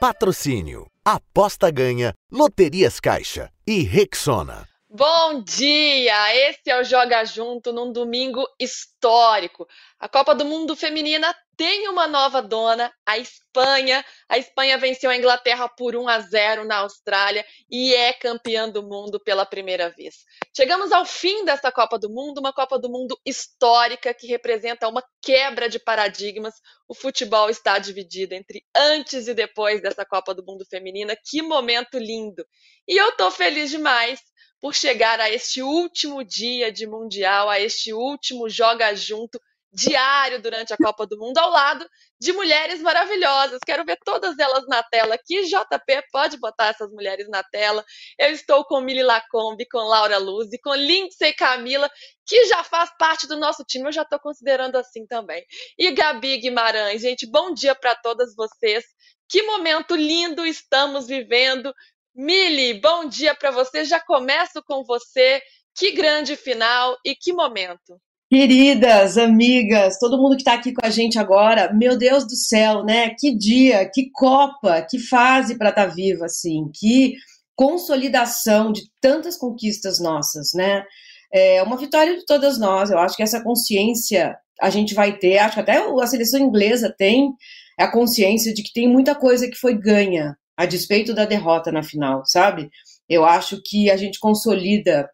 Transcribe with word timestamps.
Patrocínio. 0.00 0.86
Aposta 1.04 1.72
ganha. 1.72 2.14
Loterias 2.30 3.00
Caixa. 3.00 3.50
E 3.66 3.82
Rexona. 3.82 4.68
Bom 4.88 5.42
dia! 5.42 6.36
Esse 6.48 6.70
é 6.70 6.80
o 6.80 6.84
Joga 6.84 7.24
Junto 7.24 7.72
num 7.72 7.92
domingo 7.92 8.46
histórico. 8.60 9.66
A 9.98 10.08
Copa 10.08 10.36
do 10.36 10.44
Mundo 10.44 10.76
Feminina 10.76 11.34
tem 11.58 11.88
uma 11.88 12.06
nova 12.06 12.40
dona, 12.40 12.94
a 13.04 13.18
Espanha. 13.18 14.04
A 14.28 14.38
Espanha 14.38 14.78
venceu 14.78 15.10
a 15.10 15.16
Inglaterra 15.16 15.68
por 15.68 15.96
1 15.96 16.08
a 16.08 16.20
0 16.20 16.64
na 16.64 16.76
Austrália 16.76 17.44
e 17.68 17.92
é 17.92 18.12
campeã 18.12 18.70
do 18.70 18.80
mundo 18.80 19.18
pela 19.18 19.44
primeira 19.44 19.90
vez. 19.90 20.18
Chegamos 20.56 20.92
ao 20.92 21.04
fim 21.04 21.44
dessa 21.44 21.72
Copa 21.72 21.98
do 21.98 22.08
Mundo, 22.08 22.38
uma 22.38 22.52
Copa 22.52 22.78
do 22.78 22.88
Mundo 22.88 23.18
histórica 23.26 24.14
que 24.14 24.28
representa 24.28 24.86
uma 24.86 25.02
quebra 25.20 25.68
de 25.68 25.80
paradigmas. 25.80 26.54
O 26.86 26.94
futebol 26.94 27.50
está 27.50 27.80
dividido 27.80 28.34
entre 28.34 28.64
antes 28.72 29.26
e 29.26 29.34
depois 29.34 29.82
dessa 29.82 30.06
Copa 30.06 30.32
do 30.32 30.44
Mundo 30.46 30.64
Feminina. 30.64 31.16
Que 31.28 31.42
momento 31.42 31.98
lindo! 31.98 32.46
E 32.86 32.96
eu 32.96 33.10
tô 33.16 33.32
feliz 33.32 33.68
demais 33.68 34.20
por 34.60 34.76
chegar 34.76 35.20
a 35.20 35.28
este 35.28 35.60
último 35.60 36.22
dia 36.22 36.70
de 36.70 36.86
Mundial, 36.86 37.50
a 37.50 37.58
este 37.58 37.92
último 37.92 38.48
Joga 38.48 38.94
Junto 38.94 39.40
diário 39.72 40.40
durante 40.40 40.72
a 40.72 40.76
Copa 40.76 41.06
do 41.06 41.18
Mundo, 41.18 41.38
ao 41.38 41.50
lado 41.50 41.88
de 42.20 42.32
mulheres 42.32 42.80
maravilhosas. 42.80 43.58
Quero 43.64 43.84
ver 43.84 43.98
todas 44.04 44.38
elas 44.38 44.66
na 44.66 44.82
tela 44.82 45.14
aqui. 45.14 45.42
JP, 45.42 46.02
pode 46.10 46.38
botar 46.38 46.68
essas 46.68 46.90
mulheres 46.90 47.28
na 47.28 47.42
tela. 47.42 47.84
Eu 48.18 48.30
estou 48.30 48.64
com 48.64 48.80
Mili 48.80 49.02
Lacombe, 49.02 49.68
com 49.68 49.78
Laura 49.78 50.18
Luz 50.18 50.52
e 50.52 50.58
com 50.58 50.74
Lindsay 50.74 51.32
Camila, 51.34 51.90
que 52.26 52.46
já 52.46 52.64
faz 52.64 52.90
parte 52.98 53.26
do 53.26 53.36
nosso 53.36 53.62
time. 53.64 53.86
Eu 53.86 53.92
já 53.92 54.02
estou 54.02 54.18
considerando 54.18 54.76
assim 54.76 55.06
também. 55.06 55.44
E 55.78 55.90
Gabi 55.90 56.38
Guimarães. 56.38 57.02
Gente, 57.02 57.26
bom 57.30 57.52
dia 57.52 57.74
para 57.74 57.94
todas 57.94 58.34
vocês. 58.34 58.84
Que 59.28 59.42
momento 59.42 59.94
lindo 59.94 60.46
estamos 60.46 61.06
vivendo 61.06 61.72
Mili, 62.20 62.74
bom 62.80 63.04
dia 63.04 63.32
para 63.32 63.52
você. 63.52 63.84
Já 63.84 64.00
começo 64.00 64.60
com 64.64 64.82
você. 64.82 65.40
Que 65.72 65.92
grande 65.92 66.34
final 66.34 66.98
e 67.04 67.14
que 67.14 67.32
momento. 67.32 68.00
Queridas, 68.30 69.16
amigas, 69.16 69.98
todo 69.98 70.18
mundo 70.20 70.36
que 70.36 70.42
está 70.42 70.52
aqui 70.52 70.74
com 70.74 70.84
a 70.84 70.90
gente 70.90 71.18
agora, 71.18 71.72
meu 71.72 71.96
Deus 71.96 72.26
do 72.26 72.36
céu, 72.36 72.84
né? 72.84 73.14
Que 73.18 73.34
dia, 73.34 73.90
que 73.90 74.10
Copa, 74.10 74.82
que 74.82 74.98
fase 74.98 75.56
para 75.56 75.70
estar 75.70 75.86
tá 75.86 75.94
viva, 75.94 76.26
assim, 76.26 76.70
que 76.74 77.14
consolidação 77.56 78.70
de 78.70 78.82
tantas 79.00 79.34
conquistas 79.38 79.98
nossas, 79.98 80.50
né? 80.54 80.84
É 81.32 81.62
uma 81.62 81.78
vitória 81.78 82.18
de 82.18 82.26
todas 82.26 82.58
nós. 82.58 82.90
Eu 82.90 82.98
acho 82.98 83.16
que 83.16 83.22
essa 83.22 83.42
consciência 83.42 84.36
a 84.60 84.68
gente 84.68 84.94
vai 84.94 85.16
ter, 85.16 85.38
acho 85.38 85.54
que 85.54 85.60
até 85.60 85.78
a 85.78 86.06
seleção 86.06 86.38
inglesa 86.38 86.94
tem 86.96 87.32
a 87.78 87.88
consciência 87.90 88.52
de 88.52 88.62
que 88.62 88.74
tem 88.74 88.86
muita 88.86 89.14
coisa 89.14 89.48
que 89.48 89.56
foi 89.56 89.74
ganha 89.74 90.36
a 90.54 90.66
despeito 90.66 91.14
da 91.14 91.24
derrota 91.24 91.72
na 91.72 91.82
final, 91.82 92.22
sabe? 92.26 92.68
Eu 93.08 93.24
acho 93.24 93.62
que 93.64 93.90
a 93.90 93.96
gente 93.96 94.18
consolida 94.18 95.08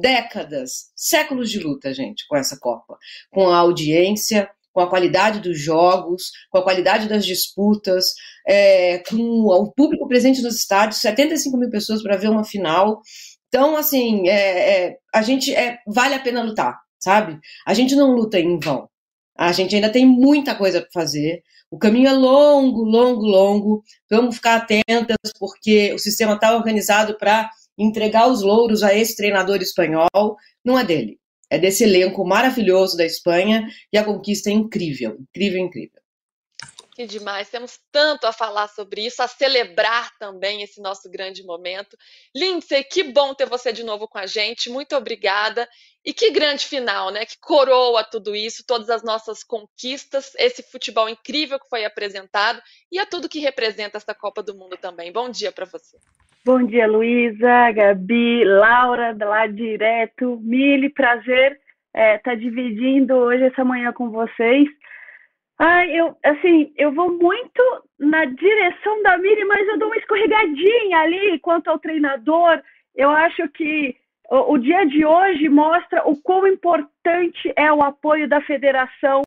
décadas, 0.00 0.90
séculos 0.94 1.50
de 1.50 1.58
luta, 1.58 1.92
gente, 1.92 2.26
com 2.28 2.36
essa 2.36 2.58
Copa, 2.58 2.96
com 3.30 3.48
a 3.48 3.58
audiência, 3.58 4.48
com 4.72 4.80
a 4.80 4.88
qualidade 4.88 5.40
dos 5.40 5.60
jogos, 5.60 6.30
com 6.50 6.58
a 6.58 6.62
qualidade 6.62 7.08
das 7.08 7.26
disputas, 7.26 8.14
é, 8.46 8.98
com 8.98 9.16
o 9.16 9.72
público 9.72 10.06
presente 10.06 10.40
nos 10.40 10.56
estádios, 10.56 11.00
75 11.00 11.56
mil 11.56 11.70
pessoas 11.70 12.02
para 12.02 12.16
ver 12.16 12.30
uma 12.30 12.44
final. 12.44 13.00
Então, 13.48 13.76
assim, 13.76 14.28
é, 14.28 14.86
é, 14.86 14.96
a 15.12 15.22
gente 15.22 15.54
é, 15.54 15.78
vale 15.86 16.14
a 16.14 16.20
pena 16.20 16.42
lutar, 16.42 16.78
sabe? 16.98 17.38
A 17.66 17.74
gente 17.74 17.96
não 17.96 18.12
luta 18.12 18.38
em 18.38 18.58
vão. 18.58 18.88
A 19.36 19.52
gente 19.52 19.74
ainda 19.74 19.90
tem 19.90 20.06
muita 20.06 20.54
coisa 20.54 20.80
para 20.80 20.90
fazer. 20.92 21.42
O 21.70 21.78
caminho 21.78 22.08
é 22.08 22.12
longo, 22.12 22.82
longo, 22.82 23.22
longo. 23.22 23.82
Vamos 24.10 24.36
ficar 24.36 24.56
atentas, 24.56 25.16
porque 25.38 25.92
o 25.92 25.98
sistema 25.98 26.34
está 26.34 26.54
organizado 26.56 27.16
para 27.18 27.48
entregar 27.78 28.28
os 28.28 28.42
louros 28.42 28.82
a 28.82 28.92
esse 28.92 29.16
treinador 29.16 29.62
espanhol. 29.62 30.36
Não 30.64 30.78
é 30.78 30.84
dele. 30.84 31.18
É 31.50 31.58
desse 31.58 31.84
elenco 31.84 32.26
maravilhoso 32.26 32.96
da 32.96 33.06
Espanha 33.06 33.66
e 33.92 33.96
a 33.96 34.04
conquista 34.04 34.50
é 34.50 34.52
incrível, 34.52 35.16
incrível, 35.20 35.60
incrível. 35.60 35.98
Que 36.98 37.06
demais, 37.06 37.48
temos 37.48 37.78
tanto 37.92 38.26
a 38.26 38.32
falar 38.32 38.66
sobre 38.66 39.06
isso, 39.06 39.22
a 39.22 39.28
celebrar 39.28 40.10
também 40.18 40.62
esse 40.62 40.80
nosso 40.80 41.08
grande 41.08 41.44
momento. 41.44 41.96
Lindsay, 42.34 42.82
que 42.82 43.04
bom 43.04 43.32
ter 43.34 43.46
você 43.46 43.72
de 43.72 43.84
novo 43.84 44.08
com 44.08 44.18
a 44.18 44.26
gente, 44.26 44.68
muito 44.68 44.96
obrigada. 44.96 45.68
E 46.04 46.12
que 46.12 46.32
grande 46.32 46.66
final, 46.66 47.12
né? 47.12 47.24
Que 47.24 47.38
coroa 47.38 48.02
tudo 48.02 48.34
isso, 48.34 48.64
todas 48.66 48.90
as 48.90 49.04
nossas 49.04 49.44
conquistas, 49.44 50.32
esse 50.34 50.60
futebol 50.60 51.08
incrível 51.08 51.60
que 51.60 51.68
foi 51.68 51.84
apresentado 51.84 52.60
e 52.90 52.98
a 52.98 53.06
tudo 53.06 53.28
que 53.28 53.38
representa 53.38 53.96
esta 53.96 54.12
Copa 54.12 54.42
do 54.42 54.56
Mundo 54.56 54.76
também. 54.76 55.12
Bom 55.12 55.30
dia 55.30 55.52
para 55.52 55.66
você. 55.66 55.98
Bom 56.48 56.62
dia, 56.62 56.86
Luísa, 56.86 57.70
Gabi, 57.72 58.42
Laura, 58.42 59.14
lá 59.20 59.46
direto. 59.46 60.40
Mili, 60.40 60.88
prazer 60.88 61.52
estar 61.52 61.60
é, 61.92 62.16
tá 62.16 62.34
dividindo 62.34 63.14
hoje 63.16 63.44
essa 63.44 63.62
manhã 63.62 63.92
com 63.92 64.08
vocês. 64.08 64.66
Ah, 65.58 65.86
eu, 65.86 66.16
assim, 66.24 66.72
eu 66.78 66.90
vou 66.90 67.12
muito 67.12 67.62
na 67.98 68.24
direção 68.24 69.02
da 69.02 69.18
Miri, 69.18 69.44
mas 69.44 69.68
eu 69.68 69.78
dou 69.78 69.88
uma 69.88 69.98
escorregadinha 69.98 71.00
ali 71.00 71.38
quanto 71.40 71.68
ao 71.68 71.78
treinador. 71.78 72.62
Eu 72.96 73.10
acho 73.10 73.46
que 73.50 73.94
o, 74.30 74.54
o 74.54 74.56
dia 74.56 74.86
de 74.86 75.04
hoje 75.04 75.50
mostra 75.50 76.08
o 76.08 76.16
quão 76.16 76.46
importante 76.46 77.52
é 77.56 77.70
o 77.70 77.82
apoio 77.82 78.26
da 78.26 78.40
federação 78.40 79.20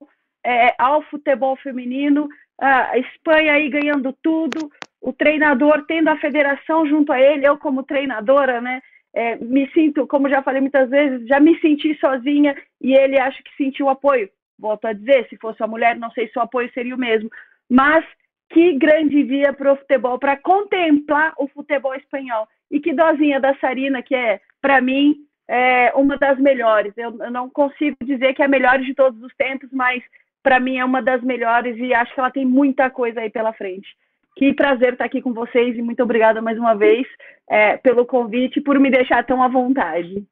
é, 0.43 0.73
ao 0.75 1.03
futebol 1.03 1.55
feminino. 1.57 2.27
A 2.59 2.97
Espanha 2.97 3.53
aí 3.53 3.69
ganhando 3.69 4.11
tudo, 4.23 4.71
o 5.01 5.11
treinador 5.11 5.83
tendo 5.87 6.09
a 6.09 6.17
federação 6.17 6.85
junto 6.85 7.11
a 7.11 7.19
ele, 7.19 7.47
eu 7.47 7.57
como 7.57 7.83
treinadora, 7.83 8.61
né? 8.61 8.81
É, 9.13 9.35
me 9.35 9.69
sinto, 9.71 10.07
como 10.07 10.29
já 10.29 10.41
falei 10.41 10.61
muitas 10.61 10.89
vezes, 10.89 11.27
já 11.27 11.39
me 11.39 11.59
senti 11.59 11.93
sozinha 11.95 12.55
e 12.79 12.93
ele 12.93 13.19
acho 13.19 13.43
que 13.43 13.55
sentiu 13.57 13.89
apoio 13.89 14.29
volto 14.61 14.85
a 14.85 14.93
dizer, 14.93 15.27
se 15.27 15.35
fosse 15.37 15.61
uma 15.61 15.67
mulher, 15.67 15.97
não 15.97 16.11
sei 16.11 16.27
se 16.27 16.37
o 16.37 16.41
apoio 16.41 16.71
seria 16.73 16.95
o 16.95 16.99
mesmo. 16.99 17.29
Mas 17.67 18.05
que 18.51 18.73
grande 18.73 19.23
dia 19.23 19.51
para 19.51 19.73
o 19.73 19.77
futebol, 19.77 20.19
para 20.19 20.37
contemplar 20.37 21.33
o 21.37 21.47
futebol 21.47 21.95
espanhol. 21.95 22.47
E 22.69 22.79
que 22.79 22.93
dozinha 22.93 23.39
da 23.39 23.55
Sarina, 23.55 24.03
que 24.03 24.13
é, 24.13 24.39
para 24.61 24.79
mim, 24.79 25.15
é 25.47 25.91
uma 25.95 26.17
das 26.17 26.37
melhores. 26.37 26.93
Eu, 26.95 27.17
eu, 27.19 27.31
não 27.31 27.49
consigo 27.49 27.97
dizer 28.03 28.33
que 28.33 28.41
é 28.41 28.45
a 28.45 28.49
melhor 28.49 28.79
de 28.79 28.93
todos 28.93 29.21
os 29.23 29.33
tempos, 29.35 29.69
mas 29.71 30.03
para 30.43 30.59
mim 30.59 30.77
é 30.77 30.85
uma 30.85 31.01
das 31.01 31.21
melhores 31.21 31.77
e 31.77 31.93
acho 31.93 32.13
que 32.13 32.19
ela 32.19 32.31
tem 32.31 32.45
muita 32.45 32.89
coisa 32.89 33.21
aí 33.21 33.29
pela 33.29 33.53
frente. 33.53 33.87
Que 34.35 34.53
prazer 34.53 34.93
estar 34.93 35.05
aqui 35.05 35.21
com 35.21 35.33
vocês 35.33 35.77
e 35.77 35.81
muito 35.81 36.01
obrigada 36.01 36.41
mais 36.41 36.57
uma 36.57 36.73
vez 36.73 37.05
é, 37.49 37.77
pelo 37.77 38.05
convite 38.05 38.59
e 38.59 38.63
por 38.63 38.79
me 38.79 38.89
deixar 38.89 39.25
tão 39.25 39.43
à 39.43 39.47
vontade. 39.47 40.25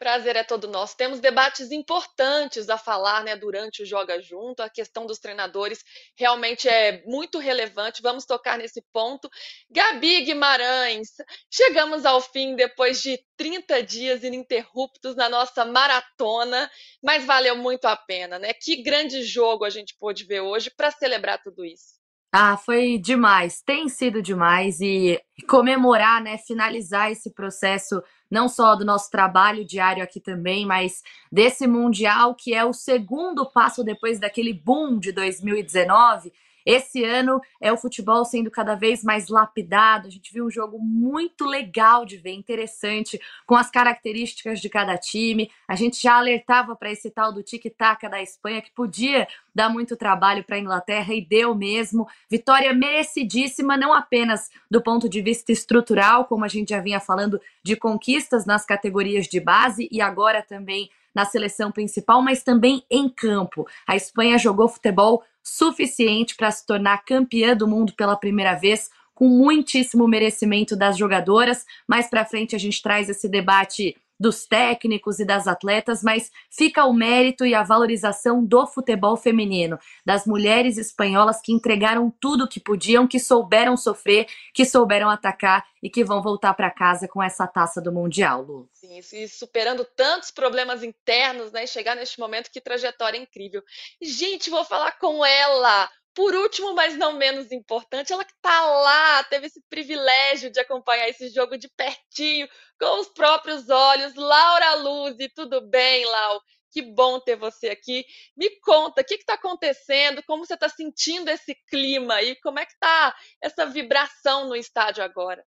Prazer 0.00 0.34
é 0.34 0.42
todo 0.42 0.66
nosso. 0.66 0.96
Temos 0.96 1.20
debates 1.20 1.70
importantes 1.70 2.70
a 2.70 2.78
falar 2.78 3.22
né, 3.22 3.36
durante 3.36 3.82
o 3.82 3.86
Joga 3.86 4.18
Junto. 4.18 4.62
A 4.62 4.70
questão 4.70 5.04
dos 5.04 5.18
treinadores 5.18 5.84
realmente 6.16 6.66
é 6.66 7.02
muito 7.04 7.38
relevante. 7.38 8.00
Vamos 8.00 8.24
tocar 8.24 8.56
nesse 8.56 8.82
ponto. 8.94 9.28
Gabi 9.70 10.22
Guimarães, 10.22 11.10
chegamos 11.50 12.06
ao 12.06 12.18
fim 12.18 12.56
depois 12.56 13.02
de 13.02 13.22
30 13.36 13.82
dias 13.82 14.24
ininterruptos 14.24 15.14
na 15.16 15.28
nossa 15.28 15.66
maratona, 15.66 16.70
mas 17.02 17.26
valeu 17.26 17.54
muito 17.54 17.84
a 17.84 17.94
pena, 17.94 18.38
né? 18.38 18.54
Que 18.54 18.82
grande 18.82 19.22
jogo 19.22 19.66
a 19.66 19.70
gente 19.70 19.94
pôde 20.00 20.24
ver 20.24 20.40
hoje 20.40 20.70
para 20.70 20.90
celebrar 20.90 21.42
tudo 21.42 21.62
isso. 21.62 21.99
Ah, 22.32 22.56
foi 22.56 22.96
demais, 22.96 23.60
tem 23.60 23.88
sido 23.88 24.22
demais 24.22 24.80
e 24.80 25.20
comemorar, 25.48 26.22
né, 26.22 26.38
finalizar 26.38 27.10
esse 27.10 27.34
processo 27.34 28.00
não 28.30 28.48
só 28.48 28.76
do 28.76 28.84
nosso 28.84 29.10
trabalho 29.10 29.64
diário 29.64 30.00
aqui 30.00 30.20
também, 30.20 30.64
mas 30.64 31.02
desse 31.32 31.66
mundial 31.66 32.36
que 32.36 32.54
é 32.54 32.64
o 32.64 32.72
segundo 32.72 33.50
passo 33.50 33.82
depois 33.82 34.20
daquele 34.20 34.52
boom 34.52 34.96
de 35.00 35.10
2019 35.10 36.32
esse 36.64 37.04
ano 37.04 37.40
é 37.60 37.72
o 37.72 37.76
futebol 37.76 38.24
sendo 38.24 38.50
cada 38.50 38.74
vez 38.74 39.02
mais 39.02 39.28
lapidado. 39.28 40.06
A 40.06 40.10
gente 40.10 40.32
viu 40.32 40.46
um 40.46 40.50
jogo 40.50 40.78
muito 40.78 41.44
legal 41.44 42.04
de 42.04 42.16
ver, 42.16 42.32
interessante, 42.32 43.20
com 43.46 43.54
as 43.54 43.70
características 43.70 44.60
de 44.60 44.68
cada 44.68 44.96
time. 44.96 45.50
A 45.68 45.74
gente 45.74 46.00
já 46.00 46.16
alertava 46.16 46.76
para 46.76 46.90
esse 46.90 47.10
tal 47.10 47.32
do 47.32 47.42
tic-tac 47.42 48.08
da 48.08 48.22
Espanha 48.22 48.62
que 48.62 48.70
podia 48.72 49.26
dar 49.54 49.68
muito 49.68 49.96
trabalho 49.96 50.44
para 50.44 50.56
a 50.56 50.60
Inglaterra 50.60 51.12
e 51.14 51.24
deu 51.24 51.54
mesmo. 51.54 52.08
Vitória 52.30 52.72
merecidíssima, 52.72 53.76
não 53.76 53.92
apenas 53.92 54.50
do 54.70 54.82
ponto 54.82 55.08
de 55.08 55.20
vista 55.20 55.52
estrutural, 55.52 56.24
como 56.24 56.44
a 56.44 56.48
gente 56.48 56.70
já 56.70 56.80
vinha 56.80 57.00
falando 57.00 57.40
de 57.62 57.76
conquistas 57.76 58.46
nas 58.46 58.64
categorias 58.64 59.26
de 59.26 59.40
base 59.40 59.88
e 59.90 60.00
agora 60.00 60.42
também 60.42 60.90
na 61.14 61.24
seleção 61.24 61.72
principal, 61.72 62.22
mas 62.22 62.42
também 62.42 62.84
em 62.90 63.08
campo. 63.08 63.66
A 63.86 63.96
Espanha 63.96 64.38
jogou 64.38 64.68
futebol 64.68 65.24
suficiente 65.42 66.34
para 66.36 66.50
se 66.50 66.66
tornar 66.66 67.04
campeã 67.04 67.56
do 67.56 67.66
mundo 67.66 67.92
pela 67.94 68.16
primeira 68.16 68.54
vez, 68.54 68.90
com 69.14 69.28
muitíssimo 69.28 70.08
merecimento 70.08 70.74
das 70.74 70.96
jogadoras. 70.96 71.64
Mais 71.86 72.08
para 72.08 72.24
frente 72.24 72.56
a 72.56 72.58
gente 72.58 72.82
traz 72.82 73.08
esse 73.08 73.28
debate 73.28 73.96
dos 74.20 74.44
técnicos 74.44 75.18
e 75.18 75.24
das 75.24 75.48
atletas, 75.48 76.02
mas 76.02 76.30
fica 76.50 76.84
o 76.84 76.92
mérito 76.92 77.46
e 77.46 77.54
a 77.54 77.62
valorização 77.62 78.44
do 78.44 78.66
futebol 78.66 79.16
feminino, 79.16 79.78
das 80.04 80.26
mulheres 80.26 80.76
espanholas 80.76 81.40
que 81.42 81.52
entregaram 81.52 82.12
tudo 82.20 82.44
o 82.44 82.48
que 82.48 82.60
podiam, 82.60 83.08
que 83.08 83.18
souberam 83.18 83.78
sofrer, 83.78 84.26
que 84.52 84.66
souberam 84.66 85.08
atacar 85.08 85.64
e 85.82 85.88
que 85.88 86.04
vão 86.04 86.22
voltar 86.22 86.52
para 86.52 86.70
casa 86.70 87.08
com 87.08 87.22
essa 87.22 87.46
taça 87.46 87.80
do 87.80 87.90
Mundial, 87.90 88.42
Lu. 88.42 88.68
Sim, 88.74 88.98
e 88.98 89.28
superando 89.28 89.84
tantos 89.96 90.30
problemas 90.30 90.82
internos, 90.82 91.50
né? 91.50 91.66
Chegar 91.66 91.96
neste 91.96 92.20
momento, 92.20 92.50
que 92.50 92.60
trajetória 92.60 93.16
incrível. 93.16 93.62
Gente, 94.02 94.50
vou 94.50 94.64
falar 94.64 94.98
com 94.98 95.24
ela. 95.24 95.88
Por 96.14 96.34
último, 96.34 96.74
mas 96.74 96.96
não 96.96 97.12
menos 97.12 97.52
importante, 97.52 98.12
ela 98.12 98.24
que 98.24 98.32
está 98.32 98.66
lá, 98.66 99.24
teve 99.24 99.46
esse 99.46 99.62
privilégio 99.70 100.50
de 100.50 100.58
acompanhar 100.58 101.08
esse 101.08 101.28
jogo 101.28 101.56
de 101.56 101.68
pertinho, 101.68 102.48
com 102.78 103.00
os 103.00 103.08
próprios 103.08 103.70
olhos. 103.70 104.14
Laura 104.16 104.74
Luz, 104.74 105.16
tudo 105.34 105.60
bem, 105.60 106.04
Lau? 106.04 106.40
Que 106.72 106.82
bom 106.82 107.18
ter 107.20 107.36
você 107.36 107.68
aqui. 107.68 108.04
Me 108.36 108.50
conta, 108.60 109.02
o 109.02 109.04
que 109.04 109.14
está 109.14 109.34
acontecendo? 109.34 110.22
Como 110.24 110.44
você 110.44 110.54
está 110.54 110.68
sentindo 110.68 111.28
esse 111.28 111.54
clima 111.68 112.14
aí? 112.14 112.36
Como 112.40 112.58
é 112.58 112.66
que 112.66 112.72
está 112.72 113.14
essa 113.40 113.66
vibração 113.66 114.48
no 114.48 114.56
estádio 114.56 115.02
agora? 115.02 115.44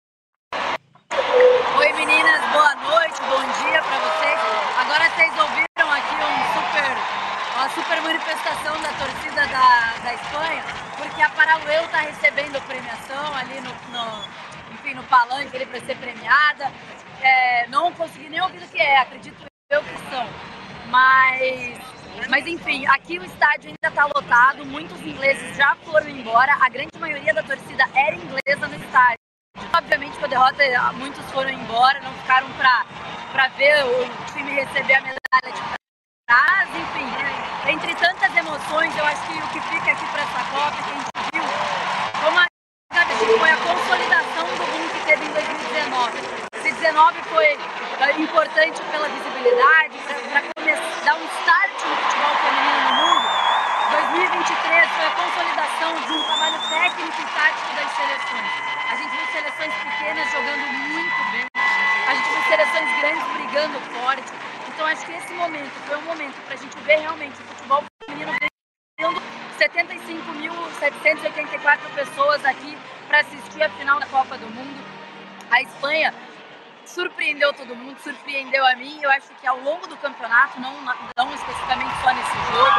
Oi 1.79 1.93
meninas, 1.93 2.41
boa 2.53 2.75
noite, 2.75 3.21
bom 3.23 3.43
dia 3.63 3.83
para 3.83 3.99
vocês. 3.99 4.39
Agora 4.79 5.11
vocês 5.11 5.31
ouviram 5.39 5.93
aqui 5.93 6.15
um 6.15 6.37
super, 6.55 7.28
uma 7.59 7.69
super 7.71 8.01
manifestação 8.03 8.81
da 8.81 8.89
torcida 8.93 9.47
da, 9.49 9.97
da 10.05 10.15
Espanha, 10.15 10.63
porque 10.97 11.21
a 11.21 11.29
Paraueu 11.31 11.85
está 11.87 11.99
recebendo 11.99 12.65
premiação 12.69 13.35
ali 13.35 13.61
no, 13.61 13.71
no, 13.91 14.25
enfim, 14.75 14.95
no 14.95 15.03
palanque 15.05 15.67
para 15.67 15.81
ser 15.81 15.97
premiada. 15.97 16.73
É, 17.21 17.67
não 17.67 17.93
consegui 17.95 18.29
nem 18.29 18.41
ouvir 18.41 18.63
o 18.63 18.69
que 18.69 18.79
é, 18.79 19.01
acredito 19.01 19.45
eu 19.71 19.83
que 19.83 19.97
são. 20.09 20.25
Mas 20.89 21.77
mas 22.29 22.47
enfim, 22.47 22.87
aqui 22.87 23.19
o 23.19 23.25
estádio 23.25 23.71
ainda 23.71 23.89
está 23.89 24.07
lotado, 24.07 24.65
muitos 24.65 25.01
ingleses 25.01 25.57
já 25.57 25.75
foram 25.85 26.09
embora, 26.09 26.53
a 26.61 26.69
grande 26.69 26.97
maioria 26.99 27.35
da 27.35 27.43
torcida 27.43 27.85
era 27.95 28.15
inglesa 28.15 28.69
no 28.69 28.75
estádio. 28.77 29.19
Obviamente, 29.77 30.17
com 30.19 30.25
a 30.25 30.29
derrota, 30.29 30.93
muitos 30.95 31.25
foram 31.33 31.51
embora, 31.51 32.01
não 32.01 32.13
ficaram 32.15 32.49
para 32.55 33.49
ver 33.57 33.85
o 33.85 34.33
time 34.33 34.53
receber 34.53 34.95
a 34.95 35.01
medalha 35.01 35.53
de 35.55 35.79
trás. 36.29 36.69
Enfim, 36.71 37.28
entre 37.69 37.95
tantas 37.97 38.35
emoções, 38.35 38.97
eu 38.97 39.05
acho 39.05 39.23
que 39.27 39.35
o 39.35 39.49
que 39.49 39.61
fica 39.61 39.93
aqui 39.93 40.07
para 40.07 40.23
essa 40.23 40.45
Copa, 40.51 40.77
que 40.83 40.91
a 40.91 40.95
gente 40.95 41.09
viu, 41.35 41.45
como 42.25 42.39
a 42.39 42.47
foi 43.39 43.51
a 43.51 43.57
consolidação 43.57 44.47
do 44.57 44.65
boom 44.73 44.89
que 44.89 45.05
teve 45.05 45.25
em 45.27 45.33
2019. 45.33 46.13
2019 46.53 47.23
foi 47.29 47.45
eh, 47.45 48.21
importante 48.21 48.81
pela 48.91 49.09
visibilidade, 49.09 49.99
para 50.33 50.41
dar 51.05 51.15
um 51.15 51.25
start 51.41 51.77
no 51.85 51.97
futebol 51.97 52.35
feminino 52.41 52.81
no 52.89 52.95
mundo. 53.05 53.27
2023 53.91 54.89
foi 54.89 55.05
a 55.05 55.11
consolidação 55.11 55.93
de 56.01 56.13
um 56.13 56.23
trabalho 56.25 56.59
técnico 56.71 57.21
e 57.21 57.27
tático 57.37 57.75
das 57.77 57.91
seleções. 57.93 58.51
A 58.89 58.97
gente 58.97 59.11
viu 59.13 59.27
seleções 59.29 59.75
pequenas 59.75 60.33
jogando 60.33 60.65
muito 60.89 61.21
bem. 61.33 61.47
A 62.09 62.15
gente 62.15 62.29
viu 62.31 62.43
seleções 62.49 63.01
grandes 63.01 63.25
brigando 63.37 63.81
forte. 63.93 64.33
Então 64.79 64.87
acho 64.87 65.05
que 65.07 65.13
esse 65.13 65.33
momento 65.33 65.73
foi 65.89 65.97
um 65.97 66.03
momento 66.03 66.41
para 66.45 66.55
a 66.55 66.57
gente 66.57 66.79
ver 66.83 67.01
realmente 67.01 67.33
o 67.33 67.45
futebol 67.47 67.83
feminino 68.05 68.31
tendo 68.97 69.21
75.784 69.59 71.79
pessoas 71.97 72.45
aqui 72.45 72.79
para 73.09 73.19
assistir 73.19 73.61
a 73.61 73.69
final 73.71 73.99
da 73.99 74.07
Copa 74.07 74.39
do 74.39 74.47
Mundo. 74.47 74.81
A 75.51 75.61
Espanha 75.63 76.15
surpreendeu 76.87 77.53
todo 77.55 77.75
mundo, 77.75 77.99
surpreendeu 77.99 78.65
a 78.65 78.77
mim. 78.77 79.01
Eu 79.03 79.11
acho 79.11 79.35
que 79.41 79.49
ao 79.49 79.59
longo 79.63 79.85
do 79.89 79.97
campeonato, 79.97 80.61
não, 80.61 80.73
não 81.17 81.35
especificamente 81.35 82.01
só 82.01 82.15
nesse 82.15 82.37
jogo, 82.53 82.71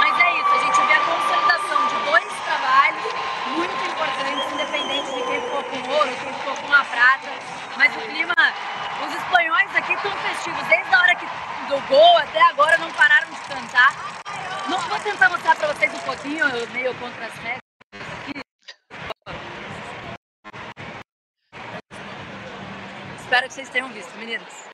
mas 0.00 0.20
é 0.20 0.38
isso, 0.38 0.52
a 0.52 0.58
gente 0.58 0.82
vê 0.86 0.92
a 0.92 1.00
consolidação 1.00 1.86
de 1.86 1.94
dois 2.10 2.26
trabalhos 2.44 3.04
muito 3.56 3.86
importantes, 3.86 4.52
independente 4.52 5.14
de 5.14 5.22
quem 5.22 5.40
ficou 5.40 5.64
com 5.64 5.78
ouro, 5.92 6.14
quem 6.22 6.34
ficou 6.34 6.54
com 6.56 6.74
a 6.74 6.84
prata. 6.84 7.30
Mas 7.78 7.96
o 7.96 8.00
clima, 8.00 8.34
espanhóis 9.32 9.74
aqui 9.76 9.94
estão 9.94 10.12
festivos, 10.18 10.62
desde 10.68 10.94
a 10.94 11.00
hora 11.00 11.14
que, 11.14 11.24
do 11.68 11.80
gol 11.88 12.18
até 12.18 12.42
agora 12.42 12.76
não 12.76 12.92
pararam 12.92 13.30
de 13.30 13.40
cantar. 13.40 13.94
Não 14.68 14.78
vou 14.78 15.00
tentar 15.00 15.30
mostrar 15.30 15.56
para 15.56 15.72
vocês 15.72 15.94
um 15.94 15.98
pouquinho, 16.00 16.44
meio 16.72 16.94
contra 16.96 17.24
as 17.24 17.32
regras. 17.38 17.62
Espero 23.20 23.46
que 23.48 23.54
vocês 23.54 23.70
tenham 23.70 23.88
visto, 23.88 24.14
meninas. 24.18 24.68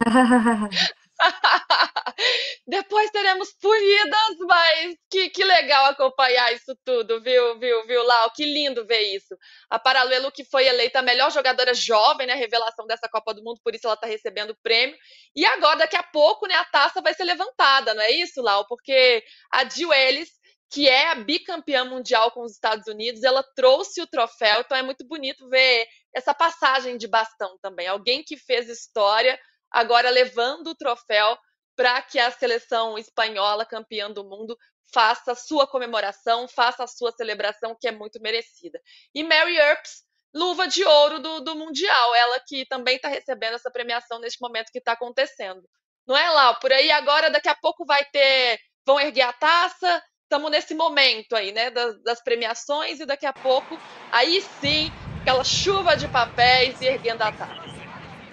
Depois 2.66 3.10
teremos 3.10 3.52
punidas, 3.60 4.36
mas 4.48 4.96
que, 5.10 5.30
que 5.30 5.44
legal 5.44 5.86
acompanhar 5.86 6.52
isso 6.52 6.76
tudo, 6.84 7.20
viu, 7.20 7.58
viu, 7.58 7.86
viu, 7.86 8.02
Lau? 8.04 8.30
Que 8.32 8.44
lindo 8.44 8.86
ver 8.86 9.00
isso. 9.14 9.36
A 9.68 9.78
Paralelo 9.78 10.32
que 10.32 10.44
foi 10.44 10.66
eleita 10.66 10.98
a 11.00 11.02
melhor 11.02 11.30
jogadora 11.30 11.74
jovem, 11.74 12.26
né? 12.26 12.34
Revelação 12.34 12.86
dessa 12.86 13.08
Copa 13.08 13.34
do 13.34 13.42
Mundo, 13.42 13.60
por 13.62 13.74
isso 13.74 13.86
ela 13.86 13.94
está 13.94 14.06
recebendo 14.06 14.50
o 14.50 14.58
prêmio. 14.62 14.96
E 15.34 15.44
agora, 15.44 15.78
daqui 15.78 15.96
a 15.96 16.02
pouco, 16.02 16.46
né, 16.46 16.54
a 16.54 16.64
taça 16.64 17.00
vai 17.00 17.14
ser 17.14 17.24
levantada, 17.24 17.94
não 17.94 18.02
é 18.02 18.10
isso, 18.10 18.42
Lau? 18.42 18.66
Porque 18.66 19.22
a 19.52 19.68
Jill 19.68 19.92
Ellis 19.92 20.40
que 20.72 20.88
é 20.88 21.10
a 21.10 21.16
bicampeã 21.16 21.84
mundial 21.84 22.30
com 22.30 22.42
os 22.42 22.52
Estados 22.52 22.86
Unidos, 22.86 23.24
ela 23.24 23.42
trouxe 23.56 24.00
o 24.00 24.06
troféu, 24.06 24.60
então 24.60 24.78
é 24.78 24.82
muito 24.82 25.04
bonito 25.04 25.48
ver 25.48 25.84
essa 26.14 26.32
passagem 26.32 26.96
de 26.96 27.08
bastão 27.08 27.58
também. 27.60 27.88
Alguém 27.88 28.22
que 28.22 28.36
fez 28.36 28.68
história, 28.68 29.38
agora 29.70 30.10
levando 30.10 30.68
o 30.68 30.74
troféu 30.74 31.38
para 31.76 32.02
que 32.02 32.18
a 32.18 32.30
seleção 32.30 32.98
espanhola, 32.98 33.64
campeã 33.64 34.10
do 34.10 34.24
mundo, 34.24 34.56
faça 34.92 35.32
a 35.32 35.36
sua 35.36 35.66
comemoração, 35.66 36.48
faça 36.48 36.84
a 36.84 36.86
sua 36.86 37.12
celebração, 37.12 37.76
que 37.80 37.88
é 37.88 37.92
muito 37.92 38.20
merecida. 38.20 38.80
E 39.14 39.22
Mary 39.22 39.56
Earps, 39.56 40.02
luva 40.34 40.66
de 40.66 40.84
ouro 40.84 41.20
do, 41.20 41.40
do 41.40 41.56
Mundial, 41.56 42.14
ela 42.14 42.40
que 42.46 42.66
também 42.66 42.96
está 42.96 43.08
recebendo 43.08 43.54
essa 43.54 43.70
premiação 43.70 44.18
neste 44.18 44.40
momento 44.40 44.70
que 44.70 44.78
está 44.78 44.92
acontecendo. 44.92 45.62
Não 46.06 46.16
é, 46.16 46.28
lá? 46.30 46.54
Por 46.54 46.72
aí 46.72 46.90
agora, 46.90 47.30
daqui 47.30 47.48
a 47.48 47.54
pouco 47.54 47.84
vai 47.84 48.04
ter. 48.06 48.58
Vão 48.84 48.98
erguer 48.98 49.22
a 49.22 49.32
taça, 49.32 50.02
estamos 50.24 50.50
nesse 50.50 50.74
momento 50.74 51.36
aí, 51.36 51.52
né, 51.52 51.70
das, 51.70 52.02
das, 52.02 52.22
premiações 52.22 52.98
e 52.98 53.06
daqui 53.06 53.26
a 53.26 53.32
pouco, 53.32 53.78
aí 54.10 54.40
sim, 54.60 54.90
aquela 55.20 55.44
chuva 55.44 55.96
de 55.96 56.08
papéis 56.08 56.80
e 56.80 56.86
erguendo 56.86 57.22
a 57.22 57.30
taça. 57.30 57.79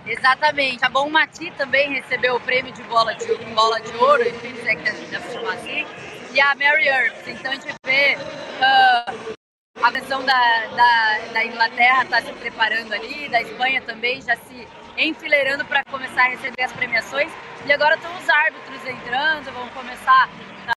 Exatamente. 0.07 0.83
A 0.85 0.89
Bom 0.89 1.09
Mati 1.09 1.51
também 1.51 1.93
recebeu 1.93 2.35
o 2.35 2.39
prêmio 2.39 2.71
de 2.71 2.83
bola 2.83 3.13
de, 3.15 3.25
bola 3.53 3.79
de 3.81 3.95
ouro, 3.97 4.27
enfim, 4.27 4.55
se 4.55 4.67
é 4.67 4.75
que 4.75 4.83
deve 4.83 5.33
chamar 5.33 5.53
assim, 5.53 5.85
e 6.33 6.39
a 6.39 6.55
Mary 6.55 6.87
Earps. 6.87 7.27
Então 7.27 7.51
a 7.51 7.55
gente 7.55 7.73
vê 7.85 8.15
uh, 8.15 9.35
a 9.83 9.91
versão 9.91 10.23
da, 10.23 10.65
da, 10.67 11.33
da 11.33 11.45
Inglaterra 11.45 12.03
está 12.03 12.21
se 12.21 12.33
preparando 12.33 12.93
ali, 12.93 13.29
da 13.29 13.41
Espanha 13.41 13.81
também 13.81 14.21
já 14.21 14.35
se 14.35 14.67
enfileirando 14.97 15.65
para 15.65 15.83
começar 15.85 16.23
a 16.23 16.29
receber 16.29 16.63
as 16.63 16.73
premiações. 16.73 17.31
E 17.65 17.71
agora 17.71 17.95
estão 17.95 18.15
os 18.17 18.29
árbitros 18.29 18.85
entrando, 18.85 19.51
vão 19.53 19.67
começar 19.69 20.29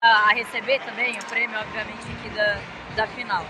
a 0.00 0.32
receber 0.34 0.80
também 0.80 1.18
o 1.18 1.24
prêmio, 1.26 1.58
obviamente, 1.58 2.06
aqui 2.18 2.30
da, 2.30 2.58
da 2.96 3.06
final. 3.08 3.44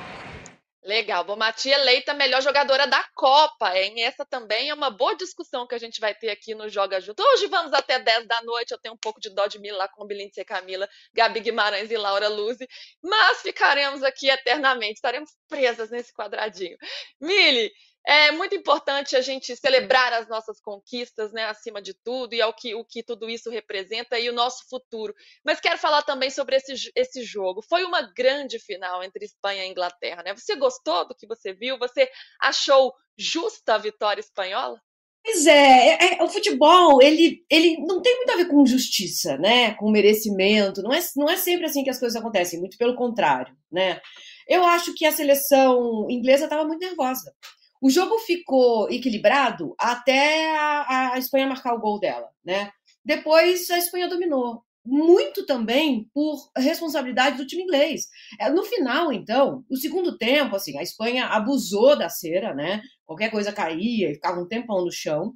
Legal, 0.89 1.23
Bomati 1.23 1.69
eleita 1.69 2.15
melhor 2.15 2.41
jogadora 2.41 2.87
da 2.87 3.05
Copa, 3.15 3.77
hein? 3.77 4.01
Essa 4.05 4.25
também 4.25 4.71
é 4.71 4.75
uma 4.75 4.89
boa 4.89 5.15
discussão 5.15 5.67
que 5.67 5.75
a 5.75 5.79
gente 5.79 6.01
vai 6.01 6.15
ter 6.15 6.31
aqui 6.31 6.55
no 6.55 6.67
Joga 6.67 6.99
Junto. 6.99 7.23
Hoje 7.23 7.47
vamos 7.47 7.75
até 7.75 7.99
10 7.99 8.27
da 8.27 8.41
noite, 8.41 8.71
eu 8.71 8.79
tenho 8.79 8.95
um 8.95 8.99
pouco 8.99 9.21
de 9.21 9.29
dó 9.29 9.47
de 9.47 9.59
mim 9.59 9.71
lá 9.71 9.87
com 9.87 10.07
Belince 10.07 10.43
Camila, 10.47 10.89
Gabi 11.13 11.41
Guimarães 11.41 11.91
e 11.91 11.97
Laura 11.99 12.29
Luzi, 12.29 12.67
mas 13.03 13.43
ficaremos 13.43 14.03
aqui 14.03 14.31
eternamente, 14.31 14.95
estaremos 14.95 15.29
presas 15.47 15.91
nesse 15.91 16.11
quadradinho. 16.15 16.79
Mili, 17.21 17.71
é 18.09 18.33
muito 18.33 18.55
importante 18.55 19.15
a 19.15 19.21
gente 19.21 19.55
celebrar 19.55 20.15
as 20.15 20.27
nossas 20.31 20.59
conquistas, 20.63 21.31
né, 21.31 21.45
acima 21.45 21.83
de 21.83 21.93
tudo, 21.93 22.33
e 22.33 22.53
que, 22.55 22.75
o 22.75 22.83
que 22.83 23.03
tudo 23.03 23.29
isso 23.29 23.51
representa 23.51 24.19
e 24.19 24.31
o 24.31 24.33
nosso 24.33 24.67
futuro. 24.67 25.15
Mas 25.45 25.61
quero 25.61 25.77
falar 25.77 26.01
também 26.01 26.31
sobre 26.31 26.57
esse, 26.57 26.91
esse 26.97 27.23
jogo. 27.23 27.61
Foi 27.61 27.85
uma 27.85 28.01
grande 28.01 28.59
final 28.59 29.05
entre 29.05 29.27
Espanha 29.27 29.67
e 29.67 29.69
Inglaterra, 29.69 30.23
né? 30.23 30.35
Você 30.35 30.57
gostou 30.57 31.07
do 31.07 31.15
que 31.15 31.27
você 31.27 31.53
viu? 31.53 31.79
Você 31.79 32.09
achou 32.41 32.95
justa 33.19 33.75
a 33.75 33.79
vitória 33.79 34.21
espanhola? 34.21 34.81
Pois 35.23 35.47
é, 35.47 35.89
é, 35.89 36.19
é, 36.19 36.23
o 36.23 36.29
futebol, 36.31 37.03
ele, 37.03 37.45
ele 37.51 37.77
não 37.87 38.01
tem 38.01 38.17
muito 38.17 38.31
a 38.31 38.37
ver 38.37 38.49
com 38.49 38.65
justiça, 38.65 39.37
né? 39.37 39.75
Com 39.75 39.91
merecimento. 39.91 40.81
Não 40.81 40.95
é, 40.95 41.01
não 41.15 41.29
é 41.29 41.37
sempre 41.37 41.67
assim 41.67 41.85
que 41.85 41.91
as 41.91 42.01
coisas 42.01 42.19
acontecem, 42.19 42.59
muito 42.59 42.79
pelo 42.79 42.97
contrário, 42.97 43.55
né? 43.71 44.01
Eu 44.49 44.65
acho 44.65 44.95
que 44.95 45.05
a 45.05 45.13
seleção 45.13 46.07
inglesa 46.09 46.45
estava 46.45 46.65
muito 46.65 46.81
nervosa. 46.81 47.35
O 47.81 47.91
jogo 47.91 48.19
ficou 48.19 48.91
equilibrado 48.91 49.75
até 49.79 50.57
a, 50.57 51.13
a 51.15 51.19
Espanha 51.19 51.47
marcar 51.47 51.75
o 51.75 51.81
gol 51.81 51.99
dela, 52.01 52.29
né? 52.45 52.71
Depois 53.05 53.71
a 53.71 53.79
Espanha 53.79 54.09
dominou 54.09 54.63
muito 54.85 55.45
também 55.45 56.09
por 56.15 56.51
responsabilidade 56.57 57.37
do 57.37 57.47
time 57.47 57.63
inglês. 57.63 58.09
É, 58.41 58.49
no 58.49 58.65
final, 58.65 59.13
então, 59.13 59.65
o 59.69 59.77
segundo 59.77 60.17
tempo, 60.17 60.57
assim, 60.57 60.79
a 60.79 60.83
Espanha 60.83 61.27
abusou 61.27 61.97
da 61.97 62.09
cera, 62.09 62.55
né? 62.55 62.81
Qualquer 63.05 63.31
coisa 63.31 63.53
caía 63.53 64.11
e 64.11 64.15
ficava 64.15 64.41
um 64.41 64.49
tempão 64.49 64.83
no 64.83 64.91
chão. 64.91 65.35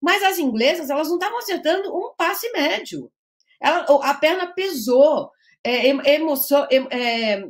Mas 0.00 0.22
as 0.22 0.38
inglesas, 0.38 0.88
elas 0.88 1.08
não 1.08 1.16
estavam 1.16 1.38
acertando 1.38 1.94
um 1.94 2.14
passe 2.16 2.50
médio. 2.52 3.10
Ela, 3.60 3.84
a 4.02 4.14
perna 4.14 4.52
pesou. 4.52 5.30
É, 5.64 5.86
emoção, 6.14 6.66
é, 6.90 7.44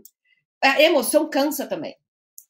a 0.63 0.83
emoção 0.83 1.31
cansa 1.31 1.67
também. 1.67 1.97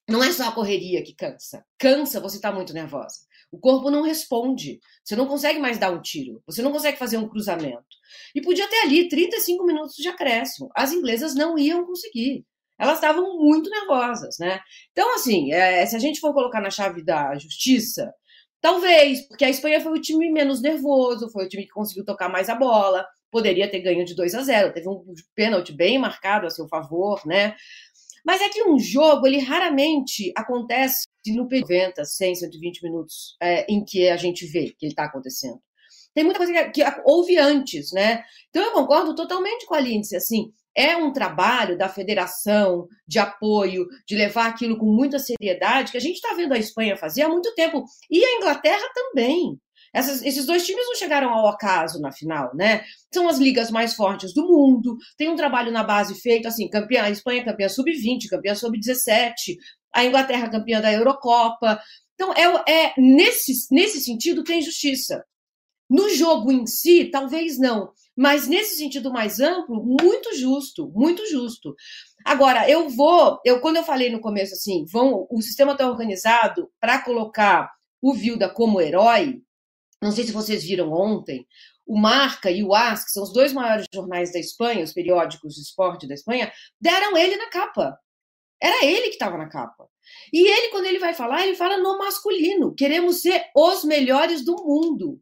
Não 0.09 0.23
é 0.23 0.33
só 0.33 0.49
a 0.49 0.53
correria 0.53 1.03
que 1.03 1.15
cansa. 1.15 1.65
Cansa 1.79 2.21
você 2.21 2.37
está 2.37 2.53
muito 2.53 2.75
nervosa. 2.75 3.21
O 3.51 3.59
corpo 3.59 3.91
não 3.91 4.03
responde. 4.03 4.81
Você 5.05 5.15
não 5.15 5.27
consegue 5.27 5.59
mais 5.59 5.79
dar 5.79 5.93
um 5.93 6.01
tiro. 6.01 6.43
Você 6.47 6.63
não 6.63 6.73
consegue 6.73 6.99
fazer 6.99 7.19
um 7.19 7.29
cruzamento. 7.29 7.85
E 8.35 8.41
podia 8.41 8.67
ter 8.69 8.81
ali 8.81 9.09
35 9.09 9.65
minutos 9.65 9.95
de 9.97 10.09
acréscimo. 10.09 10.71
As 10.75 10.93
inglesas 10.93 11.35
não 11.35 11.59
iam 11.59 11.85
conseguir. 11.85 12.45
Elas 12.79 12.95
estavam 12.95 13.39
muito 13.39 13.71
nervosas, 13.71 14.39
né? 14.41 14.59
Então, 14.91 15.15
assim, 15.15 15.53
é, 15.53 15.85
se 15.87 15.95
a 15.95 15.99
gente 15.99 16.19
for 16.19 16.33
colocar 16.33 16.61
na 16.61 16.71
chave 16.71 17.05
da 17.05 17.37
justiça, 17.39 18.13
talvez, 18.61 19.27
porque 19.29 19.45
a 19.45 19.51
Espanha 19.51 19.81
foi 19.81 19.93
o 19.93 20.01
time 20.01 20.33
menos 20.33 20.61
nervoso, 20.61 21.31
foi 21.31 21.45
o 21.45 21.49
time 21.49 21.65
que 21.65 21.71
conseguiu 21.71 22.05
tocar 22.05 22.29
mais 22.29 22.49
a 22.49 22.55
bola, 22.55 23.07
poderia 23.31 23.71
ter 23.71 23.81
ganho 23.81 24.05
de 24.05 24.15
2 24.15 24.35
a 24.35 24.43
0, 24.43 24.73
teve 24.73 24.89
um 24.89 25.05
pênalti 25.35 25.73
bem 25.73 25.99
marcado 25.99 26.47
a 26.47 26.51
seu 26.51 26.67
favor, 26.67 27.21
né? 27.27 27.55
Mas 28.25 28.41
é 28.41 28.49
que 28.49 28.63
um 28.63 28.79
jogo, 28.79 29.27
ele 29.27 29.39
raramente 29.39 30.33
acontece 30.37 31.05
no 31.27 31.45
90, 31.45 32.05
100, 32.05 32.35
120 32.37 32.83
minutos 32.83 33.37
é, 33.41 33.67
em 33.73 33.85
que 33.85 34.09
a 34.09 34.17
gente 34.17 34.47
vê 34.47 34.71
que 34.71 34.87
ele 34.87 34.93
está 34.93 35.05
acontecendo. 35.05 35.61
Tem 36.15 36.25
muita 36.25 36.39
coisa 36.39 36.53
que, 36.53 36.71
que, 36.71 37.03
houve 37.05 37.39
antes, 37.39 37.91
né? 37.93 38.23
Então 38.51 38.63
eu 38.63 38.73
concordo 38.73 39.15
totalmente 39.15 39.67
com 39.67 39.75
a 39.75 39.81
Lindsay, 39.81 40.17
assim, 40.17 40.53
é 40.77 40.97
um 40.97 41.13
trabalho 41.13 41.77
da 41.77 41.89
federação 41.89 42.87
de 43.07 43.19
apoio, 43.19 43.87
de 44.07 44.17
levar 44.17 44.47
aquilo 44.47 44.79
com 44.79 44.87
muita 44.87 45.19
seriedade, 45.19 45.93
que 45.93 45.99
a 45.99 46.01
gente 46.01 46.17
está 46.17 46.35
vendo 46.35 46.53
a 46.53 46.59
Espanha 46.59 46.97
fazer 46.97 47.23
há 47.23 47.29
muito 47.29 47.55
tempo. 47.55 47.85
E 48.11 48.25
a 48.25 48.37
Inglaterra 48.37 48.87
também. 48.95 49.59
Essas, 49.93 50.23
esses 50.23 50.47
dois 50.47 50.65
times 50.65 50.87
não 50.87 50.95
chegaram 50.95 51.31
ao 51.31 51.47
acaso 51.49 52.01
na 52.01 52.11
final, 52.11 52.55
né? 52.55 52.85
São 53.13 53.29
as 53.29 53.39
ligas 53.39 53.71
mais 53.71 53.95
fortes 53.95 54.33
do 54.33 54.47
mundo, 54.47 54.97
tem 55.19 55.29
um 55.29 55.37
trabalho 55.37 55.71
na 55.71 55.85
base 55.85 56.15
feito, 56.21 56.49
assim, 56.49 56.69
campeã, 56.69 57.03
a 57.03 57.11
Espanha 57.11 57.45
campeã 57.45 57.69
sub-20, 57.69 58.29
campeã 58.31 58.55
sub-17, 58.55 59.57
a 59.93 60.05
Inglaterra 60.05 60.51
campeã 60.51 60.81
da 60.81 60.93
Eurocopa. 60.93 61.81
Então, 62.15 62.33
é, 62.33 62.73
é 62.73 62.95
nesse, 62.97 63.53
nesse 63.71 64.01
sentido, 64.01 64.45
tem 64.45 64.63
justiça. 64.63 65.23
No 65.91 66.09
jogo 66.09 66.51
em 66.51 66.67
si, 66.67 67.11
talvez 67.11 67.59
não, 67.59 67.93
mas 68.17 68.47
nesse 68.47 68.77
sentido 68.77 69.13
mais 69.13 69.41
amplo, 69.41 69.85
muito 69.85 70.35
justo, 70.35 70.91
muito 70.95 71.27
justo. 71.27 71.75
Agora, 72.25 72.67
eu 72.69 72.89
vou, 72.89 73.39
eu 73.45 73.61
quando 73.61 73.77
eu 73.77 73.85
falei 73.85 74.11
no 74.11 74.21
começo 74.21 74.55
assim, 74.55 74.87
vão, 74.91 75.27
o 75.31 75.43
sistema 75.43 75.73
está 75.73 75.87
organizado 75.87 76.71
para 76.81 77.03
colocar 77.03 77.71
o 78.01 78.15
Vilda 78.15 78.49
como 78.49 78.81
herói, 78.81 79.43
não 80.03 80.13
sei 80.13 80.25
se 80.25 80.33
vocês 80.33 80.65
viram 80.65 80.93
ontem, 80.93 81.47
o 81.87 81.99
Marca 81.99 82.51
e 82.51 82.63
o 82.63 82.75
AS, 82.75 83.05
que 83.05 83.11
são 83.11 83.23
os 83.23 83.33
dois 83.33 83.53
maiores 83.53 83.87
jornais 83.93 84.33
da 84.33 84.39
Espanha, 84.39 84.85
os 84.85 84.93
periódicos 84.93 85.55
de 85.55 85.61
esporte 85.61 86.07
da 86.07 86.15
Espanha, 86.15 86.53
deram 86.81 87.17
ele 87.17 87.37
na 87.37 87.49
capa. 87.49 87.97
Era 88.61 88.85
ele 88.85 89.09
que 89.09 89.15
estava 89.15 89.37
na 89.37 89.49
capa. 89.49 89.89
E 90.33 90.47
ele, 90.47 90.69
quando 90.69 90.87
ele 90.87 90.99
vai 90.99 91.15
falar, 91.15 91.45
ele 91.45 91.57
fala 91.57 91.79
no 91.79 91.99
masculino. 91.99 92.75
Queremos 92.75 93.21
ser 93.21 93.45
os 93.57 93.85
melhores 93.85 94.45
do 94.45 94.57
mundo. 94.57 95.21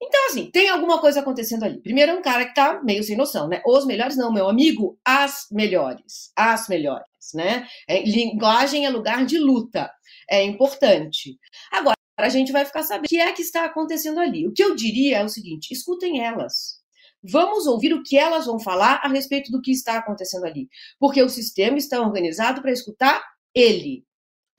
Então, 0.00 0.26
assim, 0.26 0.48
tem 0.50 0.68
alguma 0.68 1.00
coisa 1.00 1.20
acontecendo 1.20 1.64
ali. 1.64 1.80
Primeiro, 1.82 2.12
é 2.12 2.14
um 2.14 2.22
cara 2.22 2.44
que 2.44 2.54
tá 2.54 2.80
meio 2.84 3.02
sem 3.02 3.16
noção, 3.16 3.48
né? 3.48 3.60
Os 3.66 3.84
melhores, 3.84 4.16
não, 4.16 4.32
meu 4.32 4.48
amigo, 4.48 4.96
as 5.04 5.46
melhores. 5.50 6.32
As 6.36 6.68
melhores, 6.68 7.08
né? 7.34 7.66
É, 7.88 8.02
linguagem 8.04 8.86
é 8.86 8.90
lugar 8.90 9.26
de 9.26 9.38
luta. 9.38 9.90
É 10.30 10.42
importante. 10.44 11.36
Agora, 11.72 11.96
a 12.26 12.28
gente 12.28 12.50
vai 12.50 12.64
ficar 12.64 12.82
sabendo 12.82 13.06
o 13.06 13.08
que 13.08 13.20
é 13.20 13.32
que 13.32 13.42
está 13.42 13.64
acontecendo 13.64 14.18
ali. 14.18 14.46
O 14.46 14.52
que 14.52 14.62
eu 14.62 14.74
diria 14.74 15.18
é 15.18 15.24
o 15.24 15.28
seguinte: 15.28 15.72
escutem 15.72 16.20
elas. 16.24 16.78
Vamos 17.22 17.66
ouvir 17.66 17.92
o 17.92 18.02
que 18.02 18.16
elas 18.16 18.46
vão 18.46 18.58
falar 18.58 19.00
a 19.02 19.08
respeito 19.08 19.50
do 19.50 19.60
que 19.60 19.72
está 19.72 19.98
acontecendo 19.98 20.44
ali. 20.44 20.68
Porque 20.98 21.22
o 21.22 21.28
sistema 21.28 21.76
está 21.76 22.00
organizado 22.00 22.60
para 22.60 22.72
escutar 22.72 23.24
ele. 23.54 24.04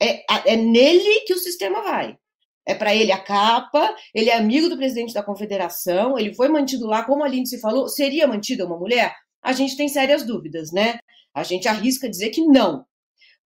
É, 0.00 0.24
é 0.52 0.56
nele 0.56 1.20
que 1.26 1.34
o 1.34 1.38
sistema 1.38 1.82
vai. 1.82 2.18
É 2.66 2.74
para 2.74 2.94
ele 2.94 3.12
a 3.12 3.18
capa, 3.18 3.94
ele 4.14 4.30
é 4.30 4.36
amigo 4.36 4.68
do 4.68 4.76
presidente 4.76 5.14
da 5.14 5.22
confederação, 5.22 6.18
ele 6.18 6.34
foi 6.34 6.48
mantido 6.48 6.86
lá, 6.86 7.02
como 7.02 7.24
a 7.24 7.28
Lindsay 7.28 7.58
falou, 7.58 7.88
seria 7.88 8.26
mantida 8.26 8.66
uma 8.66 8.78
mulher? 8.78 9.14
A 9.42 9.52
gente 9.52 9.76
tem 9.76 9.88
sérias 9.88 10.22
dúvidas, 10.22 10.70
né? 10.70 10.98
A 11.34 11.42
gente 11.42 11.66
arrisca 11.66 12.08
dizer 12.08 12.30
que 12.30 12.42
não. 12.42 12.84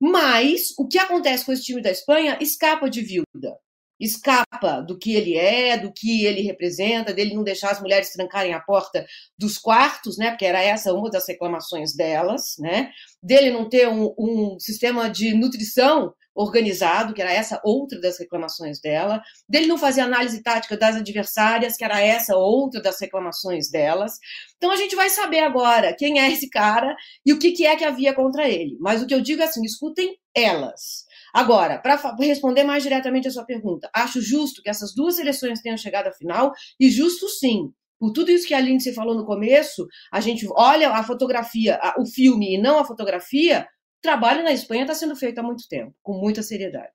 Mas 0.00 0.74
o 0.76 0.86
que 0.86 0.98
acontece 0.98 1.46
com 1.46 1.52
esse 1.52 1.62
time 1.62 1.80
da 1.80 1.90
Espanha 1.90 2.36
escapa 2.40 2.90
de 2.90 3.00
Vilda 3.00 3.56
escapa 4.00 4.80
do 4.80 4.98
que 4.98 5.14
ele 5.14 5.36
é, 5.36 5.76
do 5.76 5.92
que 5.92 6.24
ele 6.24 6.42
representa, 6.42 7.12
dele 7.12 7.34
não 7.34 7.44
deixar 7.44 7.70
as 7.70 7.80
mulheres 7.80 8.10
trancarem 8.10 8.52
a 8.52 8.60
porta 8.60 9.06
dos 9.38 9.58
quartos, 9.58 10.18
né? 10.18 10.30
Porque 10.30 10.44
era 10.44 10.62
essa 10.62 10.92
uma 10.92 11.10
das 11.10 11.26
reclamações 11.28 11.94
delas, 11.94 12.54
né? 12.58 12.90
Dele 13.22 13.50
não 13.50 13.68
ter 13.68 13.88
um, 13.88 14.14
um 14.18 14.58
sistema 14.58 15.08
de 15.08 15.34
nutrição 15.34 16.12
organizado, 16.34 17.14
que 17.14 17.22
era 17.22 17.32
essa 17.32 17.60
outra 17.62 18.00
das 18.00 18.18
reclamações 18.18 18.80
dela, 18.80 19.22
dele 19.48 19.66
não 19.66 19.78
fazer 19.78 20.00
análise 20.00 20.42
tática 20.42 20.76
das 20.76 20.96
adversárias, 20.96 21.76
que 21.76 21.84
era 21.84 22.00
essa 22.00 22.36
outra 22.36 22.82
das 22.82 23.00
reclamações 23.00 23.70
delas. 23.70 24.18
Então 24.56 24.70
a 24.70 24.76
gente 24.76 24.96
vai 24.96 25.08
saber 25.08 25.40
agora 25.40 25.94
quem 25.96 26.18
é 26.18 26.30
esse 26.30 26.50
cara 26.50 26.96
e 27.24 27.32
o 27.32 27.38
que, 27.38 27.52
que 27.52 27.64
é 27.64 27.76
que 27.76 27.84
havia 27.84 28.12
contra 28.12 28.48
ele. 28.48 28.76
Mas 28.80 29.00
o 29.00 29.06
que 29.06 29.14
eu 29.14 29.20
digo 29.20 29.42
é 29.42 29.44
assim: 29.44 29.62
escutem 29.64 30.16
elas. 30.34 31.03
Agora, 31.34 31.78
para 31.78 31.96
responder 32.20 32.62
mais 32.62 32.84
diretamente 32.84 33.26
a 33.26 33.30
sua 33.32 33.44
pergunta, 33.44 33.90
acho 33.92 34.20
justo 34.20 34.62
que 34.62 34.70
essas 34.70 34.94
duas 34.94 35.16
seleções 35.16 35.60
tenham 35.60 35.76
chegado 35.76 36.06
à 36.06 36.12
final, 36.12 36.52
e 36.78 36.88
justo 36.88 37.28
sim. 37.28 37.72
Por 37.98 38.12
tudo 38.12 38.30
isso 38.30 38.46
que 38.46 38.54
a 38.54 38.60
Lindsay 38.60 38.94
falou 38.94 39.16
no 39.16 39.26
começo, 39.26 39.84
a 40.12 40.20
gente 40.20 40.46
olha 40.52 40.90
a 40.90 41.02
fotografia, 41.02 41.76
a, 41.82 42.00
o 42.00 42.06
filme 42.06 42.54
e 42.54 42.58
não 42.62 42.78
a 42.78 42.84
fotografia, 42.84 43.66
o 43.98 44.00
trabalho 44.00 44.44
na 44.44 44.52
Espanha 44.52 44.82
está 44.82 44.94
sendo 44.94 45.16
feito 45.16 45.40
há 45.40 45.42
muito 45.42 45.66
tempo, 45.68 45.92
com 46.02 46.12
muita 46.20 46.40
seriedade. 46.40 46.92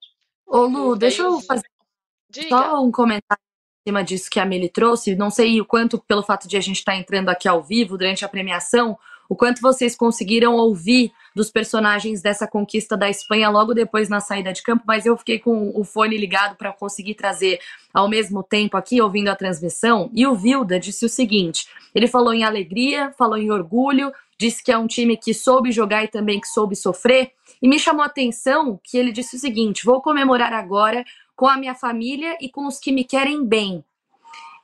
Ô 0.48 0.62
Lu, 0.62 0.96
deixa 0.96 1.24
eu 1.24 1.42
fazer 1.42 1.68
Diga. 2.30 2.48
só 2.48 2.82
um 2.82 2.92
comentário 2.92 3.44
em 3.86 3.90
cima 3.90 4.04
disso 4.06 4.30
que 4.30 4.40
a 4.40 4.46
Meli 4.46 4.70
trouxe. 4.70 5.18
Não 5.18 5.30
sei 5.30 5.60
o 5.60 5.66
quanto, 5.66 6.00
pelo 6.00 6.24
fato 6.24 6.48
de 6.48 6.56
a 6.56 6.62
gente 6.62 6.78
estar 6.78 6.94
tá 6.94 6.98
entrando 6.98 7.28
aqui 7.28 7.48
ao 7.48 7.62
vivo 7.62 7.98
durante 7.98 8.24
a 8.24 8.30
premiação, 8.30 8.98
o 9.30 9.36
quanto 9.36 9.62
vocês 9.62 9.96
conseguiram 9.96 10.56
ouvir 10.56 11.14
dos 11.36 11.52
personagens 11.52 12.20
dessa 12.20 12.48
conquista 12.48 12.98
da 12.98 13.08
Espanha 13.08 13.48
logo 13.50 13.76
depois 13.76 14.10
na 14.10 14.20
saída 14.20 14.52
de 14.52 14.64
campo, 14.64 14.84
mas 14.88 15.06
eu 15.06 15.16
fiquei 15.16 15.38
com 15.38 15.72
o 15.76 15.84
fone 15.84 16.18
ligado 16.18 16.56
para 16.58 16.74
conseguir 16.74 17.14
trazer 17.14 17.60
ao 17.94 18.10
mesmo 18.10 18.42
tempo 18.42 18.76
aqui, 18.76 19.00
ouvindo 19.00 19.30
a 19.30 19.36
transmissão. 19.36 20.10
E 20.16 20.26
o 20.26 20.34
Vilda 20.34 20.80
disse 20.80 21.06
o 21.06 21.10
seguinte: 21.10 21.68
ele 21.94 22.08
falou 22.08 22.34
em 22.34 22.44
alegria, 22.44 23.14
falou 23.16 23.38
em 23.38 23.52
orgulho, 23.52 24.12
disse 24.38 24.64
que 24.64 24.72
é 24.72 24.78
um 24.78 24.88
time 24.88 25.16
que 25.16 25.34
soube 25.34 25.72
jogar 25.72 26.04
e 26.04 26.08
também 26.08 26.42
que 26.42 26.48
soube 26.48 26.76
sofrer. 26.76 27.32
E 27.62 27.68
me 27.68 27.78
chamou 27.78 28.02
a 28.02 28.08
atenção 28.08 28.80
que 28.84 28.98
ele 28.98 29.12
disse 29.12 29.36
o 29.36 29.40
seguinte: 29.40 29.86
vou 29.86 30.02
comemorar 30.02 30.54
agora 30.54 31.06
com 31.36 31.48
a 31.48 31.56
minha 31.56 31.76
família 31.76 32.36
e 32.42 32.50
com 32.50 32.66
os 32.66 32.80
que 32.80 32.92
me 32.92 33.04
querem 33.04 33.46
bem. 33.46 33.84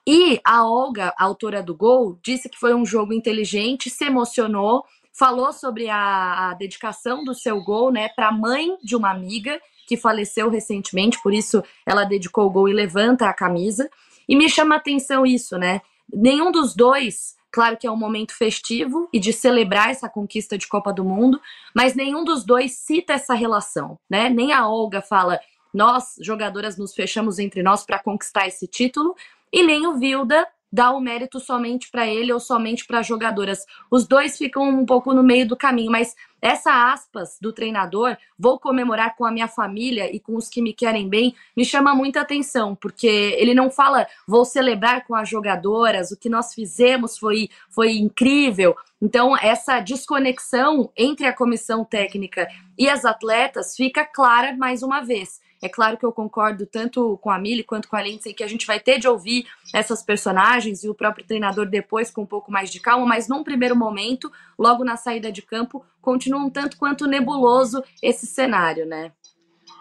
E 0.08 0.40
a 0.44 0.64
Olga, 0.66 1.14
a 1.18 1.24
autora 1.24 1.64
do 1.64 1.76
gol, 1.76 2.20
disse 2.22 2.48
que 2.48 2.60
foi 2.60 2.76
um 2.76 2.86
jogo 2.86 3.14
inteligente, 3.14 3.90
se 3.90 4.06
emocionou, 4.06 4.86
falou 5.12 5.52
sobre 5.52 5.90
a, 5.90 6.50
a 6.50 6.54
dedicação 6.54 7.24
do 7.24 7.34
seu 7.34 7.64
gol, 7.64 7.92
né, 7.92 8.10
para 8.10 8.28
a 8.28 8.32
mãe 8.32 8.78
de 8.84 8.96
uma 8.96 9.10
amiga 9.10 9.60
que 9.88 9.98
faleceu 9.98 10.50
recentemente, 10.50 11.22
por 11.22 11.34
isso 11.34 11.64
ela 11.86 12.04
dedicou 12.04 12.46
o 12.46 12.50
gol 12.50 12.68
e 12.68 12.74
levanta 12.74 13.28
a 13.28 13.34
camisa. 13.34 13.90
E 14.28 14.36
me 14.36 14.50
chama 14.50 14.76
a 14.76 14.78
atenção 14.78 15.26
isso, 15.26 15.58
né? 15.58 15.82
Nenhum 16.12 16.52
dos 16.52 16.76
dois, 16.76 17.36
claro 17.52 17.78
que 17.78 17.86
é 17.86 17.92
um 17.92 17.96
momento 17.96 18.36
festivo 18.36 19.08
e 19.14 19.20
de 19.20 19.32
celebrar 19.32 19.90
essa 19.90 20.10
conquista 20.10 20.58
de 20.58 20.68
Copa 20.68 20.92
do 20.92 21.04
Mundo, 21.04 21.40
mas 21.74 21.96
nenhum 21.96 22.24
dos 22.24 22.44
dois 22.44 22.74
cita 22.74 23.14
essa 23.14 23.36
relação, 23.36 24.00
né? 24.10 24.30
Nem 24.30 24.52
a 24.52 24.68
Olga 24.68 25.02
fala 25.02 25.40
nós, 25.76 26.16
jogadoras, 26.22 26.78
nos 26.78 26.96
fechamos 26.96 27.38
entre 27.38 27.62
nós 27.62 27.86
para 27.86 28.00
conquistar 28.00 28.48
esse 28.48 28.66
título, 28.66 29.14
e 29.56 29.64
nem 29.64 29.88
o 29.88 29.98
Vilda 29.98 30.46
dá 30.70 30.92
o 30.92 31.00
mérito 31.00 31.40
somente 31.40 31.90
para 31.90 32.06
ele 32.06 32.34
ou 32.34 32.42
somente 32.42 32.86
para 32.86 33.02
jogadoras. 33.02 33.66
Os 33.90 34.06
dois 34.06 34.38
ficam 34.38 34.68
um 34.68 34.86
pouco 34.86 35.14
no 35.14 35.24
meio 35.24 35.48
do 35.48 35.56
caminho, 35.56 35.90
mas 35.90 36.14
essa 36.42 36.92
aspas 36.92 37.38
do 37.42 37.54
treinador, 37.54 38.18
vou 38.38 38.60
comemorar 38.60 39.16
com 39.16 39.24
a 39.24 39.32
minha 39.32 39.48
família 39.48 40.14
e 40.14 40.20
com 40.20 40.36
os 40.36 40.50
que 40.50 40.62
me 40.62 40.74
querem 40.74 41.08
bem, 41.08 41.34
me 41.56 41.64
chama 41.64 41.96
muita 41.96 42.20
atenção, 42.20 42.76
porque 42.76 43.08
ele 43.08 43.54
não 43.54 43.72
fala 43.72 44.06
vou 44.28 44.44
celebrar 44.44 45.08
com 45.08 45.16
as 45.16 45.30
jogadoras, 45.30 46.12
o 46.12 46.18
que 46.20 46.28
nós 46.28 46.54
fizemos 46.54 47.18
foi, 47.18 47.50
foi 47.70 47.94
incrível. 47.94 48.76
Então, 49.02 49.38
essa 49.38 49.80
desconexão 49.80 50.92
entre 50.98 51.26
a 51.26 51.34
comissão 51.34 51.86
técnica 51.86 52.46
e 52.78 52.90
as 52.90 53.06
atletas 53.06 53.74
fica 53.74 54.04
clara 54.04 54.54
mais 54.58 54.84
uma 54.84 55.00
vez. 55.00 55.45
É 55.62 55.70
claro 55.70 55.98
que 55.98 56.06
eu 56.06 56.12
concordo 56.12 56.66
tanto 56.66 57.18
com 57.20 57.30
a 57.30 57.40
Mili 57.40 57.64
quanto 57.64 57.88
com 57.88 57.96
a 57.96 58.02
Lindsay 58.02 58.34
que 58.34 58.44
a 58.44 58.48
gente 58.48 58.68
vai 58.68 58.80
ter 58.80 59.00
de 59.00 59.08
ouvir 59.08 59.48
essas 59.74 60.04
personagens 60.04 60.84
e 60.84 60.90
o 60.90 60.94
próprio 60.94 61.26
treinador 61.26 61.66
depois 61.66 62.12
com 62.12 62.22
um 62.22 62.26
pouco 62.26 62.52
mais 62.52 62.72
de 62.72 62.80
calma, 62.80 63.06
mas 63.06 63.28
num 63.28 63.44
primeiro 63.44 63.76
momento, 63.76 64.32
logo 64.58 64.84
na 64.84 64.98
saída 64.98 65.32
de 65.32 65.42
campo, 65.42 65.86
continua 66.02 66.40
um 66.40 66.50
tanto 66.50 66.78
quanto 66.78 67.08
nebuloso 67.08 67.84
esse 68.02 68.28
cenário, 68.28 68.86
né? 68.86 69.12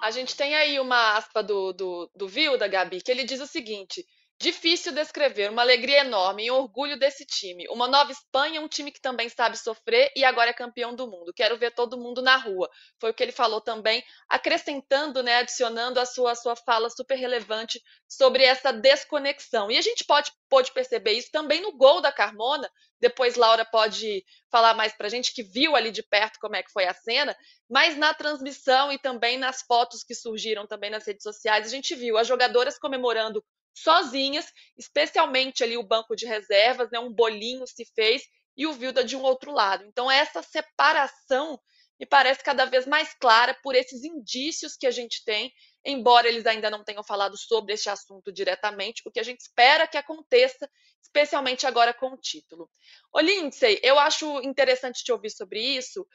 A 0.01 0.11
gente 0.11 0.37
tem 0.37 0.55
aí 0.55 0.79
uma 0.79 1.17
aspa 1.17 1.43
do, 1.43 1.73
do, 1.73 2.11
do 2.15 2.29
Vilda, 2.29 2.69
Gabi, 2.69 3.01
que 3.01 3.11
ele 3.11 3.25
diz 3.25 3.41
o 3.41 3.47
seguinte: 3.47 4.05
Difícil 4.41 4.93
descrever, 4.93 5.49
uma 5.51 5.63
alegria 5.63 6.01
enorme 6.01 6.45
e 6.45 6.51
um 6.51 6.57
orgulho 6.57 6.99
desse 6.99 7.25
time. 7.25 7.67
Uma 7.71 7.89
nova 7.89 8.13
Espanha, 8.13 8.61
um 8.61 8.69
time 8.69 8.91
que 8.93 9.01
também 9.01 9.29
sabe 9.29 9.57
sofrer 9.57 10.13
e 10.15 10.25
agora 10.25 10.51
é 10.51 10.53
campeão 10.53 10.95
do 10.95 11.09
mundo. 11.09 11.33
Quero 11.33 11.57
ver 11.57 11.73
todo 11.73 11.97
mundo 11.97 12.21
na 12.21 12.37
rua. 12.37 12.69
Foi 13.01 13.11
o 13.11 13.15
que 13.15 13.23
ele 13.23 13.33
falou 13.33 13.61
também, 13.61 14.05
acrescentando, 14.29 15.23
né, 15.23 15.37
adicionando 15.37 15.99
a 15.99 16.05
sua, 16.05 16.33
a 16.33 16.35
sua 16.35 16.57
fala 16.57 16.91
super 16.91 17.17
relevante 17.17 17.81
sobre 18.09 18.45
essa 18.45 18.73
desconexão. 18.73 19.71
E 19.71 19.79
a 19.79 19.81
gente 19.81 20.05
pode, 20.05 20.31
pode 20.49 20.73
perceber 20.73 21.13
isso 21.13 21.31
também 21.31 21.63
no 21.63 21.75
gol 21.77 22.03
da 22.03 22.13
Carmona. 22.13 22.69
Depois 23.01 23.37
Laura 23.37 23.65
pode 23.65 24.25
falar 24.51 24.75
mais 24.75 24.93
pra 24.95 25.09
gente 25.09 25.33
que 25.33 25.43
viu 25.43 25.75
ali 25.77 25.91
de 25.91 26.03
perto 26.03 26.39
como 26.41 26.57
é 26.57 26.63
que 26.63 26.73
foi 26.73 26.87
a 26.87 26.93
cena, 26.93 27.37
mas 27.71 27.97
na 27.97 28.13
transmissão 28.13 28.93
e 28.93 28.99
também 28.99 29.39
nas 29.39 29.63
fotos 29.63 30.03
que 30.03 30.15
surgiram 30.15 30.67
também 30.67 30.91
nas 30.91 31.07
redes 31.07 31.23
sociais, 31.23 31.67
a 31.67 31.71
gente 31.71 31.95
viu 31.95 32.19
as 32.19 32.27
jogadoras 32.27 32.79
comemorando 32.79 33.43
sozinhas, 33.75 34.47
especialmente 34.79 35.65
ali 35.65 35.77
o 35.77 35.83
banco 35.83 36.15
de 36.15 36.27
reservas, 36.27 36.91
né, 36.91 36.99
um 36.99 37.13
bolinho 37.13 37.67
se 37.67 37.85
fez 37.95 38.23
e 38.57 38.67
o 38.67 38.73
Vilda 38.73 39.05
de 39.05 39.17
um 39.17 39.23
outro 39.23 39.53
lado. 39.53 39.85
Então 39.85 40.11
essa 40.11 40.43
separação 40.43 41.61
me 41.99 42.07
parece 42.07 42.43
cada 42.43 42.65
vez 42.65 42.87
mais 42.87 43.15
clara 43.15 43.55
por 43.63 43.75
esses 43.75 44.05
indícios 44.05 44.77
que 44.77 44.87
a 44.87 44.91
gente 44.91 45.25
tem, 45.25 45.53
embora 45.85 46.29
eles 46.29 46.47
ainda 46.47 46.71
não 46.71 46.83
tenham 46.85 47.05
falado 47.05 47.37
sobre 47.37 47.75
este 47.75 47.89
assunto 47.89 48.33
diretamente, 48.33 49.03
o 49.07 49.11
que 49.11 49.21
a 49.21 49.25
gente 49.25 49.41
espera 49.41 49.87
que 49.87 49.97
aconteça, 49.97 50.69
especialmente 51.03 51.67
agora 51.67 51.95
com 51.95 52.09
o 52.09 52.17
título. 52.17 52.69
Ô 53.13 53.21
Lindsay, 53.21 53.79
eu 53.83 53.99
acho 53.99 54.41
interessante 54.43 55.05
te 55.05 55.13
ouvir 55.13 55.31
sobre 55.31 55.61
isso, 55.61 56.07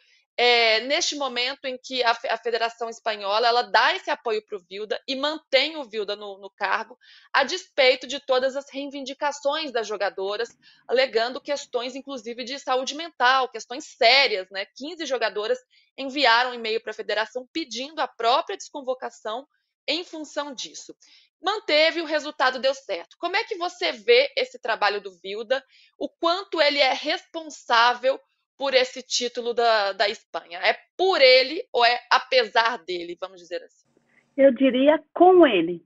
é, 0.42 0.80
neste 0.80 1.18
momento 1.18 1.66
em 1.66 1.78
que 1.78 2.02
a, 2.02 2.12
a, 2.12 2.38
Federação 2.38 2.88
Espanhola 2.88 3.46
ela 3.46 3.62
dá 3.62 3.94
esse 3.94 4.10
apoio 4.10 4.42
para 4.46 4.56
o 4.56 4.62
Vilda 4.70 4.98
e 5.06 5.14
mantém 5.14 5.76
o 5.76 5.84
Vilda 5.84 6.16
no, 6.16 6.38
no, 6.38 6.50
cargo, 6.50 6.98
a 7.34 7.44
despeito 7.44 8.08
de 8.08 8.22
todas 8.22 8.56
as 8.56 8.72
reivindicações 8.72 9.70
das 9.70 9.86
jogadoras, 9.86 10.48
alegando 10.88 11.42
questões, 11.42 11.94
inclusive, 11.94 12.46
de 12.46 12.58
saúde 12.58 12.96
mental, 12.96 13.50
questões 13.50 13.84
sérias. 13.84 14.50
Né? 14.50 14.66
15 14.78 15.06
jogadoras 15.06 15.60
enviaram 15.98 16.52
um 16.52 16.54
e-mail 16.54 16.82
para 16.82 16.92
a 16.92 16.96
federação 16.96 17.46
pedindo 17.52 18.00
a 18.00 18.08
própria 18.08 18.56
desconvocação 18.56 19.46
em 19.86 20.06
função 20.06 20.56
disso. 20.56 20.96
Manteve, 21.42 22.00
o 22.00 22.06
resultado 22.06 22.60
deu 22.60 22.74
certo. 22.74 23.18
Como 23.20 23.36
é 23.36 23.44
que 23.44 23.58
você 23.58 23.92
vê 23.92 24.32
esse 24.38 24.58
trabalho 24.58 25.02
do 25.02 25.12
Vilda? 25.20 25.62
O 25.98 26.08
quanto 26.08 26.62
ele 26.62 26.80
é 26.80 26.94
responsável 26.94 28.18
por 28.60 28.74
esse 28.74 29.02
título 29.02 29.54
da, 29.54 29.94
da 29.94 30.10
Espanha? 30.10 30.60
É 30.60 30.76
por 30.98 31.22
ele 31.22 31.64
ou 31.72 31.86
é 31.86 31.98
apesar 32.12 32.78
dele, 32.80 33.18
vamos 33.20 33.40
dizer 33.40 33.64
assim? 33.64 33.88
Eu 34.36 34.52
diria 34.52 35.02
com 35.14 35.48
ele. 35.48 35.82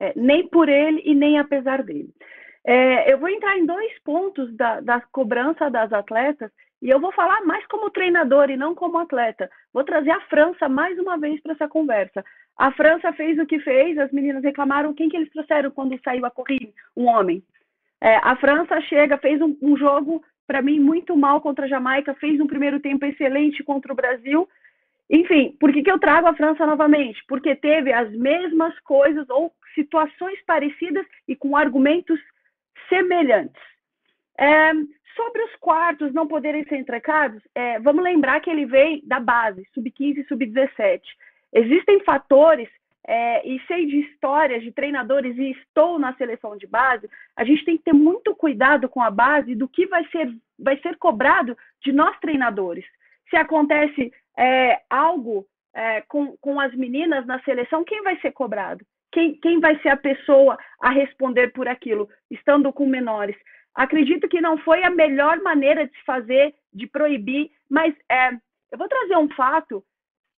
É, 0.00 0.14
nem 0.16 0.48
por 0.48 0.70
ele 0.70 1.02
e 1.04 1.14
nem 1.14 1.38
apesar 1.38 1.82
dele. 1.82 2.08
É, 2.64 3.12
eu 3.12 3.18
vou 3.18 3.28
entrar 3.28 3.58
em 3.58 3.66
dois 3.66 3.92
pontos 4.02 4.56
da, 4.56 4.80
da 4.80 5.00
cobrança 5.00 5.68
das 5.68 5.92
atletas 5.92 6.50
e 6.80 6.88
eu 6.88 6.98
vou 6.98 7.12
falar 7.12 7.42
mais 7.42 7.66
como 7.66 7.90
treinador 7.90 8.48
e 8.48 8.56
não 8.56 8.74
como 8.74 8.98
atleta. 8.98 9.50
Vou 9.72 9.84
trazer 9.84 10.10
a 10.10 10.20
França 10.22 10.68
mais 10.68 10.98
uma 10.98 11.18
vez 11.18 11.40
para 11.42 11.52
essa 11.52 11.68
conversa. 11.68 12.24
A 12.56 12.72
França 12.72 13.12
fez 13.12 13.38
o 13.38 13.46
que 13.46 13.58
fez, 13.60 13.98
as 13.98 14.10
meninas 14.12 14.42
reclamaram. 14.42 14.94
Quem 14.94 15.08
que 15.08 15.16
eles 15.16 15.30
trouxeram 15.30 15.70
quando 15.72 16.00
saiu 16.02 16.24
a 16.24 16.30
corrida? 16.30 16.72
Um 16.96 17.06
homem. 17.06 17.42
É, 18.00 18.16
a 18.16 18.36
França 18.36 18.80
chega, 18.82 19.18
fez 19.18 19.40
um, 19.42 19.56
um 19.60 19.76
jogo 19.76 20.22
para 20.48 20.62
mim, 20.62 20.80
muito 20.80 21.14
mal 21.14 21.42
contra 21.42 21.66
a 21.66 21.68
Jamaica, 21.68 22.14
fez 22.14 22.40
um 22.40 22.46
primeiro 22.46 22.80
tempo 22.80 23.04
excelente 23.04 23.62
contra 23.62 23.92
o 23.92 23.96
Brasil. 23.96 24.48
Enfim, 25.10 25.54
por 25.60 25.70
que, 25.70 25.82
que 25.82 25.90
eu 25.90 25.98
trago 25.98 26.26
a 26.26 26.34
França 26.34 26.66
novamente? 26.66 27.22
Porque 27.28 27.54
teve 27.54 27.92
as 27.92 28.10
mesmas 28.12 28.76
coisas 28.80 29.28
ou 29.28 29.52
situações 29.74 30.40
parecidas 30.46 31.06
e 31.28 31.36
com 31.36 31.54
argumentos 31.54 32.18
semelhantes. 32.88 33.62
É, 34.38 34.72
sobre 35.14 35.42
os 35.42 35.54
quartos 35.56 36.14
não 36.14 36.26
poderem 36.26 36.64
ser 36.64 36.76
entrecados, 36.76 37.42
é, 37.54 37.78
vamos 37.80 38.02
lembrar 38.02 38.40
que 38.40 38.48
ele 38.48 38.64
veio 38.64 39.02
da 39.04 39.20
base, 39.20 39.68
sub-15 39.74 40.16
e 40.16 40.24
sub-17. 40.24 41.02
Existem 41.52 42.00
fatores 42.04 42.70
é, 43.06 43.46
e 43.46 43.60
sei 43.66 43.86
de 43.86 44.00
histórias 44.00 44.62
de 44.62 44.72
treinadores 44.72 45.36
e 45.36 45.50
estou 45.52 45.98
na 45.98 46.14
seleção 46.14 46.56
de 46.56 46.66
base, 46.66 47.08
a 47.36 47.44
gente 47.44 47.64
tem 47.64 47.76
que 47.76 47.84
ter 47.84 47.94
muito 47.94 48.34
cuidado 48.34 48.88
com 48.88 49.00
a 49.02 49.10
base 49.10 49.54
do 49.54 49.68
que 49.68 49.86
vai 49.86 50.06
ser, 50.08 50.30
vai 50.58 50.78
ser 50.80 50.96
cobrado 50.96 51.56
de 51.82 51.92
nós 51.92 52.18
treinadores. 52.20 52.84
Se 53.30 53.36
acontece 53.36 54.12
é, 54.36 54.80
algo 54.90 55.46
é, 55.74 56.02
com, 56.02 56.36
com 56.38 56.60
as 56.60 56.74
meninas 56.74 57.24
na 57.26 57.40
seleção, 57.42 57.84
quem 57.84 58.02
vai 58.02 58.18
ser 58.20 58.32
cobrado? 58.32 58.84
Quem, 59.10 59.34
quem 59.40 59.58
vai 59.58 59.78
ser 59.80 59.88
a 59.88 59.96
pessoa 59.96 60.58
a 60.82 60.90
responder 60.90 61.48
por 61.52 61.66
aquilo, 61.66 62.08
estando 62.30 62.72
com 62.72 62.86
menores? 62.86 63.36
Acredito 63.74 64.28
que 64.28 64.40
não 64.40 64.58
foi 64.58 64.82
a 64.82 64.90
melhor 64.90 65.40
maneira 65.40 65.86
de 65.86 65.92
se 65.96 66.04
fazer, 66.04 66.54
de 66.72 66.86
proibir, 66.86 67.50
mas 67.70 67.94
é, 68.10 68.32
eu 68.72 68.76
vou 68.76 68.88
trazer 68.88 69.16
um 69.16 69.28
fato 69.30 69.84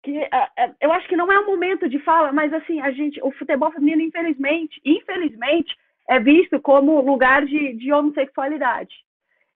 que 0.02 0.18
uh, 0.18 0.74
eu 0.80 0.92
acho 0.92 1.08
que 1.08 1.16
não 1.16 1.30
é 1.30 1.38
o 1.38 1.46
momento 1.46 1.88
de 1.88 1.98
fala, 2.00 2.32
mas 2.32 2.52
assim, 2.52 2.80
a 2.80 2.90
gente, 2.90 3.20
o 3.22 3.30
futebol 3.32 3.70
feminino, 3.70 4.02
infelizmente, 4.02 4.80
infelizmente, 4.84 5.76
é 6.08 6.18
visto 6.18 6.60
como 6.60 7.00
lugar 7.00 7.44
de, 7.44 7.74
de 7.74 7.92
homossexualidade. 7.92 8.94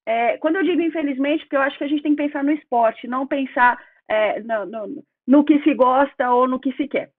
É, 0.05 0.37
quando 0.37 0.57
eu 0.57 0.63
digo 0.63 0.81
infelizmente, 0.81 1.43
porque 1.43 1.55
eu 1.55 1.61
acho 1.61 1.77
que 1.77 1.83
a 1.83 1.87
gente 1.87 2.03
tem 2.03 2.15
que 2.15 2.23
pensar 2.23 2.43
no 2.43 2.51
esporte, 2.51 3.07
não 3.07 3.25
pensar 3.25 3.81
é, 4.07 4.39
no, 4.41 4.65
no, 4.65 5.03
no, 5.27 5.43
que 5.43 5.59
se 5.63 5.73
gosta 5.73 6.31
ou 6.31 6.47
no 6.47 6.59
que 6.59 6.71
se 6.73 6.87
quer. 6.87 7.09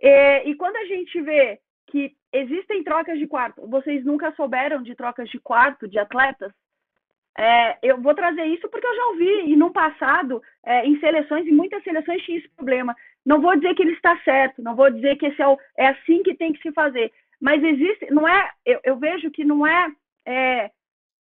É, 0.00 0.48
e 0.48 0.54
quando 0.54 0.76
a 0.76 0.86
gente 0.86 1.20
vê 1.20 1.60
que 1.86 2.12
existem 2.32 2.82
trocas 2.82 3.18
de 3.18 3.26
quarto, 3.26 3.66
vocês 3.68 4.04
nunca 4.04 4.32
souberam 4.32 4.82
de 4.82 4.94
trocas 4.94 5.28
de 5.28 5.38
quarto 5.38 5.86
de 5.86 5.98
atletas? 5.98 6.52
É, 7.38 7.78
eu 7.82 8.00
vou 8.00 8.14
trazer 8.14 8.44
isso 8.46 8.68
porque 8.68 8.86
eu 8.86 8.96
já 8.96 9.06
ouvi, 9.06 9.52
e 9.52 9.56
no 9.56 9.72
passado, 9.72 10.42
é, 10.64 10.84
em 10.86 10.98
seleções, 11.00 11.46
em 11.46 11.52
muitas 11.52 11.82
seleções 11.82 12.22
tinha 12.22 12.38
esse 12.38 12.48
problema. 12.50 12.94
Não 13.24 13.40
vou 13.40 13.54
dizer 13.56 13.74
que 13.74 13.82
ele 13.82 13.92
está 13.92 14.18
certo, 14.24 14.62
não 14.62 14.74
vou 14.74 14.90
dizer 14.90 15.16
que 15.16 15.26
esse 15.26 15.40
é, 15.40 15.46
o, 15.46 15.58
é 15.76 15.88
assim 15.88 16.22
que 16.22 16.34
tem 16.34 16.52
que 16.52 16.60
se 16.60 16.72
fazer, 16.72 17.12
mas 17.40 17.62
existe, 17.62 18.10
não 18.10 18.28
é, 18.28 18.50
eu, 18.66 18.80
eu 18.84 18.96
vejo 18.98 19.30
que 19.30 19.44
não 19.44 19.66
é, 19.66 19.88
é 20.26 20.70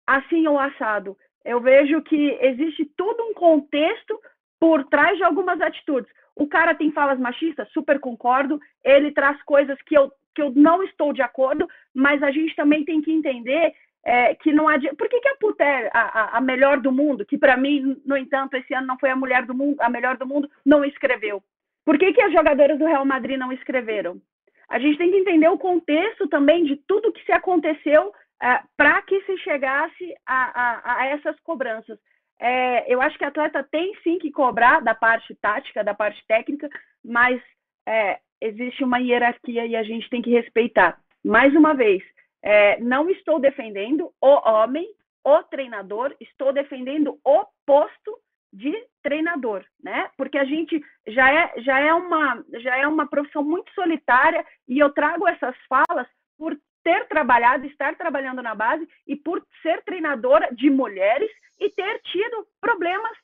assim 0.05 0.45
ou 0.47 0.59
assado. 0.59 1.17
Eu 1.43 1.59
vejo 1.59 2.01
que 2.03 2.37
existe 2.41 2.85
todo 2.95 3.21
um 3.23 3.33
contexto 3.33 4.19
por 4.59 4.85
trás 4.85 5.17
de 5.17 5.23
algumas 5.23 5.59
atitudes. 5.59 6.09
O 6.35 6.47
cara 6.47 6.73
tem 6.73 6.91
falas 6.91 7.19
machistas, 7.19 7.69
super 7.71 7.99
concordo, 7.99 8.59
ele 8.83 9.11
traz 9.11 9.41
coisas 9.43 9.79
que 9.83 9.97
eu, 9.97 10.11
que 10.33 10.41
eu 10.41 10.51
não 10.51 10.83
estou 10.83 11.13
de 11.13 11.21
acordo, 11.21 11.67
mas 11.93 12.23
a 12.23 12.31
gente 12.31 12.55
também 12.55 12.85
tem 12.85 13.01
que 13.01 13.11
entender 13.11 13.73
é, 14.05 14.35
que 14.35 14.51
não 14.51 14.67
adianta. 14.67 14.95
Por 14.95 15.07
que, 15.07 15.19
que 15.19 15.29
a 15.29 15.35
Puter, 15.35 15.89
a, 15.93 16.37
a, 16.37 16.41
melhor 16.41 16.79
do 16.79 16.91
mundo, 16.91 17.25
que 17.25 17.37
para 17.37 17.55
mim, 17.55 18.01
no 18.05 18.17
entanto, 18.17 18.55
esse 18.55 18.73
ano 18.73 18.87
não 18.87 18.99
foi 18.99 19.09
a 19.09 19.15
mulher 19.15 19.45
do 19.45 19.53
mundo, 19.53 19.77
a 19.79 19.89
melhor 19.89 20.17
do 20.17 20.27
mundo, 20.27 20.49
não 20.65 20.83
escreveu? 20.83 21.41
Por 21.85 21.97
que, 21.97 22.13
que 22.13 22.21
as 22.21 22.33
jogadoras 22.33 22.77
do 22.77 22.85
Real 22.85 23.05
Madrid 23.05 23.37
não 23.37 23.51
escreveram? 23.51 24.21
A 24.69 24.79
gente 24.79 24.97
tem 24.97 25.11
que 25.11 25.17
entender 25.17 25.47
o 25.47 25.57
contexto 25.57 26.27
também 26.27 26.63
de 26.63 26.75
tudo 26.87 27.11
que 27.11 27.23
se 27.25 27.31
aconteceu 27.31 28.13
é, 28.41 28.59
para 28.75 29.01
que 29.03 29.21
se 29.21 29.37
chegasse 29.39 30.15
a, 30.25 30.61
a, 30.61 31.01
a 31.01 31.05
essas 31.07 31.39
cobranças. 31.41 31.97
É, 32.39 32.93
eu 32.93 33.01
acho 33.01 33.17
que 33.17 33.23
a 33.23 33.29
atleta 33.29 33.63
tem 33.63 33.95
sim 34.03 34.17
que 34.17 34.31
cobrar 34.31 34.81
da 34.81 34.93
parte 34.93 35.33
tática, 35.35 35.83
da 35.83 35.93
parte 35.93 36.21
técnica, 36.27 36.69
mas 37.03 37.41
é, 37.87 38.19
existe 38.41 38.83
uma 38.83 38.99
hierarquia 38.99 39.65
e 39.65 39.75
a 39.75 39.83
gente 39.83 40.09
tem 40.09 40.21
que 40.21 40.31
respeitar. 40.31 40.99
Mais 41.23 41.55
uma 41.55 41.73
vez, 41.73 42.03
é, 42.43 42.79
não 42.82 43.10
estou 43.10 43.39
defendendo 43.39 44.12
o 44.21 44.49
homem, 44.49 44.86
o 45.23 45.41
treinador, 45.43 46.13
estou 46.19 46.51
defendendo 46.51 47.17
o 47.23 47.45
posto 47.65 48.19
de 48.51 48.71
treinador, 49.01 49.65
né? 49.82 50.10
Porque 50.15 50.38
a 50.38 50.43
gente 50.43 50.79
já 51.08 51.32
é, 51.34 51.53
já 51.62 51.79
é 51.79 51.93
uma 51.93 52.43
já 52.60 52.77
é 52.77 52.86
uma 52.86 53.08
profissão 53.08 53.43
muito 53.43 53.73
solitária 53.73 54.45
e 54.67 54.77
eu 54.77 54.91
trago 54.91 55.27
essas 55.27 55.56
falas 55.67 56.08
por 56.38 56.56
ter 56.84 57.08
trabalhado, 57.08 57.65
estar 57.65 57.95
trabalhando 57.95 58.41
na 58.41 58.53
base 58.53 58.88
e 59.08 59.15
por 59.15 59.43
ser 59.62 59.82
treinadora 59.84 60.53
de 60.53 60.69
mulheres 60.69 61.32
e 61.60 61.69
ter 61.69 61.99
tido 62.01 62.45
problemas 62.60 63.17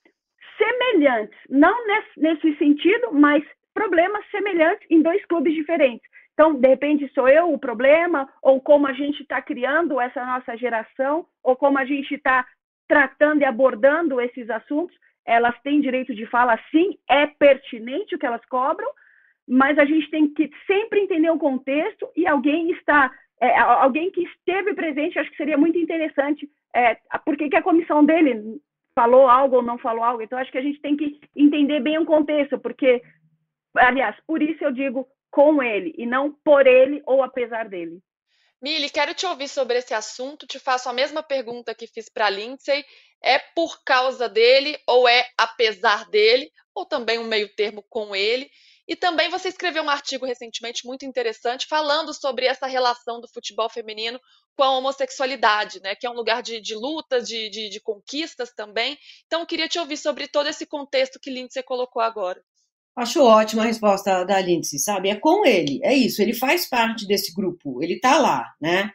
semelhantes, 0.58 1.38
não 1.50 1.88
nesse, 1.88 2.20
nesse 2.20 2.58
sentido, 2.58 3.12
mas 3.14 3.44
problemas 3.74 4.26
semelhantes 4.32 4.86
em 4.90 5.02
dois 5.02 5.24
clubes 5.26 5.54
diferentes. 5.54 6.08
Então, 6.40 6.54
de 6.54 6.70
repente, 6.70 7.12
sou 7.14 7.28
eu 7.28 7.52
o 7.52 7.60
problema, 7.60 8.26
ou 8.42 8.62
como 8.62 8.88
a 8.88 8.94
gente 8.94 9.24
está 9.24 9.42
criando 9.42 10.00
essa 10.00 10.26
nossa 10.26 10.56
geração, 10.56 11.26
ou 11.44 11.54
como 11.54 11.78
a 11.78 11.84
gente 11.84 12.16
está 12.16 12.48
tratando 12.88 13.42
e 13.42 13.46
abordando 13.46 14.22
esses 14.22 14.50
assuntos. 14.50 14.96
Elas 15.26 15.54
têm 15.64 15.82
direito 15.82 16.16
de 16.16 16.26
fala, 16.28 16.58
sim, 16.72 16.98
é 17.10 17.28
pertinente 17.28 18.16
o 18.16 18.18
que 18.18 18.26
elas 18.26 18.44
cobram, 18.46 18.88
mas 19.46 19.78
a 19.78 19.84
gente 19.84 20.10
tem 20.10 20.34
que 20.34 20.50
sempre 20.66 21.02
entender 21.02 21.30
o 21.30 21.38
contexto 21.38 22.10
e 22.16 22.26
alguém 22.26 22.72
está, 22.72 23.12
é, 23.42 23.60
alguém 23.60 24.10
que 24.10 24.24
esteve 24.24 24.74
presente, 24.74 25.20
acho 25.20 25.32
que 25.32 25.36
seria 25.36 25.58
muito 25.58 25.78
interessante, 25.78 26.50
é, 26.74 26.96
por 27.26 27.36
que, 27.36 27.54
a 27.54 27.62
comissão 27.62 28.06
dele 28.06 28.62
falou 28.96 29.28
algo 29.28 29.58
ou 29.58 29.62
não 29.62 29.78
falou 29.78 30.06
algo. 30.06 30.22
Então, 30.22 30.40
acho 30.40 30.54
que 30.54 30.58
a 30.58 30.64
gente 30.64 30.80
tem 30.80 30.96
que 30.96 31.20
entender 31.36 31.82
bem 31.82 31.98
o 31.98 32.06
contexto, 32.06 32.58
porque, 32.58 33.02
aliás, 33.76 34.16
por 34.26 34.42
isso 34.42 34.64
eu 34.64 34.72
digo 34.72 35.06
com 35.32 35.62
ele 35.62 35.94
e 35.98 36.06
não 36.06 36.32
por 36.44 36.66
ele 36.68 37.02
ou 37.06 37.24
apesar 37.24 37.68
dele. 37.68 38.02
Mili, 38.62 38.90
quero 38.90 39.14
te 39.14 39.26
ouvir 39.26 39.48
sobre 39.48 39.78
esse 39.78 39.94
assunto. 39.94 40.46
Te 40.46 40.60
faço 40.60 40.90
a 40.90 40.94
mesma 40.94 41.24
pergunta 41.24 41.74
que 41.74 41.88
fiz 41.88 42.10
para 42.10 42.30
Lindsay. 42.30 42.84
É 43.22 43.40
por 43.40 43.84
causa 43.84 44.28
dele 44.28 44.78
ou 44.86 45.08
é 45.08 45.30
apesar 45.38 46.10
dele? 46.10 46.52
Ou 46.76 46.86
também 46.86 47.18
um 47.20 47.24
meio 47.24 47.54
termo 47.56 47.84
com 47.90 48.16
ele? 48.16 48.50
E 48.90 48.96
também 48.96 49.30
você 49.30 49.50
escreveu 49.50 49.84
um 49.84 49.90
artigo 49.90 50.26
recentemente 50.26 50.86
muito 50.86 51.06
interessante 51.06 51.68
falando 51.68 52.12
sobre 52.12 52.48
essa 52.48 52.66
relação 52.66 53.22
do 53.22 53.28
futebol 53.28 53.70
feminino 53.70 54.20
com 54.58 54.64
a 54.64 54.78
homossexualidade, 54.78 55.80
né? 55.82 55.96
Que 55.96 56.08
é 56.08 56.10
um 56.10 56.16
lugar 56.16 56.42
de, 56.42 56.60
de 56.60 56.74
luta, 56.74 57.22
de, 57.22 57.50
de, 57.50 57.70
de 57.70 57.80
conquistas 57.80 58.52
também. 58.52 58.98
Então, 59.28 59.46
queria 59.46 59.70
te 59.70 59.78
ouvir 59.78 59.96
sobre 59.96 60.28
todo 60.28 60.50
esse 60.50 60.66
contexto 60.66 61.20
que 61.20 61.30
Lindsay 61.30 61.62
colocou 61.64 62.02
agora. 62.02 62.44
Acho 63.00 63.24
ótima 63.24 63.64
a 63.64 63.66
resposta 63.66 64.26
da 64.26 64.42
Lindsay, 64.42 64.78
sabe? 64.78 65.10
É 65.10 65.16
com 65.16 65.46
ele, 65.46 65.80
é 65.84 65.94
isso. 65.94 66.22
Ele 66.22 66.34
faz 66.34 66.68
parte 66.68 67.08
desse 67.08 67.34
grupo, 67.34 67.82
ele 67.82 67.98
tá 68.00 68.18
lá, 68.18 68.46
né? 68.62 68.92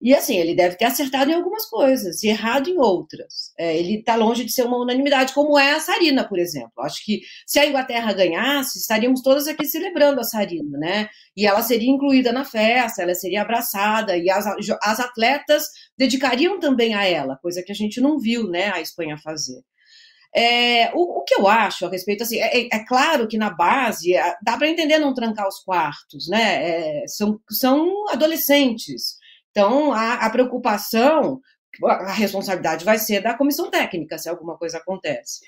E 0.00 0.14
assim, 0.14 0.36
ele 0.36 0.54
deve 0.54 0.76
ter 0.76 0.84
acertado 0.84 1.28
em 1.28 1.34
algumas 1.34 1.66
coisas 1.66 2.22
e 2.22 2.28
errado 2.28 2.70
em 2.70 2.78
outras. 2.78 3.52
É, 3.58 3.76
ele 3.76 3.98
está 3.98 4.14
longe 4.14 4.44
de 4.44 4.52
ser 4.52 4.62
uma 4.62 4.80
unanimidade, 4.80 5.34
como 5.34 5.58
é 5.58 5.72
a 5.72 5.80
Sarina, 5.80 6.26
por 6.26 6.38
exemplo. 6.38 6.70
Acho 6.78 7.04
que 7.04 7.20
se 7.44 7.58
a 7.58 7.66
Inglaterra 7.66 8.12
ganhasse, 8.12 8.78
estaríamos 8.78 9.22
todas 9.22 9.48
aqui 9.48 9.64
celebrando 9.66 10.20
a 10.20 10.24
Sarina, 10.24 10.78
né? 10.78 11.08
E 11.36 11.46
ela 11.46 11.62
seria 11.62 11.90
incluída 11.90 12.30
na 12.30 12.44
festa, 12.44 13.02
ela 13.02 13.14
seria 13.14 13.42
abraçada, 13.42 14.16
e 14.16 14.30
as, 14.30 14.46
as 14.80 15.00
atletas 15.00 15.64
dedicariam 15.96 16.60
também 16.60 16.94
a 16.94 17.04
ela, 17.04 17.36
coisa 17.36 17.60
que 17.60 17.72
a 17.72 17.74
gente 17.74 18.00
não 18.00 18.20
viu 18.20 18.48
né, 18.48 18.70
a 18.72 18.80
Espanha 18.80 19.18
fazer. 19.18 19.60
É, 20.34 20.90
o, 20.94 21.20
o, 21.20 21.24
que 21.24 21.34
eu 21.34 21.48
acho 21.48 21.86
a 21.86 21.90
respeito, 21.90 22.22
assim, 22.22 22.38
é, 22.38 22.68
é, 22.72 22.84
claro 22.84 23.26
que 23.26 23.38
na 23.38 23.50
base 23.50 24.12
dá 24.42 24.56
para 24.56 24.68
entender 24.68 24.98
não 24.98 25.14
trancar 25.14 25.48
os 25.48 25.60
quartos, 25.60 26.28
né? 26.28 27.02
É, 27.02 27.06
são, 27.06 27.40
são 27.50 28.08
adolescentes. 28.10 29.16
Então, 29.50 29.92
a, 29.92 30.14
a 30.14 30.30
preocupação, 30.30 31.40
a 31.82 32.12
responsabilidade 32.12 32.84
vai 32.84 32.98
ser 32.98 33.20
da 33.22 33.34
comissão 33.34 33.70
técnica 33.70 34.18
se 34.18 34.28
alguma 34.28 34.56
coisa 34.56 34.78
acontece. 34.78 35.40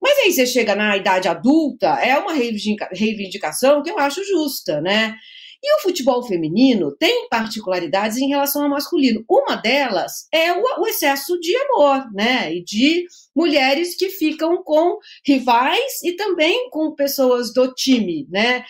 Mas 0.00 0.18
aí 0.18 0.32
você 0.32 0.46
chega 0.46 0.74
na 0.74 0.96
idade 0.96 1.28
adulta, 1.28 1.86
é 2.00 2.18
uma 2.18 2.32
reivindicação 2.32 3.82
que 3.82 3.90
eu 3.90 3.98
acho 4.00 4.24
justa, 4.24 4.80
né? 4.80 5.14
E 5.62 5.76
o 5.76 5.82
futebol 5.82 6.22
feminino 6.24 6.94
tem 6.96 7.28
particularidades 7.28 8.18
em 8.18 8.28
relação 8.28 8.64
ao 8.64 8.68
masculino. 8.68 9.24
Uma 9.30 9.54
delas 9.54 10.26
é 10.32 10.52
o, 10.52 10.86
excesso 10.86 11.38
de 11.38 11.56
amor, 11.56 12.12
né? 12.12 12.52
E 12.52 12.64
de 12.64 13.06
mulheres 13.34 13.94
que 13.96 14.08
ficam 14.10 14.62
com 14.64 14.98
rivais 15.24 16.02
e 16.02 16.12
também 16.16 16.68
com 16.70 16.94
pessoas 16.94 17.52
do 17.52 17.72
time, 17.72 18.26
né? 18.28 18.64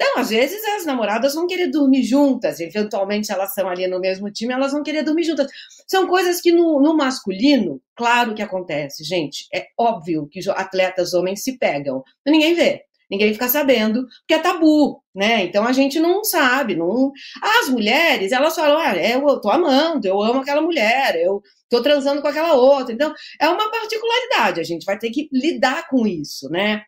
Então, 0.00 0.18
às 0.18 0.30
vezes, 0.30 0.62
as 0.76 0.86
namoradas 0.86 1.34
vão 1.34 1.44
querer 1.44 1.66
dormir 1.66 2.04
juntas, 2.04 2.60
eventualmente, 2.60 3.32
elas 3.32 3.48
estão 3.48 3.68
ali 3.68 3.88
no 3.88 3.98
mesmo 3.98 4.30
time, 4.30 4.54
elas 4.54 4.70
vão 4.70 4.80
querer 4.80 5.02
dormir 5.02 5.24
juntas. 5.24 5.50
São 5.88 6.06
coisas 6.06 6.40
que 6.40 6.52
no, 6.52 6.80
no 6.80 6.96
masculino, 6.96 7.82
claro 7.96 8.32
que 8.32 8.40
acontece, 8.40 9.02
gente. 9.02 9.48
É 9.52 9.66
óbvio 9.76 10.28
que 10.30 10.38
atletas 10.50 11.14
homens 11.14 11.42
se 11.42 11.58
pegam. 11.58 12.04
Ninguém 12.24 12.54
vê, 12.54 12.84
ninguém 13.10 13.32
fica 13.32 13.48
sabendo, 13.48 14.06
porque 14.20 14.34
é 14.34 14.38
tabu, 14.38 15.02
né? 15.14 15.44
Então 15.44 15.64
a 15.64 15.72
gente 15.72 15.98
não 15.98 16.24
sabe. 16.24 16.76
Não... 16.76 17.12
As 17.60 17.68
mulheres, 17.68 18.32
elas 18.32 18.54
falam, 18.54 18.78
ah, 18.78 18.96
eu 18.96 19.40
tô 19.40 19.50
amando, 19.50 20.06
eu 20.06 20.20
amo 20.22 20.40
aquela 20.40 20.60
mulher, 20.60 21.16
eu 21.16 21.42
tô 21.68 21.82
transando 21.82 22.22
com 22.22 22.28
aquela 22.28 22.54
outra. 22.54 22.92
Então, 22.92 23.12
é 23.40 23.48
uma 23.48 23.70
particularidade, 23.70 24.60
a 24.60 24.64
gente 24.64 24.84
vai 24.84 24.98
ter 24.98 25.10
que 25.10 25.28
lidar 25.32 25.88
com 25.88 26.06
isso, 26.06 26.48
né? 26.50 26.82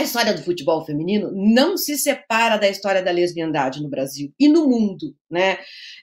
A 0.00 0.02
história 0.02 0.32
do 0.32 0.42
futebol 0.42 0.82
feminino 0.82 1.30
não 1.30 1.76
se 1.76 1.98
separa 1.98 2.56
da 2.56 2.66
história 2.66 3.02
da 3.02 3.10
lesbiandade 3.10 3.82
no 3.82 3.90
Brasil 3.90 4.32
e 4.40 4.48
no 4.48 4.66
mundo, 4.66 5.14
né? 5.30 5.58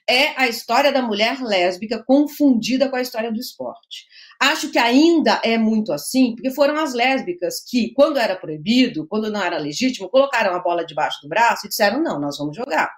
É 0.08 0.40
a 0.40 0.46
história 0.46 0.92
da 0.92 1.02
mulher 1.02 1.42
lésbica 1.42 2.00
confundida 2.06 2.88
com 2.88 2.94
a 2.94 3.00
história 3.00 3.32
do 3.32 3.40
esporte. 3.40 4.06
Acho 4.40 4.70
que 4.70 4.78
ainda 4.78 5.40
é 5.42 5.58
muito 5.58 5.92
assim, 5.92 6.36
porque 6.36 6.52
foram 6.52 6.76
as 6.76 6.94
lésbicas 6.94 7.56
que, 7.68 7.92
quando 7.92 8.20
era 8.20 8.36
proibido, 8.36 9.04
quando 9.08 9.32
não 9.32 9.42
era 9.42 9.58
legítimo, 9.58 10.08
colocaram 10.08 10.54
a 10.54 10.60
bola 10.60 10.86
debaixo 10.86 11.18
do 11.20 11.28
braço 11.28 11.66
e 11.66 11.68
disseram: 11.68 12.00
não, 12.00 12.20
nós 12.20 12.38
vamos 12.38 12.54
jogar. 12.54 12.88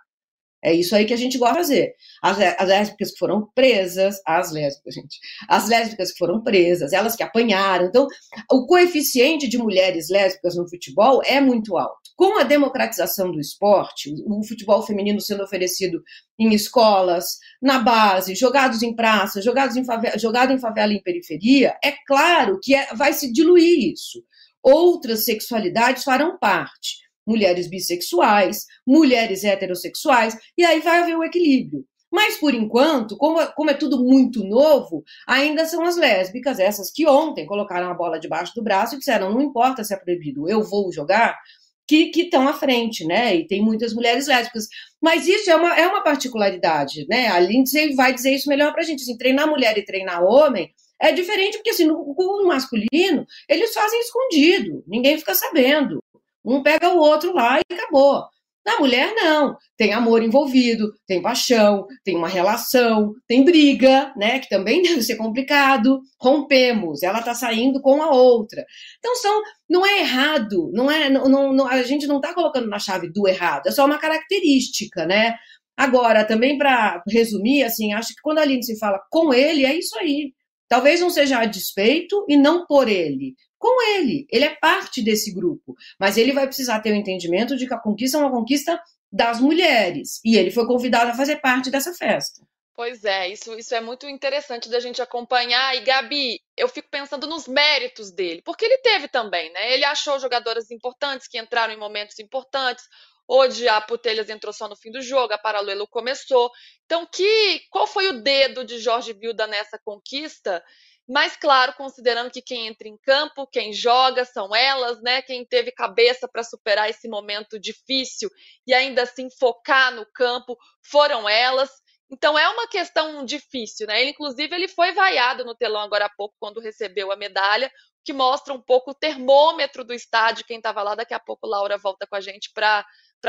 É 0.63 0.75
isso 0.75 0.95
aí 0.95 1.07
que 1.07 1.15
a 1.15 1.17
gente 1.17 1.39
gosta 1.39 1.55
de 1.55 1.61
fazer. 1.61 1.95
As, 2.23 2.39
as, 2.39 2.69
lésbicas 2.69 3.13
que 3.13 3.19
foram 3.19 3.49
presas, 3.55 4.21
as 4.27 4.53
lésbicas, 4.53 4.95
gente, 4.95 5.19
as 5.49 5.69
lésbicas 5.69 6.13
que 6.13 6.19
foram 6.19 6.43
presas, 6.43 6.93
elas 6.93 7.17
que 7.17 7.23
apanharam. 7.23 7.87
Então, 7.87 8.07
o 8.51 8.67
coeficiente 8.67 9.49
de 9.49 9.57
mulheres 9.57 10.11
lésbicas 10.11 10.57
no 10.57 10.69
futebol 10.69 11.23
é 11.25 11.41
muito 11.41 11.79
alto. 11.79 11.99
Com 12.15 12.39
a 12.39 12.43
democratização 12.43 13.33
do 13.33 13.41
esporte, 13.41 14.13
o 14.27 14.47
futebol 14.47 14.83
feminino 14.83 15.21
sendo 15.21 15.43
oferecido 15.43 16.03
em 16.39 16.53
escolas, 16.53 17.25
na 17.63 17.79
base, 17.79 18.35
jogados 18.35 18.83
em 18.83 18.95
praças, 18.95 19.43
jogados 19.43 19.77
em 19.77 19.85
favela, 19.85 20.19
jogado 20.19 20.53
em 20.53 20.59
favela 20.59 20.93
em 20.93 21.03
periferia, 21.03 21.75
é 21.83 21.95
claro 22.07 22.59
que 22.63 22.75
é, 22.75 22.95
vai 22.95 23.15
se 23.15 23.33
diluir 23.33 23.93
isso. 23.93 24.23
Outras 24.63 25.25
sexualidades 25.25 26.05
farão 26.05 26.39
parte 26.39 27.10
mulheres 27.31 27.69
bissexuais, 27.69 28.67
mulheres 28.87 29.45
heterossexuais, 29.45 30.37
e 30.59 30.65
aí 30.65 30.81
vai 30.81 30.99
haver 30.99 31.17
o 31.17 31.25
equilíbrio. 31.25 31.85
Mas, 32.13 32.37
por 32.37 32.53
enquanto, 32.53 33.17
como, 33.17 33.41
como 33.53 33.71
é 33.71 33.75
tudo 33.75 34.03
muito 34.03 34.43
novo, 34.45 35.05
ainda 35.29 35.65
são 35.65 35.85
as 35.85 35.97
lésbicas, 35.97 36.59
essas 36.59 36.91
que 36.91 37.07
ontem 37.07 37.47
colocaram 37.47 37.89
a 37.89 37.95
bola 37.95 38.19
debaixo 38.19 38.53
do 38.55 38.65
braço 38.65 38.97
e 38.97 38.99
disseram: 38.99 39.33
não 39.33 39.41
importa 39.41 39.85
se 39.85 39.95
é 39.95 39.97
proibido, 39.97 40.49
eu 40.49 40.61
vou 40.61 40.93
jogar, 40.93 41.39
que 41.87 42.11
estão 42.17 42.49
à 42.49 42.53
frente, 42.53 43.05
né? 43.05 43.35
E 43.37 43.47
tem 43.47 43.63
muitas 43.63 43.95
mulheres 43.95 44.27
lésbicas. 44.27 44.67
Mas 45.01 45.27
isso 45.27 45.51
é 45.51 45.57
uma, 45.57 45.75
é 45.77 45.87
uma 45.87 46.03
particularidade, 46.03 47.07
né? 47.09 47.29
A 47.29 47.39
Lindsay 47.41 47.95
vai 47.95 48.13
dizer 48.13 48.35
isso 48.35 48.49
melhor 48.49 48.73
pra 48.73 48.83
gente. 48.83 49.03
Assim, 49.03 49.17
treinar 49.17 49.49
mulher 49.49 49.77
e 49.79 49.85
treinar 49.85 50.23
homem 50.23 50.73
é 51.01 51.13
diferente, 51.13 51.57
porque 51.57 51.71
assim, 51.71 51.87
no, 51.87 52.15
no 52.17 52.47
masculino, 52.47 53.27
eles 53.49 53.73
fazem 53.73 54.01
escondido, 54.01 54.85
ninguém 54.87 55.19
fica 55.19 55.35
sabendo. 55.35 56.03
Um 56.45 56.63
pega 56.63 56.89
o 56.91 56.99
outro 56.99 57.35
lá 57.35 57.59
e 57.59 57.75
acabou. 57.75 58.25
Na 58.65 58.79
mulher, 58.79 59.15
não. 59.15 59.57
Tem 59.77 59.93
amor 59.93 60.23
envolvido, 60.23 60.93
tem 61.07 61.23
paixão, 61.23 61.87
tem 62.05 62.17
uma 62.17 62.29
relação, 62.29 63.15
tem 63.27 63.43
briga, 63.43 64.13
né? 64.17 64.39
Que 64.39 64.49
também 64.49 64.83
deve 64.83 65.03
ser 65.03 65.17
complicado. 65.17 66.01
Rompemos, 66.21 67.03
ela 67.03 67.23
tá 67.23 67.35
saindo 67.35 67.81
com 67.81 68.03
a 68.03 68.11
outra. 68.11 68.65
Então, 68.99 69.17
são, 69.17 69.43
não 69.69 69.85
é 69.85 70.01
errado, 70.01 70.71
não 70.75 70.91
é, 70.91 71.09
não, 71.09 71.53
não, 71.53 71.67
a 71.67 71.83
gente 71.83 72.07
não 72.07 72.21
tá 72.21 72.35
colocando 72.35 72.69
na 72.69 72.79
chave 72.79 73.11
do 73.11 73.27
errado, 73.27 73.67
é 73.67 73.71
só 73.71 73.87
uma 73.87 73.99
característica, 73.99 75.07
né? 75.07 75.37
Agora, 75.77 76.25
também 76.25 76.59
para 76.59 77.03
resumir, 77.09 77.63
assim, 77.65 77.95
acho 77.95 78.09
que 78.09 78.21
quando 78.23 78.39
a 78.39 78.43
Aline 78.43 78.63
se 78.63 78.79
fala 78.79 79.01
com 79.11 79.33
ele, 79.33 79.65
é 79.65 79.75
isso 79.75 79.99
aí. 79.99 80.35
Talvez 80.69 81.01
não 81.01 81.11
seja 81.11 81.39
a 81.39 81.47
despeito 81.47 82.25
e 82.29 82.37
não 82.37 82.67
por 82.67 82.87
ele, 82.89 83.35
com 83.61 83.83
ele. 83.83 84.27
Ele 84.31 84.47
é 84.47 84.57
parte 84.57 85.03
desse 85.03 85.33
grupo, 85.33 85.77
mas 85.99 86.17
ele 86.17 86.33
vai 86.33 86.47
precisar 86.47 86.81
ter 86.81 86.91
o 86.91 86.97
entendimento 86.97 87.57
de 87.57 87.69
que 87.69 87.75
a 87.75 87.79
conquista 87.79 88.17
é 88.17 88.21
uma 88.21 88.31
conquista 88.31 88.83
das 89.13 89.39
mulheres 89.39 90.19
e 90.25 90.37
ele 90.37 90.51
foi 90.51 90.67
convidado 90.67 91.11
a 91.11 91.15
fazer 91.15 91.37
parte 91.37 91.71
dessa 91.71 91.93
festa. 91.93 92.43
Pois 92.75 93.05
é, 93.05 93.29
isso, 93.29 93.59
isso 93.59 93.75
é 93.75 93.81
muito 93.81 94.09
interessante 94.09 94.71
da 94.71 94.81
gente 94.81 95.03
acompanhar. 95.03 95.77
E, 95.77 95.81
Gabi, 95.81 96.41
eu 96.57 96.67
fico 96.67 96.89
pensando 96.91 97.27
nos 97.27 97.47
méritos 97.47 98.11
dele, 98.11 98.41
porque 98.43 98.65
ele 98.65 98.79
teve 98.79 99.07
também, 99.07 99.53
né? 99.53 99.75
Ele 99.75 99.85
achou 99.85 100.19
jogadoras 100.19 100.71
importantes 100.71 101.29
que 101.29 101.39
entraram 101.39 101.75
em 101.75 101.79
momentos 101.79 102.19
importantes. 102.19 102.83
Hoje 103.29 103.69
a 103.69 103.79
Putelhas 103.83 104.31
entrou 104.31 104.55
só 104.55 104.67
no 104.67 104.75
fim 104.75 104.91
do 104.91 105.03
jogo, 105.03 105.35
a 105.35 105.39
Paralelo 105.39 105.87
começou. 105.87 106.51
Então, 106.87 107.07
que 107.07 107.61
qual 107.69 107.87
foi 107.87 108.09
o 108.09 108.23
dedo 108.23 108.65
de 108.65 108.79
Jorge 108.79 109.13
Vilda 109.13 109.47
nessa 109.47 109.79
conquista? 109.85 110.65
Mas, 111.13 111.37
claro, 111.37 111.75
considerando 111.75 112.31
que 112.31 112.41
quem 112.41 112.69
entra 112.69 112.87
em 112.87 112.97
campo, 112.97 113.45
quem 113.49 113.73
joga 113.73 114.25
são 114.25 114.55
elas, 114.55 115.03
né? 115.03 115.21
Quem 115.23 115.45
teve 115.45 115.73
cabeça 115.73 116.29
para 116.29 116.45
superar 116.45 116.89
esse 116.89 117.09
momento 117.09 117.59
difícil 117.59 118.31
e 118.65 118.73
ainda 118.73 119.03
assim 119.03 119.29
focar 119.29 119.93
no 119.93 120.07
campo 120.15 120.57
foram 120.89 121.29
elas. 121.29 121.69
Então 122.09 122.39
é 122.39 122.49
uma 122.49 122.69
questão 122.69 123.25
difícil, 123.25 123.89
né? 123.89 124.01
Ele, 124.01 124.11
inclusive, 124.11 124.55
ele 124.55 124.69
foi 124.69 124.93
vaiado 124.93 125.45
no 125.45 125.53
telão 125.57 125.81
agora 125.81 126.05
há 126.05 126.11
pouco 126.17 126.37
quando 126.39 126.61
recebeu 126.61 127.11
a 127.11 127.17
medalha, 127.17 127.69
que 128.05 128.13
mostra 128.13 128.55
um 128.55 128.63
pouco 128.63 128.93
o 128.93 128.95
termômetro 128.95 129.85
do 129.85 129.93
estádio. 129.93 130.45
Quem 130.47 130.59
estava 130.59 130.81
lá, 130.81 130.95
daqui 130.95 131.13
a 131.13 131.19
pouco 131.19 131.45
Laura 131.45 131.77
volta 131.77 132.07
com 132.07 132.15
a 132.15 132.21
gente 132.21 132.53
para 132.55 132.85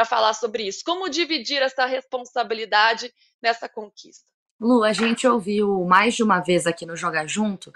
falar 0.06 0.36
sobre 0.36 0.68
isso. 0.68 0.82
Como 0.86 1.10
dividir 1.10 1.64
essa 1.64 1.88
responsabilidade 1.88 3.12
nessa 3.42 3.68
conquista? 3.68 4.30
Lu, 4.62 4.84
a 4.84 4.94
gente 4.94 5.28
ouviu 5.28 5.84
mais 5.86 6.14
de 6.14 6.22
uma 6.22 6.40
vez 6.40 6.68
aqui 6.68 6.86
no 6.86 6.96
Joga 6.96 7.26
Junto 7.26 7.74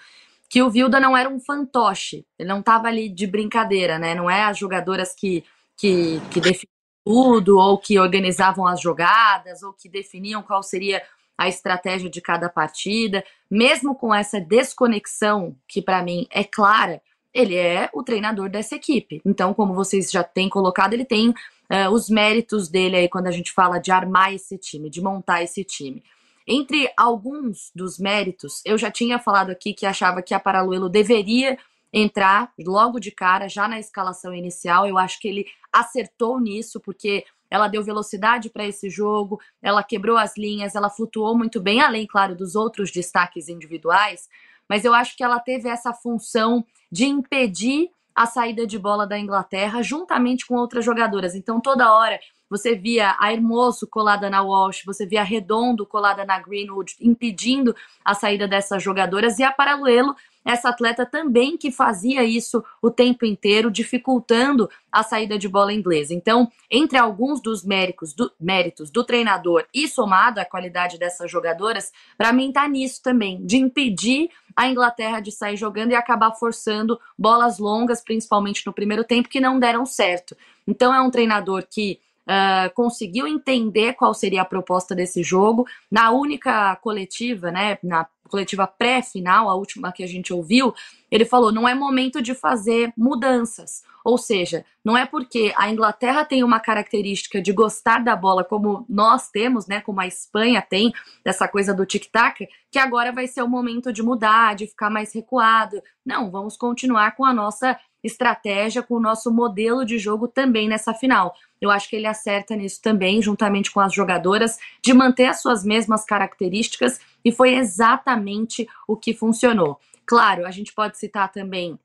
que 0.47 0.61
o 0.61 0.69
Vilda 0.69 0.99
não 0.99 1.17
era 1.17 1.27
um 1.27 1.39
fantoche, 1.39 2.23
ele 2.37 2.47
não 2.47 2.59
estava 2.59 2.87
ali 2.87 3.09
de 3.09 3.25
brincadeira, 3.25 3.97
né? 3.97 4.13
Não 4.13 4.29
é 4.29 4.43
as 4.43 4.57
jogadoras 4.57 5.13
que, 5.13 5.43
que, 5.75 6.21
que 6.31 6.39
definiam 6.39 6.69
tudo, 7.03 7.57
ou 7.57 7.77
que 7.79 7.99
organizavam 7.99 8.67
as 8.67 8.79
jogadas, 8.79 9.63
ou 9.63 9.73
que 9.73 9.89
definiam 9.89 10.43
qual 10.43 10.61
seria 10.61 11.01
a 11.35 11.47
estratégia 11.47 12.09
de 12.09 12.21
cada 12.21 12.47
partida. 12.47 13.23
Mesmo 13.49 13.95
com 13.95 14.13
essa 14.13 14.39
desconexão, 14.39 15.55
que 15.67 15.81
para 15.81 16.03
mim 16.03 16.27
é 16.29 16.43
clara, 16.43 17.01
ele 17.33 17.55
é 17.55 17.89
o 17.93 18.03
treinador 18.03 18.47
dessa 18.47 18.75
equipe. 18.75 19.21
Então, 19.25 19.53
como 19.53 19.73
vocês 19.73 20.09
já 20.11 20.23
têm 20.23 20.47
colocado, 20.47 20.93
ele 20.93 21.03
tem 21.05 21.29
uh, 21.29 21.91
os 21.91 22.09
méritos 22.09 22.69
dele 22.69 22.95
aí 22.95 23.09
quando 23.09 23.27
a 23.27 23.31
gente 23.31 23.51
fala 23.51 23.79
de 23.79 23.91
armar 23.91 24.33
esse 24.33 24.57
time, 24.57 24.89
de 24.89 25.01
montar 25.01 25.43
esse 25.43 25.63
time. 25.63 26.03
Entre 26.47 26.91
alguns 26.95 27.71
dos 27.73 27.97
méritos, 27.97 28.61
eu 28.65 28.77
já 28.77 28.91
tinha 28.91 29.17
falado 29.17 29.49
aqui 29.49 29.73
que 29.73 29.85
achava 29.85 30.21
que 30.21 30.33
a 30.33 30.39
Paraluelo 30.39 30.89
deveria 30.89 31.57
entrar 31.91 32.51
logo 32.59 32.99
de 32.99 33.09
cara, 33.09 33.47
já 33.47 33.67
na 33.67 33.79
escalação 33.79 34.33
inicial. 34.33 34.85
Eu 34.85 34.97
acho 34.97 35.19
que 35.19 35.27
ele 35.27 35.45
acertou 35.71 36.39
nisso, 36.39 36.79
porque 36.79 37.25
ela 37.49 37.67
deu 37.67 37.83
velocidade 37.83 38.49
para 38.49 38.65
esse 38.65 38.89
jogo, 38.89 39.39
ela 39.61 39.83
quebrou 39.83 40.17
as 40.17 40.37
linhas, 40.37 40.75
ela 40.75 40.89
flutuou 40.89 41.37
muito 41.37 41.61
bem, 41.61 41.81
além, 41.81 42.05
claro, 42.05 42.35
dos 42.35 42.55
outros 42.55 42.91
destaques 42.91 43.47
individuais. 43.47 44.27
Mas 44.67 44.83
eu 44.83 44.93
acho 44.93 45.15
que 45.15 45.23
ela 45.23 45.39
teve 45.39 45.69
essa 45.69 45.93
função 45.93 46.65
de 46.91 47.05
impedir 47.05 47.89
a 48.13 48.25
saída 48.25 48.65
de 48.65 48.79
bola 48.79 49.05
da 49.05 49.19
Inglaterra 49.19 49.81
juntamente 49.81 50.45
com 50.45 50.55
outras 50.55 50.85
jogadoras. 50.85 51.35
Então, 51.35 51.59
toda 51.59 51.93
hora 51.93 52.19
você 52.49 52.75
via 52.75 53.15
a 53.19 53.31
Hermoso 53.31 53.87
colada 53.87 54.29
na 54.29 54.41
Walsh, 54.41 54.83
você 54.85 55.05
via 55.05 55.21
a 55.21 55.23
Redondo 55.23 55.85
colada 55.85 56.25
na 56.25 56.39
Greenwood, 56.39 56.95
impedindo 57.01 57.75
a 58.03 58.13
saída 58.13 58.47
dessas 58.47 58.81
jogadoras, 58.81 59.39
e 59.39 59.43
a 59.43 59.51
Paraluelo, 59.51 60.15
essa 60.45 60.69
atleta 60.69 61.07
também 61.07 61.57
que 61.57 61.71
fazia 61.71 62.23
isso 62.23 62.63
o 62.79 62.91
tempo 62.91 63.25
inteiro, 63.25 63.71
dificultando 63.71 64.69
a 64.91 65.01
saída 65.01 65.39
de 65.39 65.49
bola 65.49 65.73
inglesa. 65.73 66.13
Então, 66.13 66.51
entre 66.69 66.99
alguns 66.99 67.41
dos 67.41 67.65
méritos 67.65 68.13
do, 68.13 68.31
méritos 68.39 68.91
do 68.91 69.03
treinador 69.03 69.65
e 69.73 69.87
somado 69.87 70.39
à 70.39 70.45
qualidade 70.45 70.99
dessas 70.99 71.31
jogadoras, 71.31 71.91
para 72.15 72.31
mim 72.31 72.51
tá 72.51 72.67
nisso 72.67 73.01
também, 73.01 73.43
de 73.43 73.57
impedir 73.57 74.29
a 74.55 74.67
Inglaterra 74.67 75.19
de 75.19 75.31
sair 75.31 75.57
jogando 75.57 75.91
e 75.91 75.95
acabar 75.95 76.31
forçando 76.35 76.99
bolas 77.17 77.57
longas, 77.57 78.01
principalmente 78.01 78.63
no 78.67 78.71
primeiro 78.71 79.03
tempo, 79.03 79.27
que 79.27 79.41
não 79.41 79.59
deram 79.59 79.83
certo. 79.83 80.37
Então, 80.67 80.93
é 80.93 81.01
um 81.01 81.09
treinador 81.09 81.65
que 81.67 81.99
uh, 82.27 82.73
conseguiu 82.73 83.27
entender 83.27 83.93
qual 83.93 84.13
seria 84.13 84.41
a 84.41 84.45
proposta 84.45 84.95
desse 84.95 85.23
jogo. 85.23 85.65
Na 85.89 86.11
única 86.11 86.75
coletiva, 86.77 87.51
né, 87.51 87.77
na 87.83 88.07
coletiva 88.29 88.67
pré-final, 88.67 89.49
a 89.49 89.55
última 89.55 89.91
que 89.91 90.03
a 90.03 90.07
gente 90.07 90.33
ouviu, 90.33 90.73
ele 91.11 91.25
falou: 91.25 91.51
não 91.51 91.67
é 91.67 91.75
momento 91.75 92.21
de 92.21 92.33
fazer 92.33 92.91
mudanças. 92.97 93.83
Ou 94.03 94.19
seja, 94.19 94.63
não 94.83 94.95
é 94.95 95.03
porque 95.03 95.51
a 95.57 95.67
Inglaterra 95.67 96.23
tem 96.23 96.43
uma 96.43 96.59
característica 96.59 97.41
de 97.41 97.51
gostar 97.51 98.03
da 98.03 98.15
bola 98.15 98.43
como 98.43 98.85
nós 98.87 99.29
temos, 99.29 99.65
né, 99.65 99.81
como 99.81 99.99
a 99.99 100.05
Espanha 100.05 100.61
tem, 100.61 100.93
dessa 101.23 101.47
coisa 101.47 101.73
do 101.73 101.87
tic-tac, 101.87 102.47
que 102.69 102.77
agora 102.77 103.11
vai 103.11 103.25
ser 103.25 103.41
o 103.41 103.47
momento 103.47 103.91
de 103.91 104.03
mudar, 104.03 104.55
de 104.55 104.67
ficar 104.67 104.91
mais 104.91 105.11
recuado. 105.11 105.81
Não, 106.05 106.29
vamos 106.29 106.55
continuar 106.55 107.15
com 107.15 107.25
a 107.25 107.33
nossa 107.33 107.79
estratégia, 108.05 108.83
com 108.83 108.95
o 108.95 108.99
nosso 108.99 109.31
modelo 109.31 109.85
de 109.85 109.97
jogo 109.97 110.27
também 110.27 110.67
nessa 110.67 110.93
final. 110.93 111.35
Eu 111.59 111.71
acho 111.71 111.89
que 111.89 111.95
ele 111.95 112.07
acerta 112.07 112.55
nisso 112.55 112.81
também, 112.81 113.21
juntamente 113.21 113.71
com 113.71 113.79
as 113.79 113.93
jogadoras, 113.93 114.57
de 114.83 114.93
manter 114.93 115.25
as 115.25 115.41
suas 115.41 115.63
mesmas 115.63 116.05
características, 116.05 116.99
e 117.23 117.31
foi 117.31 117.55
exatamente 117.55 118.67
o 118.87 118.95
que 118.95 119.13
funcionou. 119.13 119.79
Claro, 120.05 120.45
a 120.45 120.51
gente 120.51 120.73
pode 120.73 120.97
citar 120.97 121.31
também 121.31 121.79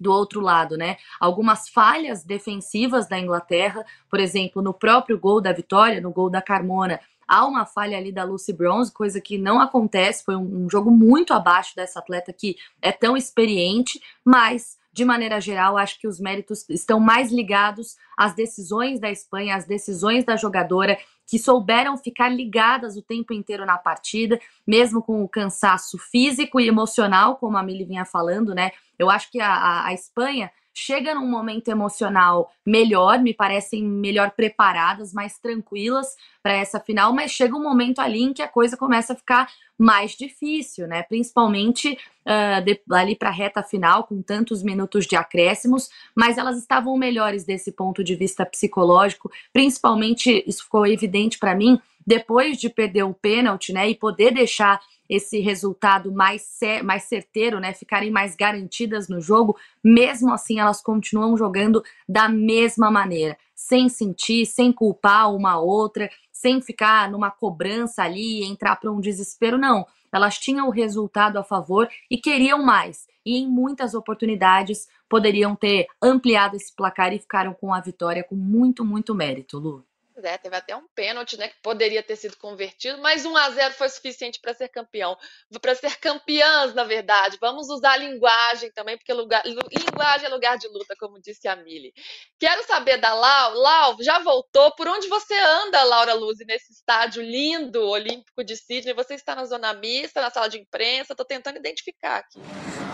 do 0.00 0.12
outro 0.12 0.40
lado, 0.40 0.76
né? 0.76 0.96
Algumas 1.20 1.68
falhas 1.68 2.24
defensivas 2.24 3.08
da 3.08 3.18
Inglaterra, 3.18 3.84
por 4.08 4.20
exemplo, 4.20 4.62
no 4.62 4.72
próprio 4.72 5.18
gol 5.18 5.40
da 5.40 5.52
vitória, 5.52 6.00
no 6.00 6.12
gol 6.12 6.30
da 6.30 6.40
Carmona, 6.40 7.00
há 7.26 7.44
uma 7.44 7.66
falha 7.66 7.98
ali 7.98 8.10
da 8.10 8.24
Lucy 8.24 8.52
Bronze, 8.52 8.90
coisa 8.90 9.20
que 9.20 9.36
não 9.36 9.60
acontece. 9.60 10.24
Foi 10.24 10.34
um, 10.34 10.64
um 10.64 10.70
jogo 10.70 10.90
muito 10.90 11.34
abaixo 11.34 11.76
dessa 11.76 11.98
atleta 11.98 12.32
que 12.32 12.56
é 12.80 12.90
tão 12.90 13.16
experiente, 13.16 14.00
mas 14.24 14.77
de 14.98 15.04
maneira 15.04 15.40
geral, 15.40 15.78
acho 15.78 15.96
que 16.00 16.08
os 16.08 16.18
méritos 16.18 16.68
estão 16.68 16.98
mais 16.98 17.30
ligados 17.30 17.96
às 18.16 18.34
decisões 18.34 18.98
da 18.98 19.08
Espanha, 19.08 19.54
às 19.54 19.64
decisões 19.64 20.24
da 20.24 20.34
jogadora, 20.34 20.98
que 21.24 21.38
souberam 21.38 21.96
ficar 21.96 22.28
ligadas 22.28 22.96
o 22.96 23.02
tempo 23.02 23.32
inteiro 23.32 23.64
na 23.64 23.78
partida, 23.78 24.40
mesmo 24.66 25.00
com 25.00 25.22
o 25.22 25.28
cansaço 25.28 25.96
físico 25.98 26.58
e 26.58 26.66
emocional, 26.66 27.36
como 27.36 27.56
a 27.56 27.62
Mili 27.62 27.84
vinha 27.84 28.04
falando, 28.04 28.52
né? 28.52 28.72
Eu 28.98 29.08
acho 29.08 29.30
que 29.30 29.40
a, 29.40 29.52
a, 29.52 29.86
a 29.86 29.94
Espanha 29.94 30.50
chega 30.78 31.12
num 31.14 31.28
momento 31.28 31.68
emocional 31.68 32.52
melhor, 32.64 33.18
me 33.18 33.34
parecem 33.34 33.82
melhor 33.82 34.30
preparadas, 34.30 35.12
mais 35.12 35.36
tranquilas 35.38 36.16
para 36.40 36.52
essa 36.52 36.78
final, 36.78 37.12
mas 37.12 37.32
chega 37.32 37.56
um 37.56 37.62
momento 37.62 37.98
ali 37.98 38.22
em 38.22 38.32
que 38.32 38.42
a 38.42 38.48
coisa 38.48 38.76
começa 38.76 39.12
a 39.12 39.16
ficar 39.16 39.50
mais 39.76 40.12
difícil, 40.12 40.86
né? 40.86 41.02
Principalmente 41.02 41.98
uh, 42.24 42.64
de, 42.64 42.80
ali 42.92 43.16
para 43.16 43.28
a 43.28 43.32
reta 43.32 43.62
final, 43.62 44.04
com 44.04 44.22
tantos 44.22 44.62
minutos 44.62 45.04
de 45.04 45.16
acréscimos, 45.16 45.90
mas 46.14 46.38
elas 46.38 46.56
estavam 46.56 46.96
melhores 46.96 47.44
desse 47.44 47.72
ponto 47.72 48.04
de 48.04 48.14
vista 48.14 48.46
psicológico, 48.46 49.30
principalmente 49.52 50.44
isso 50.46 50.62
ficou 50.62 50.86
evidente 50.86 51.38
para 51.38 51.56
mim 51.56 51.80
depois 52.06 52.56
de 52.56 52.70
perder 52.70 53.02
o 53.02 53.12
pênalti, 53.12 53.72
né? 53.72 53.90
E 53.90 53.94
poder 53.94 54.32
deixar 54.32 54.80
esse 55.08 55.40
resultado 55.40 56.12
mais, 56.12 56.58
mais 56.84 57.04
certeiro, 57.04 57.58
né? 57.58 57.72
Ficarem 57.72 58.10
mais 58.10 58.36
garantidas 58.36 59.08
no 59.08 59.20
jogo, 59.20 59.56
mesmo 59.82 60.32
assim 60.32 60.60
elas 60.60 60.82
continuam 60.82 61.36
jogando 61.36 61.82
da 62.08 62.28
mesma 62.28 62.90
maneira, 62.90 63.36
sem 63.54 63.88
sentir, 63.88 64.46
sem 64.46 64.72
culpar 64.72 65.34
uma 65.34 65.58
outra, 65.58 66.10
sem 66.32 66.60
ficar 66.60 67.10
numa 67.10 67.30
cobrança 67.30 68.02
ali, 68.02 68.44
entrar 68.44 68.76
para 68.76 68.92
um 68.92 69.00
desespero, 69.00 69.56
não. 69.56 69.86
Elas 70.12 70.38
tinham 70.38 70.68
o 70.68 70.72
resultado 70.72 71.36
a 71.36 71.44
favor 71.44 71.88
e 72.10 72.16
queriam 72.16 72.62
mais. 72.64 73.06
E 73.24 73.38
em 73.38 73.48
muitas 73.48 73.94
oportunidades 73.94 74.88
poderiam 75.08 75.54
ter 75.54 75.86
ampliado 76.02 76.56
esse 76.56 76.74
placar 76.74 77.12
e 77.12 77.18
ficaram 77.18 77.52
com 77.52 77.74
a 77.74 77.80
vitória 77.80 78.24
com 78.24 78.34
muito, 78.34 78.84
muito 78.84 79.14
mérito, 79.14 79.58
Lu. 79.58 79.84
É, 80.24 80.36
teve 80.38 80.56
até 80.56 80.74
um 80.74 80.86
pênalti, 80.94 81.36
né, 81.36 81.48
que 81.48 81.60
poderia 81.62 82.02
ter 82.02 82.16
sido 82.16 82.36
convertido, 82.36 82.98
mas 82.98 83.24
1 83.24 83.36
a 83.36 83.50
0 83.50 83.74
foi 83.74 83.88
suficiente 83.88 84.40
para 84.40 84.54
ser 84.54 84.68
campeão, 84.68 85.16
para 85.60 85.74
ser 85.74 85.96
campeãs, 85.98 86.74
na 86.74 86.84
verdade. 86.84 87.38
Vamos 87.40 87.68
usar 87.68 87.92
a 87.92 87.96
linguagem 87.96 88.70
também, 88.72 88.96
porque 88.96 89.12
lugar, 89.12 89.42
linguagem 89.46 90.26
é 90.26 90.28
lugar 90.28 90.58
de 90.58 90.68
luta, 90.68 90.94
como 90.98 91.20
disse 91.20 91.46
a 91.48 91.56
Mili. 91.56 91.92
Quero 92.38 92.66
saber 92.66 92.98
da 92.98 93.12
Lau. 93.14 93.54
Lau, 93.54 93.96
já 94.00 94.18
voltou? 94.20 94.74
Por 94.74 94.88
onde 94.88 95.08
você 95.08 95.34
anda, 95.34 95.82
Laura 95.84 96.14
Luz, 96.14 96.38
nesse 96.46 96.72
estádio 96.72 97.22
lindo, 97.22 97.82
olímpico 97.82 98.44
de 98.44 98.56
Sydney? 98.56 98.94
Você 98.94 99.14
está 99.14 99.34
na 99.34 99.44
zona 99.44 99.72
mista, 99.74 100.20
na 100.20 100.30
sala 100.30 100.48
de 100.48 100.58
imprensa? 100.58 101.12
Estou 101.12 101.26
tentando 101.26 101.58
identificar 101.58 102.18
aqui. 102.18 102.40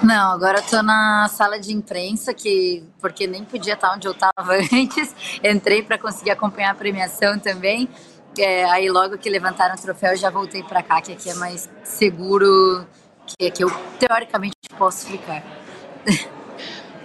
Não, 0.03 0.33
agora 0.33 0.59
estou 0.59 0.83
na 0.83 1.29
sala 1.29 1.59
de 1.59 1.73
imprensa, 1.73 2.35
que 2.35 2.85
porque 3.01 3.27
nem 3.27 3.45
podia 3.45 3.75
estar 3.75 3.95
onde 3.95 4.07
eu 4.07 4.13
estava 4.13 4.55
antes. 4.73 5.15
Entrei 5.43 5.83
para 5.83 5.99
conseguir 5.99 6.31
acompanhar 6.31 6.73
a 6.73 6.75
premiação 6.75 7.14
também. 7.43 7.89
É, 8.39 8.65
aí 8.65 8.91
logo 8.91 9.17
que 9.17 9.31
levantaram 9.31 9.75
o 9.75 9.81
troféu, 9.81 10.13
eu 10.13 10.17
já 10.17 10.31
voltei 10.31 10.63
para 10.63 10.83
cá, 10.83 11.01
que 11.01 11.13
aqui 11.13 11.31
é 11.31 11.35
mais 11.35 11.69
seguro, 11.85 12.87
que, 13.27 13.51
que 13.51 13.63
eu 13.63 13.71
teoricamente 13.99 14.57
posso 14.77 15.07
ficar. 15.07 15.43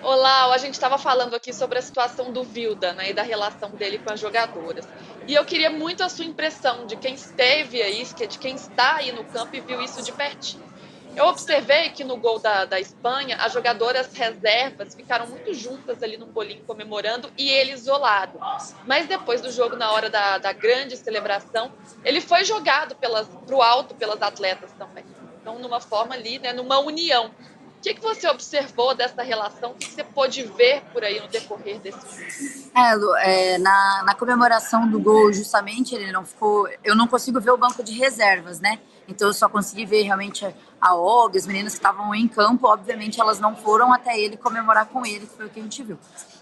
Olá, 0.01 0.53
a 0.53 0.57
gente 0.57 0.73
estava 0.73 0.97
falando 0.97 1.35
aqui 1.35 1.53
sobre 1.53 1.77
a 1.77 1.81
situação 1.81 2.31
do 2.31 2.43
Vilda 2.43 2.93
né, 2.93 3.11
e 3.11 3.13
da 3.13 3.21
relação 3.21 3.69
dele 3.71 3.99
com 3.99 4.11
as 4.11 4.19
jogadoras. 4.19 4.87
E 5.27 5.35
eu 5.35 5.45
queria 5.45 5.69
muito 5.69 6.03
a 6.03 6.09
sua 6.09 6.25
impressão 6.25 6.87
de 6.87 6.95
quem 6.95 7.13
esteve 7.13 7.81
aí, 7.81 8.03
de 8.03 8.39
quem 8.39 8.55
está 8.55 8.95
aí 8.95 9.11
no 9.11 9.23
campo 9.25 9.55
e 9.55 9.59
viu 9.59 9.81
isso 9.81 10.01
de 10.01 10.11
pertinho. 10.11 10.63
Eu 11.19 11.25
observei 11.25 11.89
que 11.89 12.05
no 12.05 12.15
gol 12.15 12.39
da, 12.39 12.63
da 12.63 12.79
Espanha, 12.79 13.35
as 13.41 13.51
jogadoras 13.51 14.13
reservas 14.13 14.95
ficaram 14.95 15.27
muito 15.27 15.53
juntas 15.53 16.01
ali 16.01 16.15
no 16.15 16.25
bolinho 16.25 16.63
comemorando 16.63 17.29
e 17.37 17.49
ele 17.49 17.73
isolado. 17.73 18.39
Mas 18.87 19.05
depois 19.05 19.41
do 19.41 19.51
jogo, 19.51 19.75
na 19.75 19.91
hora 19.91 20.09
da, 20.09 20.37
da 20.37 20.53
grande 20.53 20.95
celebração, 20.95 21.73
ele 22.05 22.21
foi 22.21 22.45
jogado 22.45 22.95
para 22.95 23.53
o 23.53 23.61
alto 23.61 23.95
pelas 23.95 24.21
atletas 24.21 24.71
também. 24.79 25.03
Então, 25.41 25.59
numa 25.59 25.81
forma 25.81 26.15
ali, 26.15 26.39
né, 26.39 26.53
numa 26.53 26.79
união. 26.79 27.31
O 27.77 27.81
que, 27.81 27.93
que 27.93 28.01
você 28.01 28.25
observou 28.29 28.95
dessa 28.95 29.21
relação? 29.21 29.71
O 29.71 29.75
que 29.75 29.89
você 29.89 30.03
pôde 30.05 30.43
ver 30.43 30.81
por 30.93 31.03
aí 31.03 31.19
no 31.19 31.27
decorrer 31.27 31.79
desse 31.79 31.99
jogo? 31.99 32.71
É, 32.77 32.95
Lu, 32.95 33.15
é, 33.17 33.57
na, 33.57 34.03
na 34.05 34.15
comemoração 34.15 34.89
do 34.89 35.01
gol, 35.01 35.33
justamente, 35.33 35.95
ele 35.95 36.13
não 36.13 36.25
ficou. 36.25 36.67
Eu 36.81 36.95
não 36.95 37.07
consigo 37.07 37.41
ver 37.41 37.51
o 37.51 37.57
banco 37.57 37.83
de 37.83 37.91
reservas, 37.91 38.61
né? 38.61 38.79
Então 39.09 39.27
eu 39.27 39.33
só 39.33 39.49
consegui 39.49 39.85
ver 39.85 40.03
realmente 40.03 40.45
a 40.79 40.95
Olga, 40.95 41.37
as 41.37 41.47
meninas 41.47 41.73
que 41.73 41.79
estavam 41.79 42.13
em 42.13 42.27
campo. 42.27 42.67
Obviamente 42.67 43.19
elas 43.19 43.39
não 43.39 43.55
foram 43.55 43.91
até 43.91 44.17
ele 44.17 44.37
comemorar 44.37 44.85
com 44.85 45.05
ele, 45.05 45.25
que 45.25 45.35
foi 45.35 45.47
o 45.47 45.49
que 45.49 45.59
a 45.59 45.63
gente 45.63 45.83
viu. 45.83 45.97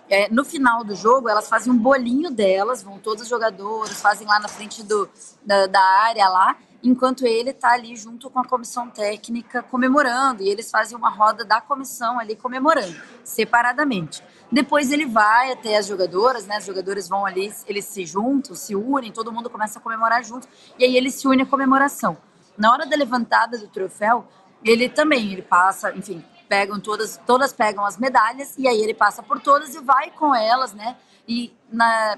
É, 0.10 0.30
no 0.30 0.46
final 0.46 0.84
do 0.84 0.96
jogo, 0.96 1.28
elas 1.28 1.50
fazem 1.50 1.72
um 1.72 1.78
bolinho 1.78 2.30
delas, 2.30 2.84
vão 2.84 2.98
todos 2.98 3.24
os 3.24 3.30
jogadores, 3.30 4.02
fazem 4.02 4.28
lá 4.28 4.40
na 4.40 4.48
frente 4.48 4.84
do, 4.84 5.10
da, 5.46 5.68
da 5.68 5.82
área 5.82 6.30
lá, 6.30 6.56
enquanto 6.82 7.26
ele 7.26 7.50
está 7.50 7.72
ali 7.72 7.94
junto 7.96 8.30
com 8.30 8.40
a 8.40 8.46
comissão 8.46 8.90
técnica 8.90 9.62
comemorando, 9.64 10.44
e 10.44 10.50
eles 10.50 10.72
fazem 10.72 10.98
uma 10.98 11.10
roda 11.10 11.44
da 11.44 11.60
comissão 11.60 12.20
ali 12.20 12.38
comemorando, 12.38 12.96
separadamente. 13.24 14.24
Depois 14.50 14.94
ele 14.94 15.06
vai 15.06 15.52
até 15.52 15.76
as 15.76 15.88
jogadoras, 15.88 16.48
né? 16.48 16.56
As 16.56 16.66
jogadoras 16.66 17.10
vão 17.10 17.26
ali, 17.26 17.54
eles 17.66 17.84
se 17.84 18.06
juntam, 18.06 18.56
se 18.56 18.76
unem, 18.76 19.12
todo 19.12 19.32
mundo 19.32 19.50
começa 19.50 19.78
a 19.80 19.82
comemorar 19.82 20.24
junto, 20.24 20.48
e 20.80 20.86
aí 20.86 20.96
ele 20.96 21.12
se 21.12 21.28
une 21.28 21.42
à 21.42 21.46
comemoração. 21.46 22.16
Na 22.58 22.72
hora 22.72 22.86
da 22.86 22.96
levantada 22.96 23.58
do 23.58 23.68
troféu, 23.68 24.28
ele 24.64 24.90
também, 24.90 25.32
ele 25.32 25.42
passa, 25.42 25.96
enfim, 25.96 26.24
pegam 26.50 26.80
todas, 26.80 27.20
todas 27.26 27.54
pegam 27.54 27.86
as 27.86 27.98
medalhas 27.98 28.58
e 28.58 28.68
aí 28.68 28.82
ele 28.82 28.94
passa 28.94 29.22
por 29.22 29.40
todas 29.40 29.76
e 29.76 29.80
vai 29.80 30.12
com 30.12 30.34
elas, 30.34 30.74
né? 30.74 30.96
e 31.28 31.54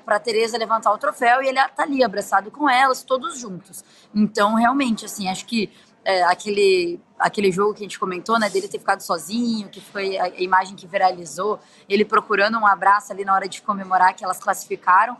para 0.05 0.19
Teresa 0.19 0.57
levantar 0.57 0.91
o 0.93 0.97
troféu 0.97 1.41
e 1.41 1.47
ele 1.47 1.59
tá 1.69 1.83
ali 1.83 2.03
abraçado 2.03 2.51
com 2.51 2.69
elas, 2.69 3.03
todos 3.03 3.39
juntos. 3.39 3.83
Então, 4.13 4.53
realmente, 4.53 5.05
assim, 5.05 5.27
acho 5.27 5.45
que 5.45 5.71
é, 6.05 6.23
aquele 6.23 6.99
aquele 7.17 7.51
jogo 7.51 7.73
que 7.73 7.79
a 7.79 7.83
gente 7.83 7.99
comentou, 7.99 8.39
né, 8.39 8.49
dele 8.49 8.69
ter 8.69 8.79
ficado 8.79 9.01
sozinho, 9.01 9.67
que 9.67 9.81
foi 9.81 10.17
a, 10.17 10.29
imagem 10.41 10.73
que 10.73 10.87
viralizou, 10.87 11.59
ele 11.89 12.05
procurando 12.05 12.57
um 12.57 12.65
abraço 12.65 13.11
ali 13.11 13.25
na 13.25 13.33
hora 13.33 13.49
de 13.49 13.61
comemorar 13.61 14.15
que 14.15 14.23
elas 14.23 14.39
classificaram. 14.39 15.17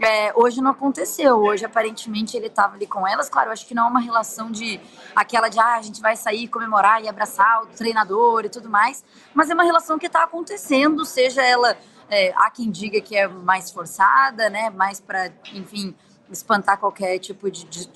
É, 0.00 0.32
hoje 0.34 0.60
não 0.60 0.70
aconteceu. 0.70 1.36
Hoje, 1.36 1.64
aparentemente, 1.64 2.36
ele 2.36 2.46
estava 2.46 2.74
ali 2.74 2.86
com 2.86 3.06
elas. 3.06 3.28
Claro, 3.28 3.50
acho 3.50 3.66
que 3.66 3.74
não 3.74 3.86
é 3.86 3.88
uma 3.88 4.00
relação 4.00 4.50
de 4.50 4.80
aquela 5.14 5.48
de 5.48 5.58
ah, 5.58 5.74
a 5.74 5.82
gente 5.82 6.00
vai 6.00 6.16
sair, 6.16 6.48
comemorar 6.48 7.02
e 7.02 7.08
abraçar 7.08 7.62
o 7.62 7.66
treinador 7.66 8.44
e 8.44 8.48
tudo 8.48 8.68
mais, 8.70 9.04
mas 9.34 9.50
é 9.50 9.54
uma 9.54 9.64
relação 9.64 9.98
que 9.98 10.06
está 10.06 10.22
acontecendo, 10.22 11.04
seja 11.04 11.42
ela 11.42 11.76
é, 12.08 12.32
há 12.36 12.50
quem 12.50 12.70
diga 12.70 13.00
que 13.00 13.16
é 13.16 13.26
mais 13.26 13.70
forçada, 13.70 14.50
né? 14.50 14.70
Mais 14.70 15.00
para, 15.00 15.30
enfim, 15.52 15.94
espantar 16.30 16.78
qualquer 16.78 17.18
tipo 17.18 17.50
de, 17.50 17.64
de, 17.64 17.86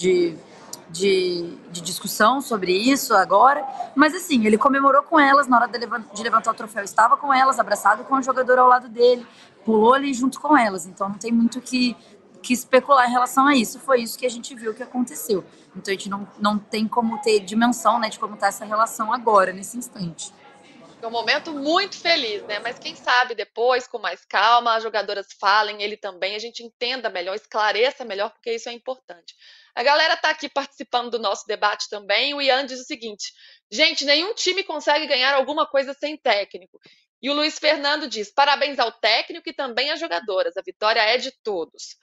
de, 0.90 1.58
de, 1.70 1.80
discussão 1.82 2.40
sobre 2.40 2.72
isso 2.72 3.14
agora. 3.14 3.66
Mas 3.94 4.14
assim, 4.14 4.46
ele 4.46 4.56
comemorou 4.56 5.02
com 5.02 5.18
elas 5.18 5.46
na 5.46 5.58
hora 5.58 5.68
de 5.68 6.22
levantar 6.22 6.50
o 6.50 6.54
troféu, 6.54 6.84
estava 6.84 7.16
com 7.16 7.32
elas, 7.32 7.58
abraçado 7.58 8.04
com 8.04 8.14
o 8.14 8.22
jogador 8.22 8.58
ao 8.58 8.68
lado 8.68 8.88
dele, 8.88 9.26
pulou 9.66 9.92
ali 9.92 10.14
junto 10.14 10.40
com 10.40 10.56
elas. 10.56 10.86
Então 10.86 11.08
não 11.08 11.18
tem 11.18 11.32
muito 11.32 11.60
que, 11.60 11.96
que 12.40 12.52
especular 12.52 13.08
em 13.08 13.12
relação 13.12 13.48
a 13.48 13.56
isso. 13.56 13.80
Foi 13.80 14.00
isso 14.00 14.16
que 14.16 14.24
a 14.24 14.30
gente 14.30 14.54
viu 14.54 14.72
que 14.72 14.82
aconteceu. 14.82 15.44
Então 15.74 15.92
a 15.92 15.96
gente 15.96 16.08
não, 16.08 16.26
não 16.38 16.56
tem 16.56 16.86
como 16.86 17.20
ter 17.20 17.40
dimensão 17.40 17.98
né, 17.98 18.08
de 18.08 18.18
como 18.18 18.34
está 18.34 18.46
essa 18.46 18.64
relação 18.64 19.12
agora, 19.12 19.52
nesse 19.52 19.76
instante. 19.76 20.32
É 21.02 21.06
um 21.06 21.10
momento 21.10 21.52
muito 21.52 22.00
feliz, 22.00 22.42
né? 22.44 22.58
Mas 22.58 22.78
quem 22.78 22.96
sabe 22.96 23.34
depois, 23.34 23.86
com 23.86 23.98
mais 23.98 24.24
calma, 24.24 24.74
as 24.74 24.82
jogadoras 24.82 25.26
falem, 25.38 25.82
ele 25.82 25.96
também, 25.96 26.34
a 26.34 26.38
gente 26.38 26.62
entenda 26.62 27.10
melhor, 27.10 27.34
esclareça 27.34 28.04
melhor, 28.04 28.30
porque 28.30 28.54
isso 28.54 28.68
é 28.68 28.72
importante. 28.72 29.34
A 29.74 29.82
galera 29.82 30.14
está 30.14 30.30
aqui 30.30 30.48
participando 30.48 31.10
do 31.10 31.18
nosso 31.18 31.46
debate 31.46 31.88
também. 31.90 32.32
O 32.32 32.40
Ian 32.40 32.64
diz 32.64 32.80
o 32.80 32.84
seguinte: 32.84 33.30
gente, 33.70 34.06
nenhum 34.06 34.34
time 34.34 34.64
consegue 34.64 35.06
ganhar 35.06 35.34
alguma 35.34 35.66
coisa 35.66 35.92
sem 35.92 36.16
técnico. 36.16 36.80
E 37.22 37.30
o 37.30 37.34
Luiz 37.34 37.58
Fernando 37.58 38.08
diz: 38.08 38.32
parabéns 38.32 38.78
ao 38.78 38.92
técnico 38.92 39.48
e 39.48 39.54
também 39.54 39.90
às 39.90 40.00
jogadoras. 40.00 40.56
A 40.56 40.62
vitória 40.62 41.00
é 41.00 41.16
de 41.16 41.32
todos. 41.42 41.96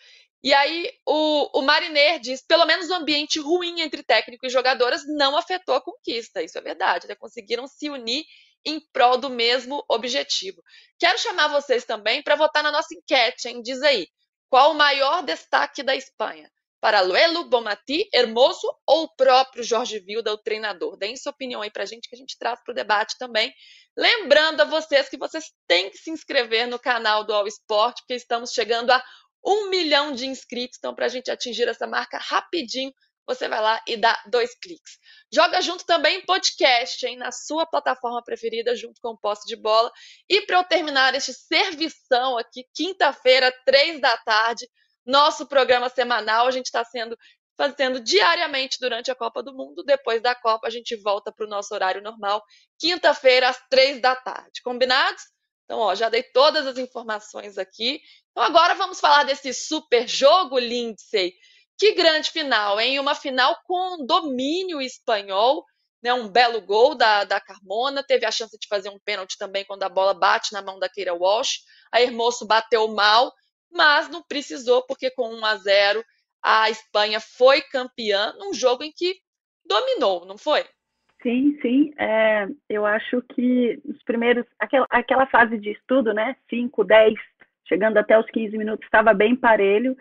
E 0.43 0.53
aí 0.53 0.91
o, 1.05 1.59
o 1.59 1.61
Mariner 1.61 2.19
diz: 2.19 2.41
pelo 2.45 2.65
menos 2.65 2.89
o 2.89 2.93
ambiente 2.93 3.39
ruim 3.39 3.81
entre 3.81 4.03
técnico 4.03 4.45
e 4.45 4.49
jogadoras 4.49 5.03
não 5.07 5.37
afetou 5.37 5.75
a 5.75 5.81
conquista. 5.81 6.43
Isso 6.43 6.57
é 6.57 6.61
verdade. 6.61 7.07
Né? 7.07 7.15
Conseguiram 7.15 7.65
se 7.67 7.89
unir 7.89 8.25
em 8.65 8.79
prol 8.91 9.17
do 9.17 9.29
mesmo 9.29 9.83
objetivo. 9.89 10.61
Quero 10.99 11.17
chamar 11.17 11.49
vocês 11.49 11.85
também 11.85 12.21
para 12.21 12.35
votar 12.35 12.63
na 12.63 12.71
nossa 12.71 12.93
enquete, 12.93 13.47
hein? 13.47 13.61
Diz 13.61 13.81
aí, 13.81 14.07
qual 14.49 14.71
o 14.71 14.75
maior 14.75 15.23
destaque 15.23 15.83
da 15.83 15.95
Espanha? 15.95 16.49
Para 16.79 17.01
Luelo, 17.01 17.45
Bomati, 17.45 18.09
Hermoso 18.13 18.67
ou 18.85 19.03
o 19.03 19.15
próprio 19.15 19.63
Jorge 19.63 19.99
Vilda, 19.99 20.33
o 20.33 20.37
treinador? 20.37 20.97
Deem 20.97 21.15
sua 21.15 21.31
opinião 21.31 21.61
aí 21.61 21.71
para 21.71 21.83
a 21.83 21.85
gente, 21.85 22.09
que 22.09 22.15
a 22.15 22.17
gente 22.17 22.37
traz 22.37 22.61
para 22.61 22.73
o 22.73 22.75
debate 22.75 23.17
também. 23.17 23.53
Lembrando 23.95 24.61
a 24.61 24.65
vocês 24.65 25.07
que 25.07 25.17
vocês 25.17 25.45
têm 25.67 25.89
que 25.89 25.97
se 25.97 26.09
inscrever 26.09 26.67
no 26.67 26.79
canal 26.79 27.23
do 27.23 27.33
All 27.33 27.47
Sport, 27.47 27.99
porque 27.99 28.15
estamos 28.15 28.51
chegando 28.51 28.91
a 28.91 29.03
um 29.45 29.69
milhão 29.69 30.13
de 30.13 30.25
inscritos. 30.25 30.77
Então, 30.77 30.95
para 30.95 31.05
a 31.05 31.09
gente 31.09 31.29
atingir 31.29 31.67
essa 31.67 31.85
marca 31.85 32.17
rapidinho, 32.17 32.93
você 33.25 33.47
vai 33.47 33.61
lá 33.61 33.81
e 33.87 33.95
dá 33.95 34.21
dois 34.27 34.53
cliques. 34.59 34.97
Joga 35.33 35.61
junto 35.61 35.85
também 35.85 36.25
podcast, 36.25 37.05
hein, 37.05 37.17
na 37.17 37.31
sua 37.31 37.65
plataforma 37.65 38.21
preferida, 38.23 38.75
junto 38.75 38.99
com 39.01 39.09
o 39.09 39.17
Posse 39.17 39.47
de 39.47 39.55
Bola. 39.55 39.91
E 40.29 40.41
para 40.41 40.57
eu 40.57 40.63
terminar 40.63 41.15
este 41.15 41.33
servição 41.33 42.37
aqui, 42.37 42.65
quinta-feira, 42.73 43.51
três 43.65 44.01
da 44.01 44.17
tarde, 44.17 44.67
nosso 45.05 45.45
programa 45.47 45.89
semanal, 45.89 46.47
a 46.47 46.51
gente 46.51 46.65
está 46.65 46.83
sendo 46.83 47.17
fazendo 47.57 47.99
diariamente 47.99 48.77
durante 48.79 49.11
a 49.11 49.15
Copa 49.15 49.43
do 49.43 49.53
Mundo. 49.53 49.83
Depois 49.83 50.21
da 50.21 50.33
Copa, 50.35 50.67
a 50.67 50.71
gente 50.71 50.95
volta 50.95 51.31
para 51.31 51.45
o 51.45 51.49
nosso 51.49 51.73
horário 51.73 52.01
normal, 52.01 52.43
quinta-feira, 52.79 53.49
às 53.49 53.59
três 53.69 54.01
da 54.01 54.15
tarde. 54.15 54.61
Combinados? 54.63 55.23
Então, 55.65 55.79
ó, 55.79 55.95
já 55.95 56.09
dei 56.09 56.23
todas 56.23 56.67
as 56.67 56.77
informações 56.77 57.57
aqui. 57.57 58.01
Então, 58.31 58.43
agora 58.43 58.75
vamos 58.75 58.99
falar 58.99 59.23
desse 59.23 59.53
super 59.53 60.07
jogo, 60.07 60.59
Lindsay 60.59 61.33
que 61.77 61.93
grande 61.93 62.31
final, 62.31 62.79
hein? 62.79 62.99
Uma 62.99 63.15
final 63.15 63.57
com 63.65 64.05
domínio 64.05 64.81
espanhol, 64.81 65.65
né? 66.01 66.13
Um 66.13 66.29
belo 66.29 66.61
gol 66.61 66.95
da, 66.95 67.23
da 67.23 67.39
Carmona, 67.39 68.03
teve 68.03 68.25
a 68.25 68.31
chance 68.31 68.57
de 68.57 68.67
fazer 68.67 68.89
um 68.89 68.99
pênalti 68.99 69.37
também 69.37 69.65
quando 69.65 69.83
a 69.83 69.89
bola 69.89 70.13
bate 70.13 70.53
na 70.53 70.61
mão 70.61 70.79
da 70.79 70.89
Keira 70.89 71.13
Walsh. 71.13 71.59
A 71.91 72.01
Hermoso 72.01 72.45
bateu 72.45 72.87
mal, 72.89 73.33
mas 73.71 74.09
não 74.09 74.23
precisou, 74.23 74.85
porque 74.85 75.11
com 75.11 75.33
1 75.33 75.45
a 75.45 75.55
0 75.57 76.05
a 76.43 76.69
Espanha 76.69 77.19
foi 77.19 77.61
campeã 77.61 78.33
num 78.37 78.53
jogo 78.53 78.83
em 78.83 78.91
que 78.91 79.15
dominou, 79.65 80.25
não 80.25 80.37
foi? 80.37 80.63
Sim, 81.21 81.57
sim. 81.61 81.93
É, 81.97 82.47
eu 82.69 82.85
acho 82.85 83.21
que 83.33 83.81
os 83.85 84.03
primeiros, 84.03 84.45
aquela, 84.59 84.85
aquela 84.89 85.25
fase 85.27 85.57
de 85.57 85.71
estudo, 85.71 86.13
né? 86.13 86.35
5, 86.49 86.83
10, 86.83 87.13
chegando 87.65 87.97
até 87.97 88.19
os 88.19 88.29
15 88.29 88.57
minutos, 88.57 88.85
estava 88.85 89.13
bem 89.13 89.35
parelho 89.35 89.95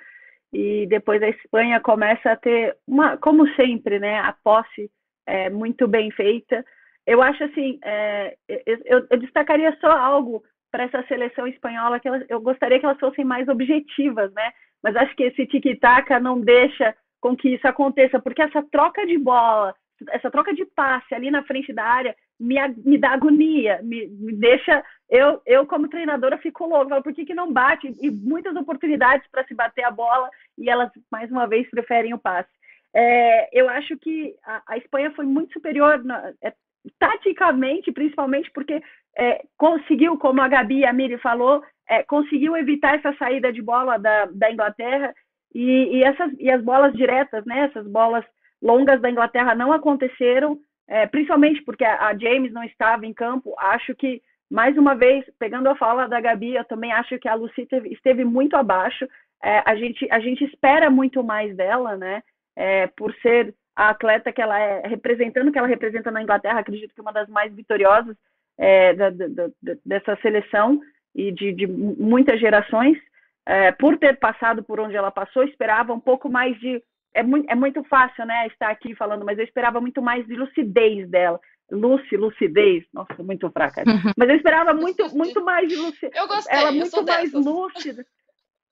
e 0.53 0.87
depois 0.87 1.23
a 1.23 1.29
Espanha 1.29 1.81
começa 1.81 2.33
a 2.33 2.37
ter 2.37 2.77
uma, 2.87 3.17
como 3.17 3.49
sempre, 3.55 3.99
né, 3.99 4.19
a 4.19 4.37
posse 4.45 4.91
é, 5.27 5.49
muito 5.49 5.89
bem 5.89 6.11
feita. 6.11 6.65
Eu 7.07 7.23
acho 7.23 7.43
assim, 7.45 7.79
é, 7.83 8.37
eu, 8.49 9.07
eu, 9.11 9.19
destacaria 9.19 9.77
só 9.81 9.91
algo 9.91 10.45
para 10.71 10.85
essa 10.85 11.03
seleção 11.07 11.47
espanhola 11.47 11.99
que 11.99 12.09
elas, 12.09 12.25
eu 12.29 12.41
gostaria 12.41 12.79
que 12.79 12.85
elas 12.85 12.99
fossem 12.99 13.25
mais 13.25 13.49
objetivas, 13.49 14.33
né? 14.35 14.53
Mas 14.83 14.97
acho 14.97 15.15
que 15.15 15.25
esse 15.25 15.47
tic-tac 15.47 16.11
não 16.21 16.41
deixa 16.41 16.95
com 17.21 17.37
que 17.37 17.51
isso 17.51 17.67
aconteça, 17.67 18.21
porque 18.21 18.43
essa 18.43 18.63
troca 18.65 19.07
de 19.07 19.17
bola, 19.17 19.75
essa 20.11 20.31
troca 20.31 20.53
de 20.53 20.65
passe 20.65 21.15
ali 21.15 21.31
na 21.31 21.45
frente 21.45 21.73
da 21.73 21.85
área 21.85 22.17
me, 22.39 22.57
me 22.85 22.99
dá 22.99 23.11
agonia, 23.11 23.81
me, 23.83 24.09
me 24.09 24.33
deixa. 24.35 24.85
Eu, 25.09 25.41
eu, 25.47 25.65
como 25.67 25.89
treinadora, 25.89 26.39
fico 26.39 26.67
louca. 26.67 26.89
Falo, 26.89 27.03
por 27.03 27.15
que, 27.15 27.25
que 27.25 27.35
não 27.35 27.53
bate? 27.53 27.95
E 28.01 28.11
muitas 28.11 28.57
oportunidades 28.57 29.27
para 29.31 29.45
se 29.45 29.55
bater 29.55 29.85
a 29.85 29.91
bola 29.91 30.29
e 30.59 30.69
elas, 30.69 30.91
mais 31.11 31.31
uma 31.31 31.47
vez, 31.47 31.69
preferem 31.71 32.13
o 32.13 32.19
passe. 32.19 32.51
É, 32.95 33.49
eu 33.59 33.69
acho 33.69 33.97
que 33.99 34.35
a, 34.45 34.63
a, 34.67 34.77
Espanha 34.77 35.13
foi 35.13 35.25
muito 35.25 35.53
superior, 35.53 36.03
na, 36.05 36.33
é, 36.43 36.53
taticamente, 36.99 37.93
principalmente 37.93 38.51
porque 38.51 38.83
é, 39.17 39.43
conseguiu, 39.57 40.19
como 40.19 40.41
a 40.41 40.49
Gabi 40.49 40.79
e 40.79 40.87
a 40.87 40.93
Miri 40.93 41.19
falou, 41.19 41.63
é, 41.89 42.03
conseguiu 42.03 42.57
evitar 42.57 42.97
essa 42.97 43.15
saída 43.17 43.53
de 43.53 43.61
bola 43.63 43.99
da, 43.99 44.27
da 44.27 44.51
Inglaterra 44.51 45.15
e, 45.55 45.99
e, 45.99 46.05
essas, 46.05 46.33
e 46.39 46.51
as 46.51 46.63
bolas 46.63 46.93
diretas, 46.95 47.45
né, 47.45 47.67
essas 47.71 47.87
bolas 47.87 48.25
longas 48.63 49.01
da 49.01 49.11
Inglaterra 49.11 49.55
não 49.55 49.73
aconteceram 49.73 50.59
é, 50.89 51.07
principalmente 51.07 51.63
porque 51.63 51.85
a, 51.85 52.15
James 52.19 52.53
não 52.53 52.63
estava 52.65 53.07
em 53.07 53.15
campo. 53.15 53.55
Acho 53.59 53.95
que, 53.95 54.21
mais 54.51 54.77
uma 54.77 54.95
vez, 54.95 55.25
pegando 55.39 55.69
a 55.69 55.77
fala 55.77 56.07
da 56.07 56.21
Gabi, 56.21 56.55
eu 56.55 56.65
também 56.65 56.93
acho 56.93 57.19
que 57.19 57.29
a 57.29 57.35
Lucy 57.35 57.67
teve, 57.67 57.91
esteve 57.91 58.25
muito 58.25 58.57
abaixo. 58.57 59.09
É, 59.43 59.63
a, 59.65 59.75
gente, 59.75 60.07
a 60.11 60.21
gente 60.21 60.45
espera 60.45 60.91
muito 60.91 61.23
mais 61.25 61.57
dela, 61.57 61.97
né? 61.97 62.23
É, 62.55 62.87
por 62.89 63.15
ser 63.23 63.55
a 63.75 63.89
atleta 63.89 64.31
que 64.31 64.43
ela 64.43 64.59
é, 64.59 64.87
representando 64.87 65.51
que 65.51 65.59
ela 65.59 65.67
representa 65.67 66.11
na 66.11 66.23
Inglaterra, 66.23 66.61
acredito 66.61 66.95
que 66.95 67.01
uma 67.01 67.13
das 67.13 67.29
mais 67.29 67.55
vitoriosas 67.55 68.15
é, 68.63 68.95
da, 68.95 69.11
da, 69.11 69.51
dessa 69.85 70.17
seleção 70.23 70.81
e 71.13 71.33
de, 71.33 71.53
de 71.53 71.67
muitas 71.67 72.39
gerações. 72.39 72.97
É, 73.45 73.73
por 73.73 73.99
ter 73.99 74.21
passado 74.21 74.63
por 74.63 74.79
onde 74.79 74.95
ela 74.95 75.11
passou, 75.11 75.43
esperava 75.43 75.93
um 75.93 75.99
pouco 75.99 76.31
mais 76.31 76.57
de 76.61 76.81
é 77.13 77.25
muito, 77.25 77.51
é 77.51 77.55
muito 77.57 77.83
fácil, 77.85 78.25
né, 78.25 78.47
estar 78.47 78.71
aqui 78.71 78.95
falando, 78.95 79.25
mas 79.25 79.37
eu 79.37 79.45
esperava 79.45 79.81
muito 79.81 80.01
mais 80.01 80.25
de 80.27 80.35
lucidez 80.35 81.11
dela. 81.11 81.41
Lucy, 81.71 82.17
lucidez, 82.17 82.85
nossa, 82.93 83.23
muito 83.23 83.51
fraca. 83.51 83.83
Mas 84.17 84.29
eu 84.29 84.37
esperava 84.37 84.75
muito, 84.75 85.17
muito 85.17 85.43
mais 85.43 85.67
de 85.69 85.77
lucidez. 85.77 86.13
Eu 86.15 86.29
gostei, 86.29 86.59
ela 86.59 86.71
muito 86.71 87.05
mais 87.05 87.33
dessas. 87.33 87.47
lúcida. 87.47 88.07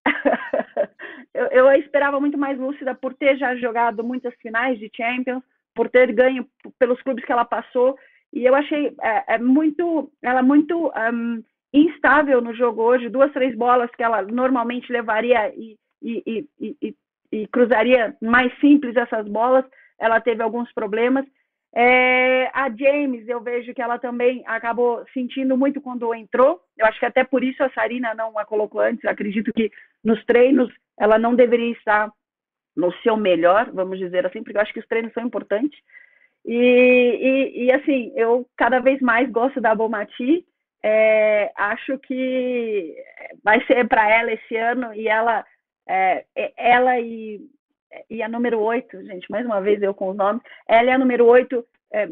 eu, 1.32 1.46
eu 1.46 1.72
esperava 1.80 2.20
muito 2.20 2.36
mais 2.36 2.58
lúcida 2.58 2.94
por 2.94 3.14
ter 3.14 3.38
já 3.38 3.56
jogado 3.56 4.04
muitas 4.04 4.34
finais 4.42 4.78
de 4.78 4.90
Champions, 4.94 5.42
por 5.74 5.88
ter 5.88 6.12
ganho 6.12 6.46
pelos 6.78 7.00
clubes 7.00 7.24
que 7.24 7.32
ela 7.32 7.44
passou. 7.44 7.96
E 8.32 8.44
eu 8.44 8.54
achei 8.54 8.94
é, 9.00 9.34
é 9.34 9.38
muito, 9.38 10.10
ela 10.22 10.42
muito 10.42 10.92
um, 11.12 11.42
instável 11.72 12.40
no 12.40 12.54
jogo 12.54 12.82
hoje. 12.82 13.08
Duas, 13.08 13.32
três 13.32 13.56
bolas 13.56 13.90
que 13.96 14.02
ela 14.02 14.22
normalmente 14.22 14.92
levaria 14.92 15.52
e, 15.54 15.76
e, 16.02 16.46
e, 16.60 16.76
e 16.80 16.94
e 17.32 17.46
cruzaria 17.46 18.16
mais 18.20 18.52
simples 18.58 18.96
essas 18.96 19.26
bolas, 19.28 19.64
ela 19.98 20.20
teve 20.20 20.42
alguns 20.42 20.72
problemas. 20.72 21.24
É, 21.72 22.50
a 22.52 22.68
James, 22.68 23.28
eu 23.28 23.40
vejo 23.40 23.72
que 23.72 23.80
ela 23.80 23.98
também 23.98 24.42
acabou 24.46 25.04
sentindo 25.14 25.56
muito 25.56 25.80
quando 25.80 26.12
entrou. 26.12 26.60
Eu 26.76 26.86
acho 26.86 26.98
que 26.98 27.06
até 27.06 27.22
por 27.22 27.44
isso 27.44 27.62
a 27.62 27.70
Sarina 27.70 28.12
não 28.14 28.36
a 28.36 28.44
colocou 28.44 28.80
antes. 28.80 29.04
acredito 29.04 29.52
que 29.52 29.70
nos 30.02 30.24
treinos 30.24 30.72
ela 30.98 31.18
não 31.18 31.34
deveria 31.34 31.72
estar 31.72 32.10
no 32.76 32.92
seu 33.02 33.16
melhor, 33.16 33.70
vamos 33.72 33.98
dizer 33.98 34.26
assim, 34.26 34.42
porque 34.42 34.56
eu 34.56 34.60
acho 34.60 34.72
que 34.72 34.80
os 34.80 34.86
treinos 34.86 35.12
são 35.12 35.24
importantes. 35.24 35.78
E, 36.44 36.54
e, 36.54 37.64
e 37.64 37.72
assim, 37.72 38.12
eu 38.16 38.48
cada 38.56 38.80
vez 38.80 39.00
mais 39.00 39.30
gosto 39.30 39.60
da 39.60 39.74
Bomati. 39.74 40.44
É, 40.82 41.52
acho 41.56 41.98
que 41.98 42.96
vai 43.44 43.64
ser 43.66 43.86
para 43.86 44.10
ela 44.10 44.32
esse 44.32 44.56
ano 44.56 44.94
e 44.94 45.08
ela, 45.08 45.44
é, 45.86 46.24
ela 46.56 46.98
e, 46.98 47.38
e 48.08 48.22
a 48.22 48.28
número 48.28 48.58
8, 48.60 49.04
gente, 49.04 49.30
mais 49.30 49.44
uma 49.44 49.60
vez 49.60 49.82
eu 49.82 49.92
com 49.92 50.08
os 50.08 50.16
nomes, 50.16 50.42
ela 50.66 50.90
é 50.90 50.94
a 50.94 50.98
número 50.98 51.26
8, 51.26 51.66
é, 51.92 52.08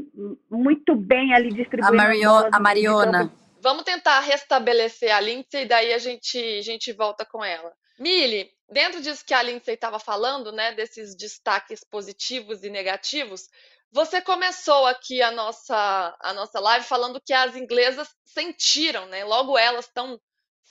muito 0.51 0.95
bem 0.95 1.33
ali 1.33 1.49
distribuindo. 1.49 1.95
A, 1.95 2.05
Mario, 2.05 2.31
a 2.53 2.61
Mariona. 2.61 3.33
Vamos 3.61 3.85
tentar 3.85 4.21
restabelecer 4.21 5.15
a 5.15 5.21
Lindsay 5.21 5.63
e 5.63 5.67
daí 5.67 5.93
a 5.93 5.99
gente, 5.99 6.39
a 6.39 6.63
gente 6.63 6.93
volta 6.93 7.25
com 7.25 7.45
ela. 7.45 7.73
Mili, 7.99 8.49
dentro 8.71 9.01
disso 9.01 9.25
que 9.27 9.35
a 9.35 9.43
Lindsay 9.43 9.75
estava 9.75 9.99
falando, 9.99 10.53
né, 10.53 10.73
desses 10.73 11.17
destaques 11.17 11.83
positivos 11.83 12.63
e 12.63 12.71
negativos, 12.71 13.49
você 13.91 14.21
começou 14.21 14.87
aqui 14.87 15.23
a 15.23 15.31
nossa, 15.31 16.17
a 16.21 16.33
nossa 16.33 16.61
live 16.61 16.85
falando 16.85 17.21
que 17.25 17.33
as 17.33 17.57
inglesas 17.57 18.09
sentiram, 18.25 19.07
né? 19.07 19.25
Logo 19.25 19.57
elas 19.57 19.87
estão 19.87 20.21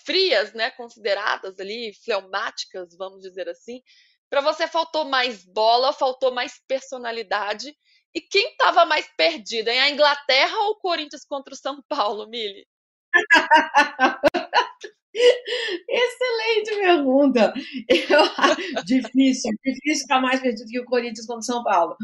frias, 0.06 0.54
né? 0.54 0.72
Consideradas 0.72 1.60
ali 1.60 1.94
fleumáticas, 2.04 2.96
vamos 2.98 3.22
dizer 3.22 3.50
assim. 3.50 3.82
Para 4.30 4.42
você 4.42 4.68
faltou 4.68 5.06
mais 5.06 5.44
bola, 5.46 5.94
faltou 5.94 6.32
mais 6.34 6.62
personalidade. 6.68 7.76
E 8.14 8.22
quem 8.22 8.52
estava 8.52 8.86
mais 8.86 9.08
perdida, 9.16 9.72
em 9.74 9.80
a 9.80 9.90
Inglaterra 9.90 10.58
ou 10.60 10.72
o 10.72 10.80
Corinthians 10.80 11.26
contra 11.26 11.54
o 11.54 11.58
São 11.58 11.82
Paulo, 11.88 12.28
Mili? 12.28 12.68
Excelente 15.90 16.76
pergunta. 16.76 17.54
Eu, 17.90 18.84
difícil, 18.84 19.52
difícil 19.64 20.04
ficar 20.04 20.22
mais 20.22 20.40
perdido 20.40 20.70
que 20.70 20.80
o 20.80 20.86
Corinthians 20.86 21.26
contra 21.26 21.40
o 21.40 21.44
São 21.44 21.64
Paulo. 21.64 21.96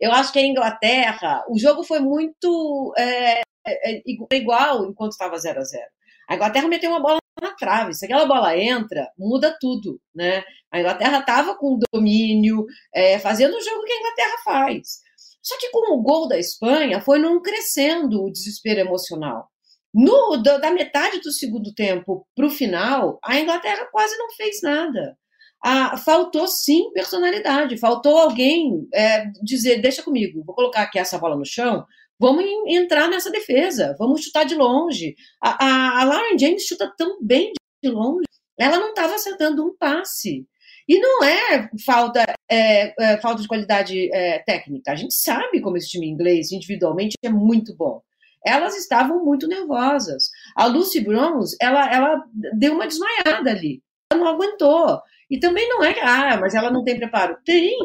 Eu 0.00 0.12
acho 0.12 0.32
que 0.32 0.38
a 0.38 0.46
Inglaterra, 0.46 1.44
o 1.48 1.58
jogo 1.58 1.82
foi 1.82 2.00
muito 2.00 2.94
é, 2.96 3.40
é, 3.66 4.02
igual 4.32 4.86
enquanto 4.86 5.12
estava 5.12 5.38
0 5.38 5.60
a 5.60 5.64
0 5.64 5.84
A 6.28 6.34
Inglaterra 6.34 6.68
meteu 6.68 6.90
uma 6.90 7.00
bola 7.00 7.18
na 7.40 7.54
trave. 7.54 7.94
Se 7.94 8.04
aquela 8.04 8.26
bola 8.26 8.56
entra, 8.56 9.10
muda 9.18 9.56
tudo, 9.60 10.00
né? 10.14 10.44
A 10.70 10.80
Inglaterra 10.80 11.20
estava 11.20 11.54
com 11.54 11.78
domínio, 11.92 12.66
é, 12.94 13.18
fazendo 13.18 13.56
o 13.56 13.62
jogo 13.62 13.84
que 13.84 13.92
a 13.92 13.98
Inglaterra 13.98 14.36
faz. 14.44 15.00
Só 15.42 15.56
que 15.58 15.70
com 15.70 15.94
o 15.94 16.02
gol 16.02 16.28
da 16.28 16.38
Espanha, 16.38 17.00
foi 17.00 17.18
num 17.18 17.40
crescendo 17.40 18.24
o 18.24 18.30
desespero 18.30 18.80
emocional. 18.80 19.48
No, 19.94 20.36
da 20.42 20.70
metade 20.70 21.20
do 21.20 21.32
segundo 21.32 21.74
tempo 21.74 22.26
para 22.34 22.46
o 22.46 22.50
final, 22.50 23.18
a 23.24 23.40
Inglaterra 23.40 23.88
quase 23.90 24.16
não 24.18 24.30
fez 24.30 24.60
nada. 24.62 25.16
Ah, 25.64 25.96
faltou 25.96 26.46
sim 26.46 26.92
personalidade, 26.92 27.78
faltou 27.78 28.16
alguém 28.16 28.86
é, 28.94 29.24
dizer: 29.42 29.80
deixa 29.80 30.02
comigo, 30.02 30.44
vou 30.44 30.54
colocar 30.54 30.82
aqui 30.82 30.98
essa 30.98 31.18
bola 31.18 31.36
no 31.36 31.44
chão, 31.44 31.84
vamos 32.18 32.44
entrar 32.68 33.08
nessa 33.08 33.30
defesa, 33.30 33.96
vamos 33.98 34.22
chutar 34.22 34.44
de 34.44 34.54
longe. 34.54 35.16
A, 35.42 35.64
a, 35.64 36.00
a 36.02 36.04
Lauren 36.04 36.38
James 36.38 36.64
chuta 36.64 36.92
tão 36.96 37.18
bem 37.20 37.52
de 37.82 37.90
longe, 37.90 38.26
ela 38.58 38.78
não 38.78 38.90
estava 38.90 39.14
acertando 39.14 39.64
um 39.64 39.76
passe. 39.76 40.46
E 40.86 40.98
não 41.00 41.22
é 41.22 41.68
falta, 41.84 42.24
é, 42.50 42.94
é, 42.98 43.20
falta 43.20 43.42
de 43.42 43.48
qualidade 43.48 44.10
é, 44.14 44.38
técnica. 44.38 44.92
A 44.92 44.96
gente 44.96 45.12
sabe 45.12 45.60
como 45.60 45.76
esse 45.76 45.88
time 45.88 46.08
inglês, 46.08 46.50
individualmente, 46.50 47.14
é 47.22 47.28
muito 47.28 47.76
bom 47.76 48.00
elas 48.48 48.76
estavam 48.76 49.24
muito 49.24 49.46
nervosas. 49.46 50.30
A 50.56 50.66
Lucy 50.66 51.00
Bronze, 51.00 51.56
ela, 51.60 51.90
ela 51.92 52.24
deu 52.54 52.74
uma 52.74 52.86
desmaiada 52.86 53.50
ali. 53.50 53.82
Ela 54.10 54.20
não 54.20 54.28
aguentou. 54.28 55.00
E 55.30 55.38
também 55.38 55.68
não 55.68 55.84
é, 55.84 56.00
ah, 56.02 56.38
mas 56.40 56.54
ela 56.54 56.70
não 56.70 56.82
tem 56.82 56.96
preparo. 56.96 57.36
Tem. 57.44 57.76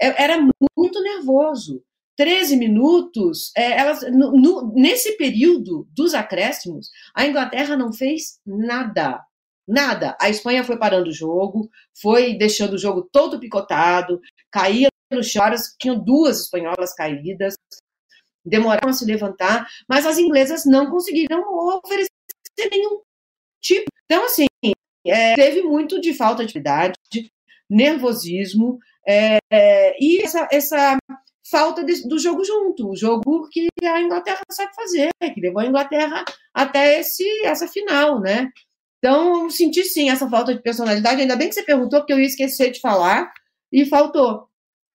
É, 0.00 0.24
era 0.24 0.38
muito 0.76 1.02
nervoso. 1.02 1.82
13 2.16 2.56
minutos, 2.56 3.50
é, 3.56 3.78
elas, 3.78 4.02
no, 4.12 4.32
no, 4.32 4.74
nesse 4.74 5.16
período 5.16 5.88
dos 5.96 6.12
acréscimos, 6.12 6.90
a 7.14 7.26
Inglaterra 7.26 7.78
não 7.78 7.94
fez 7.94 8.38
nada. 8.44 9.24
Nada. 9.66 10.16
A 10.20 10.28
Espanha 10.28 10.64
foi 10.64 10.76
parando 10.76 11.08
o 11.08 11.14
jogo, 11.14 11.70
foi 12.02 12.36
deixando 12.36 12.74
o 12.74 12.78
jogo 12.78 13.08
todo 13.10 13.40
picotado, 13.40 14.20
caía 14.50 14.88
no 15.10 15.22
chão, 15.22 15.42
tinham 15.78 15.98
duas 15.98 16.40
espanholas 16.40 16.94
caídas, 16.94 17.54
demoraram 18.44 18.90
a 18.90 18.92
se 18.92 19.04
levantar, 19.04 19.66
mas 19.88 20.06
as 20.06 20.18
inglesas 20.18 20.64
não 20.64 20.90
conseguiram 20.90 21.42
oferecer 21.76 22.10
nenhum 22.70 23.00
tipo. 23.60 23.90
Então, 24.04 24.24
assim, 24.24 24.46
é, 25.06 25.34
teve 25.34 25.62
muito 25.62 26.00
de 26.00 26.14
falta 26.14 26.38
de 26.38 26.50
atividade, 26.50 26.96
nervosismo 27.68 28.78
é, 29.06 29.38
é, 29.50 29.96
e 30.00 30.22
essa, 30.22 30.48
essa 30.50 30.98
falta 31.50 31.84
de, 31.84 32.06
do 32.08 32.18
jogo 32.18 32.44
junto, 32.44 32.90
o 32.90 32.96
jogo 32.96 33.48
que 33.50 33.68
a 33.84 34.00
Inglaterra 34.00 34.40
sabe 34.50 34.74
fazer, 34.74 35.10
que 35.34 35.40
levou 35.40 35.60
a 35.60 35.66
Inglaterra 35.66 36.24
até 36.54 37.00
esse, 37.00 37.24
essa 37.44 37.66
final, 37.66 38.20
né? 38.20 38.48
Então, 38.98 39.48
senti 39.48 39.82
sim 39.84 40.10
essa 40.10 40.28
falta 40.28 40.54
de 40.54 40.62
personalidade. 40.62 41.22
Ainda 41.22 41.36
bem 41.36 41.48
que 41.48 41.54
você 41.54 41.62
perguntou, 41.62 42.00
porque 42.00 42.12
eu 42.12 42.20
ia 42.20 42.26
esquecer 42.26 42.70
de 42.70 42.80
falar 42.80 43.32
e 43.72 43.86
faltou. 43.86 44.49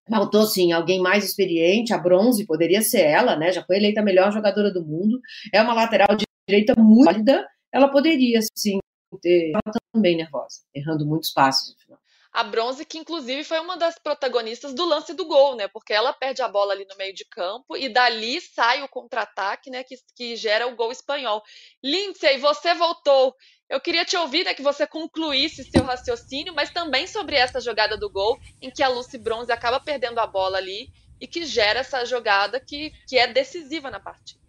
Faltou, 0.09 0.45
sim, 0.45 0.71
alguém 0.71 1.01
mais 1.01 1.25
experiente, 1.25 1.93
a 1.93 1.97
bronze, 1.97 2.45
poderia 2.45 2.81
ser 2.81 3.01
ela, 3.01 3.35
né? 3.35 3.51
Já 3.51 3.63
foi 3.63 3.77
eleita 3.77 4.01
a 4.01 4.03
melhor 4.03 4.31
jogadora 4.31 4.71
do 4.71 4.85
mundo. 4.85 5.19
É 5.51 5.61
uma 5.61 5.73
lateral 5.73 6.15
de 6.15 6.25
direita 6.47 6.73
muito 6.77 7.11
sólida. 7.11 7.47
Ela 7.71 7.89
poderia, 7.89 8.39
sim, 8.55 8.77
ter. 9.21 9.51
Ela 9.51 9.73
também 9.91 10.15
nervosa, 10.15 10.61
errando 10.73 11.05
muitos 11.05 11.31
passos 11.31 11.73
no 11.73 11.79
final. 11.83 11.99
A 12.35 12.43
bronze, 12.43 12.83
que 12.83 12.97
inclusive 12.97 13.45
foi 13.45 13.59
uma 13.59 13.77
das 13.77 13.97
protagonistas 13.97 14.73
do 14.73 14.83
lance 14.83 15.13
do 15.13 15.25
gol, 15.25 15.55
né? 15.55 15.69
Porque 15.69 15.93
ela 15.93 16.11
perde 16.11 16.41
a 16.41 16.49
bola 16.49 16.73
ali 16.73 16.85
no 16.85 16.97
meio 16.97 17.13
de 17.13 17.23
campo 17.23 17.77
e 17.77 17.87
dali 17.87 18.41
sai 18.41 18.83
o 18.83 18.89
contra-ataque, 18.89 19.69
né? 19.69 19.85
Que, 19.85 19.95
que 20.13 20.35
gera 20.35 20.67
o 20.67 20.75
gol 20.75 20.91
espanhol. 20.91 21.41
Lindsay, 21.81 22.37
você 22.37 22.73
voltou 22.73 23.33
eu 23.67 23.81
queria 23.81 24.05
te 24.05 24.15
ouvir, 24.15 24.45
né, 24.45 24.53
que 24.53 24.61
você 24.61 24.85
concluísse 24.85 25.63
seu 25.63 25.83
raciocínio, 25.83 26.53
mas 26.53 26.69
também 26.69 27.07
sobre 27.07 27.35
essa 27.35 27.59
jogada 27.59 27.97
do 27.97 28.09
gol, 28.09 28.37
em 28.61 28.69
que 28.69 28.83
a 28.83 28.87
Lucy 28.87 29.17
Bronze 29.17 29.51
acaba 29.51 29.79
perdendo 29.79 30.19
a 30.19 30.27
bola 30.27 30.57
ali 30.57 30.89
e 31.19 31.25
que 31.25 31.45
gera 31.45 31.79
essa 31.79 32.05
jogada 32.05 32.59
que, 32.59 32.91
que 33.07 33.17
é 33.17 33.25
decisiva 33.25 33.89
na 33.89 33.99
partida. 33.99 34.45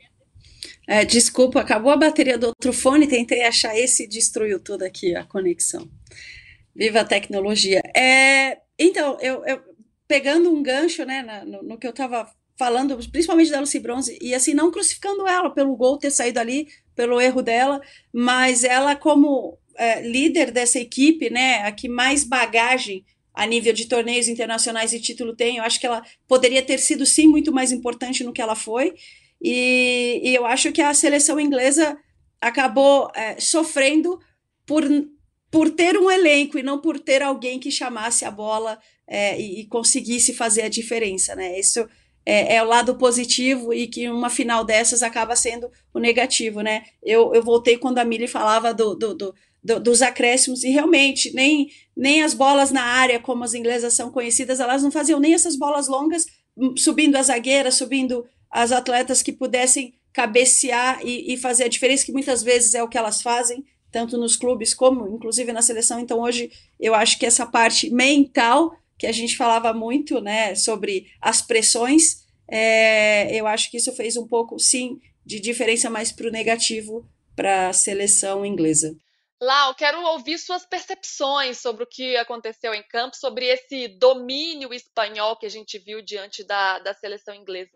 É, 0.86 1.04
desculpa, 1.04 1.60
acabou 1.60 1.90
a 1.90 1.96
bateria 1.96 2.38
do 2.38 2.48
outro 2.48 2.72
fone, 2.72 3.08
tentei 3.08 3.42
achar 3.42 3.76
esse 3.76 4.04
e 4.04 4.08
destruiu 4.08 4.62
toda 4.62 4.86
aqui 4.86 5.16
a 5.16 5.24
conexão. 5.24 5.88
Viva 6.76 7.00
a 7.00 7.04
tecnologia. 7.04 7.80
É, 7.96 8.58
então, 8.78 9.18
eu, 9.20 9.44
eu, 9.46 9.60
pegando 10.06 10.52
um 10.52 10.62
gancho 10.62 11.04
né, 11.04 11.22
na, 11.22 11.44
no, 11.44 11.62
no, 11.62 11.78
que 11.78 11.86
eu 11.86 11.90
estava 11.90 12.30
falando, 12.58 12.96
principalmente 13.10 13.50
da 13.50 13.60
Lucy 13.60 13.78
Bronze, 13.78 14.18
e 14.20 14.34
assim, 14.34 14.54
não 14.54 14.70
crucificando 14.70 15.26
ela 15.26 15.50
pelo 15.50 15.76
gol 15.76 15.98
ter 15.98 16.10
saído 16.10 16.38
ali, 16.38 16.68
pelo 16.94 17.20
erro 17.20 17.42
dela, 17.42 17.80
mas 18.12 18.64
ela, 18.64 18.94
como 18.94 19.58
é, 19.76 20.00
líder 20.02 20.50
dessa 20.50 20.78
equipe, 20.78 21.30
né, 21.30 21.62
a 21.62 21.72
que 21.72 21.88
mais 21.88 22.24
bagagem 22.24 23.04
a 23.34 23.46
nível 23.46 23.72
de 23.72 23.86
torneios 23.86 24.28
internacionais 24.28 24.94
e 24.94 25.00
título 25.00 25.36
tem, 25.36 25.58
eu 25.58 25.64
acho 25.64 25.78
que 25.78 25.86
ela 25.86 26.02
poderia 26.26 26.62
ter 26.62 26.78
sido 26.78 27.04
sim 27.04 27.26
muito 27.26 27.52
mais 27.52 27.70
importante 27.70 28.24
no 28.24 28.32
que 28.32 28.40
ela 28.40 28.54
foi. 28.54 28.94
E, 29.42 30.22
e 30.24 30.34
eu 30.34 30.46
acho 30.46 30.72
que 30.72 30.80
a 30.80 30.94
seleção 30.94 31.38
inglesa 31.38 31.98
acabou 32.40 33.10
é, 33.14 33.38
sofrendo 33.38 34.18
por, 34.64 34.82
por 35.56 35.70
ter 35.70 35.96
um 35.96 36.10
elenco 36.10 36.58
e 36.58 36.62
não 36.62 36.78
por 36.78 37.00
ter 37.00 37.22
alguém 37.22 37.58
que 37.58 37.70
chamasse 37.70 38.26
a 38.26 38.30
bola 38.30 38.78
é, 39.06 39.40
e, 39.40 39.60
e, 39.60 39.66
conseguisse 39.66 40.34
fazer 40.34 40.60
a 40.60 40.68
diferença, 40.68 41.34
né? 41.34 41.58
Isso 41.58 41.88
é, 42.26 42.56
é, 42.56 42.62
o 42.62 42.66
lado 42.66 42.96
positivo 42.96 43.72
e 43.72 43.86
que 43.86 44.06
uma 44.10 44.28
final 44.28 44.66
dessas 44.66 45.02
acaba 45.02 45.34
sendo 45.34 45.70
o 45.94 45.98
negativo, 45.98 46.60
né? 46.60 46.84
Eu, 47.02 47.34
eu 47.34 47.42
voltei 47.42 47.78
quando 47.78 47.96
a 47.96 48.04
Mili 48.04 48.28
falava 48.28 48.74
do, 48.74 48.94
do, 48.94 49.14
do, 49.14 49.34
do, 49.64 49.80
dos 49.80 50.02
acréscimos 50.02 50.62
e 50.62 50.68
realmente 50.68 51.32
nem, 51.32 51.70
nem 51.96 52.22
as 52.22 52.34
bolas 52.34 52.70
na 52.70 52.82
área, 52.82 53.18
como 53.18 53.42
as 53.42 53.54
inglesas 53.54 53.94
são 53.94 54.10
conhecidas, 54.10 54.60
elas 54.60 54.82
não 54.82 54.90
faziam 54.90 55.18
nem 55.18 55.32
essas 55.32 55.56
bolas 55.56 55.88
longas, 55.88 56.26
hum, 56.54 56.76
subindo 56.76 57.16
as 57.16 57.28
zagueiras, 57.28 57.76
subindo 57.76 58.26
as 58.50 58.72
atletas 58.72 59.22
que 59.22 59.32
pudessem 59.32 59.94
cabecear 60.12 61.00
e, 61.02 61.32
e 61.32 61.38
fazer 61.38 61.64
a 61.64 61.68
diferença, 61.68 62.04
que 62.04 62.12
muitas 62.12 62.42
vezes 62.42 62.74
é 62.74 62.82
o 62.82 62.88
que 62.88 62.98
elas 62.98 63.22
fazem, 63.22 63.64
tanto 63.96 64.18
nos 64.18 64.36
clubes 64.36 64.74
como 64.74 65.08
inclusive 65.08 65.50
na 65.54 65.62
seleção. 65.62 65.98
Então 65.98 66.20
hoje 66.20 66.52
eu 66.78 66.94
acho 66.94 67.18
que 67.18 67.24
essa 67.24 67.46
parte 67.46 67.88
mental 67.88 68.76
que 68.98 69.06
a 69.06 69.12
gente 69.12 69.38
falava 69.38 69.72
muito, 69.72 70.20
né, 70.20 70.54
sobre 70.54 71.06
as 71.18 71.40
pressões, 71.40 72.26
é, 72.46 73.34
eu 73.34 73.46
acho 73.46 73.70
que 73.70 73.78
isso 73.78 73.90
fez 73.92 74.18
um 74.18 74.26
pouco, 74.26 74.58
sim, 74.58 75.00
de 75.24 75.40
diferença 75.40 75.88
mais 75.88 76.12
para 76.12 76.28
o 76.28 76.30
negativo 76.30 77.08
para 77.34 77.70
a 77.70 77.72
seleção 77.72 78.44
inglesa. 78.44 78.94
Lau, 79.40 79.74
quero 79.74 80.02
ouvir 80.02 80.38
suas 80.38 80.66
percepções 80.66 81.58
sobre 81.58 81.84
o 81.84 81.86
que 81.86 82.16
aconteceu 82.18 82.74
em 82.74 82.82
campo, 82.82 83.16
sobre 83.16 83.46
esse 83.46 83.88
domínio 83.88 84.74
espanhol 84.74 85.36
que 85.36 85.46
a 85.46 85.50
gente 85.50 85.78
viu 85.78 86.02
diante 86.02 86.44
da, 86.44 86.78
da 86.80 86.92
seleção 86.92 87.34
inglesa. 87.34 87.70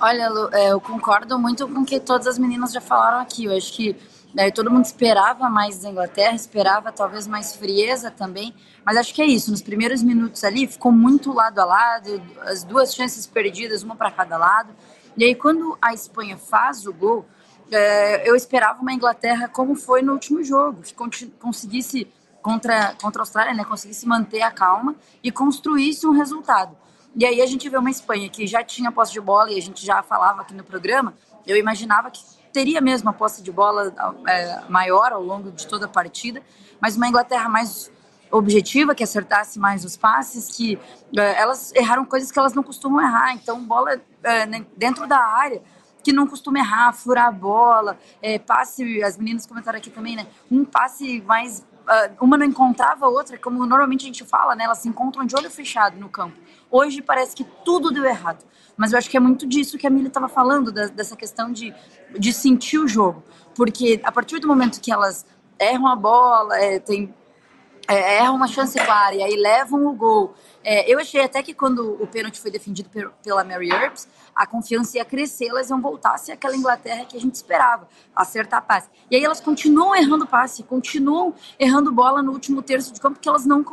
Olha, 0.00 0.28
Lu, 0.30 0.48
é, 0.54 0.70
eu 0.72 0.80
concordo 0.80 1.38
muito 1.38 1.66
com 1.68 1.80
o 1.80 1.84
que 1.84 1.98
todas 2.00 2.26
as 2.26 2.38
meninas 2.38 2.72
já 2.72 2.80
falaram 2.80 3.18
aqui. 3.18 3.44
Eu 3.44 3.56
acho 3.56 3.72
que 3.72 3.96
né, 4.34 4.50
todo 4.50 4.70
mundo 4.70 4.84
esperava 4.84 5.48
mais 5.48 5.80
da 5.80 5.88
Inglaterra, 5.88 6.34
esperava 6.34 6.92
talvez 6.92 7.26
mais 7.26 7.56
frieza 7.56 8.10
também, 8.10 8.54
mas 8.84 8.96
acho 8.96 9.14
que 9.14 9.22
é 9.22 9.26
isso. 9.26 9.50
Nos 9.50 9.62
primeiros 9.62 10.02
minutos 10.02 10.44
ali 10.44 10.66
ficou 10.66 10.92
muito 10.92 11.32
lado 11.32 11.58
a 11.58 11.64
lado, 11.64 12.22
as 12.42 12.62
duas 12.62 12.94
chances 12.94 13.26
perdidas, 13.26 13.82
uma 13.82 13.96
para 13.96 14.10
cada 14.10 14.36
lado. 14.36 14.74
E 15.16 15.24
aí, 15.24 15.34
quando 15.34 15.76
a 15.80 15.92
Espanha 15.92 16.36
faz 16.36 16.86
o 16.86 16.92
gol, 16.92 17.26
é, 17.70 18.28
eu 18.28 18.36
esperava 18.36 18.80
uma 18.80 18.92
Inglaterra 18.92 19.48
como 19.48 19.74
foi 19.74 20.02
no 20.02 20.12
último 20.12 20.42
jogo, 20.44 20.82
que 20.82 20.94
conseguisse 21.38 22.06
contra, 22.40 22.94
contra 23.00 23.20
a 23.20 23.22
Austrália, 23.22 23.54
né, 23.54 23.64
conseguisse 23.64 24.06
manter 24.06 24.42
a 24.42 24.50
calma 24.50 24.94
e 25.22 25.30
construísse 25.32 26.06
um 26.06 26.12
resultado. 26.12 26.76
E 27.16 27.24
aí 27.26 27.42
a 27.42 27.46
gente 27.46 27.68
vê 27.68 27.76
uma 27.76 27.90
Espanha 27.90 28.28
que 28.28 28.46
já 28.46 28.62
tinha 28.62 28.92
posse 28.92 29.12
de 29.12 29.20
bola 29.20 29.50
e 29.50 29.58
a 29.58 29.62
gente 29.62 29.84
já 29.84 30.02
falava 30.02 30.42
aqui 30.42 30.54
no 30.54 30.62
programa, 30.62 31.14
eu 31.46 31.56
imaginava 31.56 32.10
que 32.10 32.20
teria 32.52 32.80
mesmo 32.80 33.10
a 33.10 33.12
posse 33.12 33.42
de 33.42 33.52
bola 33.52 33.94
é, 34.26 34.60
maior 34.68 35.12
ao 35.12 35.22
longo 35.22 35.50
de 35.50 35.66
toda 35.66 35.86
a 35.86 35.88
partida, 35.88 36.42
mas 36.80 36.96
uma 36.96 37.08
Inglaterra 37.08 37.48
mais 37.48 37.90
objetiva, 38.30 38.94
que 38.94 39.02
acertasse 39.02 39.58
mais 39.58 39.84
os 39.84 39.96
passes, 39.96 40.54
que 40.54 40.78
é, 41.16 41.40
elas 41.40 41.72
erraram 41.74 42.04
coisas 42.04 42.30
que 42.30 42.38
elas 42.38 42.52
não 42.52 42.62
costumam 42.62 43.00
errar. 43.00 43.32
Então, 43.34 43.62
bola 43.64 44.00
é, 44.22 44.46
dentro 44.76 45.06
da 45.06 45.18
área, 45.18 45.62
que 46.02 46.12
não 46.12 46.26
costuma 46.26 46.58
errar, 46.58 46.92
furar 46.92 47.26
a 47.26 47.32
bola, 47.32 47.98
é, 48.22 48.38
passe, 48.38 49.02
as 49.02 49.16
meninas 49.16 49.46
comentaram 49.46 49.78
aqui 49.78 49.90
também, 49.90 50.16
né? 50.16 50.26
Um 50.50 50.64
passe 50.64 51.22
mais. 51.22 51.66
Uh, 51.88 52.24
uma 52.24 52.36
não 52.36 52.44
encontrava 52.44 53.06
a 53.06 53.08
outra, 53.08 53.38
como 53.38 53.64
normalmente 53.64 54.02
a 54.02 54.06
gente 54.06 54.22
fala, 54.22 54.54
né? 54.54 54.64
Elas 54.64 54.78
se 54.78 54.88
encontram 54.88 55.24
de 55.24 55.34
olho 55.34 55.50
fechado 55.50 55.98
no 55.98 56.10
campo. 56.10 56.38
Hoje 56.70 57.00
parece 57.00 57.34
que 57.34 57.44
tudo 57.64 57.90
deu 57.90 58.04
errado. 58.04 58.44
Mas 58.78 58.92
eu 58.92 58.98
acho 58.98 59.10
que 59.10 59.16
é 59.16 59.20
muito 59.20 59.44
disso 59.44 59.76
que 59.76 59.86
a 59.86 59.90
Mili 59.90 60.06
estava 60.06 60.28
falando, 60.28 60.70
da, 60.70 60.86
dessa 60.86 61.16
questão 61.16 61.52
de, 61.52 61.74
de 62.16 62.32
sentir 62.32 62.78
o 62.78 62.86
jogo. 62.86 63.24
Porque 63.54 64.00
a 64.04 64.12
partir 64.12 64.38
do 64.38 64.46
momento 64.46 64.80
que 64.80 64.92
elas 64.92 65.26
erram 65.58 65.88
a 65.88 65.96
bola, 65.96 66.56
é, 66.56 66.78
tem 66.78 67.12
é, 67.88 68.18
erram 68.18 68.36
uma 68.36 68.46
chance 68.46 68.78
clara 68.78 69.14
e 69.14 69.22
aí 69.22 69.34
levam 69.34 69.86
o 69.86 69.92
gol. 69.94 70.34
É, 70.62 70.92
eu 70.92 70.98
achei 70.98 71.22
até 71.22 71.42
que 71.42 71.54
quando 71.54 72.00
o 72.00 72.06
pênalti 72.06 72.38
foi 72.38 72.50
defendido 72.50 72.90
pela 73.22 73.42
Mary 73.42 73.70
Earps, 73.70 74.06
a 74.34 74.46
confiança 74.46 74.98
ia 74.98 75.04
crescer, 75.04 75.46
elas 75.46 75.70
iam 75.70 75.80
voltar 75.80 76.12
a 76.12 76.18
ser 76.18 76.32
aquela 76.32 76.54
Inglaterra 76.54 77.06
que 77.06 77.16
a 77.16 77.20
gente 77.20 77.34
esperava, 77.34 77.88
acertar 78.14 78.62
passe. 78.64 78.90
E 79.10 79.16
aí 79.16 79.24
elas 79.24 79.40
continuam 79.40 79.96
errando 79.96 80.26
passe, 80.26 80.62
continuam 80.62 81.34
errando 81.58 81.90
bola 81.90 82.22
no 82.22 82.32
último 82.32 82.62
terço 82.62 82.92
de 82.92 83.00
campo, 83.00 83.14
porque 83.14 83.28
elas 83.28 83.46
não, 83.46 83.64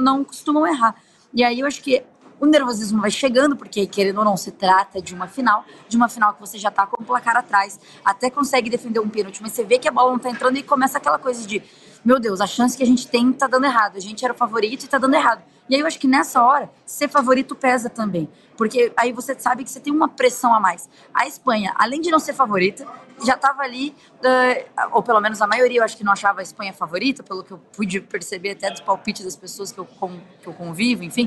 não 0.00 0.24
costumam 0.24 0.66
errar. 0.66 0.96
E 1.32 1.44
aí 1.44 1.60
eu 1.60 1.66
acho 1.66 1.82
que 1.82 2.02
o 2.40 2.46
nervosismo 2.46 3.00
vai 3.00 3.10
chegando, 3.10 3.54
porque 3.54 3.86
querendo 3.86 4.18
ou 4.18 4.24
não, 4.24 4.36
se 4.36 4.50
trata 4.50 5.00
de 5.00 5.14
uma 5.14 5.28
final, 5.28 5.64
de 5.88 5.96
uma 5.96 6.08
final 6.08 6.32
que 6.32 6.40
você 6.40 6.58
já 6.58 6.70
tá 6.70 6.86
com 6.86 7.02
o 7.02 7.04
placar 7.04 7.36
atrás, 7.36 7.78
até 8.04 8.30
consegue 8.30 8.70
defender 8.70 8.98
um 8.98 9.08
pênalti, 9.08 9.42
mas 9.42 9.52
você 9.52 9.62
vê 9.62 9.78
que 9.78 9.86
a 9.86 9.92
bola 9.92 10.12
não 10.12 10.18
tá 10.18 10.30
entrando 10.30 10.56
e 10.56 10.62
começa 10.62 10.98
aquela 10.98 11.18
coisa 11.18 11.46
de 11.46 11.62
meu 12.02 12.18
Deus, 12.18 12.40
a 12.40 12.46
chance 12.46 12.76
que 12.76 12.82
a 12.82 12.86
gente 12.86 13.06
tem 13.06 13.30
tá 13.30 13.46
dando 13.46 13.66
errado. 13.66 13.96
A 13.96 14.00
gente 14.00 14.24
era 14.24 14.32
o 14.32 14.36
favorito 14.36 14.84
e 14.84 14.88
tá 14.88 14.96
dando 14.96 15.14
errado. 15.14 15.42
E 15.68 15.74
aí 15.74 15.80
eu 15.82 15.86
acho 15.86 15.98
que 15.98 16.08
nessa 16.08 16.42
hora, 16.42 16.70
ser 16.86 17.08
favorito 17.08 17.54
pesa 17.54 17.90
também. 17.90 18.26
Porque 18.60 18.92
aí 18.94 19.10
você 19.10 19.34
sabe 19.38 19.64
que 19.64 19.70
você 19.70 19.80
tem 19.80 19.90
uma 19.90 20.06
pressão 20.06 20.54
a 20.54 20.60
mais. 20.60 20.86
A 21.14 21.26
Espanha, 21.26 21.72
além 21.76 21.98
de 21.98 22.10
não 22.10 22.18
ser 22.18 22.34
favorita, 22.34 22.86
já 23.24 23.32
estava 23.32 23.62
ali, 23.62 23.96
uh, 24.18 24.88
ou 24.92 25.02
pelo 25.02 25.18
menos 25.18 25.40
a 25.40 25.46
maioria 25.46 25.80
eu 25.80 25.82
acho 25.82 25.96
que 25.96 26.04
não 26.04 26.12
achava 26.12 26.40
a 26.40 26.42
Espanha 26.42 26.70
favorita, 26.70 27.22
pelo 27.22 27.42
que 27.42 27.52
eu 27.52 27.56
pude 27.56 28.02
perceber 28.02 28.50
até 28.50 28.70
dos 28.70 28.82
palpites 28.82 29.24
das 29.24 29.34
pessoas 29.34 29.72
que 29.72 29.78
eu, 29.78 29.88
que 30.42 30.46
eu 30.46 30.52
convivo, 30.52 31.02
enfim, 31.02 31.26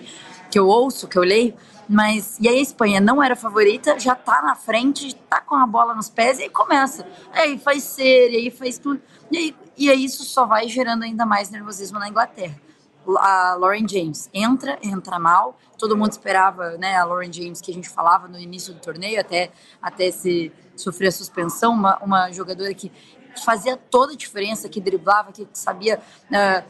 que 0.51 0.59
eu 0.59 0.67
ouço, 0.67 1.07
que 1.07 1.17
eu 1.17 1.23
leio. 1.23 1.55
Mas, 1.89 2.38
e 2.39 2.47
aí 2.47 2.59
a 2.59 2.61
Espanha 2.61 3.01
não 3.01 3.21
era 3.23 3.36
favorita, 3.36 3.99
já 3.99 4.13
tá 4.13 4.39
na 4.43 4.53
frente, 4.53 5.15
tá 5.27 5.41
com 5.41 5.55
a 5.55 5.65
bola 5.65 5.95
nos 5.95 6.11
pés 6.11 6.38
e 6.38 6.43
aí 6.43 6.49
começa. 6.51 7.03
Aí 7.31 7.57
faz 7.57 7.81
ser, 7.81 8.29
e 8.29 8.36
aí 8.36 8.51
faz 8.51 8.77
tudo. 8.77 9.01
E 9.31 9.38
aí, 9.39 9.55
e 9.75 9.89
aí 9.89 10.05
isso 10.05 10.23
só 10.23 10.45
vai 10.45 10.67
gerando 10.67 11.01
ainda 11.01 11.25
mais 11.25 11.49
nervosismo 11.49 11.97
na 11.97 12.07
Inglaterra. 12.07 12.53
A 13.17 13.55
Lauren 13.55 13.87
James 13.87 14.29
entra, 14.33 14.77
entra 14.81 15.19
mal. 15.19 15.57
Todo 15.77 15.97
mundo 15.97 16.11
esperava, 16.11 16.77
né, 16.77 16.95
a 16.95 17.03
Lauren 17.03 17.31
James 17.31 17.59
que 17.59 17.71
a 17.71 17.73
gente 17.73 17.89
falava 17.89 18.27
no 18.27 18.39
início 18.39 18.73
do 18.73 18.79
torneio, 18.79 19.19
até, 19.19 19.51
até 19.81 20.11
se 20.11 20.51
sofrer 20.75 21.07
a 21.07 21.11
suspensão, 21.11 21.73
uma, 21.73 21.97
uma 21.99 22.31
jogadora 22.31 22.73
que 22.73 22.91
fazia 23.43 23.75
toda 23.75 24.13
a 24.13 24.15
diferença, 24.15 24.69
que 24.69 24.79
driblava, 24.79 25.31
que 25.31 25.47
sabia 25.53 25.99
uh, 26.29 26.63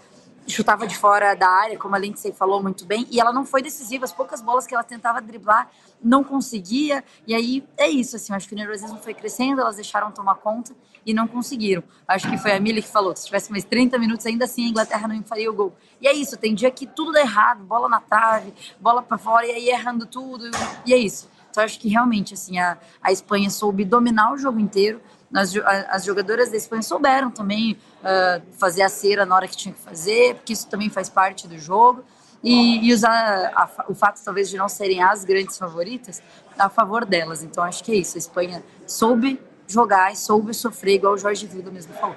chutava 0.47 0.86
de 0.86 0.97
fora 0.97 1.34
da 1.36 1.47
área, 1.47 1.77
como 1.77 1.95
a 1.95 1.99
Lindsay 1.99 2.31
falou 2.31 2.61
muito 2.61 2.86
bem, 2.86 3.07
e 3.09 3.19
ela 3.19 3.31
não 3.31 3.45
foi 3.45 3.61
decisiva. 3.61 4.05
As 4.05 4.13
poucas 4.13 4.41
bolas 4.41 4.67
que 4.67 4.73
ela 4.73 4.84
tentava 4.84 5.21
driblar, 5.21 5.69
não 6.01 6.23
conseguia. 6.23 7.03
E 7.25 7.34
aí 7.34 7.67
é 7.77 7.89
isso, 7.89 8.15
assim, 8.15 8.34
acho 8.34 8.47
que 8.47 8.53
o 8.53 8.57
nervosismo 8.57 8.97
foi 8.99 9.13
crescendo, 9.13 9.61
elas 9.61 9.75
deixaram 9.75 10.11
tomar 10.11 10.36
conta 10.36 10.75
e 11.06 11.14
não 11.14 11.28
conseguiram. 11.28 11.84
Acho 12.08 12.30
que 12.30 12.38
foi 12.38 12.51
a 12.51 12.60
Millie 12.60 12.82
que 12.82 12.88
falou: 12.88 13.16
se 13.16 13.26
tivesse 13.26 13.51
mais 13.51 13.64
30 13.64 13.97
minutos, 13.97 14.26
ainda 14.26 14.45
assim 14.45 14.66
a 14.66 14.70
Inglaterra 14.70 15.08
não 15.08 15.24
faria 15.24 15.49
o 15.49 15.54
gol. 15.54 15.76
E 16.01 16.08
é 16.08 16.14
isso, 16.14 16.38
tem 16.38 16.54
dia 16.54 16.72
que 16.72 16.86
tudo 16.86 17.12
dá 17.12 17.22
errado, 17.22 17.64
bola 17.64 17.88
na 17.88 17.99
trave, 17.99 18.54
bola 18.80 19.01
para 19.01 19.18
fora, 19.18 19.45
e 19.45 19.51
aí 19.51 19.70
errando 19.70 20.06
tudo, 20.06 20.49
e 20.86 20.93
é 20.93 20.97
isso. 20.97 21.30
Então 21.49 21.64
acho 21.64 21.80
que 21.80 21.88
realmente, 21.88 22.34
assim, 22.34 22.58
a, 22.58 22.78
a 23.01 23.12
Espanha 23.12 23.49
soube 23.49 23.86
dominar 23.86 24.34
o 24.34 24.38
jogo 24.38 24.60
inteiro 24.60 24.99
as, 25.34 25.51
as 25.89 26.06
jogadoras 26.06 26.51
da 26.51 26.58
Espanha 26.58 26.84
souberam 26.84 27.32
também 27.32 27.74
uh, 27.74 28.41
fazer 28.58 28.84
a 28.84 28.89
cera 28.89 29.26
na 29.26 29.36
hora 29.36 29.47
que 29.47 29.58
tinha 29.58 29.74
que 29.74 29.82
fazer, 29.82 30.36
porque 30.36 30.54
isso 30.54 30.68
também 30.68 30.89
faz 30.89 31.10
parte 31.10 31.47
do 31.47 31.58
jogo. 31.58 32.04
E, 32.43 32.86
e 32.86 32.93
usar 32.93 33.54
a, 33.56 33.86
o 33.88 33.95
fato, 33.95 34.22
talvez, 34.24 34.49
de 34.49 34.58
não 34.58 34.68
serem 34.68 35.01
as 35.01 35.24
grandes 35.24 35.58
favoritas 35.58 36.22
a 36.60 36.70
favor 36.70 37.06
delas. 37.06 37.41
Então, 37.41 37.64
acho 37.64 37.82
que 37.82 37.91
é 37.93 37.95
isso. 37.95 38.18
A 38.18 38.20
Espanha 38.20 38.64
soube 38.86 39.39
jogar 39.68 40.11
e 40.11 40.16
soube 40.16 40.53
sofrer, 40.53 40.95
igual 40.95 41.14
o 41.14 41.18
Jorge 41.18 41.47
Vilda 41.47 41.72
mesmo 41.72 41.93
falou 41.93 42.16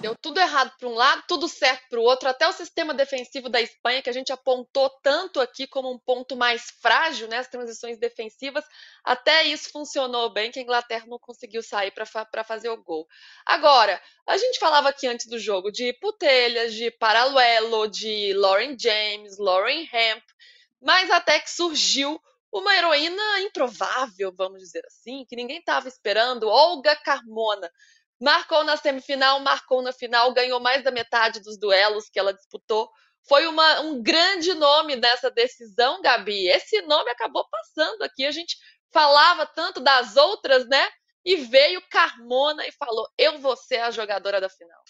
deu 0.00 0.14
tudo 0.14 0.38
errado 0.38 0.72
para 0.78 0.88
um 0.88 0.94
lado, 0.94 1.24
tudo 1.26 1.48
certo 1.48 1.88
para 1.88 1.98
o 1.98 2.02
outro, 2.02 2.28
até 2.28 2.46
o 2.46 2.52
sistema 2.52 2.92
defensivo 2.94 3.48
da 3.48 3.60
Espanha, 3.60 4.02
que 4.02 4.10
a 4.10 4.12
gente 4.12 4.32
apontou 4.32 4.90
tanto 5.02 5.40
aqui 5.40 5.66
como 5.66 5.92
um 5.92 5.98
ponto 5.98 6.36
mais 6.36 6.70
frágil, 6.80 7.28
né, 7.28 7.38
as 7.38 7.48
transições 7.48 7.98
defensivas, 7.98 8.64
até 9.04 9.44
isso 9.44 9.70
funcionou 9.70 10.32
bem, 10.32 10.50
que 10.50 10.58
a 10.58 10.62
Inglaterra 10.62 11.06
não 11.06 11.18
conseguiu 11.18 11.62
sair 11.62 11.92
para 11.92 12.44
fazer 12.44 12.68
o 12.68 12.82
gol. 12.82 13.06
Agora, 13.44 14.00
a 14.26 14.36
gente 14.36 14.58
falava 14.58 14.88
aqui 14.88 15.06
antes 15.06 15.26
do 15.26 15.38
jogo 15.38 15.70
de 15.70 15.92
Putelhas, 15.94 16.74
de 16.74 16.90
Paraluelo, 16.90 17.88
de 17.88 18.32
Lauren 18.34 18.76
James, 18.78 19.38
Lauren 19.38 19.88
Hemp, 19.92 20.22
mas 20.80 21.10
até 21.10 21.40
que 21.40 21.50
surgiu 21.50 22.20
uma 22.60 22.74
heroína 22.74 23.40
improvável, 23.40 24.32
vamos 24.36 24.60
dizer 24.60 24.82
assim, 24.86 25.24
que 25.28 25.36
ninguém 25.36 25.58
estava 25.58 25.88
esperando, 25.88 26.48
Olga 26.48 26.96
Carmona, 26.96 27.70
Marcou 28.20 28.64
na 28.64 28.76
semifinal, 28.76 29.40
marcou 29.40 29.82
na 29.82 29.92
final, 29.92 30.32
ganhou 30.32 30.58
mais 30.58 30.82
da 30.82 30.90
metade 30.90 31.40
dos 31.40 31.58
duelos 31.58 32.08
que 32.08 32.18
ela 32.18 32.32
disputou. 32.32 32.88
Foi 33.28 33.46
uma, 33.46 33.80
um 33.80 34.02
grande 34.02 34.54
nome 34.54 34.96
nessa 34.96 35.30
decisão, 35.30 36.00
Gabi. 36.00 36.48
Esse 36.48 36.80
nome 36.82 37.10
acabou 37.10 37.44
passando 37.50 38.02
aqui. 38.02 38.24
A 38.24 38.30
gente 38.30 38.56
falava 38.90 39.44
tanto 39.44 39.80
das 39.80 40.16
outras, 40.16 40.66
né? 40.66 40.88
E 41.24 41.36
veio 41.36 41.82
Carmona 41.90 42.66
e 42.66 42.72
falou: 42.72 43.06
Eu 43.18 43.38
vou 43.38 43.56
ser 43.56 43.78
a 43.78 43.90
jogadora 43.90 44.40
da 44.40 44.48
final. 44.48 44.80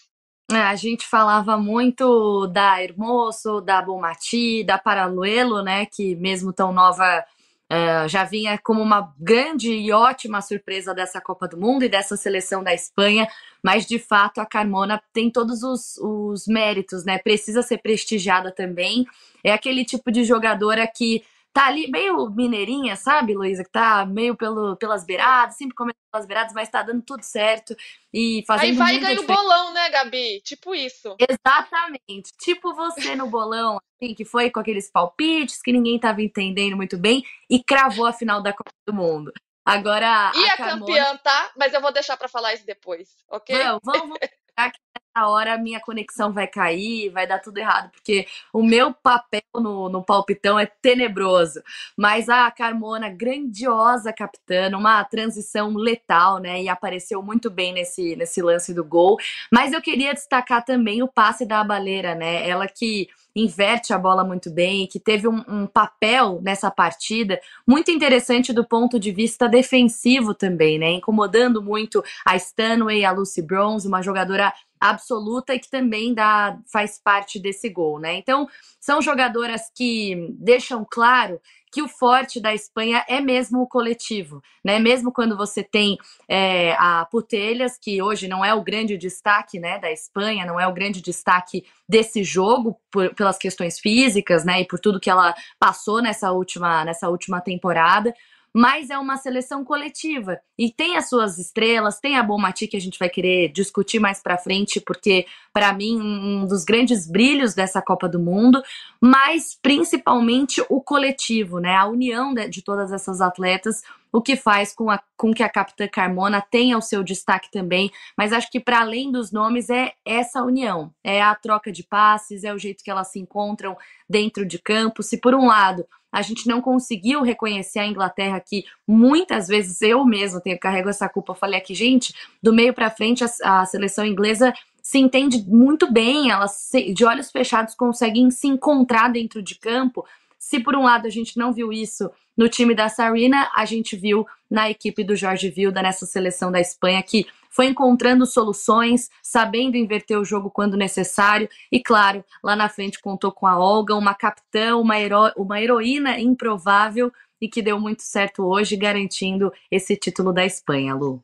É, 0.49 0.61
a 0.61 0.75
gente 0.75 1.05
falava 1.05 1.57
muito 1.57 2.47
da 2.47 2.81
Hermoso, 2.81 3.59
da 3.59 3.81
Bomati, 3.81 4.63
da 4.63 4.77
Paraluelo, 4.77 5.61
né? 5.61 5.85
Que 5.85 6.15
mesmo 6.15 6.53
tão 6.53 6.71
nova 6.71 7.25
Uh, 7.69 8.07
já 8.07 8.23
vinha 8.23 8.57
como 8.57 8.81
uma 8.81 9.13
grande 9.19 9.69
e 9.69 9.91
ótima 9.91 10.41
surpresa 10.41 10.93
dessa 10.93 11.19
Copa 11.19 11.49
do 11.49 11.57
Mundo 11.57 11.83
e 11.83 11.89
dessa 11.89 12.15
seleção 12.15 12.63
da 12.63 12.73
Espanha, 12.73 13.27
mas 13.61 13.85
de 13.85 13.99
fato 13.99 14.39
a 14.39 14.45
Carmona 14.45 15.01
tem 15.11 15.29
todos 15.29 15.63
os, 15.63 15.97
os 15.97 16.47
méritos, 16.47 17.03
né? 17.03 17.17
Precisa 17.17 17.61
ser 17.61 17.79
prestigiada 17.79 18.53
também. 18.53 19.05
É 19.43 19.51
aquele 19.51 19.83
tipo 19.83 20.11
de 20.11 20.23
jogadora 20.23 20.87
que 20.87 21.23
tá 21.57 21.65
ali 21.65 21.89
meio 21.89 22.29
mineirinha, 22.29 22.95
sabe, 22.95 23.33
Luísa? 23.33 23.63
Que 23.63 23.71
tá 23.71 24.05
meio 24.05 24.35
pelo, 24.35 24.75
pelas 24.75 25.03
beiradas, 25.03 25.57
sempre 25.57 25.75
comendo 25.75 25.97
pelas 26.11 26.27
beiradas, 26.27 26.53
mas 26.53 26.69
tá 26.69 26.83
dando 26.83 27.01
tudo 27.01 27.23
certo 27.23 27.75
e 28.13 28.43
fazendo 28.45 28.69
Aí 28.69 28.73
vai 28.73 28.95
e 28.95 28.99
ganha 28.99 29.19
o 29.19 29.25
bolão, 29.25 29.73
né, 29.73 29.89
Gabi? 29.89 30.39
Tipo 30.41 30.75
isso. 30.75 31.15
Exatamente. 31.17 32.31
Tipo 32.39 32.75
você 32.75 33.15
no 33.15 33.27
bolão, 33.27 33.79
assim, 33.95 34.13
que 34.13 34.23
foi 34.23 34.51
com 34.51 34.59
aqueles 34.59 34.91
palpites 34.91 35.59
que 35.59 35.73
ninguém 35.73 35.99
tava 35.99 36.21
entendendo 36.21 36.77
muito 36.77 36.95
bem 36.95 37.23
e 37.49 37.63
cravou 37.63 38.05
a 38.05 38.13
final 38.13 38.39
da 38.39 38.53
Copa 38.53 38.69
do 38.85 38.93
Mundo. 38.93 39.33
Agora. 39.65 40.31
E 40.35 40.49
a, 40.49 40.53
a 40.53 40.57
Carmona... 40.57 40.79
campeã, 40.79 41.17
tá? 41.17 41.51
Mas 41.57 41.73
eu 41.73 41.81
vou 41.81 41.91
deixar 41.91 42.17
para 42.17 42.27
falar 42.27 42.53
isso 42.53 42.67
depois, 42.67 43.09
ok? 43.27 43.57
Não, 43.57 43.79
vamos, 43.83 44.01
vamos 44.01 44.19
hora 45.25 45.57
minha 45.57 45.79
conexão 45.79 46.33
vai 46.33 46.47
cair, 46.47 47.09
vai 47.09 47.25
dar 47.25 47.39
tudo 47.39 47.57
errado, 47.57 47.89
porque 47.91 48.27
o 48.51 48.61
meu 48.61 48.93
papel 48.93 49.41
no, 49.55 49.87
no 49.87 50.03
palpitão 50.03 50.59
é 50.59 50.65
tenebroso. 50.65 51.61
Mas 51.95 52.27
a 52.27 52.49
Carmona, 52.51 53.09
grandiosa 53.09 54.11
capitã, 54.11 54.69
uma 54.75 55.03
transição 55.05 55.73
letal, 55.73 56.39
né? 56.39 56.61
E 56.61 56.69
apareceu 56.69 57.21
muito 57.21 57.49
bem 57.49 57.73
nesse, 57.73 58.15
nesse 58.15 58.41
lance 58.41 58.73
do 58.73 58.83
gol. 58.83 59.17
Mas 59.51 59.71
eu 59.71 59.81
queria 59.81 60.13
destacar 60.13 60.63
também 60.65 61.01
o 61.01 61.07
passe 61.07 61.45
da 61.45 61.63
baleira, 61.63 62.15
né? 62.15 62.47
Ela 62.47 62.67
que 62.67 63.07
inverte 63.35 63.93
a 63.93 63.99
bola 63.99 64.23
muito 64.23 64.51
bem, 64.51 64.87
que 64.87 64.99
teve 64.99 65.27
um, 65.27 65.43
um, 65.47 65.67
papel 65.67 66.39
nessa 66.41 66.71
partida 66.71 67.39
muito 67.67 67.91
interessante 67.91 68.51
do 68.51 68.65
ponto 68.65 68.99
de 68.99 69.11
vista 69.11 69.47
defensivo 69.47 70.33
também, 70.33 70.79
né? 70.79 70.91
Incomodando 70.91 71.61
muito 71.61 72.03
a 72.25 72.35
Stanway, 72.35 73.05
a 73.05 73.11
Lucy 73.11 73.41
Bronze, 73.41 73.87
uma 73.87 74.01
jogadora 74.01 74.51
absoluta 74.79 75.53
e 75.53 75.59
que 75.59 75.69
também 75.69 76.13
dá, 76.13 76.57
faz 76.71 76.99
parte 77.03 77.39
desse 77.39 77.69
gol, 77.69 77.99
né? 77.99 78.15
Então, 78.15 78.47
são 78.79 79.01
jogadoras 79.01 79.71
que 79.73 80.35
deixam 80.39 80.85
claro 80.89 81.39
que 81.71 81.81
o 81.81 81.87
forte 81.87 82.39
da 82.39 82.53
Espanha 82.53 83.03
é 83.07 83.19
mesmo 83.19 83.61
o 83.61 83.67
coletivo, 83.67 84.41
né? 84.63 84.79
Mesmo 84.79 85.11
quando 85.11 85.35
você 85.35 85.63
tem 85.63 85.97
é, 86.27 86.73
a 86.79 87.05
Putelhas, 87.05 87.77
que 87.77 88.01
hoje 88.01 88.27
não 88.27 88.43
é 88.43 88.53
o 88.53 88.63
grande 88.63 88.97
destaque, 88.97 89.59
né, 89.59 89.77
da 89.77 89.91
Espanha, 89.91 90.45
não 90.45 90.59
é 90.59 90.67
o 90.67 90.73
grande 90.73 91.01
destaque 91.01 91.65
desse 91.87 92.23
jogo 92.23 92.79
por, 92.89 93.13
pelas 93.13 93.37
questões 93.37 93.79
físicas, 93.79 94.45
né, 94.45 94.61
e 94.61 94.65
por 94.65 94.79
tudo 94.79 94.99
que 94.99 95.09
ela 95.09 95.35
passou 95.59 96.01
nessa 96.01 96.31
última 96.31 96.85
nessa 96.85 97.09
última 97.09 97.41
temporada 97.41 98.13
mas 98.57 98.89
é 98.89 98.97
uma 98.97 99.17
seleção 99.17 99.63
coletiva 99.63 100.39
e 100.57 100.71
tem 100.71 100.97
as 100.97 101.07
suas 101.07 101.37
estrelas, 101.37 101.99
tem 101.99 102.17
a 102.17 102.23
Bomati 102.23 102.65
que 102.65 102.75
a 102.75 102.81
gente 102.81 102.97
vai 102.97 103.07
querer 103.07 103.49
discutir 103.49 103.99
mais 103.99 104.19
para 104.19 104.35
frente, 104.35 104.81
porque 104.81 105.27
para 105.53 105.71
mim 105.73 106.01
um 106.01 106.43
dos 106.43 106.63
grandes 106.63 107.07
brilhos 107.07 107.53
dessa 107.53 107.83
Copa 107.83 108.09
do 108.09 108.19
Mundo, 108.19 108.59
mas 108.99 109.55
principalmente 109.61 110.59
o 110.69 110.81
coletivo, 110.81 111.59
né? 111.59 111.75
A 111.75 111.85
união 111.85 112.33
de, 112.33 112.49
de 112.49 112.63
todas 112.63 112.91
essas 112.91 113.21
atletas, 113.21 113.83
o 114.11 114.21
que 114.21 114.35
faz 114.35 114.73
com, 114.73 114.89
a, 114.89 114.99
com 115.15 115.33
que 115.33 115.43
a 115.43 115.49
capitã 115.49 115.87
Carmona 115.87 116.41
tenha 116.41 116.77
o 116.77 116.81
seu 116.81 117.03
destaque 117.03 117.51
também, 117.51 117.91
mas 118.17 118.33
acho 118.33 118.49
que 118.49 118.59
para 118.59 118.81
além 118.81 119.11
dos 119.11 119.31
nomes 119.31 119.69
é 119.69 119.93
essa 120.05 120.43
união, 120.43 120.93
é 121.03 121.21
a 121.21 121.35
troca 121.35 121.71
de 121.71 121.83
passes, 121.83 122.43
é 122.43 122.53
o 122.53 122.59
jeito 122.59 122.83
que 122.83 122.91
elas 122.91 123.09
se 123.09 123.19
encontram 123.19 123.77
dentro 124.09 124.45
de 124.45 124.59
campo. 124.59 125.03
Se 125.03 125.17
por 125.17 125.35
um 125.35 125.47
lado 125.47 125.85
a 126.11 126.21
gente 126.21 126.47
não 126.47 126.61
conseguiu 126.61 127.21
reconhecer 127.21 127.79
a 127.79 127.85
Inglaterra 127.85 128.39
que 128.39 128.65
muitas 128.87 129.47
vezes 129.47 129.81
eu 129.81 130.05
mesmo 130.05 130.41
tenho 130.41 130.59
carrego 130.59 130.89
essa 130.89 131.07
culpa. 131.09 131.35
Falei 131.35 131.59
aqui, 131.59 131.75
gente, 131.75 132.13
do 132.41 132.53
meio 132.53 132.73
para 132.73 132.89
frente 132.89 133.23
a, 133.23 133.61
a, 133.61 133.65
seleção 133.65 134.05
inglesa 134.05 134.53
se 134.81 134.97
entende 134.97 135.43
muito 135.45 135.91
bem, 135.91 136.31
elas 136.31 136.69
de 136.93 137.03
olhos 137.03 137.29
fechados 137.29 137.75
conseguem 137.75 138.31
se 138.31 138.47
encontrar 138.47 139.09
dentro 139.09 139.43
de 139.43 139.55
campo. 139.55 140.05
Se 140.47 140.61
por 140.61 140.77
um 140.77 140.83
lado 140.83 141.07
a 141.07 141.09
gente 141.09 141.37
não 141.37 141.51
viu 141.51 141.73
isso 141.73 142.09
no 142.37 142.47
time 142.47 142.73
da 142.73 142.87
Sarina, 142.87 143.51
a 143.53 143.65
gente 143.65 143.97
viu 143.97 144.25
na 144.49 144.69
equipe 144.69 145.03
do 145.03 145.13
Jorge 145.13 145.49
Vilda 145.49 145.81
nessa 145.81 146.05
seleção 146.05 146.49
da 146.49 146.61
Espanha 146.61 147.03
que 147.03 147.27
foi 147.49 147.65
encontrando 147.65 148.25
soluções, 148.25 149.09
sabendo 149.21 149.75
inverter 149.75 150.17
o 150.17 150.23
jogo 150.23 150.49
quando 150.49 150.77
necessário 150.77 151.49
e, 151.69 151.83
claro, 151.83 152.23
lá 152.41 152.55
na 152.55 152.69
frente 152.69 153.01
contou 153.01 153.29
com 153.29 153.45
a 153.45 153.59
Olga, 153.59 153.93
uma 153.93 154.15
capitã, 154.15 154.77
uma, 154.77 154.97
hero 154.97 155.33
uma 155.35 155.61
heroína 155.61 156.17
improvável 156.17 157.11
e 157.41 157.49
que 157.49 157.61
deu 157.61 157.77
muito 157.77 158.03
certo 158.03 158.45
hoje, 158.45 158.77
garantindo 158.77 159.51
esse 159.69 159.97
título 159.97 160.31
da 160.31 160.45
Espanha, 160.45 160.95
Lu. 160.95 161.21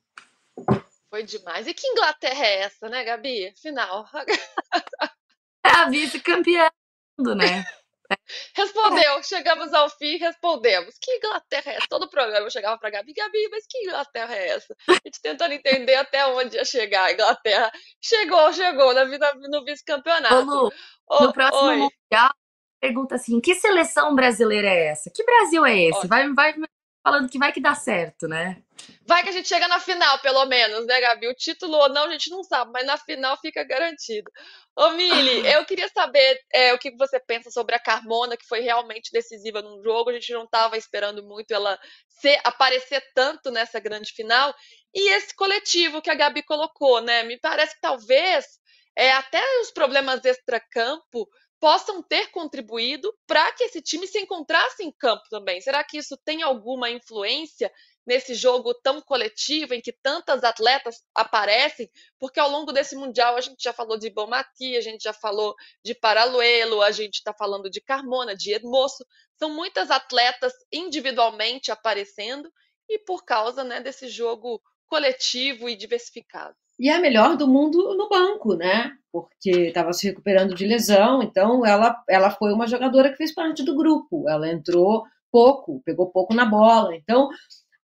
Foi 1.09 1.23
demais. 1.23 1.65
E 1.65 1.73
que 1.73 1.87
Inglaterra 1.87 2.45
é 2.45 2.59
essa, 2.63 2.89
né, 2.89 3.05
Gabi? 3.05 3.53
Final. 3.55 4.05
É 5.65 5.69
a 5.69 5.85
vice-campeã, 5.89 6.69
né? 7.37 7.65
Respondeu, 8.55 9.23
chegamos 9.23 9.73
ao 9.73 9.89
fim, 9.89 10.17
respondemos. 10.17 10.95
Que 10.99 11.17
Inglaterra 11.17 11.71
é 11.71 11.75
essa? 11.75 11.87
Todo 11.89 12.09
programa 12.09 12.45
eu 12.45 12.51
chegava 12.51 12.77
pra 12.77 12.89
Gabi, 12.89 13.13
Gabi, 13.13 13.49
mas 13.49 13.65
que 13.67 13.79
Inglaterra 13.79 14.35
é 14.35 14.49
essa? 14.49 14.75
A 14.89 14.93
gente 14.93 15.21
tentando 15.21 15.53
entender 15.53 15.95
até 15.95 16.25
onde 16.27 16.55
ia 16.55 16.65
chegar 16.65 17.05
a 17.05 17.13
Inglaterra. 17.13 17.71
Chegou, 18.01 18.51
chegou 18.53 18.93
na 18.93 19.05
vida 19.05 19.33
no 19.35 19.63
vice-campeonato. 19.63 20.45
Lu, 20.45 20.71
no 21.21 21.33
próximo 21.33 21.67
oi. 21.67 21.75
Mundial, 21.77 22.33
pergunta 22.79 23.15
assim: 23.15 23.39
que 23.39 23.55
seleção 23.55 24.15
brasileira 24.15 24.67
é 24.67 24.87
essa? 24.87 25.11
Que 25.13 25.23
Brasil 25.23 25.65
é 25.65 25.79
esse? 25.79 26.07
Vai, 26.07 26.31
vai 26.33 26.53
falando 27.03 27.29
que 27.29 27.37
vai 27.37 27.51
que 27.51 27.61
dá 27.61 27.75
certo, 27.75 28.27
né? 28.27 28.63
Vai 29.05 29.21
que 29.23 29.29
a 29.29 29.31
gente 29.33 29.47
chega 29.47 29.67
na 29.67 29.79
final, 29.79 30.19
pelo 30.19 30.45
menos, 30.45 30.85
né, 30.85 31.01
Gabi? 31.01 31.27
O 31.27 31.35
título 31.35 31.77
ou 31.77 31.89
não, 31.89 32.05
a 32.05 32.11
gente 32.11 32.29
não 32.29 32.43
sabe, 32.43 32.71
mas 32.71 32.85
na 32.85 32.97
final 32.97 33.37
fica 33.37 33.63
garantido. 33.63 34.31
Ô, 34.75 34.91
Mili, 34.91 35.45
eu 35.45 35.65
queria 35.65 35.89
saber 35.89 36.39
é, 36.53 36.73
o 36.73 36.79
que 36.79 36.95
você 36.95 37.19
pensa 37.19 37.51
sobre 37.51 37.75
a 37.75 37.79
Carmona, 37.79 38.37
que 38.37 38.47
foi 38.47 38.61
realmente 38.61 39.11
decisiva 39.11 39.61
num 39.61 39.83
jogo. 39.83 40.09
A 40.09 40.13
gente 40.13 40.31
não 40.31 40.45
estava 40.45 40.77
esperando 40.77 41.21
muito 41.23 41.53
ela 41.53 41.77
ser, 42.07 42.39
aparecer 42.43 43.03
tanto 43.13 43.51
nessa 43.51 43.79
grande 43.79 44.13
final. 44.13 44.55
E 44.93 45.11
esse 45.11 45.35
coletivo 45.35 46.01
que 46.01 46.09
a 46.09 46.15
Gabi 46.15 46.41
colocou, 46.43 47.01
né? 47.01 47.23
Me 47.23 47.37
parece 47.37 47.75
que 47.75 47.81
talvez 47.81 48.45
é, 48.95 49.11
até 49.11 49.41
os 49.61 49.71
problemas 49.71 50.23
extra-campo 50.23 51.27
possam 51.63 52.03
ter 52.03 52.29
contribuído 52.31 53.17
para 53.25 53.49
que 53.53 53.63
esse 53.63 53.81
time 53.81 54.05
se 54.05 54.19
encontrasse 54.19 54.83
em 54.83 54.91
campo 54.91 55.23
também. 55.29 55.61
Será 55.61 55.81
que 55.81 55.97
isso 55.97 56.17
tem 56.17 56.43
alguma 56.43 56.89
influência 56.89 57.71
nesse 58.05 58.33
jogo 58.35 58.73
tão 58.73 59.01
coletivo 59.01 59.73
em 59.73 59.79
que 59.79 59.93
tantas 59.93 60.43
atletas 60.43 61.01
aparecem? 61.15 61.89
Porque 62.19 62.37
ao 62.37 62.49
longo 62.49 62.73
desse 62.73 62.97
mundial 62.97 63.37
a 63.37 63.39
gente 63.39 63.63
já 63.63 63.71
falou 63.71 63.97
de 63.97 64.09
Bomati, 64.09 64.75
a 64.75 64.81
gente 64.81 65.03
já 65.03 65.13
falou 65.13 65.55
de 65.81 65.95
Paraluelo, 65.95 66.81
a 66.81 66.91
gente 66.91 67.19
está 67.19 67.33
falando 67.33 67.69
de 67.69 67.79
Carmona, 67.79 68.35
de 68.35 68.51
Hermoso. 68.51 69.05
São 69.39 69.49
muitas 69.49 69.89
atletas 69.89 70.51
individualmente 70.69 71.71
aparecendo 71.71 72.51
e 72.89 72.99
por 72.99 73.23
causa 73.23 73.63
né, 73.63 73.79
desse 73.79 74.09
jogo 74.09 74.61
coletivo 74.85 75.69
e 75.69 75.77
diversificado 75.77 76.57
e 76.79 76.89
a 76.89 76.99
melhor 76.99 77.37
do 77.37 77.47
mundo 77.47 77.95
no 77.95 78.09
banco, 78.09 78.55
né? 78.55 78.91
Porque 79.11 79.67
estava 79.67 79.93
se 79.93 80.07
recuperando 80.07 80.55
de 80.55 80.65
lesão, 80.65 81.21
então 81.21 81.65
ela, 81.65 81.95
ela 82.09 82.31
foi 82.31 82.51
uma 82.51 82.67
jogadora 82.67 83.09
que 83.11 83.17
fez 83.17 83.33
parte 83.33 83.63
do 83.63 83.75
grupo. 83.75 84.27
Ela 84.27 84.51
entrou 84.51 85.03
pouco, 85.31 85.81
pegou 85.85 86.11
pouco 86.11 86.33
na 86.33 86.45
bola. 86.45 86.95
Então, 86.95 87.29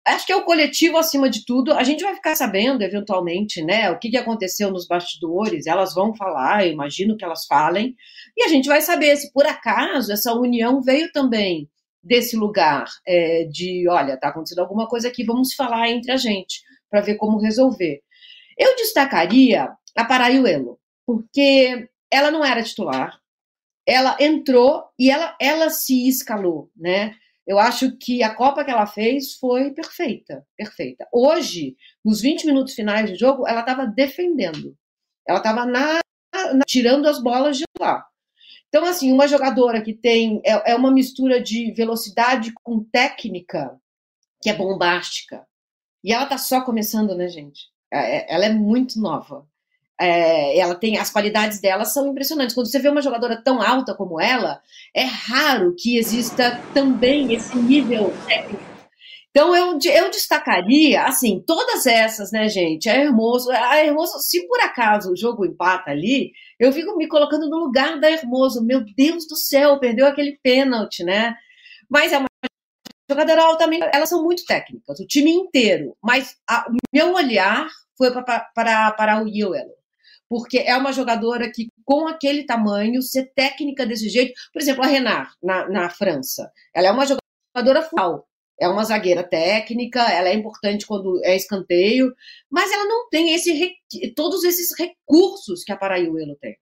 acho 0.07 0.27
que 0.27 0.33
é 0.33 0.37
o 0.37 0.45
coletivo 0.45 0.97
acima 0.97 1.29
de 1.29 1.45
tudo. 1.45 1.73
A 1.73 1.83
gente 1.83 2.03
vai 2.03 2.15
ficar 2.15 2.35
sabendo, 2.35 2.83
eventualmente, 2.83 3.63
né, 3.63 3.91
o 3.91 3.99
que, 3.99 4.11
que 4.11 4.17
aconteceu 4.17 4.71
nos 4.71 4.87
bastidores. 4.87 5.67
Elas 5.67 5.95
vão 5.95 6.15
falar, 6.15 6.67
eu 6.67 6.73
imagino 6.73 7.17
que 7.17 7.25
elas 7.25 7.47
falem, 7.47 7.95
e 8.37 8.45
a 8.45 8.49
gente 8.49 8.69
vai 8.69 8.81
saber 8.81 9.17
se 9.17 9.33
por 9.33 9.47
acaso 9.47 10.13
essa 10.13 10.33
união 10.35 10.81
veio 10.81 11.11
também 11.13 11.69
desse 12.03 12.37
lugar 12.37 12.87
é, 13.07 13.45
de, 13.45 13.87
olha, 13.89 14.15
está 14.15 14.29
acontecendo 14.29 14.61
alguma 14.61 14.89
coisa 14.89 15.09
aqui, 15.09 15.25
vamos 15.25 15.55
falar 15.55 15.91
entre 15.91 16.13
a 16.13 16.17
gente 16.17 16.63
para 16.91 17.01
ver 17.01 17.17
como 17.17 17.39
resolver. 17.39 18.01
Eu 18.59 18.75
destacaria 18.77 19.73
a 19.97 20.05
Paraiuelo, 20.05 20.81
porque 21.07 21.89
ela 22.11 22.31
não 22.31 22.45
era 22.45 22.63
titular, 22.63 23.21
ela 23.87 24.17
entrou 24.21 24.85
e 24.99 25.11
ela, 25.11 25.37
ela 25.41 25.71
se 25.71 26.09
escalou, 26.09 26.71
né? 26.77 27.15
Eu 27.47 27.59
acho 27.59 27.97
que 27.97 28.23
a 28.23 28.35
Copa 28.35 28.63
que 28.63 28.71
ela 28.71 28.87
fez 28.87 29.35
foi 29.37 29.71
perfeita, 29.71 30.47
perfeita. 30.55 31.09
Hoje, 31.11 31.77
nos 32.05 32.21
20 32.21 32.45
minutos 32.45 32.75
finais 32.75 33.09
de 33.09 33.17
jogo, 33.17 33.49
ela 33.49 33.61
estava 33.61 33.87
defendendo. 33.87 34.77
Ela 35.27 35.39
estava 35.39 35.65
tirando 36.67 37.07
as 37.07 37.23
bolas 37.23 37.57
de 37.57 37.65
lá. 37.81 38.05
Então, 38.69 38.85
assim, 38.85 39.11
uma 39.11 39.27
jogadora 39.27 39.81
que 39.81 39.95
tem 39.95 40.43
é, 40.45 40.73
é 40.73 40.77
uma 40.77 40.93
mistura 40.93 41.43
de 41.43 41.73
velocidade 41.73 42.53
com 42.63 42.85
técnica 42.85 43.81
que 44.43 44.51
é 44.51 44.55
bombástica. 44.55 45.47
E 46.05 46.13
ela 46.13 46.25
está 46.25 46.37
só 46.37 46.63
começando, 46.63 47.15
né, 47.15 47.29
gente? 47.29 47.63
É, 47.93 48.19
é, 48.19 48.35
ela 48.35 48.47
é 48.47 48.53
muito 48.53 49.01
nova. 49.01 49.47
É, 50.01 50.59
ela 50.59 50.77
tem 50.77 50.97
as 50.97 51.11
qualidades 51.11 51.61
dela 51.61 51.85
são 51.85 52.09
impressionantes. 52.09 52.55
Quando 52.55 52.71
você 52.71 52.79
vê 52.79 52.89
uma 52.89 53.03
jogadora 53.03 53.43
tão 53.43 53.61
alta 53.61 53.95
como 53.95 54.21
ela, 54.21 54.61
é 54.95 55.05
raro 55.05 55.75
que 55.77 55.99
exista 55.99 56.61
também 56.73 57.35
esse 57.35 57.57
nível 57.57 58.13
técnico. 58.27 58.69
Então 59.31 59.55
eu, 59.55 59.79
eu 59.93 60.11
destacaria 60.11 61.05
assim 61.05 61.43
todas 61.47 61.87
essas, 61.87 62.33
né, 62.33 62.49
gente? 62.49 62.89
A 62.89 62.97
Hermoso, 62.97 63.51
a 63.51 63.85
Hermoso, 63.85 64.19
se 64.21 64.47
por 64.49 64.61
acaso 64.61 65.13
o 65.13 65.17
jogo 65.17 65.45
empata 65.45 65.91
ali, 65.91 66.33
eu 66.59 66.73
fico 66.73 66.97
me 66.97 67.07
colocando 67.07 67.49
no 67.49 67.59
lugar 67.59 68.01
da 68.01 68.11
Hermoso. 68.11 68.65
Meu 68.65 68.85
Deus 68.97 69.27
do 69.27 69.37
céu, 69.37 69.79
perdeu 69.79 70.07
aquele 70.07 70.39
pênalti, 70.43 71.05
né? 71.05 71.35
Mas 71.89 72.13
é 72.13 72.19
uma 72.19 72.28
jogadora 73.09 73.43
altamente, 73.45 73.89
elas 73.93 74.09
são 74.09 74.23
muito 74.23 74.45
técnicas, 74.45 75.01
o 75.01 75.07
time 75.07 75.31
inteiro. 75.31 75.97
Mas 76.03 76.37
a, 76.49 76.69
o 76.69 76.77
meu 76.93 77.15
olhar 77.15 77.69
foi 77.97 78.13
para, 78.13 79.23
o 79.23 79.29
Yewell. 79.29 79.75
Porque 80.29 80.59
é 80.59 80.77
uma 80.77 80.93
jogadora 80.93 81.51
que, 81.51 81.69
com 81.85 82.07
aquele 82.07 82.45
tamanho, 82.45 83.01
ser 83.01 83.33
técnica 83.35 83.87
desse 83.87 84.09
jeito. 84.09 84.33
Por 84.53 84.61
exemplo, 84.61 84.85
a 84.85 84.87
Renard, 84.87 85.31
na, 85.43 85.69
na 85.69 85.91
França. 85.91 86.51
Ela 86.75 86.89
é 86.89 86.91
uma 86.91 87.07
jogadora 87.07 87.83
full. 87.83 88.25
É 88.61 88.69
uma 88.69 88.85
zagueira 88.85 89.23
técnica, 89.23 90.01
ela 90.11 90.29
é 90.29 90.35
importante 90.35 90.85
quando 90.85 91.21
é 91.25 91.37
escanteio, 91.37 92.13
mas 92.51 92.73
ela 92.73 92.87
não 92.87 93.09
tem 93.09 93.33
esse, 93.33 93.77
todos 94.17 94.43
esses 94.43 94.77
recursos 94.77 95.63
que 95.63 95.71
a 95.71 95.77
Paraiuelo 95.77 96.37
tem. 96.41 96.57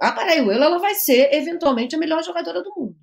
A 0.00 0.12
Paraiuelo 0.12 0.62
ela 0.62 0.78
vai 0.78 0.94
ser, 0.94 1.34
eventualmente, 1.34 1.96
a 1.96 1.98
melhor 1.98 2.22
jogadora 2.22 2.62
do 2.62 2.72
mundo. 2.76 2.96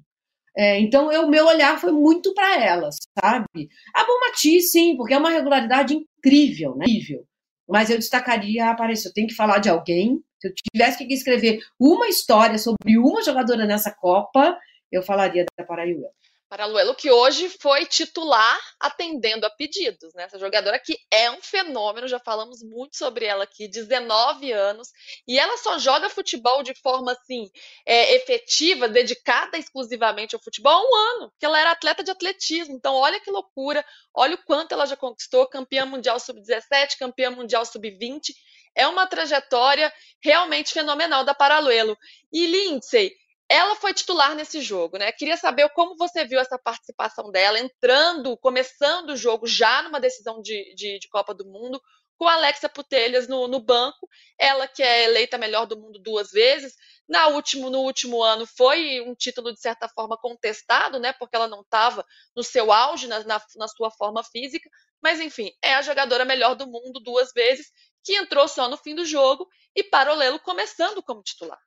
É, 0.57 0.79
então, 0.79 1.07
o 1.07 1.29
meu 1.29 1.45
olhar 1.45 1.79
foi 1.79 1.91
muito 1.91 2.33
para 2.33 2.63
ela, 2.63 2.89
sabe? 3.19 3.69
A 3.93 4.03
Bomati, 4.05 4.61
sim, 4.61 4.95
porque 4.97 5.13
é 5.13 5.17
uma 5.17 5.29
regularidade 5.29 5.93
incrível, 5.93 6.75
né? 6.75 6.85
Incrível. 6.87 7.25
Mas 7.67 7.89
eu 7.89 7.97
destacaria 7.97 8.65
a 8.65 8.71
Apareceu. 8.71 9.13
Tem 9.13 9.27
que 9.27 9.35
falar 9.35 9.59
de 9.59 9.69
alguém. 9.69 10.19
Se 10.39 10.47
eu 10.47 10.53
tivesse 10.73 11.05
que 11.05 11.13
escrever 11.13 11.59
uma 11.79 12.07
história 12.07 12.57
sobre 12.57 12.97
uma 12.97 13.21
jogadora 13.21 13.65
nessa 13.65 13.91
Copa, 13.91 14.57
eu 14.91 15.03
falaria 15.03 15.45
da 15.57 15.65
Paraíba. 15.65 16.07
Paraluelo, 16.49 16.95
que 16.95 17.11
hoje 17.11 17.47
foi 17.47 17.85
titular 17.85 18.59
atendendo 18.79 19.45
a 19.45 19.51
pedidos, 19.51 20.11
né? 20.15 20.23
Essa 20.23 20.39
jogadora 20.39 20.79
que 20.79 20.97
é 21.11 21.29
um 21.29 21.39
fenômeno, 21.43 22.07
já 22.07 22.17
falamos 22.17 22.63
muito 22.63 22.97
sobre 22.97 23.25
ela 23.25 23.43
aqui, 23.43 23.67
19 23.67 24.51
anos, 24.51 24.89
e 25.27 25.37
ela 25.37 25.57
só 25.57 25.77
joga 25.77 26.09
futebol 26.09 26.63
de 26.63 26.73
forma 26.73 27.11
assim, 27.11 27.51
é, 27.85 28.15
efetiva, 28.15 28.89
dedicada 28.89 29.59
exclusivamente 29.59 30.33
ao 30.33 30.41
futebol 30.41 30.73
há 30.73 30.81
um 30.81 30.95
ano, 31.17 31.29
porque 31.29 31.45
ela 31.45 31.59
era 31.59 31.71
atleta 31.71 32.03
de 32.03 32.09
atletismo. 32.09 32.75
Então, 32.75 32.95
olha 32.95 33.19
que 33.19 33.29
loucura, 33.29 33.85
olha 34.11 34.33
o 34.33 34.43
quanto 34.43 34.71
ela 34.71 34.87
já 34.87 34.97
conquistou, 34.97 35.45
campeã 35.45 35.85
mundial 35.85 36.19
sub-17, 36.19 36.97
campeã 36.97 37.29
mundial 37.29 37.63
sub-20. 37.63 38.33
É 38.75 38.87
uma 38.87 39.05
trajetória 39.05 39.93
realmente 40.19 40.73
fenomenal 40.73 41.23
da 41.23 41.35
Paraluelo. 41.35 41.95
E 42.33 42.47
Lindsay, 42.47 43.11
ela 43.49 43.75
foi 43.75 43.93
titular 43.95 44.35
nesse 44.35 44.61
jogo, 44.61 44.97
né? 44.97 45.11
Queria 45.11 45.35
saber 45.35 45.67
como 45.69 45.97
você 45.97 46.23
viu 46.23 46.39
essa 46.39 46.57
participação 46.59 47.31
dela, 47.31 47.59
entrando, 47.59 48.37
começando 48.37 49.09
o 49.09 49.17
jogo 49.17 49.47
já 49.47 49.81
numa 49.81 49.99
decisão 49.99 50.39
de, 50.39 50.75
de, 50.75 50.99
de 50.99 51.09
Copa 51.09 51.33
do 51.33 51.45
Mundo, 51.45 51.81
com 52.15 52.27
a 52.27 52.33
Alexa 52.33 52.69
Putelhas 52.69 53.27
no, 53.27 53.47
no, 53.47 53.59
banco, 53.59 54.07
ela 54.37 54.67
que 54.67 54.83
é 54.83 55.05
eleita 55.05 55.37
melhor 55.37 55.65
do 55.65 55.79
mundo 55.79 55.97
duas 55.99 56.29
vezes. 56.31 56.75
Na 57.07 57.29
último, 57.29 57.71
no 57.71 57.79
último 57.79 58.21
ano 58.21 58.45
foi 58.45 59.01
um 59.01 59.15
título, 59.15 59.51
de 59.51 59.59
certa 59.59 59.89
forma, 59.89 60.17
contestado, 60.17 60.99
né? 60.99 61.11
Porque 61.13 61.35
ela 61.35 61.47
não 61.47 61.61
estava 61.61 62.05
no 62.35 62.43
seu 62.43 62.71
auge, 62.71 63.07
na, 63.07 63.23
na, 63.23 63.41
na 63.55 63.67
sua 63.67 63.89
forma 63.89 64.23
física. 64.23 64.69
Mas, 65.01 65.19
enfim, 65.19 65.51
é 65.63 65.73
a 65.73 65.81
jogadora 65.81 66.25
melhor 66.25 66.55
do 66.55 66.67
mundo 66.67 66.99
duas 66.99 67.31
vezes, 67.33 67.71
que 68.03 68.15
entrou 68.15 68.47
só 68.47 68.67
no 68.67 68.77
fim 68.77 68.93
do 68.93 69.05
jogo 69.05 69.47
e 69.75 69.83
Parolelo 69.83 70.39
começando 70.39 71.01
como 71.01 71.23
titular 71.23 71.59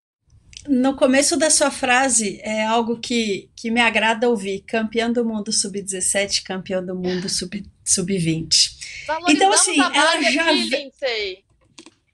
no 0.68 0.94
começo 0.94 1.36
da 1.36 1.50
sua 1.50 1.70
frase 1.70 2.40
é 2.42 2.64
algo 2.64 2.98
que, 2.98 3.50
que 3.56 3.70
me 3.70 3.80
agrada 3.80 4.28
ouvir: 4.28 4.60
campeão 4.60 5.12
do 5.12 5.24
mundo 5.24 5.52
sub-17, 5.52 6.42
campeão 6.42 6.84
do 6.84 6.94
mundo 6.94 7.28
sub-20. 7.28 7.66
Sub 7.84 8.12
então, 9.28 9.52
assim, 9.52 9.78
ela 9.80 10.20
já. 10.22 10.50
Aqui, 10.50 11.44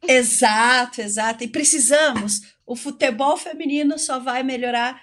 exato, 0.07 1.01
exato. 1.01 1.45
E 1.45 1.49
precisamos. 1.49 2.41
O 2.67 2.77
futebol 2.77 3.37
feminino 3.37 3.99
só 3.99 4.19
vai 4.19 4.43
melhorar, 4.43 5.03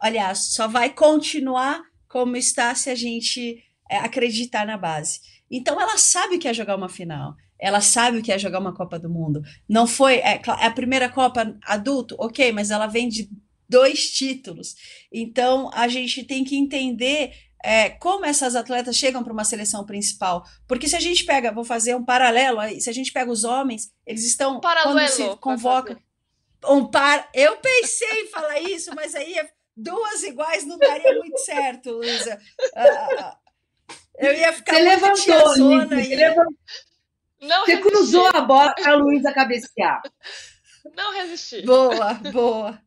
aliás, 0.00 0.54
só 0.54 0.68
vai 0.68 0.90
continuar 0.90 1.82
como 2.08 2.36
está 2.36 2.74
se 2.74 2.90
a 2.90 2.94
gente 2.94 3.62
é, 3.90 3.98
acreditar 3.98 4.64
na 4.64 4.76
base. 4.76 5.20
Então, 5.50 5.80
ela 5.80 5.98
sabe 5.98 6.36
o 6.36 6.38
que 6.38 6.48
é 6.48 6.54
jogar 6.54 6.76
uma 6.76 6.88
final 6.88 7.36
ela 7.62 7.80
sabe 7.80 8.18
o 8.18 8.22
que 8.22 8.32
é 8.32 8.38
jogar 8.38 8.58
uma 8.58 8.74
Copa 8.74 8.98
do 8.98 9.08
Mundo. 9.08 9.40
Não 9.68 9.86
foi 9.86 10.16
é, 10.16 10.34
é, 10.34 10.66
a 10.66 10.70
primeira 10.72 11.08
Copa 11.08 11.56
adulto, 11.64 12.16
ok, 12.18 12.50
mas 12.50 12.72
ela 12.72 12.88
vem 12.88 13.08
de 13.08 13.30
dois 13.68 14.10
títulos. 14.10 14.74
Então 15.12 15.70
a 15.72 15.86
gente 15.86 16.24
tem 16.24 16.42
que 16.42 16.56
entender 16.56 17.32
é, 17.62 17.90
como 17.90 18.26
essas 18.26 18.56
atletas 18.56 18.96
chegam 18.96 19.22
para 19.22 19.32
uma 19.32 19.44
seleção 19.44 19.86
principal. 19.86 20.44
Porque 20.66 20.88
se 20.88 20.96
a 20.96 21.00
gente 21.00 21.24
pega, 21.24 21.52
vou 21.52 21.64
fazer 21.64 21.94
um 21.94 22.04
paralelo 22.04 22.58
aí, 22.58 22.80
se 22.80 22.90
a 22.90 22.92
gente 22.92 23.12
pega 23.12 23.30
os 23.30 23.44
homens, 23.44 23.92
eles 24.04 24.26
estão. 24.26 24.56
Um 24.56 24.60
quando 24.60 25.08
se 25.08 25.36
convoca. 25.36 25.96
Um 26.66 26.84
par. 26.84 27.30
Eu 27.32 27.58
pensei 27.58 28.24
em 28.24 28.26
falar 28.26 28.58
isso, 28.60 28.92
mas 28.92 29.14
aí 29.14 29.36
duas 29.76 30.24
iguais 30.24 30.66
não 30.66 30.78
daria 30.78 31.16
muito 31.16 31.38
certo, 31.38 31.92
Luísa. 31.92 32.40
Uh, 32.74 33.36
eu 34.18 34.34
ia 34.34 34.52
ficar 34.52 34.74
Você 34.74 34.82
levantou, 34.82 35.58
Luísa, 35.58 35.94
levantou. 35.94 36.56
Não 37.42 37.64
Você 37.64 37.74
resisti. 37.74 37.90
cruzou 37.90 38.26
a 38.32 38.40
bola 38.40 38.72
para 38.74 38.92
a 38.92 38.96
Luísa 38.96 39.32
cabecear. 39.32 40.00
Não 40.96 41.12
resisti. 41.12 41.62
Boa, 41.62 42.14
boa. 42.32 42.78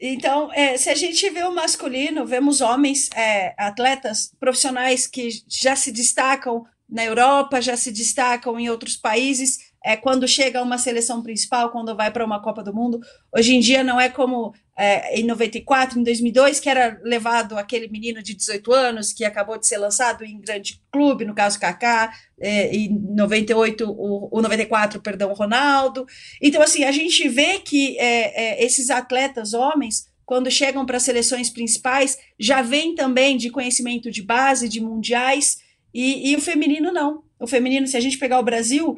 Então, 0.00 0.52
é, 0.52 0.76
se 0.76 0.88
a 0.90 0.94
gente 0.94 1.28
vê 1.30 1.42
o 1.42 1.54
masculino, 1.54 2.24
vemos 2.24 2.60
homens, 2.60 3.10
é, 3.16 3.54
atletas 3.58 4.30
profissionais 4.38 5.06
que 5.06 5.28
já 5.48 5.74
se 5.74 5.90
destacam 5.90 6.64
na 6.88 7.04
Europa, 7.04 7.60
já 7.60 7.76
se 7.76 7.90
destacam 7.90 8.58
em 8.60 8.70
outros 8.70 8.96
países, 8.96 9.58
é, 9.84 9.96
quando 9.96 10.28
chega 10.28 10.60
a 10.60 10.62
uma 10.62 10.78
seleção 10.78 11.22
principal, 11.22 11.70
quando 11.70 11.96
vai 11.96 12.10
para 12.10 12.24
uma 12.24 12.40
Copa 12.40 12.62
do 12.62 12.74
Mundo. 12.74 13.00
Hoje 13.34 13.54
em 13.54 13.60
dia 13.60 13.82
não 13.82 14.00
é 14.00 14.08
como 14.08 14.54
é, 14.78 15.18
em 15.18 15.24
94, 15.24 15.98
em 15.98 16.04
2002, 16.04 16.60
que 16.60 16.68
era 16.70 17.00
levado 17.02 17.58
aquele 17.58 17.88
menino 17.88 18.22
de 18.22 18.32
18 18.32 18.72
anos 18.72 19.12
que 19.12 19.24
acabou 19.24 19.58
de 19.58 19.66
ser 19.66 19.76
lançado 19.76 20.24
em 20.24 20.40
grande 20.40 20.80
clube, 20.92 21.24
no 21.24 21.34
caso 21.34 21.58
Kaká, 21.58 22.12
é, 22.40 22.72
em 22.74 22.96
98, 22.96 23.84
o, 23.90 24.28
o 24.30 24.40
94, 24.40 25.02
perdão, 25.02 25.32
Ronaldo. 25.32 26.06
Então, 26.40 26.62
assim, 26.62 26.84
a 26.84 26.92
gente 26.92 27.28
vê 27.28 27.58
que 27.58 27.98
é, 27.98 28.60
é 28.60 28.64
esses 28.64 28.88
atletas 28.88 29.52
homens, 29.52 30.06
quando 30.24 30.48
chegam 30.48 30.86
para 30.86 31.00
seleções 31.00 31.50
principais, 31.50 32.16
já 32.38 32.62
vêm 32.62 32.94
também 32.94 33.36
de 33.36 33.50
conhecimento 33.50 34.12
de 34.12 34.22
base, 34.22 34.68
de 34.68 34.80
mundiais, 34.80 35.58
e, 35.92 36.30
e 36.30 36.36
o 36.36 36.40
feminino 36.40 36.92
não. 36.92 37.24
O 37.40 37.48
feminino, 37.48 37.86
se 37.86 37.96
a 37.96 38.00
gente 38.00 38.18
pegar 38.18 38.38
o 38.38 38.44
Brasil, 38.44 38.96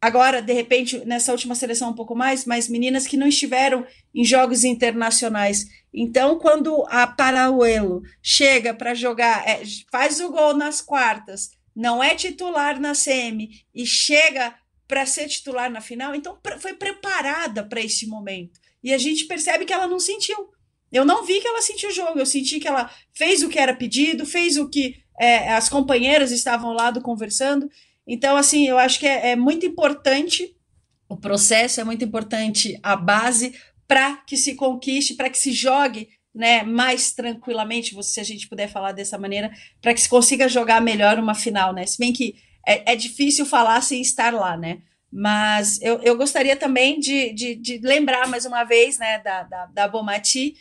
agora, 0.00 0.40
de 0.40 0.52
repente, 0.52 1.04
nessa 1.04 1.32
última 1.32 1.54
seleção 1.54 1.90
um 1.90 1.94
pouco 1.94 2.14
mais, 2.14 2.44
mas 2.44 2.68
meninas 2.68 3.06
que 3.06 3.16
não 3.16 3.26
estiveram 3.26 3.86
em 4.14 4.24
jogos 4.24 4.64
internacionais. 4.64 5.66
Então, 5.92 6.38
quando 6.38 6.84
a 6.88 7.06
Parauelo 7.06 8.02
chega 8.22 8.74
para 8.74 8.94
jogar, 8.94 9.46
é, 9.48 9.62
faz 9.90 10.20
o 10.20 10.30
gol 10.30 10.54
nas 10.54 10.80
quartas, 10.80 11.50
não 11.74 12.02
é 12.02 12.14
titular 12.14 12.80
na 12.80 12.92
CM 12.92 13.48
e 13.74 13.86
chega 13.86 14.54
para 14.86 15.04
ser 15.04 15.28
titular 15.28 15.70
na 15.70 15.80
final, 15.80 16.14
então 16.14 16.38
foi 16.58 16.72
preparada 16.72 17.62
para 17.62 17.80
esse 17.80 18.06
momento. 18.06 18.58
E 18.82 18.92
a 18.92 18.98
gente 18.98 19.26
percebe 19.26 19.64
que 19.64 19.72
ela 19.72 19.86
não 19.86 20.00
sentiu. 20.00 20.50
Eu 20.90 21.04
não 21.04 21.24
vi 21.24 21.40
que 21.40 21.46
ela 21.46 21.60
sentiu 21.60 21.90
o 21.90 21.92
jogo, 21.92 22.18
eu 22.18 22.24
senti 22.24 22.58
que 22.58 22.66
ela 22.66 22.90
fez 23.12 23.42
o 23.42 23.48
que 23.48 23.58
era 23.58 23.74
pedido, 23.74 24.24
fez 24.24 24.56
o 24.56 24.68
que 24.68 24.96
é, 25.20 25.52
as 25.52 25.68
companheiras 25.68 26.30
estavam 26.30 26.70
ao 26.70 26.76
lado 26.76 27.02
conversando, 27.02 27.70
então, 28.08 28.36
assim, 28.36 28.66
eu 28.66 28.78
acho 28.78 28.98
que 28.98 29.06
é, 29.06 29.32
é 29.32 29.36
muito 29.36 29.66
importante 29.66 30.56
o 31.08 31.16
processo, 31.16 31.80
é 31.80 31.84
muito 31.84 32.02
importante 32.02 32.78
a 32.82 32.96
base 32.96 33.54
para 33.86 34.16
que 34.16 34.36
se 34.36 34.54
conquiste, 34.54 35.14
para 35.14 35.28
que 35.28 35.38
se 35.38 35.52
jogue 35.52 36.08
né, 36.34 36.62
mais 36.62 37.12
tranquilamente, 37.12 37.96
se 38.02 38.20
a 38.20 38.24
gente 38.24 38.48
puder 38.48 38.68
falar 38.68 38.92
dessa 38.92 39.18
maneira, 39.18 39.50
para 39.80 39.92
que 39.92 40.00
se 40.00 40.08
consiga 40.08 40.48
jogar 40.48 40.80
melhor 40.80 41.18
uma 41.18 41.34
final, 41.34 41.72
né? 41.72 41.84
Se 41.84 41.98
bem 41.98 42.12
que 42.12 42.36
é, 42.66 42.92
é 42.92 42.96
difícil 42.96 43.44
falar 43.44 43.80
sem 43.82 44.00
estar 44.00 44.32
lá, 44.32 44.56
né? 44.56 44.78
Mas 45.10 45.80
eu, 45.82 46.00
eu 46.02 46.16
gostaria 46.16 46.54
também 46.54 47.00
de, 47.00 47.32
de, 47.32 47.54
de, 47.56 47.78
lembrar 47.78 48.28
mais 48.28 48.44
uma 48.44 48.62
vez, 48.64 48.98
né, 48.98 49.18
da, 49.20 49.42
da, 49.42 49.66
da 49.66 49.88
Bomati, 49.88 50.54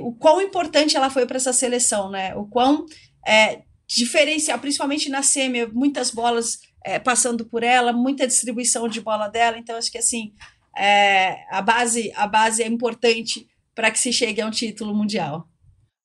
o 0.00 0.12
quão 0.12 0.42
importante 0.42 0.96
ela 0.96 1.08
foi 1.08 1.24
para 1.24 1.36
essa 1.36 1.52
seleção, 1.52 2.10
né? 2.10 2.34
O 2.34 2.46
quão 2.46 2.84
é, 3.26 3.62
diferencial, 3.86 4.58
principalmente 4.58 5.08
na 5.08 5.22
semi, 5.22 5.66
muitas 5.66 6.10
bolas 6.10 6.58
é, 6.84 6.98
passando 6.98 7.44
por 7.44 7.62
ela, 7.62 7.92
muita 7.92 8.26
distribuição 8.26 8.88
de 8.88 9.00
bola 9.00 9.28
dela. 9.28 9.58
Então, 9.58 9.76
acho 9.76 9.90
que 9.90 9.98
assim 9.98 10.32
é, 10.76 11.44
a, 11.50 11.60
base, 11.60 12.12
a 12.14 12.26
base 12.26 12.62
é 12.62 12.66
importante 12.66 13.48
para 13.74 13.90
que 13.90 13.98
se 13.98 14.12
chegue 14.12 14.40
a 14.40 14.46
um 14.46 14.50
título 14.50 14.94
mundial. 14.94 15.48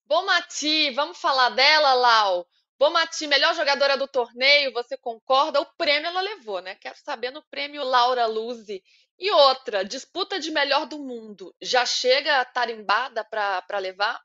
Bom, 0.05 0.25
Mati, 0.25 0.91
vamos 0.91 1.17
falar 1.17 1.49
dela, 1.49 1.93
Lau. 1.93 2.47
Bom, 2.79 2.91
Mati, 2.91 3.27
melhor 3.27 3.55
jogadora 3.55 3.97
do 3.97 4.07
torneio, 4.07 4.71
você 4.71 4.95
concorda? 4.95 5.59
O 5.59 5.65
prêmio 5.77 6.07
ela 6.07 6.21
levou, 6.21 6.61
né? 6.61 6.75
Quero 6.75 6.97
saber 6.97 7.31
no 7.31 7.43
prêmio 7.49 7.83
Laura 7.83 8.25
Luzi. 8.25 8.83
E 9.19 9.31
outra, 9.31 9.83
disputa 9.83 10.39
de 10.39 10.51
melhor 10.51 10.85
do 10.85 10.99
mundo, 10.99 11.53
já 11.59 11.85
chega 11.85 12.45
tarimbada 12.45 13.23
para 13.23 13.79
levar? 13.79 14.21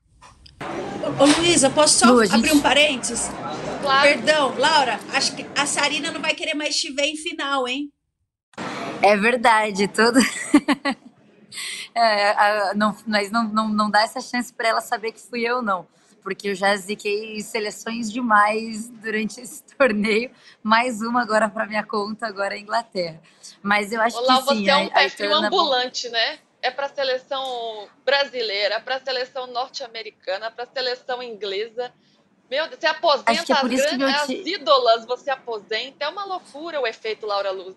Ô, 1.18 1.24
Luísa, 1.24 1.68
posso 1.70 1.98
só 1.98 2.12
Lu, 2.12 2.22
abrir 2.32 2.52
um 2.52 2.60
parênteses? 2.60 3.30
Claro. 3.80 4.02
Perdão, 4.08 4.54
Laura, 4.56 5.00
acho 5.12 5.34
que 5.34 5.44
a 5.56 5.66
Sarina 5.66 6.10
não 6.10 6.20
vai 6.20 6.34
querer 6.34 6.54
mais 6.54 6.76
te 6.76 6.92
ver 6.92 7.06
em 7.06 7.16
final, 7.16 7.66
hein? 7.66 7.92
É 9.02 9.16
verdade, 9.16 9.88
tudo. 9.88 10.20
é, 11.94 12.30
a, 12.30 12.74
não, 12.74 12.96
mas 13.06 13.30
não, 13.30 13.44
não, 13.44 13.68
não 13.68 13.90
dá 13.90 14.02
essa 14.02 14.20
chance 14.20 14.52
para 14.52 14.68
ela 14.68 14.80
saber 14.80 15.12
que 15.12 15.20
fui 15.20 15.40
eu, 15.40 15.60
não. 15.60 15.86
Porque 16.22 16.50
eu 16.50 16.54
já 16.54 16.74
ziquei 16.76 17.40
seleções 17.40 18.10
demais 18.12 18.88
durante 18.88 19.40
esse 19.40 19.64
torneio. 19.76 20.30
Mais 20.62 21.02
uma 21.02 21.20
agora 21.20 21.48
para 21.48 21.66
minha 21.66 21.84
conta, 21.84 22.28
agora 22.28 22.54
a 22.54 22.58
Inglaterra. 22.58 23.20
Mas 23.60 23.90
eu 23.90 24.00
acho 24.00 24.16
Olá, 24.18 24.40
que 24.40 24.54
sim. 24.54 24.64
Você 24.64 24.70
é 24.70 24.76
um 24.76 24.88
perfil 24.88 25.34
ambulante, 25.34 26.08
né? 26.10 26.38
É 26.62 26.70
para 26.70 26.86
a 26.86 26.88
seleção 26.88 27.88
brasileira, 28.04 28.80
para 28.80 28.96
a 28.96 29.00
seleção 29.00 29.48
norte-americana, 29.48 30.50
para 30.50 30.64
a 30.64 30.66
seleção 30.66 31.22
inglesa. 31.22 31.92
Meu 32.48 32.68
Deus, 32.68 32.78
você 32.78 32.86
aposenta 32.86 33.30
é 33.30 33.36
as, 33.36 33.62
grandes, 33.62 34.14
as 34.14 34.28
ídolas, 34.28 35.04
você 35.04 35.30
aposenta. 35.30 36.04
É 36.04 36.08
uma 36.08 36.24
loucura 36.24 36.80
o 36.80 36.86
efeito 36.86 37.26
Laura 37.26 37.50
Luz. 37.50 37.74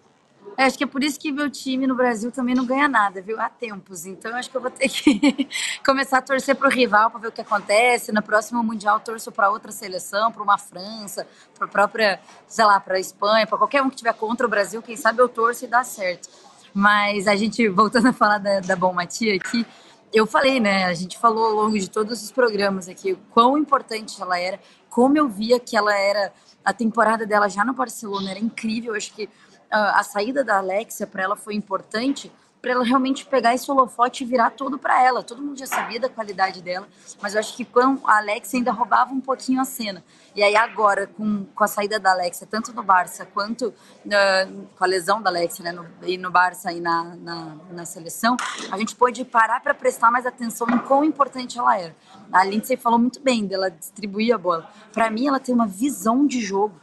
É, 0.57 0.65
acho 0.65 0.77
que 0.77 0.83
é 0.83 0.87
por 0.87 1.03
isso 1.03 1.19
que 1.19 1.31
meu 1.31 1.49
time 1.49 1.87
no 1.87 1.95
Brasil 1.95 2.31
também 2.31 2.53
não 2.53 2.65
ganha 2.65 2.87
nada, 2.87 3.21
viu? 3.21 3.39
Há 3.41 3.49
tempos. 3.49 4.05
Então, 4.05 4.35
acho 4.35 4.49
que 4.49 4.55
eu 4.55 4.61
vou 4.61 4.69
ter 4.69 4.87
que 4.87 5.49
começar 5.83 6.19
a 6.19 6.21
torcer 6.21 6.55
para 6.55 6.67
o 6.67 6.71
rival 6.71 7.09
para 7.09 7.19
ver 7.19 7.27
o 7.29 7.31
que 7.31 7.41
acontece. 7.41 8.11
No 8.11 8.21
próximo 8.21 8.63
Mundial, 8.63 8.99
torço 8.99 9.31
para 9.31 9.49
outra 9.49 9.71
seleção, 9.71 10.31
para 10.31 10.43
uma 10.43 10.57
França, 10.57 11.27
para 11.57 11.65
a 11.65 11.69
própria, 11.69 12.19
sei 12.47 12.63
lá, 12.63 12.79
para 12.79 12.95
a 12.95 12.99
Espanha, 12.99 13.47
para 13.47 13.57
qualquer 13.57 13.81
um 13.81 13.89
que 13.89 13.95
tiver 13.95 14.13
contra 14.13 14.45
o 14.45 14.49
Brasil. 14.49 14.81
Quem 14.81 14.95
sabe 14.95 15.19
eu 15.19 15.27
torço 15.27 15.65
e 15.65 15.67
dá 15.67 15.83
certo. 15.83 16.29
Mas 16.77 17.25
a 17.25 17.37
gente, 17.37 17.69
voltando 17.69 18.09
a 18.09 18.13
falar 18.13 18.37
da, 18.37 18.59
da 18.59 18.75
Bom 18.75 18.91
Matia 18.91 19.33
aqui, 19.33 19.65
eu 20.13 20.27
falei, 20.27 20.59
né? 20.59 20.83
A 20.83 20.93
gente 20.93 21.17
falou 21.17 21.45
ao 21.45 21.51
longo 21.53 21.79
de 21.79 21.89
todos 21.89 22.21
os 22.21 22.33
programas 22.33 22.89
aqui 22.89 23.17
quão 23.31 23.57
importante 23.57 24.21
ela 24.21 24.37
era, 24.37 24.59
como 24.89 25.17
eu 25.17 25.29
via 25.29 25.57
que 25.57 25.77
ela 25.77 25.97
era. 25.97 26.33
A 26.65 26.73
temporada 26.73 27.25
dela 27.25 27.47
já 27.47 27.63
no 27.63 27.71
Barcelona 27.71 28.31
era 28.31 28.39
incrível. 28.39 28.91
Eu 28.91 28.97
acho 28.97 29.13
que 29.13 29.29
a, 29.71 30.01
a 30.01 30.03
saída 30.03 30.43
da 30.43 30.57
Alexia 30.57 31.07
para 31.07 31.23
ela 31.23 31.37
foi 31.37 31.55
importante 31.55 32.29
para 32.65 32.73
ela 32.73 32.83
realmente 32.83 33.23
pegar 33.27 33.53
esse 33.53 33.69
holofote 33.69 34.23
e 34.23 34.27
virar 34.27 34.49
todo 34.49 34.79
para 34.79 34.99
ela. 34.99 35.21
Todo 35.21 35.39
mundo 35.39 35.55
já 35.55 35.67
sabia 35.67 35.99
da 35.99 36.09
qualidade 36.09 36.63
dela, 36.63 36.87
mas 37.21 37.35
eu 37.35 37.39
acho 37.39 37.55
que 37.55 37.63
quando 37.63 38.01
a 38.07 38.17
Alexia 38.17 38.57
ainda 38.57 38.71
roubava 38.71 39.13
um 39.13 39.21
pouquinho 39.21 39.61
a 39.61 39.65
cena. 39.65 40.03
E 40.35 40.41
aí 40.41 40.55
agora, 40.55 41.05
com, 41.05 41.45
com 41.45 41.63
a 41.63 41.67
saída 41.67 41.99
da 41.99 42.09
Alexia, 42.09 42.47
tanto 42.49 42.73
no 42.73 42.81
Barça 42.81 43.23
quanto 43.23 43.67
uh, 43.67 44.67
com 44.75 44.83
a 44.83 44.87
lesão 44.87 45.21
da 45.21 45.29
Alexia, 45.29 45.63
né, 45.63 45.71
no, 45.71 45.85
e 46.01 46.17
no 46.17 46.31
Barça 46.31 46.73
e 46.73 46.81
na, 46.81 47.03
na, 47.03 47.55
na 47.69 47.85
seleção, 47.85 48.35
a 48.71 48.79
gente 48.79 48.95
pôde 48.95 49.23
parar 49.23 49.61
para 49.61 49.75
prestar 49.75 50.09
mais 50.09 50.25
atenção 50.25 50.67
em 50.67 50.79
quão 50.79 51.05
importante 51.05 51.59
ela 51.59 51.77
era. 51.77 51.95
A 52.33 52.43
Lindsay 52.43 52.77
falou 52.77 52.97
muito 52.97 53.19
bem 53.19 53.45
dela 53.45 53.69
distribuir 53.69 54.33
a 54.33 54.39
bola. 54.39 54.67
Para 54.91 55.11
mim, 55.11 55.27
ela 55.27 55.39
tem 55.39 55.53
uma 55.53 55.67
visão 55.67 56.25
de 56.25 56.41
jogo 56.41 56.73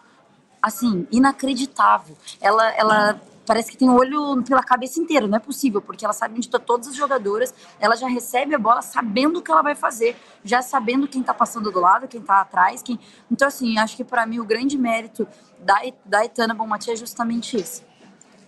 assim, 0.62 1.08
inacreditável. 1.10 2.16
Ela, 2.40 2.70
ela 2.76 3.20
parece 3.46 3.70
que 3.70 3.76
tem 3.76 3.90
olho 3.90 4.42
pela 4.42 4.62
cabeça 4.62 5.00
inteira, 5.00 5.26
não 5.26 5.36
é 5.36 5.40
possível, 5.40 5.80
porque 5.80 6.04
ela 6.04 6.14
sabe 6.14 6.34
onde 6.34 6.46
estão 6.46 6.60
todas 6.60 6.88
as 6.88 6.94
jogadoras, 6.94 7.52
ela 7.80 7.96
já 7.96 8.08
recebe 8.08 8.54
a 8.54 8.58
bola 8.58 8.82
sabendo 8.82 9.38
o 9.38 9.42
que 9.42 9.50
ela 9.50 9.62
vai 9.62 9.74
fazer, 9.74 10.16
já 10.44 10.62
sabendo 10.62 11.08
quem 11.08 11.20
está 11.20 11.34
passando 11.34 11.70
do 11.70 11.80
lado, 11.80 12.08
quem 12.08 12.20
está 12.20 12.40
atrás, 12.40 12.82
quem... 12.82 12.98
Então, 13.30 13.48
assim, 13.48 13.78
acho 13.78 13.96
que 13.96 14.04
para 14.04 14.26
mim 14.26 14.38
o 14.38 14.44
grande 14.44 14.78
mérito 14.78 15.26
da, 15.58 15.80
da 16.04 16.24
Etana 16.24 16.54
Bonmati 16.54 16.90
é 16.90 16.96
justamente 16.96 17.56
isso. 17.56 17.82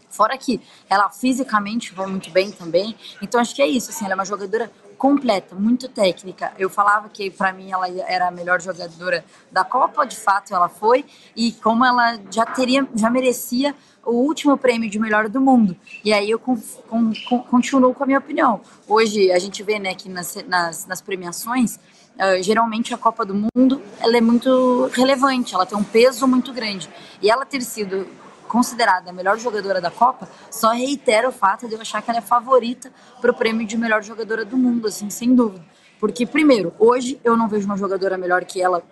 Fora 0.08 0.38
que 0.38 0.60
ela 0.88 1.10
fisicamente 1.10 1.92
vai 1.92 2.06
muito 2.06 2.30
bem 2.30 2.52
também, 2.52 2.96
então 3.20 3.40
acho 3.40 3.52
que 3.52 3.60
é 3.60 3.66
isso, 3.66 3.90
assim, 3.90 4.04
ela 4.04 4.14
é 4.14 4.16
uma 4.16 4.24
jogadora 4.24 4.70
completa, 4.94 5.56
muito 5.56 5.88
técnica. 5.88 6.52
Eu 6.56 6.70
falava 6.70 7.08
que 7.08 7.30
para 7.30 7.52
mim 7.52 7.72
ela 7.72 7.88
era 7.88 8.28
a 8.28 8.30
melhor 8.30 8.60
jogadora 8.60 9.24
da 9.50 9.64
Copa, 9.64 10.06
de 10.06 10.16
fato 10.16 10.54
ela 10.54 10.68
foi, 10.68 11.04
e 11.34 11.50
como 11.52 11.84
ela 11.84 12.16
já 12.30 12.46
teria, 12.46 12.86
já 12.94 13.10
merecia 13.10 13.74
o 14.06 14.12
último 14.12 14.56
prêmio 14.56 14.88
de 14.88 14.98
melhor 14.98 15.28
do 15.28 15.40
mundo. 15.40 15.76
E 16.04 16.12
aí 16.12 16.30
eu 16.30 16.38
com, 16.38 16.56
com, 16.88 17.12
com, 17.28 17.38
continuo 17.40 17.94
com 17.94 18.04
a 18.04 18.06
minha 18.06 18.18
opinião. 18.18 18.60
Hoje 18.88 19.30
a 19.32 19.38
gente 19.38 19.62
vê 19.62 19.78
né, 19.78 19.94
que 19.94 20.08
nas, 20.08 20.36
nas, 20.46 20.86
nas 20.86 21.00
premiações, 21.00 21.76
uh, 21.76 22.42
geralmente 22.42 22.92
a 22.94 22.98
Copa 22.98 23.24
do 23.24 23.34
Mundo 23.34 23.80
ela 24.00 24.16
é 24.16 24.20
muito 24.20 24.90
relevante, 24.92 25.54
ela 25.54 25.66
tem 25.66 25.76
um 25.76 25.84
peso 25.84 26.26
muito 26.26 26.52
grande. 26.52 26.88
E 27.20 27.30
ela 27.30 27.44
ter 27.44 27.62
sido 27.62 28.06
considerada 28.48 29.10
a 29.10 29.12
melhor 29.12 29.38
jogadora 29.38 29.80
da 29.80 29.90
Copa 29.90 30.28
só 30.50 30.70
reitera 30.70 31.28
o 31.28 31.32
fato 31.32 31.66
de 31.66 31.74
eu 31.74 31.80
achar 31.80 32.00
que 32.00 32.10
ela 32.10 32.18
é 32.18 32.22
favorita 32.22 32.92
para 33.20 33.30
o 33.30 33.34
prêmio 33.34 33.66
de 33.66 33.76
melhor 33.76 34.02
jogadora 34.02 34.44
do 34.44 34.56
mundo, 34.56 34.86
assim, 34.86 35.10
sem 35.10 35.34
dúvida. 35.34 35.64
Porque, 35.98 36.26
primeiro, 36.26 36.72
hoje 36.78 37.20
eu 37.24 37.36
não 37.36 37.48
vejo 37.48 37.66
uma 37.66 37.76
jogadora 37.76 38.16
melhor 38.18 38.44
que 38.44 38.60
ela 38.60 38.82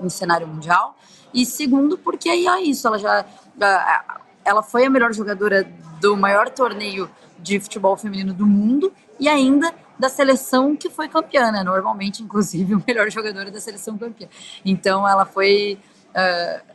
em 0.00 0.08
cenário 0.08 0.46
mundial. 0.46 0.96
E 1.32 1.44
segundo, 1.44 1.96
porque 1.98 2.28
aí 2.28 2.46
é 2.46 2.62
isso, 2.62 2.86
ela 2.86 2.98
já 2.98 3.24
ela 4.50 4.62
foi 4.62 4.84
a 4.84 4.90
melhor 4.90 5.12
jogadora 5.12 5.64
do 6.00 6.16
maior 6.16 6.50
torneio 6.50 7.08
de 7.38 7.58
futebol 7.60 7.96
feminino 7.96 8.34
do 8.34 8.46
mundo 8.46 8.92
e 9.18 9.28
ainda 9.28 9.72
da 9.98 10.08
seleção 10.08 10.74
que 10.74 10.90
foi 10.90 11.08
campeã, 11.08 11.52
né? 11.52 11.62
Normalmente, 11.62 12.22
inclusive, 12.22 12.74
o 12.76 12.82
melhor 12.86 13.10
jogadora 13.10 13.50
da 13.50 13.60
seleção 13.60 13.96
campeã. 13.96 14.28
Então, 14.64 15.06
ela 15.06 15.24
foi 15.24 15.78
uh, 16.10 16.70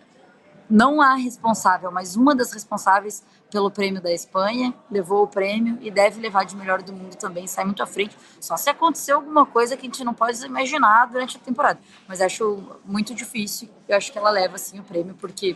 não 0.69 1.01
a 1.01 1.15
responsável, 1.15 1.91
mas 1.91 2.15
uma 2.15 2.35
das 2.35 2.53
responsáveis 2.53 3.23
pelo 3.51 3.71
prêmio 3.71 4.01
da 4.01 4.11
Espanha, 4.11 4.73
levou 4.91 5.23
o 5.23 5.27
prêmio 5.27 5.77
e 5.81 5.89
deve 5.89 6.19
levar 6.19 6.43
de 6.43 6.55
melhor 6.55 6.81
do 6.81 6.91
mundo 6.91 7.15
também, 7.15 7.47
sai 7.47 7.63
muito 7.63 7.81
à 7.81 7.85
frente. 7.85 8.17
Só 8.39 8.57
se 8.57 8.69
acontecer 8.69 9.13
alguma 9.13 9.45
coisa 9.45 9.77
que 9.77 9.83
a 9.83 9.89
gente 9.89 10.03
não 10.03 10.13
pode 10.13 10.43
imaginar 10.45 11.05
durante 11.07 11.37
a 11.37 11.39
temporada. 11.39 11.79
Mas 12.07 12.19
acho 12.19 12.77
muito 12.83 13.13
difícil. 13.13 13.69
Eu 13.87 13.95
acho 13.95 14.11
que 14.11 14.17
ela 14.17 14.29
leva 14.29 14.57
sim 14.57 14.79
o 14.79 14.83
prêmio, 14.83 15.15
porque 15.15 15.55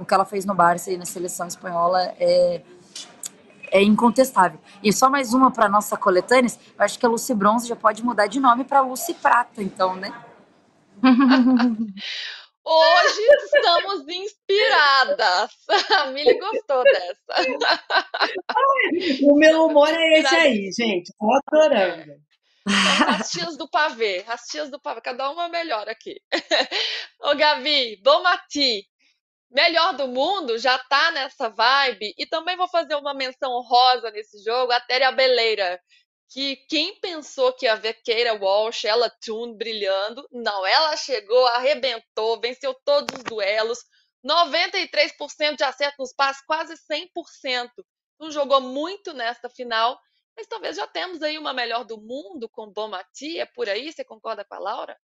o 0.00 0.04
que 0.04 0.14
ela 0.14 0.24
fez 0.24 0.46
no 0.46 0.54
Barça 0.54 0.90
e 0.90 0.96
na 0.96 1.04
seleção 1.04 1.46
espanhola 1.46 2.14
é, 2.18 2.62
é 3.70 3.82
incontestável. 3.82 4.58
E 4.82 4.92
só 4.92 5.10
mais 5.10 5.34
uma 5.34 5.52
para 5.52 5.68
nossa 5.68 5.96
coletâneas, 5.96 6.58
eu 6.76 6.84
acho 6.84 6.98
que 6.98 7.04
a 7.04 7.08
Lucy 7.08 7.34
Bronze 7.34 7.68
já 7.68 7.76
pode 7.76 8.02
mudar 8.02 8.26
de 8.26 8.40
nome 8.40 8.64
para 8.64 8.80
Lucy 8.80 9.12
Prata, 9.14 9.62
então, 9.62 9.94
né? 9.94 10.12
Hoje 12.62 13.22
estamos 13.44 14.06
inspiradas. 14.08 15.50
A 15.96 16.06
Mili 16.06 16.38
gostou 16.38 16.82
dessa. 16.84 17.16
O 19.22 19.36
meu 19.36 19.66
humor 19.66 19.88
é 19.88 20.20
esse 20.20 20.34
aí, 20.34 20.70
gente. 20.72 21.12
Tô 21.18 21.32
adorando. 21.32 22.12
São 22.68 23.08
as 23.08 23.30
tias 23.30 23.56
do 23.56 23.68
pavê, 23.68 24.24
as 24.28 24.42
tias 24.42 24.70
do 24.70 24.78
pavê, 24.78 25.00
cada 25.00 25.30
uma 25.30 25.48
melhor 25.48 25.88
aqui. 25.88 26.20
Ô 27.20 27.34
Gavi, 27.34 27.96
Bomati, 28.02 28.86
melhor 29.50 29.96
do 29.96 30.06
mundo, 30.06 30.58
já 30.58 30.78
tá 30.78 31.10
nessa 31.10 31.48
vibe. 31.48 32.14
E 32.16 32.26
também 32.26 32.56
vou 32.56 32.68
fazer 32.68 32.94
uma 32.94 33.14
menção 33.14 33.60
rosa 33.62 34.10
nesse 34.10 34.42
jogo, 34.44 34.72
a 34.72 34.80
Téria 34.80 35.10
Beleira, 35.10 35.80
que 36.30 36.56
quem 36.68 36.98
pensou 37.00 37.52
que 37.52 37.66
ia 37.66 37.74
ver 37.74 37.94
Keira 38.04 38.34
Walsh, 38.34 38.84
ela 38.84 39.10
Tune 39.10 39.56
brilhando, 39.56 40.26
não, 40.30 40.64
ela 40.64 40.96
chegou, 40.96 41.46
arrebentou, 41.48 42.40
venceu 42.40 42.72
todos 42.84 43.18
os 43.18 43.24
duelos, 43.24 43.78
93% 44.24 45.56
de 45.56 45.64
acerto 45.64 45.96
nos 45.98 46.12
passes, 46.14 46.44
quase 46.46 46.74
100%. 46.74 47.70
Não 48.18 48.30
jogou 48.30 48.60
muito 48.60 49.12
nesta 49.12 49.48
final, 49.48 49.98
mas 50.36 50.46
talvez 50.46 50.76
já 50.76 50.86
temos 50.86 51.22
aí 51.22 51.36
uma 51.36 51.52
melhor 51.52 51.84
do 51.84 52.00
mundo 52.00 52.48
com 52.48 52.70
Bomati, 52.70 53.40
é 53.40 53.46
por 53.46 53.68
aí, 53.68 53.92
você 53.92 54.04
concorda 54.04 54.44
com 54.44 54.54
a 54.54 54.58
Laura? 54.58 54.96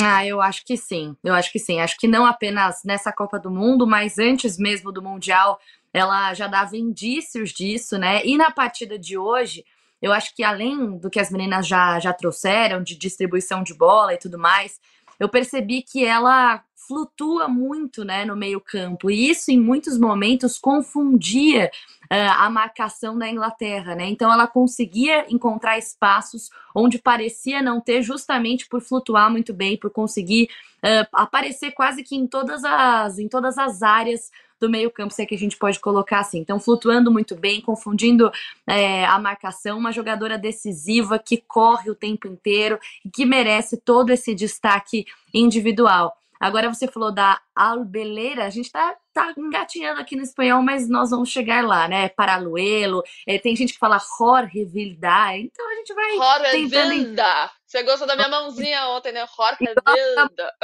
Ah, 0.00 0.24
eu 0.24 0.40
acho 0.40 0.64
que 0.64 0.76
sim. 0.76 1.16
Eu 1.24 1.34
acho 1.34 1.50
que 1.50 1.58
sim. 1.58 1.80
Acho 1.80 1.96
que 1.98 2.06
não 2.06 2.24
apenas 2.24 2.82
nessa 2.84 3.12
Copa 3.12 3.38
do 3.38 3.50
Mundo, 3.50 3.86
mas 3.86 4.18
antes 4.18 4.56
mesmo 4.58 4.92
do 4.92 5.02
Mundial, 5.02 5.58
ela 5.92 6.32
já 6.34 6.46
dava 6.46 6.76
indícios 6.76 7.50
disso, 7.50 7.98
né? 7.98 8.24
E 8.24 8.36
na 8.36 8.50
partida 8.50 8.98
de 8.98 9.18
hoje, 9.18 9.64
eu 10.00 10.12
acho 10.12 10.34
que 10.34 10.44
além 10.44 10.98
do 10.98 11.10
que 11.10 11.18
as 11.18 11.30
meninas 11.30 11.66
já, 11.66 11.98
já 11.98 12.12
trouxeram, 12.12 12.82
de 12.82 12.96
distribuição 12.96 13.62
de 13.62 13.74
bola 13.74 14.14
e 14.14 14.18
tudo 14.18 14.38
mais, 14.38 14.78
eu 15.18 15.28
percebi 15.28 15.82
que 15.82 16.04
ela 16.04 16.62
flutua 16.88 17.46
muito 17.46 18.02
né, 18.02 18.24
no 18.24 18.34
meio-campo. 18.34 19.10
E 19.10 19.28
isso, 19.28 19.50
em 19.50 19.60
muitos 19.60 19.98
momentos, 19.98 20.58
confundia 20.58 21.70
uh, 22.04 22.32
a 22.38 22.48
marcação 22.48 23.18
da 23.18 23.28
Inglaterra. 23.28 23.94
Né? 23.94 24.06
Então, 24.06 24.32
ela 24.32 24.46
conseguia 24.46 25.26
encontrar 25.28 25.78
espaços 25.78 26.50
onde 26.74 26.98
parecia 26.98 27.62
não 27.62 27.80
ter, 27.80 28.02
justamente 28.02 28.66
por 28.66 28.80
flutuar 28.80 29.30
muito 29.30 29.52
bem, 29.52 29.76
por 29.76 29.90
conseguir 29.90 30.48
uh, 30.78 31.06
aparecer 31.12 31.72
quase 31.72 32.02
que 32.02 32.16
em 32.16 32.26
todas 32.26 32.64
as, 32.64 33.18
em 33.18 33.28
todas 33.28 33.58
as 33.58 33.82
áreas 33.82 34.30
do 34.60 34.68
meio-campo, 34.68 35.14
se 35.14 35.22
é 35.22 35.26
que 35.26 35.34
a 35.34 35.38
gente 35.38 35.56
pode 35.56 35.78
colocar 35.78 36.20
assim. 36.20 36.38
Então, 36.38 36.58
flutuando 36.58 37.12
muito 37.12 37.36
bem, 37.36 37.60
confundindo 37.60 38.30
é, 38.66 39.04
a 39.04 39.18
marcação, 39.18 39.78
uma 39.78 39.92
jogadora 39.92 40.36
decisiva 40.36 41.18
que 41.18 41.36
corre 41.36 41.90
o 41.90 41.94
tempo 41.94 42.26
inteiro 42.26 42.78
e 43.04 43.10
que 43.10 43.24
merece 43.24 43.76
todo 43.76 44.10
esse 44.10 44.34
destaque 44.34 45.06
individual. 45.32 46.16
Agora 46.40 46.72
você 46.72 46.86
falou 46.86 47.12
da 47.12 47.40
albeleira, 47.54 48.44
a 48.44 48.50
gente 48.50 48.70
tá, 48.70 48.96
tá 49.12 49.32
engatinhando 49.36 50.00
aqui 50.00 50.16
no 50.16 50.22
espanhol, 50.22 50.62
mas 50.62 50.88
nós 50.88 51.10
vamos 51.10 51.28
chegar 51.28 51.64
lá, 51.64 51.88
né? 51.88 52.08
Paraluelo, 52.10 53.02
é, 53.26 53.38
tem 53.38 53.56
gente 53.56 53.72
que 53.72 53.78
fala 53.78 53.98
Jorge 54.18 54.64
Vilda, 54.64 55.36
então 55.36 55.70
a 55.70 55.74
gente 55.74 55.94
vai 55.94 56.16
Jorge 56.16 56.50
tentando... 56.50 56.90
Vilda! 56.90 57.50
Você 57.66 57.82
gostou 57.82 58.06
da 58.06 58.16
minha 58.16 58.28
mãozinha 58.28 58.88
ontem, 58.88 59.12
né? 59.12 59.26
Jorge 59.26 59.64
Vilda! 59.64 60.54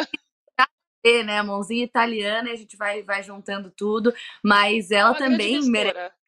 né? 1.24 1.38
A 1.38 1.44
mãozinha 1.44 1.84
italiana, 1.84 2.50
a 2.50 2.56
gente 2.56 2.76
vai, 2.76 3.02
vai 3.02 3.22
juntando 3.22 3.70
tudo, 3.70 4.14
mas 4.42 4.90
ela 4.90 5.10
uma 5.10 5.18
também 5.18 5.62
merece 5.68 6.23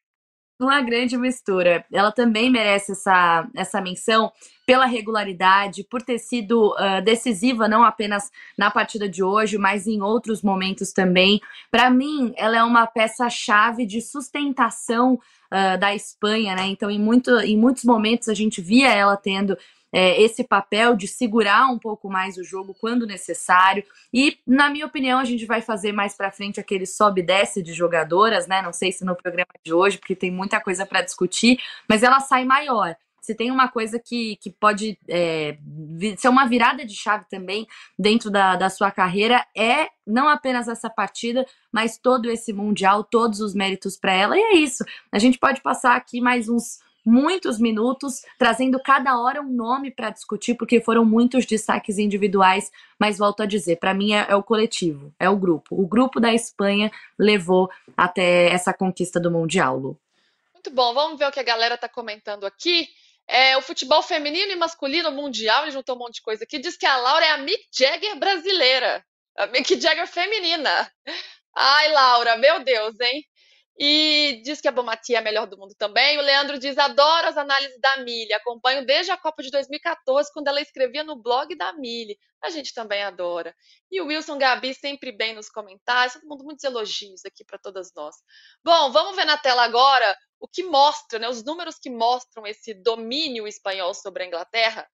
uma 0.59 0.81
grande 0.81 1.17
mistura. 1.17 1.85
Ela 1.91 2.11
também 2.11 2.49
merece 2.49 2.93
essa, 2.93 3.47
essa 3.55 3.81
menção 3.81 4.31
pela 4.65 4.85
regularidade, 4.85 5.85
por 5.85 6.01
ter 6.01 6.19
sido 6.19 6.73
uh, 6.73 7.01
decisiva 7.01 7.69
não 7.69 7.83
apenas 7.83 8.29
na 8.57 8.69
partida 8.69 9.07
de 9.07 9.23
hoje, 9.23 9.57
mas 9.57 9.87
em 9.87 10.01
outros 10.01 10.41
momentos 10.41 10.91
também. 10.91 11.39
Para 11.71 11.89
mim, 11.89 12.33
ela 12.35 12.57
é 12.57 12.63
uma 12.63 12.85
peça-chave 12.85 13.85
de 13.85 14.01
sustentação 14.01 15.13
uh, 15.13 15.79
da 15.79 15.95
Espanha, 15.95 16.53
né? 16.53 16.65
Então, 16.67 16.89
em, 16.89 16.99
muito, 16.99 17.31
em 17.39 17.55
muitos 17.55 17.85
momentos 17.85 18.27
a 18.27 18.33
gente 18.33 18.59
via 18.61 18.91
ela 18.91 19.15
tendo 19.15 19.57
é, 19.91 20.21
esse 20.21 20.43
papel 20.43 20.95
de 20.95 21.07
segurar 21.07 21.67
um 21.67 21.79
pouco 21.79 22.09
mais 22.09 22.37
o 22.37 22.43
jogo 22.43 22.75
quando 22.79 23.07
necessário. 23.07 23.83
E, 24.13 24.37
na 24.45 24.69
minha 24.69 24.85
opinião, 24.85 25.19
a 25.19 25.25
gente 25.25 25.45
vai 25.45 25.61
fazer 25.61 25.91
mais 25.91 26.15
para 26.15 26.31
frente 26.31 26.59
aquele 26.59 26.85
sobe 26.85 27.21
e 27.21 27.25
desce 27.25 27.61
de 27.61 27.73
jogadoras, 27.73 28.47
né? 28.47 28.61
Não 28.61 28.73
sei 28.73 28.91
se 28.91 29.05
no 29.05 29.15
programa 29.15 29.47
de 29.63 29.73
hoje, 29.73 29.97
porque 29.97 30.15
tem 30.15 30.31
muita 30.31 30.59
coisa 30.59 30.85
para 30.85 31.01
discutir, 31.01 31.59
mas 31.87 32.03
ela 32.03 32.19
sai 32.19 32.43
maior. 32.43 32.95
Se 33.21 33.35
tem 33.35 33.51
uma 33.51 33.67
coisa 33.67 33.99
que, 33.99 34.37
que 34.37 34.49
pode 34.49 34.97
é, 35.05 35.57
ser 36.17 36.29
uma 36.29 36.47
virada 36.47 36.85
de 36.85 36.95
chave 36.95 37.25
também 37.29 37.67
dentro 37.99 38.31
da, 38.31 38.55
da 38.55 38.69
sua 38.69 38.89
carreira, 38.89 39.45
é 39.53 39.89
não 40.05 40.29
apenas 40.29 40.69
essa 40.69 40.89
partida, 40.89 41.45
mas 41.69 41.97
todo 41.97 42.31
esse 42.31 42.53
Mundial, 42.53 43.03
todos 43.03 43.41
os 43.41 43.53
méritos 43.53 43.97
para 43.97 44.13
ela. 44.13 44.37
E 44.37 44.41
é 44.41 44.55
isso. 44.55 44.85
A 45.11 45.19
gente 45.19 45.37
pode 45.37 45.61
passar 45.61 45.97
aqui 45.97 46.21
mais 46.21 46.47
uns 46.47 46.79
muitos 47.07 47.57
minutos, 47.57 48.21
trazendo 48.37 48.81
cada 48.83 49.17
hora 49.17 49.41
um 49.41 49.49
nome 49.49 49.89
para 49.89 50.09
discutir, 50.09 50.55
porque 50.55 50.81
foram 50.81 51.05
muitos 51.05 51.45
destaques 51.45 51.97
individuais, 51.97 52.69
mas 52.99 53.17
volto 53.17 53.41
a 53.41 53.45
dizer, 53.45 53.77
para 53.77 53.93
mim 53.93 54.11
é, 54.11 54.27
é, 54.29 54.35
o 54.35 54.43
coletivo, 54.43 55.13
é 55.17 55.29
o 55.29 55.37
grupo. 55.37 55.81
O 55.81 55.87
grupo 55.87 56.19
da 56.19 56.33
Espanha 56.33 56.91
levou 57.17 57.71
até 57.95 58.49
essa 58.49 58.73
conquista 58.73 59.21
do 59.21 59.31
Mundial, 59.31 59.77
Lu. 59.77 59.99
Muito 60.53 60.69
bom, 60.71 60.93
vamos 60.93 61.17
ver 61.17 61.29
o 61.29 61.31
que 61.31 61.39
a 61.39 61.43
galera 61.43 61.75
está 61.75 61.87
comentando 61.87 62.45
aqui. 62.45 62.89
É, 63.25 63.55
o 63.55 63.61
futebol 63.61 64.03
feminino 64.03 64.51
e 64.51 64.55
masculino 64.57 65.09
mundial, 65.11 65.63
ele 65.63 65.71
juntou 65.71 65.95
um 65.95 65.99
monte 65.99 66.15
de 66.15 66.21
coisa 66.21 66.43
aqui, 66.43 66.59
diz 66.59 66.75
que 66.75 66.85
a 66.85 66.97
Laura 66.97 67.25
é 67.25 67.31
a 67.31 67.37
Mick 67.37 67.67
Jagger 67.71 68.17
brasileira, 68.17 69.03
a 69.37 69.47
Mick 69.47 69.79
Jagger 69.79 70.07
feminina. 70.07 70.91
Ai, 71.55 71.91
Laura, 71.91 72.37
meu 72.37 72.63
Deus, 72.63 72.99
hein? 72.99 73.25
E 73.79 74.41
diz 74.43 74.59
que 74.59 74.67
a 74.67 74.71
Bomati 74.71 75.13
é 75.13 75.19
a 75.19 75.21
melhor 75.21 75.45
do 75.45 75.57
mundo 75.57 75.75
também. 75.75 76.17
O 76.17 76.21
Leandro 76.21 76.57
diz: 76.57 76.77
adoro 76.77 77.27
as 77.27 77.37
análises 77.37 77.79
da 77.79 77.97
Mili. 77.97 78.33
Acompanho 78.33 78.83
desde 78.85 79.11
a 79.11 79.17
Copa 79.17 79.43
de 79.43 79.51
2014, 79.51 80.33
quando 80.33 80.47
ela 80.47 80.59
escrevia 80.59 81.03
no 81.03 81.15
blog 81.15 81.55
da 81.55 81.73
Mili. 81.73 82.17
A 82.41 82.49
gente 82.49 82.73
também 82.73 83.03
adora. 83.03 83.55
E 83.91 84.01
o 84.01 84.07
Wilson 84.07 84.37
Gabi 84.39 84.73
sempre 84.73 85.11
bem 85.11 85.35
nos 85.35 85.49
comentários. 85.49 86.13
Todo 86.13 86.27
mundo, 86.27 86.43
muitos 86.43 86.63
elogios 86.63 87.23
aqui 87.23 87.45
para 87.45 87.59
todas 87.59 87.93
nós. 87.95 88.15
Bom, 88.63 88.91
vamos 88.91 89.15
ver 89.15 89.25
na 89.25 89.37
tela 89.37 89.63
agora 89.63 90.17
o 90.39 90.47
que 90.47 90.63
mostra, 90.63 91.19
né, 91.19 91.29
os 91.29 91.43
números 91.43 91.77
que 91.79 91.89
mostram 91.89 92.45
esse 92.45 92.73
domínio 92.73 93.47
espanhol 93.47 93.93
sobre 93.93 94.23
a 94.23 94.27
Inglaterra. 94.27 94.87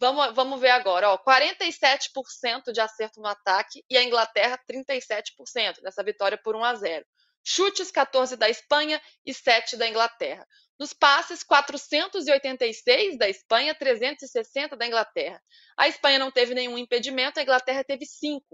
Vamos, 0.00 0.34
vamos 0.34 0.60
ver 0.60 0.70
agora, 0.70 1.10
ó, 1.10 1.18
47% 1.18 2.72
de 2.72 2.80
acerto 2.80 3.20
no 3.20 3.26
ataque 3.26 3.84
e 3.90 3.96
a 3.96 4.02
Inglaterra 4.02 4.58
37% 4.70 5.82
nessa 5.82 6.04
vitória 6.04 6.38
por 6.38 6.54
1 6.54 6.64
a 6.64 6.74
0 6.74 7.04
chutes 7.44 7.90
14 7.90 8.36
da 8.36 8.48
Espanha 8.48 9.00
e 9.24 9.32
7 9.32 9.76
da 9.76 9.88
Inglaterra. 9.88 10.46
Nos 10.78 10.92
passes, 10.92 11.42
486 11.42 13.18
da 13.18 13.28
Espanha, 13.28 13.74
360 13.74 14.76
da 14.76 14.86
Inglaterra. 14.86 15.42
A 15.76 15.88
Espanha 15.88 16.18
não 16.18 16.30
teve 16.30 16.54
nenhum 16.54 16.78
impedimento, 16.78 17.40
a 17.40 17.42
Inglaterra 17.42 17.82
teve 17.82 18.06
5. 18.06 18.44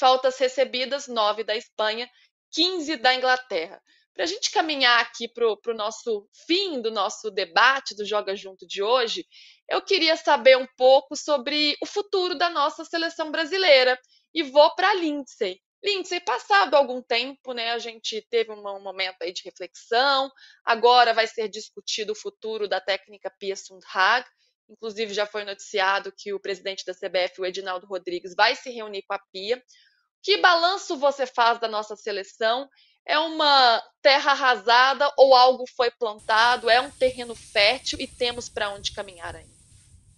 Faltas 0.00 0.38
recebidas, 0.38 1.06
9 1.06 1.44
da 1.44 1.54
Espanha, 1.54 2.08
15 2.52 2.96
da 2.96 3.14
Inglaterra. 3.14 3.82
Para 4.14 4.24
a 4.24 4.26
gente 4.26 4.50
caminhar 4.50 5.02
aqui 5.02 5.28
para 5.28 5.46
o 5.46 5.74
nosso 5.74 6.26
fim 6.46 6.80
do 6.80 6.90
nosso 6.90 7.30
debate 7.30 7.94
do 7.94 8.06
Joga 8.06 8.34
Junto 8.34 8.66
de 8.66 8.82
hoje, 8.82 9.26
eu 9.68 9.82
queria 9.82 10.16
saber 10.16 10.56
um 10.56 10.66
pouco 10.78 11.14
sobre 11.14 11.76
o 11.82 11.86
futuro 11.86 12.34
da 12.34 12.48
nossa 12.48 12.82
seleção 12.86 13.30
brasileira. 13.30 13.98
E 14.32 14.42
vou 14.42 14.74
para 14.74 14.90
a 14.90 14.94
Lindsay. 14.94 15.60
Lindsay, 15.84 16.20
passado 16.20 16.74
algum 16.74 17.02
tempo, 17.02 17.52
né, 17.52 17.70
a 17.72 17.78
gente 17.78 18.26
teve 18.30 18.50
um 18.50 18.62
momento 18.80 19.22
aí 19.22 19.32
de 19.32 19.42
reflexão, 19.44 20.30
agora 20.64 21.12
vai 21.12 21.26
ser 21.26 21.48
discutido 21.48 22.12
o 22.12 22.16
futuro 22.16 22.68
da 22.68 22.80
técnica 22.80 23.30
Pia 23.38 23.54
Sundhag, 23.54 24.26
inclusive 24.68 25.14
já 25.14 25.26
foi 25.26 25.44
noticiado 25.44 26.12
que 26.16 26.32
o 26.32 26.40
presidente 26.40 26.84
da 26.84 26.94
CBF, 26.94 27.40
o 27.40 27.46
Edinaldo 27.46 27.86
Rodrigues, 27.86 28.34
vai 28.34 28.56
se 28.56 28.70
reunir 28.70 29.02
com 29.02 29.14
a 29.14 29.20
Pia. 29.32 29.62
Que 30.22 30.38
balanço 30.38 30.96
você 30.96 31.24
faz 31.26 31.60
da 31.60 31.68
nossa 31.68 31.94
seleção? 31.94 32.68
É 33.06 33.16
uma 33.18 33.80
terra 34.02 34.32
arrasada 34.32 35.12
ou 35.16 35.36
algo 35.36 35.64
foi 35.76 35.90
plantado? 35.92 36.68
É 36.68 36.80
um 36.80 36.90
terreno 36.90 37.36
fértil 37.36 38.00
e 38.00 38.08
temos 38.08 38.48
para 38.48 38.70
onde 38.70 38.92
caminhar 38.92 39.36
ainda? 39.36 39.55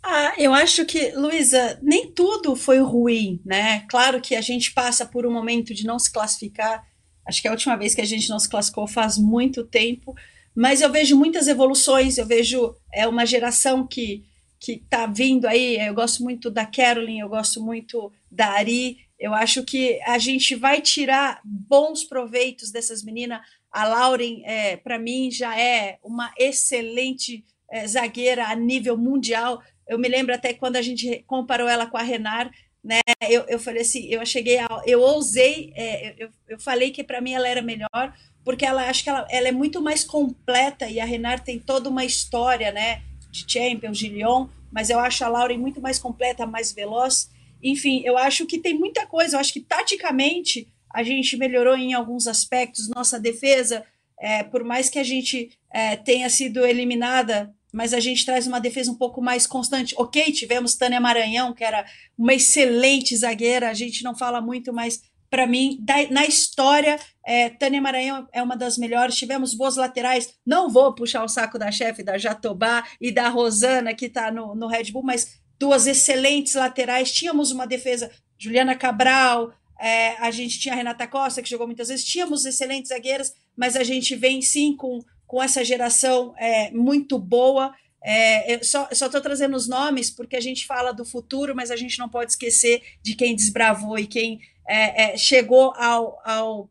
Ah, 0.03 0.35
eu 0.39 0.55
acho 0.55 0.85
que, 0.85 1.11
Luísa, 1.13 1.79
nem 1.83 2.11
tudo 2.13 2.55
foi 2.55 2.79
ruim, 2.79 3.41
né? 3.45 3.81
Claro 3.89 4.21
que 4.21 4.35
a 4.35 4.41
gente 4.41 4.73
passa 4.73 5.05
por 5.05 5.27
um 5.27 5.33
momento 5.33 5.75
de 5.75 5.85
não 5.87 5.99
se 5.99 6.11
classificar. 6.11 6.87
Acho 7.27 7.43
que 7.43 7.49
a 7.49 7.51
última 7.51 7.77
vez 7.77 7.95
que 7.95 8.01
a 8.01 8.07
gente 8.07 8.29
não 8.29 8.39
se 8.39 8.49
classificou 8.49 8.87
faz 8.87 9.19
muito 9.19 9.65
tempo, 9.65 10.15
mas 10.55 10.81
eu 10.81 10.91
vejo 10.91 11.17
muitas 11.17 11.47
evoluções. 11.49 12.17
Eu 12.17 12.27
vejo 12.27 12.75
é 12.93 13.07
uma 13.07 13.27
geração 13.27 13.87
que 13.87 14.25
que 14.61 14.73
está 14.73 15.07
vindo 15.07 15.47
aí. 15.47 15.77
Eu 15.77 15.95
gosto 15.95 16.23
muito 16.23 16.51
da 16.51 16.67
Carolyn, 16.67 17.21
eu 17.21 17.29
gosto 17.29 17.63
muito 17.63 18.13
da 18.31 18.49
Ari. 18.49 18.99
Eu 19.19 19.35
acho 19.35 19.65
que 19.65 20.01
a 20.03 20.19
gente 20.19 20.55
vai 20.55 20.81
tirar 20.81 21.41
bons 21.45 22.05
proveitos 22.05 22.71
dessas 22.71 23.03
meninas. 23.03 23.41
A 23.71 23.87
Lauren, 23.87 24.43
é, 24.45 24.77
para 24.77 24.99
mim, 24.99 25.31
já 25.31 25.59
é 25.59 25.99
uma 26.03 26.33
excelente 26.39 27.45
é, 27.71 27.87
zagueira 27.87 28.47
a 28.47 28.55
nível 28.55 28.97
mundial. 28.97 29.63
Eu 29.87 29.99
me 29.99 30.09
lembro 30.09 30.35
até 30.35 30.53
quando 30.55 30.77
a 30.77 30.83
gente 30.83 31.25
comparou 31.27 31.69
ela 31.69 31.87
com 31.87 31.97
a 31.97 32.03
Renar, 32.03 32.51
né? 32.83 33.01
Eu, 33.29 33.45
eu 33.49 33.59
falei 33.59 33.83
assim, 33.83 34.07
eu 34.09 34.25
cheguei, 34.25 34.59
a, 34.59 34.69
eu 34.87 35.01
ousei, 35.01 35.73
é, 35.75 36.15
eu, 36.23 36.31
eu 36.49 36.59
falei 36.59 36.91
que 36.91 37.05
para 37.05 37.21
mim 37.21 37.33
ela 37.33 37.49
era 37.49 37.63
melhor, 37.63 38.15
porque 38.45 38.65
ela 38.65 38.89
acho 38.89 39.03
que 39.03 39.11
ela, 39.11 39.27
ela 39.31 39.49
é 39.49 39.53
muito 39.53 39.81
mais 39.83 40.05
completa 40.05 40.89
e 40.89 41.01
a 41.01 41.05
Renar 41.05 41.43
tem 41.43 41.59
toda 41.59 41.89
uma 41.89 42.05
história, 42.05 42.73
né? 42.73 43.03
De 43.31 43.45
Champions, 43.47 43.99
de 43.99 44.09
Lyon, 44.09 44.49
mas 44.73 44.91
eu 44.91 44.99
acho 44.99 45.25
a 45.25 45.29
Lauren 45.29 45.59
muito 45.59 45.81
mais 45.81 45.99
completa, 45.99 46.47
mais 46.47 46.73
veloz. 46.73 47.31
Enfim, 47.63 48.03
eu 48.05 48.17
acho 48.17 48.47
que 48.47 48.59
tem 48.59 48.75
muita 48.75 49.07
coisa. 49.07 49.37
Eu 49.37 49.41
acho 49.41 49.53
que 49.53 49.61
taticamente 49.61 50.69
a 50.95 51.03
gente 51.03 51.37
melhorou 51.37 51.77
em 51.77 51.93
alguns 51.93 52.27
aspectos. 52.27 52.89
Nossa 52.89 53.21
defesa, 53.21 53.85
é, 54.19 54.43
por 54.43 54.65
mais 54.65 54.89
que 54.89 54.99
a 54.99 55.05
gente 55.05 55.51
é, 55.71 55.97
tenha 55.97 56.29
sido 56.31 56.65
eliminada 56.65 57.55
mas 57.73 57.93
a 57.93 58.01
gente 58.01 58.25
traz 58.25 58.47
uma 58.47 58.61
defesa 58.61 58.91
um 58.91 58.95
pouco 58.95 59.21
mais 59.21 59.47
constante. 59.47 59.95
Ok, 59.99 60.33
tivemos 60.33 60.75
Tânia 60.75 61.01
Maranhão, 61.01 61.53
que 61.53 61.65
era 61.65 61.85
uma 62.17 62.35
excelente 62.35 63.17
zagueira, 63.17 63.69
a 63.69 63.75
gente 63.75 64.03
não 64.03 64.17
fala 64.17 64.41
muito, 64.41 64.73
mas 64.73 65.03
para 65.31 65.47
mim, 65.47 65.79
da, 65.81 65.95
na 66.11 66.27
história, 66.27 66.99
é, 67.25 67.51
Tânia 67.51 67.83
Maranhão 67.83 68.27
é 68.33 68.43
uma 68.43 68.57
das 68.57 68.79
melhores. 68.79 69.15
Tivemos 69.15 69.53
boas 69.53 69.77
laterais. 69.77 70.35
Não 70.45 70.71
vou 70.71 70.95
puxar 70.95 71.23
o 71.23 71.29
saco 71.29 71.59
da 71.59 71.71
chefe, 71.71 72.03
da 72.03 72.17
Jatobá 72.17 72.87
e 73.01 73.13
da 73.13 73.29
Rosana, 73.29 73.95
que 73.95 74.07
está 74.07 74.31
no, 74.31 74.55
no 74.55 74.67
Red 74.67 74.91
Bull, 74.91 75.03
mas 75.03 75.39
duas 75.59 75.87
excelentes 75.87 76.55
laterais. 76.55 77.13
Tínhamos 77.13 77.51
uma 77.51 77.67
defesa, 77.67 78.11
Juliana 78.39 78.75
Cabral, 78.75 79.53
é, 79.79 80.17
a 80.17 80.31
gente 80.31 80.59
tinha 80.59 80.75
a 80.75 80.77
Renata 80.77 81.07
Costa, 81.07 81.43
que 81.43 81.51
jogou 81.51 81.67
muitas 81.67 81.89
vezes. 81.89 82.05
Tínhamos 82.05 82.45
excelentes 82.45 82.89
zagueiras, 82.89 83.33
mas 83.57 83.77
a 83.77 83.85
gente 83.85 84.17
vem 84.17 84.41
sim 84.41 84.75
com 84.75 85.05
com 85.29 85.41
essa 85.43 85.63
geração 85.63 86.35
é, 86.39 86.73
muito 86.73 87.19
boa. 87.19 87.73
É, 88.03 88.55
eu 88.55 88.65
só 88.65 88.89
estou 88.91 89.21
trazendo 89.21 89.55
os 89.57 89.69
nomes 89.69 90.11
porque 90.11 90.35
a 90.35 90.41
gente 90.41 90.67
fala 90.67 90.91
do 90.91 91.05
futuro, 91.05 91.55
mas 91.55 91.71
a 91.71 91.77
gente 91.77 91.99
não 91.99 92.09
pode 92.09 92.33
esquecer 92.33 92.83
de 93.03 93.15
quem 93.15 93.37
desbravou 93.37 93.99
e 93.99 94.07
quem 94.07 94.41
é, 94.67 95.13
é 95.13 95.17
chegou 95.17 95.73
ao, 95.77 96.19
ao, 96.25 96.71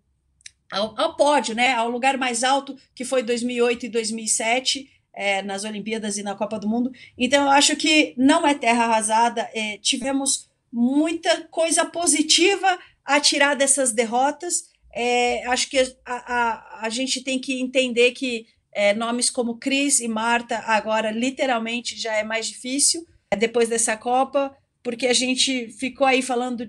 ao, 0.71 0.99
ao, 0.99 1.15
pódio, 1.15 1.53
né, 1.53 1.73
ao 1.73 1.89
lugar 1.89 2.17
mais 2.17 2.43
alto, 2.43 2.75
que 2.95 3.05
foi 3.05 3.21
2008 3.21 3.85
e 3.85 3.89
2007, 3.89 4.89
é, 5.13 5.41
nas 5.43 5.63
Olimpíadas 5.63 6.17
e 6.17 6.23
na 6.23 6.35
Copa 6.35 6.59
do 6.59 6.67
Mundo. 6.67 6.91
Então, 7.17 7.45
eu 7.45 7.51
acho 7.51 7.75
que 7.75 8.15
não 8.17 8.45
é 8.45 8.55
terra 8.55 8.85
arrasada, 8.85 9.47
é, 9.53 9.77
tivemos 9.77 10.49
muita 10.71 11.41
coisa 11.43 11.85
positiva 11.85 12.79
a 13.05 13.19
tirar 13.19 13.55
dessas 13.55 13.91
derrotas 13.91 14.69
é, 14.99 15.45
acho 15.45 15.69
que 15.69 15.77
a, 15.77 15.87
a, 16.05 16.79
a 16.81 16.89
gente 16.89 17.23
tem 17.23 17.37
que 17.37 17.61
entender 17.61 18.13
que 18.13 18.47
é, 18.73 18.95
nomes 18.95 19.29
como 19.29 19.59
Cris 19.59 19.99
e 19.99 20.07
Marta 20.07 20.57
agora 20.65 21.11
literalmente 21.11 21.95
já 21.95 22.15
é 22.15 22.23
mais 22.23 22.47
difícil 22.47 23.05
é, 23.29 23.35
depois 23.35 23.69
dessa 23.69 23.95
Copa, 23.95 24.57
porque 24.81 25.05
a 25.05 25.13
gente 25.13 25.69
ficou 25.73 26.07
aí 26.07 26.23
falando 26.23 26.67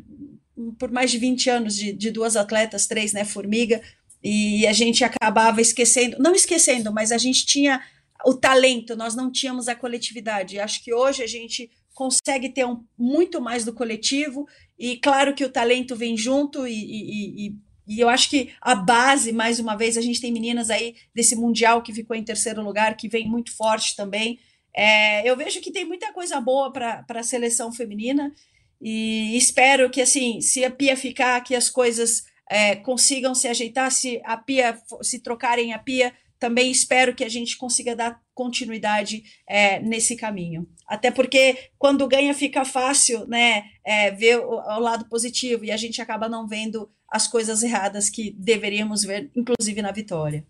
por 0.79 0.91
mais 0.91 1.11
de 1.11 1.17
20 1.17 1.49
anos 1.49 1.75
de, 1.75 1.91
de 1.93 2.11
duas 2.11 2.37
atletas, 2.37 2.87
três, 2.87 3.15
né, 3.15 3.25
Formiga, 3.25 3.81
e 4.23 4.67
a 4.67 4.75
gente 4.75 5.05
acabava 5.05 5.63
esquecendo, 5.63 6.19
não 6.19 6.35
esquecendo, 6.35 6.93
mas 6.93 7.13
a 7.13 7.19
gente 7.19 7.47
tinha 7.47 7.81
o 8.27 8.35
talento, 8.35 8.95
nós 8.95 9.15
não 9.15 9.33
tínhamos 9.33 9.69
a 9.69 9.75
coletividade. 9.75 10.59
Acho 10.59 10.85
que 10.85 10.93
hoje 10.93 11.23
a 11.23 11.27
gente 11.27 11.71
consegue 11.95 12.51
ter 12.51 12.67
um, 12.67 12.85
muito 12.99 13.41
mais 13.41 13.65
do 13.65 13.73
coletivo, 13.73 14.47
e 14.79 14.99
claro 14.99 15.35
que 15.35 15.45
o 15.45 15.51
talento 15.51 15.97
vem 15.97 16.15
junto, 16.15 16.67
e, 16.67 16.75
e, 16.75 17.47
e 17.47 17.68
e 17.89 18.01
eu 18.01 18.09
acho 18.09 18.29
que 18.29 18.53
a 18.61 18.75
base, 18.75 19.33
mais 19.33 19.59
uma 19.59 19.75
vez, 19.75 19.97
a 19.97 20.03
gente 20.03 20.21
tem 20.21 20.31
meninas 20.31 20.69
aí 20.69 20.95
desse 21.15 21.35
Mundial 21.35 21.83
que 21.83 21.95
ficou 21.95 22.15
em 22.15 22.23
terceiro 22.23 22.63
lugar, 22.63 22.97
que 22.97 23.09
vem 23.09 23.27
muito 23.27 23.57
forte 23.57 23.97
também. 23.97 24.39
É, 24.77 25.29
eu 25.29 25.35
vejo 25.37 25.61
que 25.61 25.73
tem 25.73 25.87
muita 25.87 26.13
coisa 26.13 26.39
boa 26.41 26.71
para 26.71 27.05
a 27.09 27.23
seleção 27.23 27.73
feminina 27.73 28.33
e 28.81 29.37
espero 29.37 29.91
que, 29.91 30.03
assim, 30.03 30.41
se 30.41 30.65
a 30.65 30.71
Pia 30.71 30.97
ficar, 30.97 31.41
que 31.41 31.55
as 31.55 31.71
coisas 31.71 32.25
é, 32.49 32.77
consigam 32.77 33.35
se 33.35 33.49
ajeitar, 33.49 33.91
se 33.91 34.21
a 34.25 34.37
Pia, 34.37 34.79
se 35.03 35.21
trocarem 35.21 35.73
a 35.73 35.79
Pia, 35.79 36.13
também 36.39 36.71
espero 36.71 37.15
que 37.15 37.25
a 37.25 37.29
gente 37.29 37.57
consiga 37.57 37.97
dar 37.97 38.21
continuidade 38.35 39.23
é, 39.47 39.81
nesse 39.81 40.17
caminho. 40.17 40.69
Até 40.87 41.11
porque 41.11 41.71
quando 41.79 42.07
ganha 42.07 42.33
fica 42.33 42.65
fácil 42.65 43.27
né, 43.27 43.65
é, 43.85 44.11
ver 44.11 44.39
o, 44.39 44.51
o, 44.51 44.79
lado 44.79 45.09
positivo 45.09 45.65
e 45.65 45.73
a 45.73 45.77
gente 45.77 46.01
acaba 46.01 46.29
não 46.29 46.47
vendo 46.47 46.91
as 47.09 47.27
coisas 47.27 47.63
erradas 47.63 48.09
que 48.09 48.31
deveríamos 48.39 49.03
ver, 49.03 49.31
inclusive 49.35 49.83
na 49.83 49.93
vitória. 49.93 50.47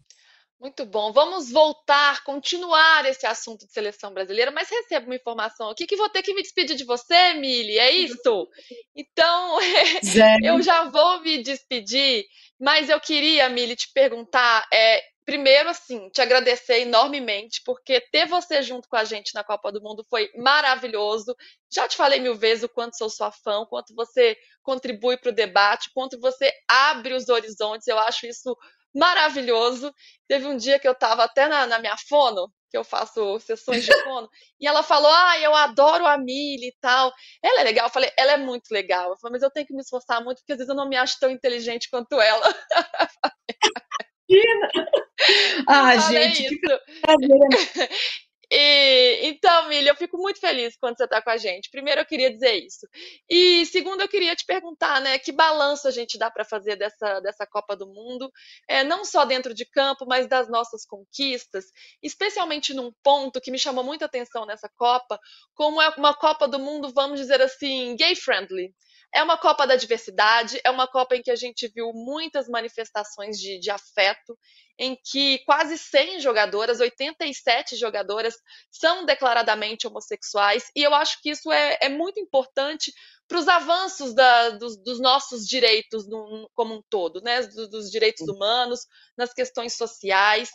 Muito 0.61 0.85
bom. 0.85 1.13
Vamos 1.13 1.53
voltar, 1.53 2.25
continuar 2.25 3.07
esse 3.07 3.25
assunto 3.25 3.65
de 3.65 3.73
seleção 3.73 4.13
brasileira, 4.13 4.51
mas 4.51 4.69
recebo 4.69 5.07
uma 5.07 5.15
informação 5.15 5.71
aqui 5.71 5.87
que 5.87 5.97
vou 5.97 6.09
ter 6.09 6.21
que 6.21 6.35
me 6.35 6.43
despedir 6.43 6.77
de 6.77 6.85
você, 6.85 7.35
Mili. 7.35 7.79
É 7.79 7.93
isso? 7.93 8.49
Então, 8.95 9.59
eu 10.43 10.61
já 10.61 10.91
vou 10.91 11.21
me 11.23 11.45
despedir, 11.45 12.25
mas 12.61 12.91
eu 12.91 13.01
queria, 13.01 13.49
Mili, 13.49 13.77
te 13.77 13.89
perguntar. 13.95 14.67
É, 14.73 15.01
primeiro, 15.29 15.69
assim, 15.69 16.09
te 16.09 16.23
agradecer 16.23 16.81
enormemente, 16.81 17.61
porque 17.63 18.01
ter 18.01 18.27
você 18.27 18.63
junto 18.63 18.89
com 18.89 18.97
a 18.97 19.05
gente 19.05 19.35
na 19.35 19.45
Copa 19.45 19.71
do 19.71 19.83
Mundo 19.83 20.03
foi 20.09 20.31
maravilhoso. 20.35 21.37
Já 21.71 21.87
te 21.87 21.99
falei 21.99 22.19
mil 22.19 22.35
vezes 22.35 22.65
o 22.65 22.69
quanto 22.71 22.97
sou 22.97 23.11
sua 23.11 23.31
fã, 23.31 23.59
o 23.59 23.67
quanto 23.67 23.95
você 23.95 24.39
contribui 24.63 25.19
para 25.19 25.29
o 25.29 25.35
debate, 25.35 25.91
o 25.91 25.93
quanto 25.93 26.19
você 26.19 26.51
abre 26.67 27.13
os 27.13 27.29
horizontes. 27.29 27.87
Eu 27.87 27.99
acho 27.99 28.27
isso 28.27 28.57
maravilhoso. 28.95 29.93
Teve 30.27 30.47
um 30.47 30.57
dia 30.57 30.79
que 30.79 30.89
eu 30.89 30.93
estava 30.93 31.25
até 31.25 31.47
na, 31.47 31.67
na, 31.67 31.79
minha 31.79 31.97
fono, 32.09 32.51
que 32.71 32.79
eu 32.79 32.83
faço 32.83 33.39
sessões 33.41 33.85
de 33.85 33.93
fono, 34.05 34.31
e 34.59 34.67
ela 34.67 34.83
falou: 34.83 35.13
Ah, 35.13 35.39
eu 35.41 35.55
adoro 35.55 36.07
a 36.07 36.17
Mili 36.17 36.69
e 36.69 36.77
tal. 36.81 37.13
Ela 37.43 37.61
é 37.61 37.65
legal. 37.65 37.89
Eu 37.89 37.93
falei: 37.93 38.11
Ela 38.17 38.33
é 38.33 38.39
muito 38.39 38.71
legal. 38.71 39.11
Eu 39.11 39.19
falei, 39.19 39.33
Mas 39.33 39.43
eu 39.43 39.51
tenho 39.51 39.67
que 39.67 39.75
me 39.75 39.83
esforçar 39.83 40.25
muito, 40.25 40.39
porque 40.39 40.53
às 40.53 40.59
vezes 40.59 40.71
eu 40.71 40.75
não 40.75 40.89
me 40.89 40.97
acho 40.97 41.19
tão 41.21 41.29
inteligente 41.31 41.91
quanto 41.91 42.19
ela. 42.19 42.47
Ah, 45.67 45.97
gente, 45.99 46.43
isso. 46.43 46.49
que 46.49 46.59
prazer. 47.03 47.89
E, 48.51 49.29
então, 49.29 49.69
Milha, 49.69 49.91
eu 49.91 49.97
fico 49.97 50.17
muito 50.17 50.41
feliz 50.41 50.75
quando 50.81 50.97
você 50.97 51.05
está 51.05 51.21
com 51.21 51.31
a 51.31 51.37
gente. 51.37 51.71
Primeiro, 51.71 52.01
eu 52.01 52.07
queria 52.07 52.33
dizer 52.33 52.55
isso. 52.55 52.87
E 53.29 53.67
segundo, 53.67 54.01
eu 54.01 54.09
queria 54.09 54.35
te 54.35 54.47
perguntar, 54.47 55.01
né, 55.01 55.19
que 55.19 55.33
balanço 55.33 55.87
a 55.87 55.91
gente 55.91 56.19
dá 56.19 56.31
para 56.31 56.45
fazer 56.45 56.77
dessa, 56.77 57.21
dessa 57.21 57.47
Copa 57.47 57.77
do 57.77 57.87
Mundo, 57.87 58.31
é, 58.67 58.83
não 58.83 59.05
só 59.05 59.25
dentro 59.25 59.53
de 59.53 59.67
campo, 59.67 60.07
mas 60.07 60.27
das 60.27 60.49
nossas 60.49 60.87
conquistas, 60.87 61.67
especialmente 62.03 62.73
num 62.73 62.91
ponto 63.03 63.41
que 63.41 63.51
me 63.51 63.59
chamou 63.59 63.85
muita 63.85 64.07
atenção 64.07 64.47
nessa 64.47 64.69
Copa, 64.77 65.19
como 65.55 65.81
é 65.83 65.89
uma 65.91 66.15
Copa 66.15 66.49
do 66.49 66.59
Mundo, 66.59 66.91
vamos 66.95 67.21
dizer 67.21 67.43
assim, 67.43 67.97
gay-friendly. 67.97 68.73
É 69.15 69.23
uma 69.23 69.39
Copa 69.39 69.67
da 69.67 69.75
diversidade, 69.75 70.61
é 70.63 70.71
uma 70.71 70.87
Copa 70.87 71.17
em 71.17 71.23
que 71.23 71.31
a 71.31 71.37
gente 71.37 71.67
viu 71.75 71.93
muitas 71.95 72.47
manifestações 72.47 73.39
de, 73.39 73.59
de 73.59 73.71
afeto, 73.71 74.39
em 74.79 74.97
que 74.97 75.39
quase 75.45 75.77
100 75.77 76.21
jogadoras, 76.21 76.81
87 76.81 77.77
jogadoras, 77.77 78.35
são 78.71 79.05
declaradamente 79.05 79.87
homossexuais, 79.87 80.71
e 80.77 80.83
eu 80.83 80.95
acho 80.95 81.21
que 81.21 81.31
isso 81.31 81.51
é, 81.51 81.79
é 81.83 81.89
muito 81.89 82.21
importante 82.21 82.93
para 83.27 83.39
os 83.39 83.49
avanços 83.49 84.15
da, 84.15 84.51
dos, 84.51 84.77
dos, 84.79 84.99
nossos 84.99 85.47
direitos 85.47 86.09
no, 86.09 86.49
como 86.55 86.77
um 86.77 86.83
todo, 86.89 87.21
né? 87.21 87.43
dos, 87.43 87.69
dos 87.69 87.91
direitos 87.91 88.27
humanos, 88.27 88.87
nas 89.17 89.35
questões 89.35 89.77
sociais. 89.77 90.51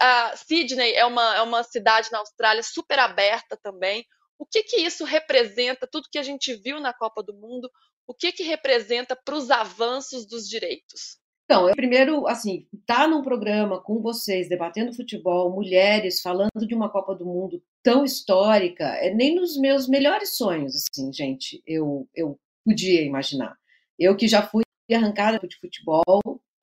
A 0.00 0.36
Sydney 0.36 0.92
é 0.94 1.06
uma, 1.06 1.36
é 1.36 1.42
uma 1.42 1.62
cidade 1.62 2.10
na 2.10 2.18
Austrália 2.18 2.64
super 2.64 2.98
aberta 2.98 3.56
também. 3.62 4.04
O 4.38 4.44
que, 4.44 4.64
que 4.64 4.76
isso 4.78 5.04
representa, 5.04 5.86
tudo 5.86 6.08
que 6.10 6.18
a 6.18 6.22
gente 6.22 6.52
viu 6.54 6.80
na 6.80 6.92
Copa 6.92 7.22
do 7.22 7.32
Mundo, 7.32 7.70
o 8.06 8.14
que, 8.14 8.32
que 8.32 8.42
representa 8.42 9.14
para 9.14 9.36
os 9.36 9.50
avanços 9.50 10.26
dos 10.26 10.48
direitos? 10.48 11.18
Então, 11.46 11.68
eu 11.68 11.76
primeiro, 11.76 12.26
assim, 12.26 12.66
estar 12.74 13.02
tá 13.02 13.08
num 13.08 13.22
programa 13.22 13.80
com 13.80 14.02
vocês, 14.02 14.48
debatendo 14.48 14.92
futebol, 14.92 15.54
mulheres, 15.54 16.20
falando 16.20 16.66
de 16.66 16.74
uma 16.74 16.88
Copa 16.90 17.14
do 17.14 17.24
Mundo 17.24 17.62
tão 17.84 18.04
histórica, 18.04 18.84
é 18.84 19.14
nem 19.14 19.36
nos 19.36 19.56
meus 19.56 19.88
melhores 19.88 20.36
sonhos, 20.36 20.74
assim, 20.74 21.12
gente, 21.12 21.62
eu, 21.64 22.08
eu 22.12 22.36
podia 22.64 23.00
imaginar. 23.02 23.56
Eu 23.96 24.16
que 24.16 24.26
já 24.26 24.42
fui 24.42 24.64
arrancada 24.92 25.38
de 25.46 25.56
futebol, 25.56 26.02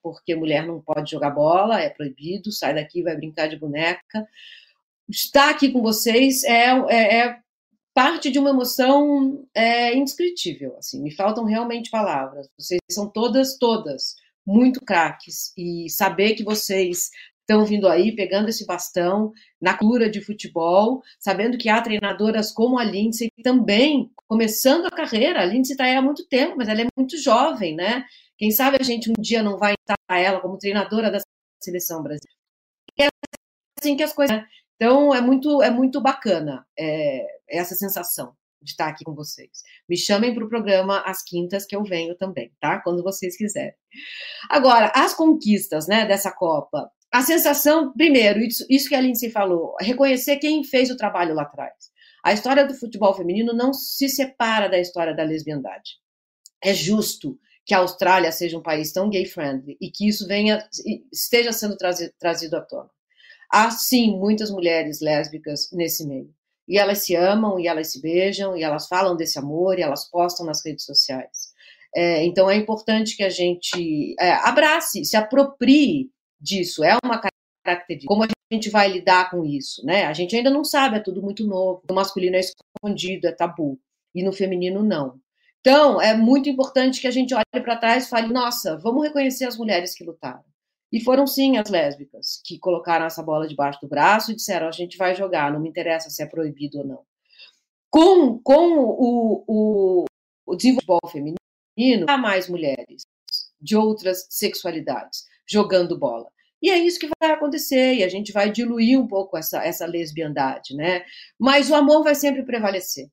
porque 0.02 0.34
mulher 0.34 0.66
não 0.66 0.82
pode 0.82 1.10
jogar 1.10 1.30
bola, 1.30 1.80
é 1.80 1.88
proibido, 1.88 2.52
sai 2.52 2.74
daqui, 2.74 3.02
vai 3.02 3.16
brincar 3.16 3.48
de 3.48 3.58
boneca. 3.58 4.28
Estar 5.08 5.48
aqui 5.48 5.72
com 5.72 5.80
vocês 5.80 6.44
é, 6.44 6.66
é, 6.90 7.18
é 7.20 7.38
parte 7.94 8.30
de 8.30 8.38
uma 8.38 8.50
emoção 8.50 9.46
é, 9.54 9.96
indescritível. 9.96 10.76
Assim, 10.76 11.02
me 11.02 11.10
faltam 11.10 11.44
realmente 11.44 11.90
palavras. 11.90 12.46
Vocês 12.58 12.80
são 12.90 13.08
todas, 13.08 13.56
todas 13.56 14.22
muito 14.46 14.80
craques 14.80 15.52
e 15.56 15.88
saber 15.88 16.34
que 16.34 16.44
vocês 16.44 17.10
estão 17.40 17.64
vindo 17.64 17.86
aí 17.86 18.14
pegando 18.14 18.48
esse 18.48 18.66
bastão 18.66 19.32
na 19.60 19.76
cura 19.76 20.08
de 20.10 20.20
futebol, 20.20 21.02
sabendo 21.18 21.58
que 21.58 21.68
há 21.68 21.80
treinadoras 21.80 22.50
como 22.50 22.78
a 22.78 22.84
Lindsay 22.84 23.30
também 23.42 24.10
começando 24.26 24.86
a 24.86 24.90
carreira. 24.90 25.42
A 25.42 25.44
Lindsay 25.44 25.74
está 25.74 25.84
aí 25.84 25.94
há 25.94 26.02
muito 26.02 26.26
tempo, 26.26 26.56
mas 26.56 26.68
ela 26.68 26.80
é 26.80 26.86
muito 26.96 27.16
jovem, 27.18 27.74
né? 27.76 28.04
Quem 28.36 28.50
sabe 28.50 28.78
a 28.80 28.84
gente 28.84 29.10
um 29.10 29.20
dia 29.20 29.42
não 29.42 29.58
vai 29.58 29.74
estar 29.74 29.96
ela 30.10 30.40
como 30.40 30.58
treinadora 30.58 31.10
da 31.10 31.18
seleção 31.62 32.02
brasileira. 32.02 32.34
É 32.98 33.08
assim 33.78 33.96
que 33.96 34.02
as 34.02 34.12
coisas. 34.12 34.42
Então 34.76 35.14
é 35.14 35.20
muito 35.20 35.62
é 35.62 35.70
muito 35.70 36.00
bacana 36.00 36.66
é, 36.78 37.24
essa 37.48 37.74
sensação 37.74 38.34
de 38.60 38.72
estar 38.72 38.88
aqui 38.88 39.04
com 39.04 39.14
vocês. 39.14 39.62
Me 39.88 39.96
chamem 39.96 40.34
para 40.34 40.44
o 40.44 40.48
programa 40.48 41.00
às 41.00 41.22
quintas 41.22 41.66
que 41.66 41.76
eu 41.76 41.84
venho 41.84 42.16
também, 42.16 42.52
tá? 42.60 42.80
Quando 42.80 43.02
vocês 43.02 43.36
quiserem. 43.36 43.74
Agora, 44.48 44.92
as 44.94 45.14
conquistas, 45.14 45.86
né, 45.86 46.06
dessa 46.06 46.32
Copa. 46.32 46.90
A 47.12 47.22
sensação, 47.22 47.92
primeiro, 47.92 48.40
isso, 48.40 48.66
isso 48.68 48.88
que 48.88 48.94
a 48.94 49.00
Lindsay 49.00 49.30
falou, 49.30 49.76
reconhecer 49.80 50.36
quem 50.38 50.64
fez 50.64 50.90
o 50.90 50.96
trabalho 50.96 51.34
lá 51.34 51.42
atrás. 51.42 51.72
A 52.24 52.32
história 52.32 52.66
do 52.66 52.74
futebol 52.74 53.14
feminino 53.14 53.52
não 53.52 53.72
se 53.72 54.08
separa 54.08 54.68
da 54.68 54.78
história 54.78 55.14
da 55.14 55.22
lesbiandade. 55.22 55.98
É 56.62 56.72
justo 56.72 57.38
que 57.66 57.74
a 57.74 57.78
Austrália 57.78 58.32
seja 58.32 58.58
um 58.58 58.62
país 58.62 58.92
tão 58.92 59.08
gay-friendly 59.08 59.76
e 59.80 59.90
que 59.90 60.08
isso 60.08 60.26
venha 60.26 60.66
esteja 61.12 61.52
sendo 61.52 61.76
trazido, 61.76 62.12
trazido 62.18 62.56
à 62.56 62.60
tona. 62.60 62.90
Há 63.50 63.70
sim 63.70 64.18
muitas 64.18 64.50
mulheres 64.50 65.00
lésbicas 65.00 65.70
nesse 65.72 66.06
meio. 66.06 66.34
E 66.68 66.78
elas 66.78 66.98
se 66.98 67.14
amam, 67.14 67.58
e 67.58 67.66
elas 67.66 67.92
se 67.92 68.00
beijam, 68.00 68.56
e 68.56 68.62
elas 68.62 68.86
falam 68.86 69.16
desse 69.16 69.38
amor, 69.38 69.78
e 69.78 69.82
elas 69.82 70.08
postam 70.10 70.46
nas 70.46 70.64
redes 70.64 70.84
sociais. 70.84 71.52
É, 71.94 72.24
então 72.24 72.50
é 72.50 72.56
importante 72.56 73.16
que 73.16 73.22
a 73.22 73.28
gente 73.28 74.16
é, 74.18 74.32
abrace, 74.32 75.04
se 75.04 75.16
aproprie 75.16 76.10
disso. 76.40 76.82
É 76.82 76.96
uma 77.04 77.20
característica. 77.64 78.12
Como 78.12 78.24
a 78.24 78.28
gente 78.52 78.70
vai 78.70 78.88
lidar 78.88 79.30
com 79.30 79.44
isso, 79.44 79.84
né? 79.84 80.04
A 80.04 80.12
gente 80.12 80.34
ainda 80.36 80.50
não 80.50 80.64
sabe, 80.64 80.96
é 80.96 81.00
tudo 81.00 81.22
muito 81.22 81.46
novo. 81.46 81.82
O 81.88 81.94
masculino 81.94 82.36
é 82.36 82.40
escondido, 82.40 83.26
é 83.26 83.32
tabu, 83.32 83.78
e 84.14 84.22
no 84.22 84.32
feminino 84.32 84.82
não. 84.82 85.20
Então 85.60 86.00
é 86.00 86.14
muito 86.14 86.48
importante 86.48 87.00
que 87.00 87.06
a 87.06 87.10
gente 87.10 87.34
olhe 87.34 87.44
para 87.62 87.76
trás 87.76 88.06
e 88.06 88.10
fale: 88.10 88.32
nossa, 88.32 88.76
vamos 88.78 89.04
reconhecer 89.04 89.46
as 89.46 89.56
mulheres 89.56 89.94
que 89.94 90.04
lutaram. 90.04 90.44
E 90.94 91.00
foram 91.00 91.26
sim 91.26 91.56
as 91.56 91.68
lésbicas 91.68 92.40
que 92.44 92.56
colocaram 92.56 93.04
essa 93.04 93.20
bola 93.20 93.48
debaixo 93.48 93.80
do 93.80 93.88
braço 93.88 94.30
e 94.30 94.36
disseram: 94.36 94.68
a 94.68 94.70
gente 94.70 94.96
vai 94.96 95.12
jogar, 95.12 95.52
não 95.52 95.58
me 95.58 95.68
interessa 95.68 96.08
se 96.08 96.22
é 96.22 96.26
proibido 96.26 96.78
ou 96.78 96.86
não. 96.86 97.02
Com, 97.90 98.38
com 98.38 98.78
o, 98.78 99.44
o, 99.48 100.04
o 100.46 100.54
desenvolvimento 100.54 101.34
feminino, 101.76 102.06
há 102.08 102.16
mais 102.16 102.48
mulheres 102.48 103.02
de 103.60 103.76
outras 103.76 104.28
sexualidades 104.30 105.24
jogando 105.44 105.98
bola. 105.98 106.28
E 106.62 106.70
é 106.70 106.78
isso 106.78 107.00
que 107.00 107.10
vai 107.20 107.32
acontecer, 107.32 107.94
e 107.94 108.04
a 108.04 108.08
gente 108.08 108.30
vai 108.30 108.52
diluir 108.52 108.96
um 108.96 109.08
pouco 109.08 109.36
essa, 109.36 109.64
essa 109.64 109.86
lesbiandade, 109.86 110.76
né? 110.76 111.04
Mas 111.36 111.70
o 111.70 111.74
amor 111.74 112.04
vai 112.04 112.14
sempre 112.14 112.44
prevalecer. 112.44 113.08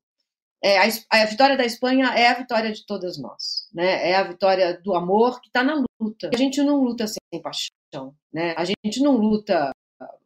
É, 0.64 0.78
a, 0.78 0.84
a, 1.10 1.26
vitória 1.26 1.58
da 1.58 1.66
Espanha 1.66 2.14
é 2.16 2.28
a 2.28 2.36
vitória 2.36 2.72
de 2.72 2.86
todas 2.86 3.18
nós, 3.18 3.68
né? 3.74 4.12
É 4.12 4.16
a 4.16 4.24
vitória 4.24 4.80
do 4.80 4.94
amor 4.94 5.42
que 5.42 5.48
está 5.48 5.64
na 5.64 5.84
luta. 6.00 6.30
A 6.32 6.38
gente 6.38 6.62
não 6.62 6.84
luta 6.84 7.08
sem 7.08 7.42
paixão, 7.42 8.16
né? 8.32 8.54
A 8.56 8.64
gente 8.64 9.02
não 9.02 9.18
luta 9.18 9.72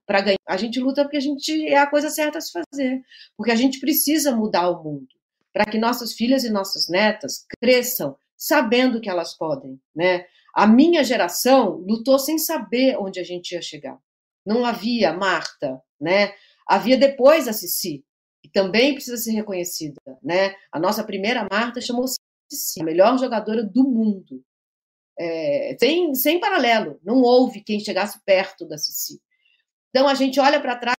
para 0.05 0.21
ganhar. 0.21 0.37
A 0.47 0.57
gente 0.57 0.79
luta 0.79 1.03
porque 1.03 1.17
a 1.17 1.21
gente 1.21 1.67
é 1.67 1.77
a 1.77 1.87
coisa 1.87 2.09
certa 2.09 2.37
a 2.37 2.41
se 2.41 2.51
fazer, 2.51 3.01
porque 3.37 3.51
a 3.51 3.55
gente 3.55 3.79
precisa 3.79 4.35
mudar 4.35 4.69
o 4.69 4.83
mundo 4.83 5.07
para 5.53 5.65
que 5.65 5.77
nossas 5.77 6.13
filhas 6.13 6.43
e 6.43 6.49
nossas 6.49 6.89
netas 6.89 7.45
cresçam 7.61 8.17
sabendo 8.37 8.99
que 8.99 9.09
elas 9.09 9.33
podem, 9.33 9.79
né? 9.95 10.25
A 10.53 10.67
minha 10.67 11.03
geração 11.03 11.77
lutou 11.87 12.19
sem 12.19 12.37
saber 12.37 12.97
onde 12.97 13.19
a 13.19 13.23
gente 13.23 13.53
ia 13.53 13.61
chegar. 13.61 13.97
Não 14.45 14.65
havia 14.65 15.13
Marta, 15.13 15.81
né? 15.99 16.33
Havia 16.67 16.97
depois 16.97 17.47
a 17.47 17.53
Cici, 17.53 18.03
também 18.55 18.93
precisa 18.93 19.17
ser 19.17 19.31
reconhecida, 19.31 20.01
né? 20.23 20.55
A 20.71 20.79
nossa 20.79 21.03
primeira 21.03 21.45
Marta 21.51 21.81
chamou-se 21.81 22.17
a 22.79 22.83
melhor 22.85 23.19
jogadora 23.19 23.61
do 23.61 23.83
mundo. 23.83 24.41
É, 25.19 25.75
sem, 25.77 26.15
sem 26.15 26.39
paralelo, 26.39 26.97
não 27.03 27.21
houve 27.21 27.61
quem 27.61 27.81
chegasse 27.81 28.17
perto 28.25 28.65
da 28.65 28.77
Cici. 28.77 29.21
Então 29.89 30.07
a 30.07 30.13
gente 30.13 30.39
olha 30.39 30.61
para 30.61 30.77
trás 30.77 30.95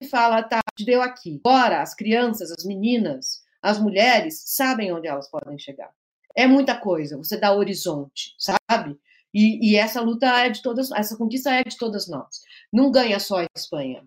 e 0.00 0.06
fala, 0.06 0.44
tá, 0.44 0.60
deu 0.78 1.02
aqui. 1.02 1.40
Agora 1.44 1.82
as 1.82 1.92
crianças, 1.92 2.52
as 2.52 2.64
meninas, 2.64 3.42
as 3.60 3.80
mulheres 3.80 4.44
sabem 4.46 4.92
onde 4.92 5.08
elas 5.08 5.28
podem 5.28 5.58
chegar. 5.58 5.90
É 6.36 6.46
muita 6.46 6.78
coisa, 6.78 7.16
você 7.16 7.36
dá 7.36 7.52
horizonte, 7.52 8.36
sabe? 8.38 8.96
E, 9.34 9.72
e 9.72 9.76
essa 9.76 10.00
luta 10.00 10.26
é 10.26 10.50
de 10.50 10.62
todas, 10.62 10.92
essa 10.92 11.16
conquista 11.16 11.50
é 11.50 11.64
de 11.64 11.76
todas 11.76 12.08
nós. 12.08 12.42
Não 12.72 12.92
ganha 12.92 13.18
só 13.18 13.40
a 13.40 13.46
Espanha, 13.56 14.06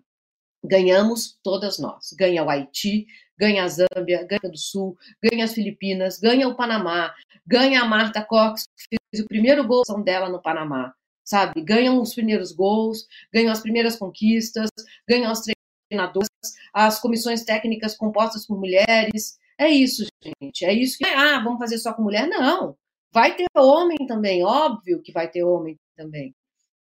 ganhamos 0.64 1.38
todas 1.42 1.78
nós. 1.78 2.12
Ganha 2.18 2.44
o 2.44 2.50
Haiti, 2.50 3.06
ganha 3.38 3.64
a 3.64 3.68
Zâmbia, 3.68 4.24
ganha 4.24 4.50
do 4.50 4.58
Sul, 4.58 4.96
ganha 5.22 5.44
as 5.44 5.54
Filipinas, 5.54 6.18
ganha 6.18 6.46
o 6.48 6.54
Panamá, 6.54 7.14
ganha 7.46 7.82
a 7.82 7.84
Marta 7.86 8.22
Cox, 8.22 8.64
que 8.88 8.96
fez 9.10 9.24
o 9.24 9.28
primeiro 9.28 9.66
gol 9.66 9.82
dela 10.04 10.28
no 10.28 10.42
Panamá, 10.42 10.94
sabe? 11.24 11.62
Ganham 11.62 12.00
os 12.00 12.14
primeiros 12.14 12.52
gols, 12.52 13.06
ganham 13.32 13.50
as 13.50 13.60
primeiras 13.60 13.96
conquistas, 13.96 14.68
ganham 15.08 15.32
os 15.32 15.40
treinadores, 15.88 16.28
as 16.72 17.00
comissões 17.00 17.44
técnicas 17.44 17.96
compostas 17.96 18.46
por 18.46 18.58
mulheres. 18.58 19.38
É 19.58 19.68
isso, 19.68 20.06
gente. 20.22 20.64
É 20.64 20.72
isso 20.72 20.98
que. 20.98 21.06
Ah, 21.06 21.40
vamos 21.42 21.58
fazer 21.58 21.78
só 21.78 21.92
com 21.92 22.02
mulher? 22.02 22.26
Não. 22.28 22.76
Vai 23.12 23.34
ter 23.34 23.46
homem 23.56 24.06
também, 24.06 24.44
óbvio 24.44 25.02
que 25.02 25.12
vai 25.12 25.28
ter 25.28 25.42
homem 25.42 25.76
também. 25.96 26.34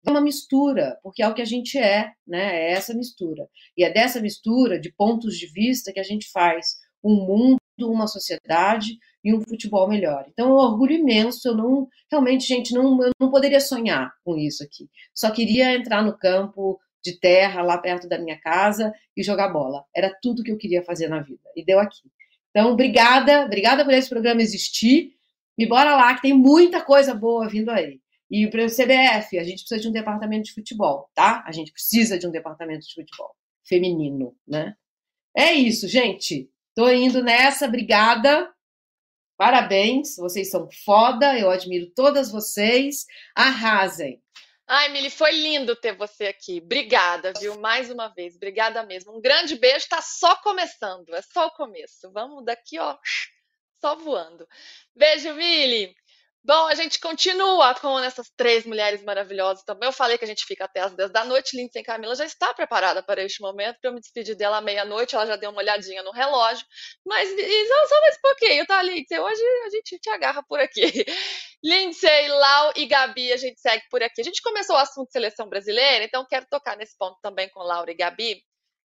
É 0.05 0.11
uma 0.11 0.21
mistura, 0.21 0.97
porque 1.03 1.21
é 1.21 1.27
o 1.27 1.33
que 1.33 1.41
a 1.41 1.45
gente 1.45 1.77
é, 1.77 2.11
né? 2.25 2.55
É 2.55 2.71
essa 2.71 2.93
mistura. 2.93 3.47
E 3.75 3.83
é 3.83 3.91
dessa 3.91 4.21
mistura 4.21 4.79
de 4.79 4.91
pontos 4.93 5.37
de 5.37 5.47
vista 5.47 5.91
que 5.91 5.99
a 5.99 6.03
gente 6.03 6.31
faz 6.31 6.77
um 7.03 7.15
mundo, 7.15 7.59
uma 7.81 8.07
sociedade 8.07 8.97
e 9.23 9.33
um 9.33 9.41
futebol 9.41 9.87
melhor. 9.87 10.25
Então, 10.29 10.47
é 10.47 10.51
um 10.51 10.55
orgulho 10.55 10.93
imenso. 10.93 11.47
Eu 11.47 11.55
não, 11.55 11.87
realmente, 12.09 12.45
gente, 12.45 12.73
não, 12.73 13.01
eu 13.03 13.11
não 13.19 13.29
poderia 13.29 13.59
sonhar 13.59 14.13
com 14.23 14.37
isso 14.37 14.63
aqui. 14.63 14.89
Só 15.13 15.31
queria 15.31 15.75
entrar 15.75 16.03
no 16.03 16.17
campo 16.17 16.79
de 17.03 17.19
terra 17.19 17.61
lá 17.61 17.77
perto 17.77 18.07
da 18.07 18.19
minha 18.19 18.39
casa 18.39 18.93
e 19.15 19.23
jogar 19.23 19.49
bola. 19.49 19.83
Era 19.95 20.15
tudo 20.21 20.43
que 20.43 20.51
eu 20.51 20.57
queria 20.57 20.83
fazer 20.83 21.07
na 21.07 21.21
vida. 21.21 21.49
E 21.55 21.63
deu 21.63 21.79
aqui. 21.79 22.09
Então, 22.49 22.71
obrigada, 22.71 23.45
obrigada 23.45 23.83
por 23.83 23.93
esse 23.93 24.09
programa 24.09 24.41
existir. 24.41 25.13
E 25.57 25.65
bora 25.65 25.95
lá, 25.95 26.13
que 26.15 26.21
tem 26.21 26.33
muita 26.33 26.81
coisa 26.81 27.13
boa 27.13 27.47
vindo 27.47 27.69
aí. 27.69 27.99
E 28.29 28.47
para 28.49 28.63
o 28.63 28.67
CBF, 28.67 29.39
a 29.39 29.43
gente 29.43 29.61
precisa 29.61 29.81
de 29.81 29.87
um 29.87 29.91
departamento 29.91 30.45
de 30.45 30.53
futebol, 30.53 31.09
tá? 31.15 31.43
A 31.47 31.51
gente 31.51 31.71
precisa 31.71 32.17
de 32.17 32.27
um 32.27 32.31
departamento 32.31 32.87
de 32.87 32.93
futebol 32.93 33.35
feminino, 33.67 34.35
né? 34.47 34.75
É 35.35 35.51
isso, 35.53 35.87
gente. 35.87 36.49
Tô 36.75 36.89
indo 36.89 37.23
nessa, 37.23 37.65
obrigada. 37.65 38.53
Parabéns, 39.37 40.17
vocês 40.17 40.49
são 40.51 40.67
foda, 40.83 41.39
eu 41.39 41.49
admiro 41.49 41.89
todas 41.95 42.31
vocês. 42.31 43.05
Arrasem. 43.33 44.21
Ai, 44.67 44.89
Mili, 44.89 45.09
foi 45.09 45.31
lindo 45.31 45.75
ter 45.75 45.95
você 45.95 46.27
aqui. 46.27 46.61
Obrigada, 46.63 47.33
viu? 47.39 47.59
Mais 47.59 47.89
uma 47.89 48.09
vez, 48.09 48.35
obrigada 48.35 48.83
mesmo. 48.83 49.17
Um 49.17 49.21
grande 49.21 49.55
beijo, 49.55 49.87
tá 49.89 49.99
só 50.01 50.35
começando, 50.43 51.15
é 51.15 51.21
só 51.23 51.47
o 51.47 51.51
começo. 51.51 52.11
Vamos 52.11 52.45
daqui, 52.45 52.77
ó, 52.77 52.95
só 53.81 53.95
voando. 53.95 54.47
Beijo, 54.95 55.33
Mili. 55.33 55.95
Bom, 56.49 56.65
a 56.65 56.73
gente 56.73 56.99
continua 56.99 57.75
com 57.75 57.99
essas 57.99 58.27
três 58.35 58.65
mulheres 58.65 59.03
maravilhosas 59.03 59.63
também. 59.63 59.87
Eu 59.87 59.93
falei 59.93 60.17
que 60.17 60.25
a 60.25 60.27
gente 60.27 60.43
fica 60.47 60.65
até 60.65 60.79
as 60.79 60.95
10 60.95 61.11
da 61.11 61.23
noite. 61.23 61.55
Lindsay 61.55 61.83
Camila 61.83 62.15
já 62.15 62.25
está 62.25 62.51
preparada 62.55 63.03
para 63.03 63.21
este 63.21 63.39
momento, 63.39 63.77
para 63.79 63.91
eu 63.91 63.93
me 63.93 63.99
despedir 63.99 64.35
dela 64.35 64.57
à 64.57 64.61
meia-noite. 64.61 65.13
Ela 65.13 65.27
já 65.27 65.35
deu 65.35 65.51
uma 65.51 65.61
olhadinha 65.61 66.01
no 66.01 66.09
relógio. 66.09 66.65
Mas 67.05 67.29
só, 67.29 67.87
só 67.87 68.01
mais 68.01 68.15
um 68.15 68.21
pouquinho, 68.23 68.65
tá, 68.65 68.81
Lindsay? 68.81 69.19
Hoje 69.19 69.43
a 69.67 69.69
gente 69.69 69.99
te 69.99 70.09
agarra 70.09 70.41
por 70.41 70.59
aqui. 70.59 70.81
Lindsay, 71.63 72.27
Lau 72.29 72.73
e 72.75 72.87
Gabi, 72.87 73.31
a 73.31 73.37
gente 73.37 73.61
segue 73.61 73.83
por 73.91 74.01
aqui. 74.01 74.19
A 74.19 74.23
gente 74.23 74.41
começou 74.41 74.75
o 74.75 74.79
assunto 74.79 75.11
seleção 75.11 75.47
brasileira, 75.47 76.03
então 76.03 76.25
quero 76.27 76.47
tocar 76.49 76.75
nesse 76.77 76.97
ponto 76.97 77.19
também 77.21 77.47
com 77.49 77.59
Laura 77.59 77.91
e 77.91 77.95
Gabi. 77.95 78.41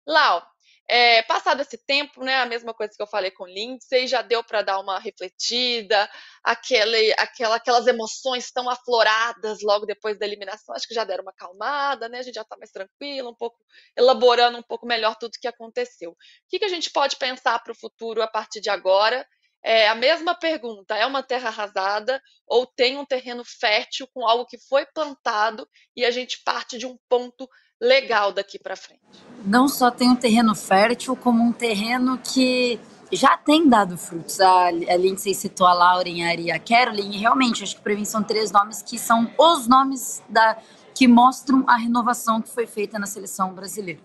Lau, 0.06 0.46
é, 0.88 1.24
passado 1.24 1.62
esse 1.62 1.78
tempo, 1.78 2.24
né, 2.24 2.36
a 2.36 2.46
mesma 2.46 2.74
coisa 2.74 2.94
que 2.96 3.02
eu 3.02 3.08
falei 3.08 3.32
com 3.32 3.48
Lindsay, 3.48 4.06
já 4.06 4.22
deu 4.22 4.44
para 4.44 4.62
dar 4.62 4.80
uma 4.80 5.00
refletida, 5.00 6.10
aquele, 6.44 7.14
aquela, 7.18 7.56
aquelas 7.56 7.88
emoções 7.88 8.52
tão 8.52 8.70
afloradas 8.70 9.60
logo 9.62 9.86
depois 9.86 10.20
da 10.20 10.26
eliminação, 10.26 10.76
acho 10.76 10.88
que 10.88 10.94
já 10.94 11.04
deram 11.04 11.24
uma 11.24 11.32
acalmada, 11.32 12.10
né, 12.10 12.20
a 12.20 12.24
gente 12.24 12.36
já 12.36 12.42
está 12.42 12.58
mais 12.58 12.72
tranquilo, 12.72 13.30
um 13.30 13.36
pouco, 13.36 13.58
elaborando 13.98 14.58
um 14.58 14.64
pouco 14.64 14.86
melhor 14.86 15.16
tudo 15.16 15.32
o 15.36 15.40
que 15.40 15.48
aconteceu. 15.48 16.12
O 16.12 16.16
que, 16.50 16.60
que 16.60 16.66
a 16.66 16.70
gente 16.70 16.92
pode 16.92 17.16
pensar 17.16 17.60
para 17.64 17.72
o 17.72 17.80
futuro 17.80 18.22
a 18.22 18.28
partir 18.28 18.60
de 18.60 18.70
agora? 18.70 19.26
É 19.64 19.88
a 19.88 19.96
mesma 19.96 20.36
pergunta: 20.36 20.96
é 20.96 21.06
uma 21.06 21.24
terra 21.24 21.48
arrasada 21.48 22.22
ou 22.46 22.68
tem 22.68 22.98
um 22.98 23.06
terreno 23.06 23.44
fértil 23.46 24.08
com 24.14 24.28
algo 24.28 24.46
que 24.46 24.58
foi 24.68 24.86
plantado 24.88 25.68
e 25.96 26.04
a 26.04 26.12
gente 26.12 26.44
parte 26.44 26.78
de 26.78 26.86
um 26.86 26.98
ponto 27.08 27.48
legal 27.84 28.32
daqui 28.32 28.58
para 28.58 28.76
frente. 28.76 29.02
Não 29.46 29.68
só 29.68 29.92
tem 29.92 30.10
um 30.10 30.16
terreno 30.16 30.56
fértil, 30.56 31.16
como 31.18 31.44
um 31.44 31.52
terreno 31.52 32.18
que 32.18 32.80
já 33.12 33.38
tem 33.38 33.68
dado 33.68 33.98
frutos. 33.98 34.40
A, 34.40 34.68
a 34.68 34.98
Lindsay 34.98 35.34
citou 35.34 35.68
a 35.68 35.74
Lauren, 35.74 36.24
a 36.24 36.30
Ari 36.30 36.50
a 36.50 36.58
Caroline, 36.58 37.18
e 37.18 37.20
realmente, 37.20 37.62
acho 37.62 37.76
que 37.76 37.82
para 37.82 37.94
mim 37.94 38.06
são 38.06 38.24
três 38.24 38.52
nomes 38.52 38.82
que 38.82 38.98
são 38.98 39.30
os 39.38 39.68
nomes 39.68 40.24
da, 40.30 40.58
que 40.96 41.08
mostram 41.08 41.64
a 41.68 41.76
renovação 41.76 42.42
que 42.42 42.50
foi 42.50 42.66
feita 42.66 42.98
na 42.98 43.06
seleção 43.06 43.54
brasileira. 43.54 44.00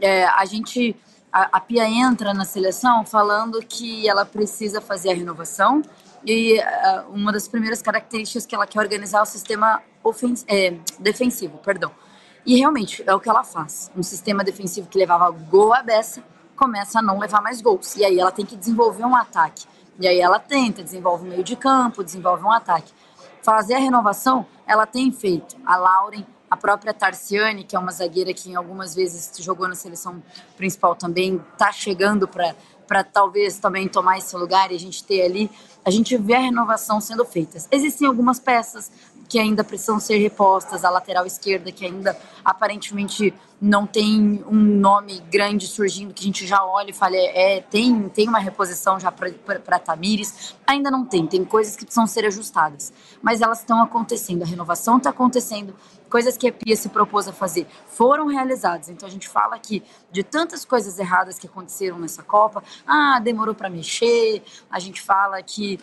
É, 0.00 0.24
a 0.24 0.44
gente, 0.46 0.96
a, 1.30 1.58
a 1.58 1.60
Pia 1.60 1.86
entra 1.86 2.32
na 2.32 2.46
seleção 2.46 3.04
falando 3.04 3.60
que 3.60 4.08
ela 4.08 4.24
precisa 4.24 4.80
fazer 4.80 5.10
a 5.10 5.14
renovação 5.14 5.82
e 6.24 6.58
uh, 6.58 7.12
uma 7.12 7.32
das 7.32 7.46
primeiras 7.46 7.82
características 7.82 8.46
que 8.46 8.54
ela 8.54 8.66
quer 8.66 8.80
organizar 8.80 9.18
é 9.18 9.22
o 9.22 9.26
sistema 9.26 9.82
ofens 10.02 10.44
é, 10.48 10.74
defensivo, 10.98 11.58
perdão. 11.58 11.92
E 12.46 12.56
realmente 12.56 13.02
é 13.06 13.14
o 13.14 13.20
que 13.20 13.28
ela 13.28 13.44
faz. 13.44 13.90
Um 13.96 14.02
sistema 14.02 14.42
defensivo 14.42 14.88
que 14.88 14.98
levava 14.98 15.30
gol 15.30 15.74
à 15.74 15.82
beça 15.82 16.22
começa 16.56 16.98
a 16.98 17.02
não 17.02 17.18
levar 17.18 17.40
mais 17.40 17.60
gols. 17.60 17.96
E 17.96 18.04
aí 18.04 18.18
ela 18.18 18.32
tem 18.32 18.44
que 18.44 18.56
desenvolver 18.56 19.04
um 19.04 19.14
ataque. 19.14 19.66
E 20.00 20.06
aí 20.06 20.20
ela 20.20 20.38
tenta, 20.38 20.82
desenvolve 20.82 21.26
um 21.26 21.30
meio 21.30 21.44
de 21.44 21.56
campo, 21.56 22.04
desenvolve 22.04 22.44
um 22.44 22.52
ataque. 22.52 22.92
Fazer 23.42 23.74
a 23.74 23.78
renovação, 23.78 24.46
ela 24.66 24.86
tem 24.86 25.10
feito. 25.12 25.56
A 25.64 25.76
Lauren, 25.76 26.24
a 26.50 26.56
própria 26.56 26.94
Tarciane, 26.94 27.64
que 27.64 27.76
é 27.76 27.78
uma 27.78 27.92
zagueira 27.92 28.32
que 28.32 28.54
algumas 28.54 28.94
vezes 28.94 29.30
jogou 29.38 29.68
na 29.68 29.74
seleção 29.74 30.22
principal 30.56 30.94
também, 30.94 31.42
está 31.52 31.70
chegando 31.72 32.26
para 32.26 33.04
talvez 33.04 33.58
também 33.58 33.88
tomar 33.88 34.18
esse 34.18 34.36
lugar 34.36 34.72
e 34.72 34.76
a 34.76 34.78
gente 34.78 35.04
ter 35.04 35.22
ali, 35.22 35.50
a 35.84 35.90
gente 35.90 36.16
vê 36.16 36.34
a 36.34 36.40
renovação 36.40 37.00
sendo 37.00 37.24
feita. 37.24 37.58
Existem 37.70 38.06
algumas 38.08 38.38
peças, 38.38 38.90
que 39.28 39.38
ainda 39.38 39.62
precisam 39.62 40.00
ser 40.00 40.16
repostas, 40.16 40.84
a 40.84 40.90
lateral 40.90 41.26
esquerda, 41.26 41.70
que 41.70 41.84
ainda 41.84 42.18
aparentemente 42.44 43.34
não 43.60 43.86
tem 43.86 44.44
um 44.46 44.54
nome 44.54 45.20
grande 45.30 45.66
surgindo 45.66 46.14
que 46.14 46.22
a 46.22 46.26
gente 46.26 46.46
já 46.46 46.64
olha 46.64 46.90
e 46.90 46.92
fala, 46.92 47.16
é, 47.16 47.56
é 47.56 47.60
tem, 47.60 48.08
tem 48.08 48.28
uma 48.28 48.38
reposição 48.38 48.98
já 49.00 49.10
para 49.10 49.78
Tamires. 49.78 50.54
Ainda 50.66 50.90
não 50.90 51.04
tem, 51.04 51.26
tem 51.26 51.44
coisas 51.44 51.76
que 51.76 51.84
precisam 51.84 52.06
ser 52.06 52.24
ajustadas, 52.24 52.92
mas 53.20 53.40
elas 53.40 53.60
estão 53.60 53.82
acontecendo, 53.82 54.42
a 54.42 54.46
renovação 54.46 54.98
está 54.98 55.10
acontecendo, 55.10 55.74
coisas 56.08 56.36
que 56.36 56.48
a 56.48 56.52
Pia 56.52 56.76
se 56.76 56.88
propôs 56.88 57.26
a 57.28 57.32
fazer 57.32 57.66
foram 57.86 58.28
realizadas. 58.28 58.88
Então 58.88 59.08
a 59.08 59.10
gente 59.10 59.28
fala 59.28 59.56
aqui 59.56 59.82
de 60.10 60.22
tantas 60.22 60.64
coisas 60.64 60.98
erradas 60.98 61.38
que 61.38 61.46
aconteceram 61.46 61.98
nessa 61.98 62.22
Copa, 62.22 62.62
ah, 62.86 63.20
demorou 63.20 63.54
para 63.54 63.68
mexer, 63.68 64.42
a 64.70 64.78
gente 64.78 65.02
fala 65.02 65.42
que 65.42 65.80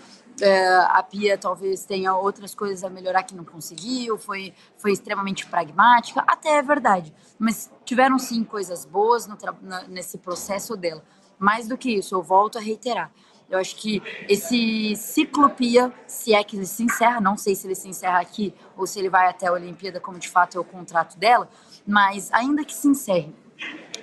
a 0.89 1.03
Pia 1.03 1.37
talvez 1.37 1.85
tenha 1.85 2.15
outras 2.15 2.53
coisas 2.53 2.83
a 2.83 2.89
melhorar 2.89 3.23
que 3.23 3.35
não 3.35 3.43
conseguiu, 3.43 4.17
foi, 4.17 4.53
foi 4.77 4.91
extremamente 4.91 5.45
pragmática, 5.45 6.23
até 6.27 6.57
é 6.57 6.61
verdade. 6.61 7.13
Mas 7.39 7.71
tiveram 7.83 8.19
sim 8.19 8.43
coisas 8.43 8.85
boas 8.85 9.27
no, 9.27 9.37
na, 9.61 9.83
nesse 9.83 10.17
processo 10.17 10.75
dela. 10.75 11.03
Mais 11.37 11.67
do 11.67 11.77
que 11.77 11.91
isso, 11.97 12.15
eu 12.15 12.21
volto 12.21 12.57
a 12.57 12.61
reiterar. 12.61 13.11
Eu 13.49 13.59
acho 13.59 13.75
que 13.75 14.01
esse 14.27 14.95
ciclo 14.95 15.49
Pia, 15.49 15.93
se 16.07 16.33
é 16.33 16.43
que 16.43 16.55
ele 16.55 16.65
se 16.65 16.83
encerra, 16.83 17.21
não 17.21 17.37
sei 17.37 17.53
se 17.55 17.67
ele 17.67 17.75
se 17.75 17.87
encerra 17.87 18.19
aqui 18.19 18.53
ou 18.75 18.87
se 18.87 18.97
ele 18.97 19.09
vai 19.09 19.29
até 19.29 19.47
a 19.47 19.53
Olimpíada, 19.53 19.99
como 19.99 20.17
de 20.17 20.27
fato 20.27 20.57
é 20.57 20.59
o 20.59 20.63
contrato 20.63 21.17
dela, 21.17 21.47
mas 21.85 22.31
ainda 22.33 22.65
que 22.65 22.73
se 22.73 22.87
encerre, 22.87 23.33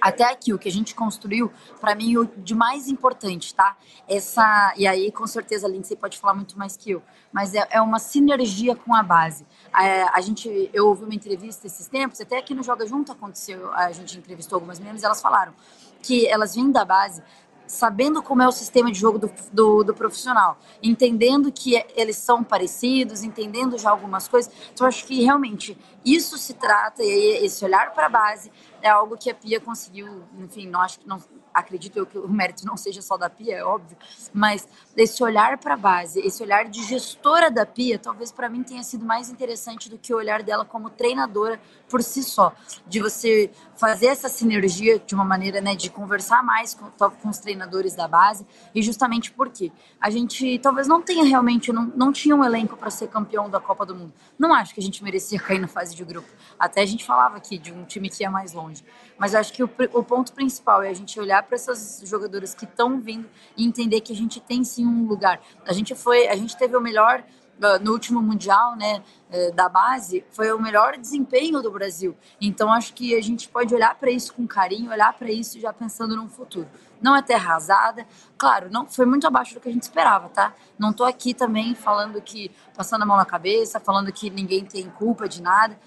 até 0.02 0.24
aqui, 0.24 0.52
o 0.52 0.58
que 0.58 0.68
a 0.68 0.72
gente 0.72 0.96
construiu, 0.96 1.52
para 1.80 1.94
mim, 1.94 2.16
o 2.16 2.24
de 2.24 2.56
mais 2.56 2.88
importante, 2.88 3.54
tá? 3.54 3.76
Essa. 4.08 4.74
E 4.76 4.84
aí, 4.84 5.12
com 5.12 5.26
certeza, 5.28 5.68
a 5.68 5.70
Lindsay 5.70 5.96
pode 5.96 6.18
falar 6.18 6.34
muito 6.34 6.58
mais 6.58 6.76
que 6.76 6.90
eu, 6.90 7.02
mas 7.32 7.54
é, 7.54 7.64
é 7.70 7.80
uma 7.80 8.00
sinergia 8.00 8.74
com 8.74 8.92
a 8.96 9.02
base. 9.02 9.46
A, 9.72 10.18
a, 10.18 10.20
gente, 10.20 10.68
eu 10.74 10.88
ouvi 10.88 11.04
uma 11.04 11.14
entrevista 11.14 11.68
esses 11.68 11.86
tempos, 11.86 12.20
até 12.20 12.38
aqui 12.38 12.52
no 12.52 12.64
Joga 12.64 12.84
Junto 12.84 13.12
aconteceu, 13.12 13.72
a 13.72 13.92
gente 13.92 14.18
entrevistou 14.18 14.56
algumas 14.56 14.80
meninas, 14.80 15.04
elas 15.04 15.22
falaram 15.22 15.54
que 16.02 16.26
elas 16.26 16.56
vêm 16.56 16.72
da 16.72 16.84
base 16.84 17.22
sabendo 17.64 18.22
como 18.22 18.42
é 18.42 18.48
o 18.48 18.52
sistema 18.52 18.92
de 18.92 18.98
jogo 18.98 19.18
do, 19.18 19.30
do, 19.50 19.84
do, 19.84 19.94
profissional, 19.94 20.58
entendendo 20.82 21.50
que 21.50 21.82
eles 21.96 22.16
são 22.16 22.44
parecidos, 22.44 23.22
entendendo 23.22 23.78
já 23.78 23.90
algumas 23.90 24.28
coisas. 24.28 24.52
Então, 24.74 24.86
acho 24.86 25.06
que 25.06 25.22
realmente 25.22 25.78
isso 26.04 26.36
se 26.36 26.52
trata, 26.52 27.02
e 27.02 27.44
esse 27.44 27.64
olhar 27.64 27.92
para 27.94 28.06
a 28.06 28.10
base 28.10 28.52
é 28.82 28.88
algo 28.88 29.16
que 29.16 29.30
a 29.30 29.34
Pia 29.34 29.60
conseguiu, 29.60 30.24
enfim, 30.38 30.66
não 30.66 30.80
acho 30.80 31.00
que 31.00 31.08
não, 31.08 31.22
acredito 31.54 31.96
eu 31.96 32.06
que 32.06 32.18
o 32.18 32.28
mérito 32.28 32.66
não 32.66 32.76
seja 32.76 33.00
só 33.00 33.16
da 33.16 33.30
Pia, 33.30 33.56
é 33.56 33.64
óbvio, 33.64 33.96
mas 34.32 34.66
esse 34.96 35.22
olhar 35.22 35.58
para 35.58 35.74
a 35.74 35.76
base, 35.76 36.20
esse 36.20 36.42
olhar 36.42 36.64
de 36.68 36.82
gestora 36.84 37.50
da 37.50 37.64
Pia, 37.64 37.98
talvez 37.98 38.32
para 38.32 38.48
mim 38.48 38.62
tenha 38.62 38.82
sido 38.82 39.04
mais 39.04 39.30
interessante 39.30 39.88
do 39.88 39.96
que 39.96 40.12
o 40.12 40.16
olhar 40.16 40.42
dela 40.42 40.64
como 40.64 40.90
treinadora 40.90 41.60
por 41.88 42.02
si 42.02 42.22
só, 42.22 42.52
de 42.86 43.00
você 43.00 43.50
fazer 43.76 44.06
essa 44.06 44.28
sinergia 44.28 44.98
de 44.98 45.14
uma 45.14 45.24
maneira, 45.24 45.60
né, 45.60 45.74
de 45.74 45.90
conversar 45.90 46.42
mais 46.42 46.74
com, 46.74 46.90
com 46.90 47.28
os 47.28 47.38
treinadores 47.38 47.94
da 47.94 48.08
base, 48.08 48.46
e 48.74 48.82
justamente 48.82 49.30
porque 49.30 49.70
a 50.00 50.10
gente 50.10 50.58
talvez 50.58 50.88
não 50.88 51.00
tenha 51.00 51.24
realmente, 51.24 51.72
não, 51.72 51.84
não 51.94 52.12
tinha 52.12 52.34
um 52.34 52.44
elenco 52.44 52.76
para 52.76 52.90
ser 52.90 53.08
campeão 53.08 53.48
da 53.48 53.60
Copa 53.60 53.86
do 53.86 53.94
Mundo. 53.94 54.12
Não 54.38 54.54
acho 54.54 54.74
que 54.74 54.80
a 54.80 54.82
gente 54.82 55.02
merecia 55.04 55.38
cair 55.38 55.60
na 55.60 55.68
fase 55.68 55.94
de 55.94 56.04
grupo. 56.04 56.28
Até 56.58 56.82
a 56.82 56.86
gente 56.86 57.04
falava 57.04 57.36
aqui 57.36 57.58
de 57.58 57.72
um 57.72 57.84
time 57.84 58.08
que 58.08 58.22
ia 58.22 58.30
mais 58.30 58.52
longe. 58.52 58.71
Mas 59.18 59.34
acho 59.34 59.52
que 59.52 59.62
o, 59.62 59.70
o 59.92 60.02
ponto 60.02 60.32
principal 60.32 60.82
é 60.82 60.88
a 60.88 60.94
gente 60.94 61.18
olhar 61.18 61.42
para 61.42 61.54
essas 61.54 62.02
jogadoras 62.04 62.54
que 62.54 62.64
estão 62.64 63.00
vindo 63.00 63.28
e 63.56 63.64
entender 63.64 64.00
que 64.00 64.12
a 64.12 64.16
gente 64.16 64.40
tem 64.40 64.64
sim 64.64 64.86
um 64.86 65.06
lugar. 65.06 65.40
A 65.66 65.72
gente 65.72 65.94
foi, 65.94 66.28
a 66.28 66.36
gente 66.36 66.56
teve 66.56 66.76
o 66.76 66.80
melhor 66.80 67.24
ah, 67.62 67.78
no 67.78 67.92
último 67.92 68.20
mundial, 68.20 68.74
né, 68.76 69.02
eh, 69.30 69.52
da 69.52 69.68
base, 69.68 70.24
foi 70.30 70.52
o 70.52 70.60
melhor 70.60 70.96
desempenho 70.96 71.62
do 71.62 71.70
Brasil. 71.70 72.16
Então 72.40 72.72
acho 72.72 72.92
que 72.92 73.14
a 73.14 73.22
gente 73.22 73.48
pode 73.48 73.72
olhar 73.74 73.94
para 73.94 74.10
isso 74.10 74.34
com 74.34 74.46
carinho, 74.46 74.90
olhar 74.90 75.12
para 75.12 75.30
isso 75.30 75.60
já 75.60 75.72
pensando 75.72 76.16
no 76.16 76.28
futuro. 76.28 76.68
Não 77.00 77.14
é 77.14 77.22
terra 77.22 77.50
arrasada, 77.52 78.06
claro, 78.36 78.68
não 78.70 78.86
foi 78.86 79.06
muito 79.06 79.26
abaixo 79.26 79.54
do 79.54 79.60
que 79.60 79.68
a 79.68 79.72
gente 79.72 79.82
esperava, 79.82 80.28
tá? 80.28 80.52
Não 80.78 80.90
estou 80.90 81.06
aqui 81.06 81.34
também 81.34 81.74
falando 81.74 82.20
que 82.20 82.50
passando 82.76 83.02
a 83.02 83.06
mão 83.06 83.16
na 83.16 83.24
cabeça, 83.24 83.78
falando 83.78 84.12
que 84.12 84.28
ninguém 84.30 84.64
tem 84.64 84.88
culpa 84.90 85.28
de 85.28 85.40
nada 85.40 85.78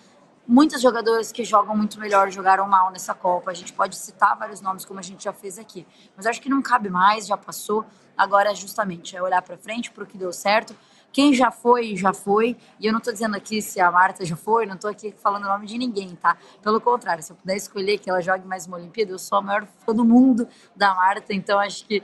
muitas 0.48 0.82
jogadoras 0.82 1.32
que 1.32 1.44
jogam 1.44 1.76
muito 1.76 2.00
melhor 2.00 2.32
jogaram 2.32 2.68
mal 2.68 2.92
nessa 2.92 3.14
Copa. 3.14 3.52
A 3.52 3.54
gente 3.54 3.74
pode 3.74 3.96
citar 3.96 4.38
vários 4.38 4.62
nomes, 4.62 4.86
como 4.86 5.00
a 5.00 5.04
gente 5.04 5.24
já 5.24 5.34
fez 5.34 5.58
aqui. 5.58 5.86
Mas 6.16 6.26
acho 6.26 6.42
que 6.42 6.50
não 6.50 6.62
cabe 6.62 6.90
mais, 6.90 7.28
já 7.28 7.38
passou. 7.38 7.86
Agora, 8.18 8.54
justamente, 8.54 9.16
é 9.16 9.22
olhar 9.22 9.42
para 9.42 9.58
frente, 9.58 9.92
para 9.92 10.04
o 10.04 10.08
que 10.08 10.18
deu 10.18 10.32
certo. 10.32 10.76
Quem 11.12 11.34
já 11.34 11.50
foi, 11.50 11.96
já 11.96 12.14
foi. 12.14 12.58
E 12.78 12.86
eu 12.86 12.92
não 12.92 13.00
estou 13.00 13.14
dizendo 13.14 13.38
aqui 13.38 13.62
se 13.62 13.80
a 13.80 13.90
Marta 13.90 14.26
já 14.26 14.36
foi, 14.36 14.66
não 14.66 14.76
estou 14.76 14.90
aqui 14.90 15.14
falando 15.18 15.46
o 15.46 15.48
nome 15.48 15.66
de 15.66 15.78
ninguém, 15.78 16.14
tá? 16.16 16.38
Pelo 16.62 16.82
contrário, 16.82 17.24
se 17.24 17.32
eu 17.32 17.38
puder 17.38 17.56
escolher 17.56 17.98
que 18.00 18.10
ela 18.10 18.22
jogue 18.22 18.46
mais 18.46 18.68
uma 18.68 18.76
Olimpíada, 18.76 19.14
eu 19.14 19.20
sou 19.20 19.38
a 19.38 19.42
maior 19.42 19.66
fã 19.86 19.94
do 19.94 20.04
mundo 20.04 20.46
da 20.76 20.94
Marta, 20.94 21.34
então 21.34 21.58
acho 21.58 21.86
que 21.86 22.04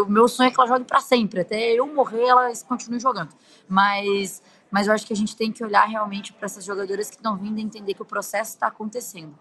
o 0.00 0.06
meu 0.06 0.28
sonho 0.28 0.48
é 0.48 0.50
que 0.52 0.60
ela 0.60 0.68
jogue 0.68 0.84
para 0.84 1.00
sempre. 1.00 1.40
Até 1.40 1.72
eu 1.72 1.92
morrer, 1.92 2.28
ela 2.28 2.48
continue 2.68 3.00
jogando. 3.00 3.30
Mas 3.68 4.40
mas 4.70 4.86
eu 4.86 4.92
acho 4.92 5.06
que 5.06 5.12
a 5.12 5.16
gente 5.16 5.36
tem 5.36 5.50
que 5.50 5.64
olhar 5.64 5.84
realmente 5.86 6.32
para 6.32 6.46
essas 6.46 6.64
jogadoras 6.64 7.08
que 7.08 7.16
estão 7.16 7.36
vindo 7.36 7.58
e 7.58 7.62
entender 7.62 7.94
que 7.94 8.02
o 8.02 8.04
processo 8.04 8.54
está 8.54 8.66
acontecendo, 8.66 9.34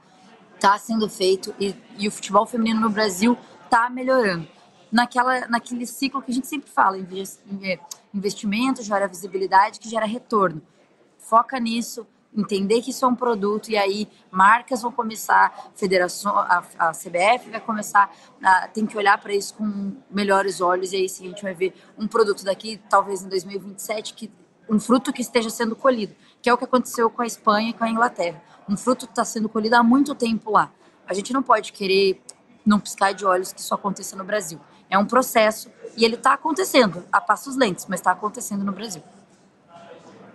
está 0.56 0.78
sendo 0.78 1.10
feito 1.10 1.54
e, 1.60 1.76
e, 1.98 2.08
o 2.08 2.12
futebol 2.12 2.46
feminino 2.46 2.80
no 2.80 2.90
Brasil 2.90 3.38
está 3.64 3.90
melhorando. 3.90 4.48
Naquela, 4.92 5.48
naquele 5.48 5.86
ciclo 5.86 6.22
que 6.22 6.32
a 6.32 6.34
gente 6.34 6.48
sempre 6.48 6.70
fala, 6.70 6.98
investimento 8.14 8.82
gera 8.82 9.08
visibilidade, 9.08 9.80
que 9.80 9.90
gera 9.90 10.06
retorno. 10.06 10.62
Foca 11.18 11.60
nisso, 11.60 12.08
entender 12.36 12.82
que 12.82 12.92
isso 12.92 13.04
é 13.04 13.08
um 13.08 13.16
produto 13.16 13.70
e 13.70 13.78
aí 13.78 14.08
marcas 14.32 14.82
vão 14.82 14.92
começar, 14.92 15.72
federação, 15.76 16.38
a, 16.38 16.64
a 16.78 16.92
CBF 16.92 17.50
vai 17.50 17.60
começar, 17.60 18.10
a, 18.42 18.68
tem 18.68 18.86
que 18.86 18.98
olhar 18.98 19.18
para 19.18 19.34
isso 19.34 19.56
com 19.56 19.96
melhores 20.10 20.62
olhos 20.62 20.94
e 20.94 20.98
aí 20.98 21.10
sim 21.10 21.26
a 21.26 21.30
gente 21.30 21.44
vai 21.44 21.54
ver 21.54 21.74
um 21.98 22.08
produto 22.08 22.44
daqui, 22.44 22.80
talvez 22.90 23.24
em 23.24 23.30
2027, 23.30 24.14
que 24.14 24.32
um 24.70 24.80
fruto 24.80 25.14
que 25.14 25.22
esteja 25.22 25.50
sendo 25.50 25.76
colhido, 25.76 26.16
que 26.42 26.50
é 26.50 26.54
o 26.54 26.58
que 26.58 26.66
aconteceu 26.66 27.10
com 27.10 27.22
a 27.22 27.26
Espanha 27.26 27.70
e 27.70 27.74
com 27.74 27.84
a 27.84 27.90
Inglaterra. 27.90 28.42
Um 28.68 28.76
fruto 28.76 29.06
está 29.06 29.24
sendo 29.24 29.48
colhido 29.48 29.76
há 29.76 29.84
muito 29.84 30.14
tempo 30.14 30.52
lá. 30.52 30.72
A 31.06 31.14
gente 31.14 31.32
não 31.32 31.42
pode 31.42 31.72
querer 31.72 32.22
não 32.66 32.80
piscar 32.80 33.14
de 33.14 33.26
olhos 33.26 33.54
que 33.54 33.62
isso 33.62 33.74
aconteça 33.74 34.16
no 34.16 34.24
Brasil. 34.24 34.60
É 34.90 34.98
um 34.98 35.06
processo 35.06 35.72
e 35.96 36.04
ele 36.04 36.16
está 36.16 36.34
acontecendo 36.34 37.06
a 37.12 37.20
passos 37.22 37.56
lentos, 37.56 37.86
mas 37.88 38.00
está 38.00 38.12
acontecendo 38.12 38.64
no 38.64 38.72
Brasil. 38.72 39.02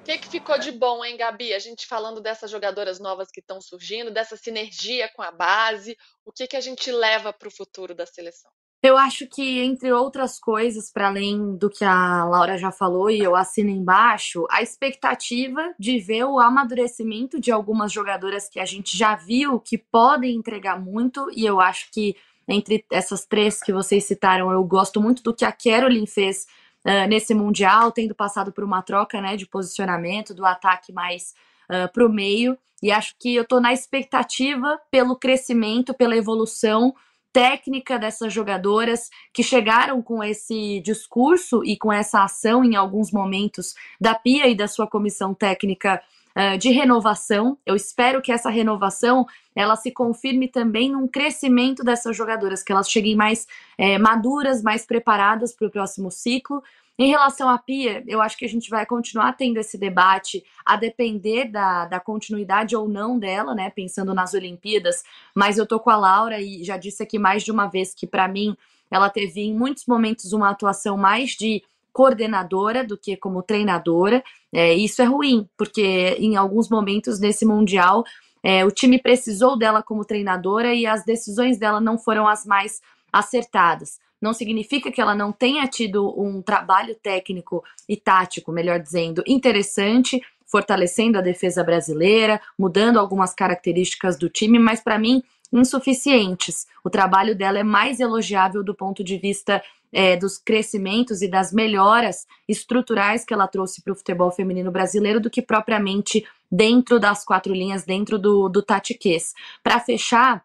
O 0.00 0.04
que, 0.04 0.18
que 0.18 0.28
ficou 0.28 0.58
de 0.58 0.72
bom, 0.72 1.04
hein, 1.04 1.16
Gabi? 1.16 1.54
A 1.54 1.60
gente 1.60 1.86
falando 1.86 2.20
dessas 2.20 2.50
jogadoras 2.50 2.98
novas 2.98 3.30
que 3.30 3.38
estão 3.38 3.60
surgindo, 3.60 4.10
dessa 4.10 4.36
sinergia 4.36 5.08
com 5.14 5.22
a 5.22 5.30
base, 5.30 5.96
o 6.24 6.32
que, 6.32 6.48
que 6.48 6.56
a 6.56 6.60
gente 6.60 6.90
leva 6.90 7.32
para 7.32 7.46
o 7.46 7.52
futuro 7.52 7.94
da 7.94 8.04
seleção? 8.04 8.50
Eu 8.82 8.98
acho 8.98 9.28
que, 9.28 9.60
entre 9.60 9.92
outras 9.92 10.40
coisas, 10.40 10.90
para 10.90 11.06
além 11.06 11.56
do 11.56 11.70
que 11.70 11.84
a 11.84 12.24
Laura 12.24 12.58
já 12.58 12.72
falou 12.72 13.08
e 13.08 13.20
eu 13.20 13.36
assino 13.36 13.70
embaixo, 13.70 14.44
a 14.50 14.60
expectativa 14.60 15.72
de 15.78 16.00
ver 16.00 16.24
o 16.24 16.40
amadurecimento 16.40 17.40
de 17.40 17.52
algumas 17.52 17.92
jogadoras 17.92 18.48
que 18.48 18.58
a 18.58 18.64
gente 18.64 18.98
já 18.98 19.14
viu 19.14 19.60
que 19.60 19.78
podem 19.78 20.34
entregar 20.34 20.80
muito, 20.80 21.30
e 21.32 21.46
eu 21.46 21.60
acho 21.60 21.92
que 21.92 22.16
entre 22.48 22.84
essas 22.90 23.24
três 23.24 23.62
que 23.62 23.72
vocês 23.72 24.02
citaram, 24.04 24.50
eu 24.50 24.64
gosto 24.64 25.00
muito 25.00 25.22
do 25.22 25.32
que 25.32 25.44
a 25.44 25.52
Carolyn 25.52 26.04
fez 26.04 26.48
uh, 26.84 27.08
nesse 27.08 27.34
Mundial, 27.34 27.92
tendo 27.92 28.16
passado 28.16 28.50
por 28.50 28.64
uma 28.64 28.82
troca 28.82 29.20
né, 29.20 29.36
de 29.36 29.46
posicionamento, 29.46 30.34
do 30.34 30.44
ataque 30.44 30.92
mais 30.92 31.34
uh, 31.70 31.90
para 31.92 32.04
o 32.04 32.12
meio, 32.12 32.58
e 32.82 32.90
acho 32.90 33.14
que 33.16 33.32
eu 33.32 33.44
estou 33.44 33.60
na 33.60 33.72
expectativa 33.72 34.76
pelo 34.90 35.14
crescimento, 35.14 35.94
pela 35.94 36.16
evolução 36.16 36.92
técnica 37.32 37.98
dessas 37.98 38.32
jogadoras 38.32 39.10
que 39.32 39.42
chegaram 39.42 40.02
com 40.02 40.22
esse 40.22 40.80
discurso 40.80 41.64
e 41.64 41.76
com 41.76 41.92
essa 41.92 42.22
ação 42.22 42.64
em 42.64 42.76
alguns 42.76 43.10
momentos 43.10 43.74
da 44.00 44.14
Pia 44.14 44.48
e 44.48 44.54
da 44.54 44.68
sua 44.68 44.86
comissão 44.86 45.32
técnica 45.32 46.02
uh, 46.36 46.58
de 46.58 46.70
renovação. 46.70 47.56
Eu 47.64 47.74
espero 47.74 48.20
que 48.20 48.30
essa 48.30 48.50
renovação 48.50 49.26
ela 49.54 49.76
se 49.76 49.90
confirme 49.90 50.48
também 50.48 50.90
num 50.90 51.06
crescimento 51.06 51.82
dessas 51.82 52.16
jogadoras, 52.16 52.62
que 52.62 52.72
elas 52.72 52.90
cheguem 52.90 53.14
mais 53.14 53.46
é, 53.76 53.98
maduras, 53.98 54.62
mais 54.62 54.86
preparadas 54.86 55.54
para 55.54 55.68
o 55.68 55.70
próximo 55.70 56.10
ciclo. 56.10 56.62
Em 56.98 57.08
relação 57.08 57.48
à 57.48 57.58
Pia, 57.58 58.04
eu 58.06 58.20
acho 58.20 58.36
que 58.36 58.44
a 58.44 58.48
gente 58.48 58.68
vai 58.68 58.84
continuar 58.84 59.32
tendo 59.32 59.56
esse 59.58 59.78
debate 59.78 60.44
a 60.64 60.76
depender 60.76 61.46
da, 61.46 61.86
da 61.86 61.98
continuidade 61.98 62.76
ou 62.76 62.86
não 62.86 63.18
dela, 63.18 63.54
né? 63.54 63.70
Pensando 63.70 64.14
nas 64.14 64.34
Olimpíadas, 64.34 65.02
mas 65.34 65.56
eu 65.56 65.66
tô 65.66 65.80
com 65.80 65.90
a 65.90 65.96
Laura 65.96 66.40
e 66.40 66.62
já 66.62 66.76
disse 66.76 67.02
aqui 67.02 67.18
mais 67.18 67.42
de 67.42 67.50
uma 67.50 67.66
vez 67.66 67.94
que, 67.94 68.06
para 68.06 68.28
mim, 68.28 68.56
ela 68.90 69.08
teve 69.08 69.40
em 69.40 69.54
muitos 69.54 69.86
momentos 69.86 70.34
uma 70.34 70.50
atuação 70.50 70.98
mais 70.98 71.30
de 71.30 71.62
coordenadora 71.92 72.84
do 72.84 72.96
que 72.96 73.16
como 73.16 73.42
treinadora. 73.42 74.22
É, 74.52 74.74
isso 74.74 75.00
é 75.00 75.06
ruim, 75.06 75.48
porque 75.56 76.16
em 76.18 76.36
alguns 76.36 76.68
momentos 76.68 77.18
nesse 77.18 77.46
Mundial 77.46 78.04
é, 78.42 78.64
o 78.66 78.70
time 78.70 79.00
precisou 79.00 79.56
dela 79.56 79.82
como 79.82 80.04
treinadora 80.04 80.74
e 80.74 80.86
as 80.86 81.04
decisões 81.04 81.58
dela 81.58 81.80
não 81.80 81.98
foram 81.98 82.28
as 82.28 82.44
mais 82.44 82.82
acertadas 83.10 83.98
não 84.22 84.32
significa 84.32 84.92
que 84.92 85.00
ela 85.00 85.14
não 85.14 85.32
tenha 85.32 85.66
tido 85.66 86.14
um 86.18 86.40
trabalho 86.40 86.94
técnico 86.94 87.64
e 87.88 87.96
tático, 87.96 88.52
melhor 88.52 88.78
dizendo, 88.78 89.22
interessante, 89.26 90.22
fortalecendo 90.46 91.18
a 91.18 91.22
defesa 91.22 91.64
brasileira, 91.64 92.40
mudando 92.58 92.98
algumas 92.98 93.34
características 93.34 94.16
do 94.16 94.28
time, 94.28 94.58
mas 94.58 94.80
para 94.80 94.98
mim 94.98 95.22
insuficientes. 95.52 96.66
O 96.82 96.88
trabalho 96.88 97.36
dela 97.36 97.58
é 97.58 97.62
mais 97.62 98.00
elogiável 98.00 98.62
do 98.62 98.74
ponto 98.74 99.04
de 99.04 99.18
vista 99.18 99.62
é, 99.92 100.16
dos 100.16 100.38
crescimentos 100.38 101.20
e 101.20 101.28
das 101.28 101.52
melhoras 101.52 102.26
estruturais 102.48 103.24
que 103.24 103.34
ela 103.34 103.46
trouxe 103.46 103.82
para 103.82 103.92
o 103.92 103.96
futebol 103.96 104.30
feminino 104.30 104.70
brasileiro 104.70 105.20
do 105.20 105.28
que 105.28 105.42
propriamente 105.42 106.24
dentro 106.50 106.98
das 106.98 107.24
quatro 107.24 107.52
linhas, 107.52 107.84
dentro 107.84 108.18
do, 108.18 108.48
do 108.48 108.62
tatiquês. 108.62 109.34
Para 109.62 109.80
fechar, 109.80 110.42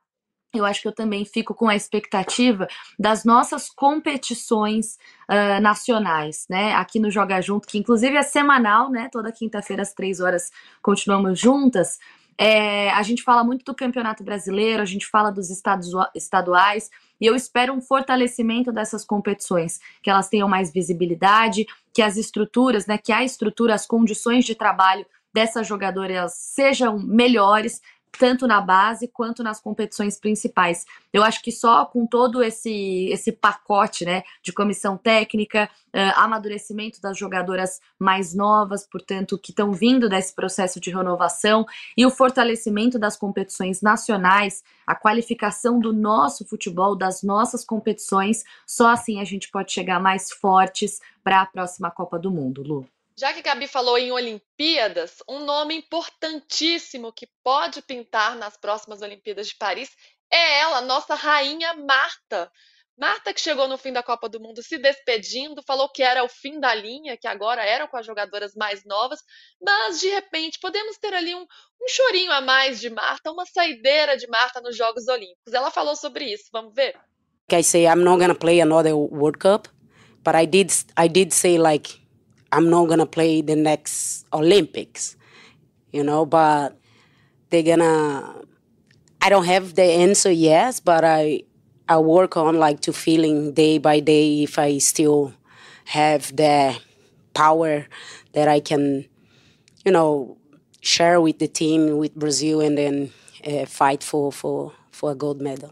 eu 0.57 0.65
acho 0.65 0.81
que 0.81 0.87
eu 0.87 0.91
também 0.91 1.25
fico 1.25 1.53
com 1.53 1.67
a 1.67 1.75
expectativa 1.75 2.67
das 2.97 3.23
nossas 3.23 3.69
competições 3.69 4.97
uh, 5.29 5.61
nacionais, 5.61 6.45
né? 6.49 6.73
Aqui 6.73 6.99
no 6.99 7.11
Joga 7.11 7.41
Junto, 7.41 7.67
que 7.67 7.77
inclusive 7.77 8.15
é 8.15 8.23
semanal, 8.23 8.89
né? 8.89 9.09
Toda 9.11 9.31
quinta-feira 9.31 9.81
às 9.81 9.93
três 9.93 10.19
horas 10.19 10.51
continuamos 10.81 11.39
juntas. 11.39 11.99
É, 12.39 12.91
a 12.91 13.01
gente 13.01 13.23
fala 13.23 13.43
muito 13.43 13.65
do 13.65 13.73
Campeonato 13.73 14.23
Brasileiro, 14.23 14.81
a 14.81 14.85
gente 14.85 15.07
fala 15.07 15.31
dos 15.31 15.49
estados, 15.49 15.89
estaduais, 16.13 16.91
e 17.19 17.25
eu 17.25 17.35
espero 17.35 17.73
um 17.73 17.81
fortalecimento 17.81 18.71
dessas 18.71 19.03
competições, 19.03 19.79
que 20.03 20.09
elas 20.09 20.29
tenham 20.29 20.47
mais 20.47 20.71
visibilidade, 20.71 21.65
que 21.91 22.01
as 22.01 22.15
estruturas, 22.15 22.85
né, 22.85 22.97
que 22.99 23.11
a 23.11 23.23
estrutura, 23.23 23.73
as 23.73 23.87
condições 23.87 24.45
de 24.45 24.53
trabalho 24.53 25.03
dessas 25.33 25.67
jogadoras 25.67 26.33
sejam 26.35 26.99
melhores, 26.99 27.81
tanto 28.11 28.47
na 28.47 28.59
base 28.59 29.07
quanto 29.07 29.43
nas 29.43 29.59
competições 29.59 30.19
principais. 30.19 30.85
Eu 31.13 31.23
acho 31.23 31.41
que 31.41 31.51
só 31.51 31.85
com 31.85 32.05
todo 32.05 32.43
esse, 32.43 33.09
esse 33.11 33.31
pacote 33.31 34.05
né, 34.05 34.23
de 34.41 34.51
comissão 34.51 34.97
técnica, 34.97 35.69
uh, 35.87 36.19
amadurecimento 36.19 37.01
das 37.01 37.17
jogadoras 37.17 37.79
mais 37.99 38.33
novas, 38.33 38.87
portanto, 38.87 39.37
que 39.37 39.51
estão 39.51 39.71
vindo 39.71 40.09
desse 40.09 40.33
processo 40.33 40.79
de 40.79 40.89
renovação, 40.89 41.65
e 41.95 42.05
o 42.05 42.11
fortalecimento 42.11 42.97
das 42.97 43.15
competições 43.15 43.81
nacionais, 43.81 44.63
a 44.85 44.95
qualificação 44.95 45.79
do 45.79 45.93
nosso 45.93 46.45
futebol, 46.45 46.95
das 46.95 47.23
nossas 47.23 47.63
competições, 47.63 48.43
só 48.65 48.89
assim 48.89 49.19
a 49.19 49.23
gente 49.23 49.49
pode 49.49 49.71
chegar 49.71 49.99
mais 49.99 50.31
fortes 50.31 50.99
para 51.23 51.41
a 51.41 51.45
próxima 51.45 51.91
Copa 51.91 52.17
do 52.17 52.31
Mundo, 52.31 52.63
Lu. 52.63 52.96
Já 53.19 53.33
que 53.33 53.41
Gabi 53.41 53.67
falou 53.67 53.97
em 53.97 54.11
Olimpíadas, 54.11 55.23
um 55.27 55.39
nome 55.39 55.75
importantíssimo 55.75 57.11
que 57.11 57.27
pode 57.43 57.81
pintar 57.81 58.35
nas 58.35 58.55
próximas 58.55 59.01
Olimpíadas 59.01 59.47
de 59.47 59.55
Paris 59.55 59.89
é 60.31 60.59
ela, 60.59 60.81
nossa 60.81 61.15
rainha 61.15 61.73
Marta. 61.73 62.51
Marta, 62.95 63.33
que 63.33 63.41
chegou 63.41 63.67
no 63.67 63.77
fim 63.77 63.91
da 63.91 64.03
Copa 64.03 64.29
do 64.29 64.39
Mundo 64.39 64.61
se 64.61 64.77
despedindo, 64.77 65.63
falou 65.65 65.89
que 65.89 66.03
era 66.03 66.23
o 66.23 66.29
fim 66.29 66.59
da 66.59 66.75
linha, 66.75 67.17
que 67.17 67.27
agora 67.27 67.63
eram 67.63 67.87
com 67.87 67.97
as 67.97 68.05
jogadoras 68.05 68.53
mais 68.55 68.85
novas, 68.85 69.19
mas 69.59 69.99
de 69.99 70.09
repente 70.09 70.59
podemos 70.59 70.97
ter 70.99 71.13
ali 71.13 71.33
um, 71.33 71.41
um 71.41 71.87
chorinho 71.89 72.31
a 72.31 72.41
mais 72.41 72.79
de 72.79 72.91
Marta, 72.91 73.31
uma 73.31 73.47
saideira 73.47 74.15
de 74.15 74.27
Marta 74.27 74.61
nos 74.61 74.77
Jogos 74.77 75.07
Olímpicos. 75.07 75.53
Ela 75.53 75.71
falou 75.71 75.95
sobre 75.95 76.25
isso, 76.25 76.49
vamos 76.51 76.73
ver? 76.75 76.95
I 77.51 77.63
say 77.63 77.85
I'm 77.85 78.03
not 78.03 78.19
gonna 78.19 78.35
play 78.35 78.61
another 78.61 78.95
World 78.95 79.39
Cup, 79.39 79.67
but 80.23 80.35
I 80.35 80.45
did 80.45 80.71
I 80.95 81.07
did 81.07 81.33
say 81.33 81.57
like 81.57 82.06
I'm 82.51 82.69
not 82.69 82.87
gonna 82.87 83.05
play 83.05 83.41
the 83.41 83.55
next 83.55 84.25
Olympics, 84.33 85.15
you 85.91 86.03
know, 86.03 86.25
but 86.25 86.77
they're 87.49 87.63
gonna. 87.63 88.41
I 89.21 89.29
don't 89.29 89.45
have 89.45 89.75
the 89.75 89.83
answer 89.83 90.31
yet, 90.31 90.81
but 90.85 91.03
I 91.03 91.43
I 91.89 91.99
work 91.99 92.37
on 92.37 92.59
like 92.59 92.81
to 92.81 92.93
feeling 92.93 93.53
day 93.53 93.77
by 93.77 93.99
day 93.99 94.43
if 94.43 94.59
I 94.59 94.77
still 94.79 95.33
have 95.85 96.35
the 96.35 96.77
power 97.33 97.87
that 98.33 98.47
I 98.47 98.59
can, 98.59 99.05
you 99.85 99.91
know, 99.91 100.37
share 100.81 101.21
with 101.21 101.39
the 101.39 101.47
team 101.47 101.97
with 101.97 102.15
Brazil 102.15 102.61
and 102.61 102.77
then 102.77 103.11
uh, 103.45 103.65
fight 103.65 104.03
for 104.03 104.31
for 104.31 104.73
for 104.91 105.11
a 105.11 105.15
gold 105.15 105.41
medal. 105.41 105.71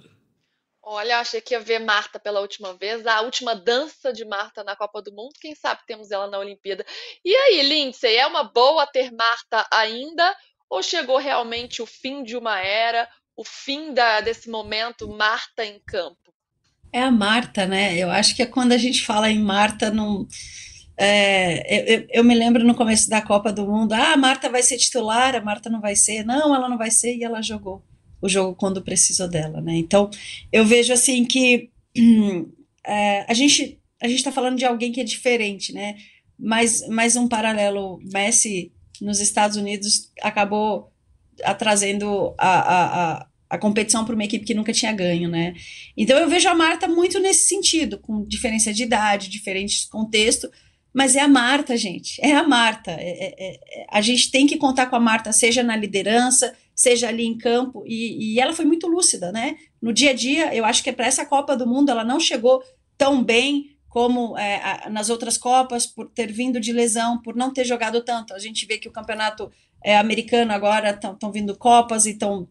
Olha, 0.87 1.19
achei 1.19 1.41
que 1.41 1.55
ia 1.55 1.59
ver 1.59 1.79
Marta 1.79 2.19
pela 2.19 2.41
última 2.41 2.75
vez, 2.75 3.07
a 3.07 3.21
última 3.21 3.55
dança 3.55 4.13
de 4.13 4.23
Marta 4.23 4.63
na 4.63 4.75
Copa 4.75 5.01
do 5.01 5.11
Mundo. 5.11 5.33
Quem 5.41 5.55
sabe 5.55 5.81
temos 5.87 6.11
ela 6.11 6.27
na 6.27 6.37
Olimpíada. 6.37 6.85
E 7.23 7.35
aí, 7.35 7.63
Lindsay, 7.63 8.15
é 8.15 8.27
uma 8.27 8.43
boa 8.43 8.85
ter 8.85 9.11
Marta 9.11 9.67
ainda? 9.71 10.35
ou 10.69 10.81
chegou 10.81 11.17
realmente 11.17 11.81
o 11.81 11.85
fim 11.85 12.23
de 12.23 12.35
uma 12.35 12.59
era, 12.59 13.07
o 13.35 13.43
fim 13.43 13.93
da, 13.93 14.21
desse 14.21 14.49
momento 14.49 15.07
Marta 15.07 15.65
em 15.65 15.79
campo? 15.85 16.33
É 16.91 17.01
a 17.01 17.11
Marta, 17.11 17.65
né? 17.65 17.97
Eu 17.97 18.09
acho 18.09 18.35
que 18.35 18.41
é 18.41 18.45
quando 18.45 18.71
a 18.71 18.77
gente 18.77 19.05
fala 19.05 19.29
em 19.29 19.39
Marta, 19.39 19.91
não. 19.91 20.27
É, 20.97 21.95
eu, 21.95 22.07
eu, 22.09 22.23
me 22.23 22.33
lembro 22.33 22.63
no 22.63 22.73
começo 22.73 23.09
da 23.09 23.21
Copa 23.21 23.51
do 23.51 23.67
Mundo, 23.67 23.91
ah, 23.93 24.13
a 24.13 24.17
Marta 24.17 24.49
vai 24.49 24.63
ser 24.63 24.77
titular, 24.77 25.35
a 25.35 25.41
Marta 25.41 25.69
não 25.69 25.81
vai 25.81 25.93
ser, 25.93 26.23
não, 26.23 26.55
ela 26.55 26.69
não 26.69 26.77
vai 26.77 26.89
ser, 26.89 27.15
e 27.15 27.23
ela 27.23 27.41
jogou 27.41 27.83
o 28.26 28.30
jogo 28.30 28.56
quando 28.56 28.81
precisou 28.81 29.27
dela, 29.27 29.61
né? 29.61 29.76
Então, 29.76 30.10
eu 30.52 30.65
vejo 30.65 30.91
assim 30.91 31.26
que 31.26 31.69
é, 32.85 33.26
a 33.30 33.34
gente 33.34 33.80
a 34.02 34.07
gente 34.07 34.18
está 34.18 34.31
falando 34.31 34.57
de 34.57 34.65
alguém 34.65 34.91
que 34.91 35.02
é 35.02 35.03
diferente, 35.03 35.73
né? 35.73 35.95
Mas, 36.38 36.88
mais 36.89 37.15
um 37.15 37.27
paralelo, 37.27 37.99
Messi 38.03 38.72
nos 39.02 39.19
Estados 39.19 39.57
Unidos 39.57 40.11
acabou 40.22 40.91
trazendo 41.57 42.34
a, 42.38 42.47
a, 42.47 43.14
a, 43.14 43.27
a 43.49 43.57
competição 43.57 44.06
para 44.06 44.15
uma 44.15 44.23
equipe 44.23 44.45
que 44.45 44.53
nunca 44.53 44.72
tinha 44.72 44.93
ganho, 44.93 45.30
né? 45.30 45.53
Então 45.97 46.18
eu 46.18 46.30
vejo 46.30 46.47
a 46.47 46.56
Marta 46.56 46.88
muito 46.88 47.19
nesse 47.19 47.47
sentido, 47.47 47.97
com 47.97 48.26
diferença 48.26 48.73
de 48.73 48.84
idade, 48.84 49.30
diferentes 49.30 49.85
contextos, 49.85 50.49
mas 50.93 51.15
é 51.15 51.19
a 51.19 51.27
Marta, 51.27 51.76
gente, 51.76 52.19
é 52.23 52.34
a 52.34 52.47
Marta. 52.47 52.91
É, 52.91 53.26
é, 53.26 53.35
é, 53.38 53.85
a 53.91 53.99
gente 54.02 54.31
tem 54.31 54.47
que 54.47 54.57
contar 54.57 54.85
com 54.85 54.95
a 54.95 54.99
Marta, 54.99 55.34
seja 55.34 55.61
na 55.61 55.76
liderança, 55.76 56.53
seja 56.76 57.07
ali 57.07 57.26
em 57.26 57.38
campo, 57.38 57.84
e, 57.88 58.34
e 58.34 58.39
ela 58.39 58.53
foi 58.53 58.65
muito 58.65 58.88
lúcida, 58.88 59.31
né? 59.31 59.56
No 59.81 59.93
dia 59.93 60.11
a 60.11 60.14
dia, 60.14 60.53
eu 60.53 60.65
acho 60.65 60.84
que 60.84 60.91
para 60.91 61.07
essa 61.07 61.26
Copa 61.26 61.56
do 61.56 61.65
Mundo 61.65 61.89
ela 61.89 62.03
não 62.03 62.19
chegou 62.19 62.61
tão 62.97 63.23
bem 63.23 63.76
como 63.88 64.38
é, 64.38 64.89
nas 64.89 65.10
outras 65.10 65.38
Copas, 65.38 65.88
por 65.88 66.10
ter 66.10 66.30
vindo 66.30 66.60
de 66.60 66.73
lesão, 66.73 67.22
por 67.22 67.34
não 67.34 67.53
ter 67.53 67.64
jogado 67.64 68.03
tanto. 68.03 68.34
A 68.34 68.39
gente 68.39 68.65
vê 68.65 68.77
que 68.77 68.89
o 68.89 68.91
campeonato 68.91 69.49
é, 69.81 69.97
americano 69.97 70.52
agora 70.52 70.89
estão 70.89 71.31
vindo 71.31 71.56
Copas 71.56 72.06
e 72.06 72.11
estão 72.11 72.45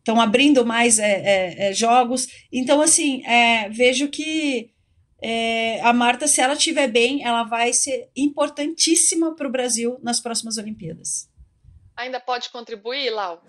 estão 0.00 0.20
abrindo 0.20 0.64
mais 0.64 0.98
é, 0.98 1.10
é, 1.10 1.68
é, 1.68 1.72
jogos. 1.72 2.26
Então, 2.50 2.80
assim, 2.80 3.22
é, 3.26 3.68
vejo 3.68 4.08
que 4.08 4.70
é, 5.22 5.80
a 5.82 5.92
Marta, 5.92 6.26
se 6.26 6.40
ela 6.40 6.54
estiver 6.54 6.88
bem, 6.88 7.22
ela 7.22 7.44
vai 7.44 7.72
ser 7.72 8.08
importantíssima 8.16 9.36
para 9.36 9.46
o 9.46 9.52
Brasil 9.52 9.98
nas 10.02 10.18
próximas 10.18 10.56
Olimpíadas. 10.56 11.29
Ainda 12.00 12.18
pode 12.18 12.48
contribuir, 12.48 13.10
Lau? 13.10 13.42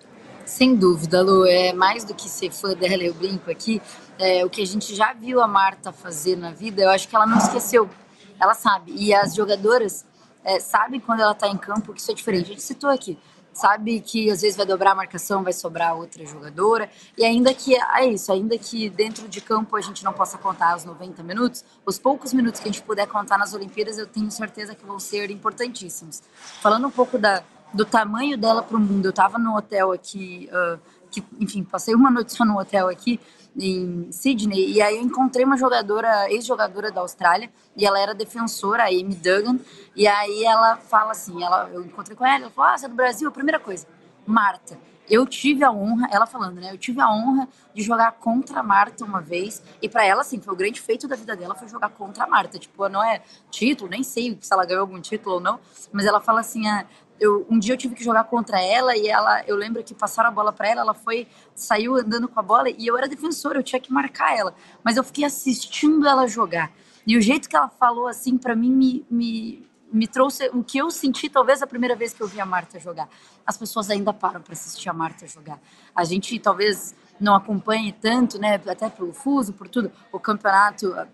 Sem 0.45 0.75
dúvida, 0.75 1.21
Lu. 1.21 1.45
É 1.47 1.71
mais 1.71 2.03
do 2.03 2.13
que 2.13 2.27
ser 2.27 2.51
fã 2.51 2.73
dela, 2.73 3.01
eu 3.01 3.13
brinco 3.13 3.49
aqui. 3.49 3.81
É, 4.19 4.43
o 4.43 4.49
que 4.49 4.61
a 4.61 4.67
gente 4.67 4.93
já 4.93 5.13
viu 5.13 5.41
a 5.41 5.47
Marta 5.47 5.93
fazer 5.93 6.35
na 6.35 6.51
vida, 6.51 6.81
eu 6.81 6.89
acho 6.89 7.07
que 7.07 7.15
ela 7.15 7.25
não 7.25 7.37
esqueceu. 7.37 7.89
Ela 8.37 8.53
sabe. 8.53 8.93
E 8.93 9.13
as 9.13 9.33
jogadoras 9.33 10.05
é, 10.43 10.59
sabem 10.59 10.99
quando 10.99 11.21
ela 11.21 11.31
está 11.31 11.47
em 11.47 11.55
campo 11.55 11.93
que 11.93 12.01
isso 12.01 12.11
é 12.11 12.13
diferente. 12.13 12.43
A 12.43 12.47
gente 12.49 12.61
citou 12.61 12.89
aqui. 12.89 13.17
Sabe 13.53 14.01
que 14.01 14.29
às 14.29 14.41
vezes 14.41 14.57
vai 14.57 14.65
dobrar 14.65 14.91
a 14.91 14.95
marcação, 14.95 15.43
vai 15.43 15.53
sobrar 15.53 15.95
outra 15.95 16.25
jogadora. 16.25 16.89
E 17.17 17.23
ainda 17.23 17.53
que 17.53 17.73
é 17.73 18.05
isso, 18.05 18.33
ainda 18.33 18.57
que 18.57 18.89
dentro 18.89 19.29
de 19.29 19.39
campo 19.39 19.77
a 19.77 19.81
gente 19.81 20.03
não 20.03 20.11
possa 20.11 20.37
contar 20.37 20.75
os 20.75 20.83
90 20.83 21.23
minutos, 21.23 21.63
os 21.85 21.97
poucos 21.97 22.33
minutos 22.33 22.59
que 22.59 22.67
a 22.67 22.71
gente 22.71 22.83
puder 22.83 23.07
contar 23.07 23.37
nas 23.37 23.53
Olimpíadas, 23.53 23.97
eu 23.97 24.07
tenho 24.07 24.29
certeza 24.29 24.75
que 24.75 24.85
vão 24.85 24.99
ser 24.99 25.31
importantíssimos. 25.31 26.21
Falando 26.61 26.87
um 26.87 26.91
pouco 26.91 27.17
da, 27.17 27.43
do 27.73 27.85
tamanho 27.85 28.37
dela 28.37 28.61
para 28.61 28.77
o 28.77 28.79
mundo. 28.79 29.05
Eu 29.05 29.11
estava 29.11 29.37
no 29.37 29.55
hotel 29.55 29.91
aqui, 29.91 30.49
uh, 30.51 30.79
que, 31.09 31.23
enfim, 31.39 31.63
passei 31.63 31.95
uma 31.95 32.11
noite 32.11 32.33
só 32.33 32.45
no 32.45 32.59
hotel 32.59 32.87
aqui 32.89 33.19
em 33.55 34.09
Sydney 34.11 34.71
e 34.71 34.81
aí 34.81 34.95
eu 34.95 35.03
encontrei 35.03 35.45
uma 35.45 35.57
jogadora, 35.57 36.31
ex-jogadora 36.31 36.91
da 36.91 37.01
Austrália 37.01 37.51
e 37.75 37.85
ela 37.85 37.99
era 37.99 38.13
defensora, 38.13 38.83
a 38.83 38.87
Amy 38.87 39.15
Duggan, 39.15 39.59
e 39.95 40.07
aí 40.07 40.45
ela 40.45 40.77
fala 40.77 41.11
assim, 41.11 41.43
ela, 41.43 41.69
eu 41.73 41.83
encontrei 41.83 42.15
com 42.15 42.25
ela, 42.25 42.43
ela 42.43 42.49
falou, 42.49 42.71
ah, 42.71 42.77
você 42.77 42.85
é 42.85 42.89
do 42.89 42.95
Brasil? 42.95 43.31
Primeira 43.31 43.59
coisa, 43.59 43.87
Marta, 44.25 44.77
eu 45.11 45.25
tive 45.25 45.61
a 45.61 45.71
honra, 45.71 46.07
ela 46.09 46.25
falando, 46.25 46.61
né? 46.61 46.71
Eu 46.71 46.77
tive 46.77 47.01
a 47.01 47.11
honra 47.11 47.45
de 47.73 47.83
jogar 47.83 48.13
contra 48.13 48.61
a 48.61 48.63
Marta 48.63 49.03
uma 49.03 49.19
vez. 49.19 49.61
E 49.81 49.89
para 49.89 50.05
ela, 50.05 50.21
assim, 50.21 50.39
foi 50.39 50.53
o 50.53 50.57
grande 50.57 50.79
feito 50.79 51.05
da 51.05 51.17
vida 51.17 51.35
dela 51.35 51.53
foi 51.53 51.67
jogar 51.67 51.89
contra 51.89 52.23
a 52.23 52.27
Marta. 52.27 52.57
Tipo, 52.57 52.87
não 52.87 53.03
é 53.03 53.21
título, 53.49 53.89
nem 53.89 54.03
sei 54.03 54.37
se 54.39 54.53
ela 54.53 54.65
ganhou 54.65 54.79
algum 54.79 55.01
título 55.01 55.35
ou 55.35 55.41
não. 55.41 55.59
Mas 55.91 56.05
ela 56.05 56.21
fala 56.21 56.39
assim: 56.39 56.65
ah, 56.65 56.85
eu, 57.19 57.45
um 57.49 57.59
dia 57.59 57.73
eu 57.73 57.77
tive 57.77 57.93
que 57.93 58.03
jogar 58.03 58.23
contra 58.23 58.61
ela 58.61 58.95
e 58.95 59.09
ela, 59.09 59.43
eu 59.45 59.57
lembro 59.57 59.83
que 59.83 59.93
passaram 59.93 60.29
a 60.29 60.31
bola 60.31 60.53
para 60.53 60.69
ela, 60.69 60.81
ela 60.81 60.93
foi, 60.93 61.27
saiu 61.53 61.97
andando 61.97 62.29
com 62.29 62.39
a 62.39 62.43
bola 62.43 62.69
e 62.69 62.87
eu 62.87 62.97
era 62.97 63.07
defensora, 63.07 63.59
eu 63.59 63.63
tinha 63.63 63.81
que 63.81 63.91
marcar 63.91 64.35
ela, 64.35 64.55
mas 64.81 64.95
eu 64.95 65.03
fiquei 65.03 65.25
assistindo 65.25 66.07
ela 66.07 66.25
jogar. 66.25 66.71
E 67.05 67.17
o 67.17 67.21
jeito 67.21 67.49
que 67.49 67.55
ela 67.55 67.67
falou 67.67 68.07
assim 68.07 68.37
para 68.37 68.55
mim 68.55 68.71
me, 68.71 69.05
me, 69.09 69.67
me 69.91 70.07
trouxe 70.07 70.49
o 70.53 70.63
que 70.63 70.77
eu 70.77 70.89
senti 70.89 71.29
talvez 71.29 71.61
a 71.61 71.67
primeira 71.67 71.95
vez 71.95 72.13
que 72.13 72.21
eu 72.21 72.27
vi 72.27 72.39
a 72.39 72.45
Marta 72.45 72.79
jogar. 72.79 73.09
As 73.45 73.57
pessoas 73.57 73.89
ainda 73.89 74.13
param 74.13 74.41
para 74.41 74.53
assistir 74.53 74.89
a 74.89 74.93
Marta 74.93 75.27
jogar. 75.27 75.59
A 75.95 76.03
gente 76.03 76.37
talvez 76.39 76.95
não 77.19 77.35
acompanhe 77.35 77.91
tanto, 77.91 78.39
né, 78.39 78.55
até 78.55 78.89
pelo 78.89 79.13
fuso, 79.13 79.53
por 79.53 79.67
tudo, 79.67 79.91
o 80.11 80.19
campeonato 80.19 80.91
uh, 80.91 81.07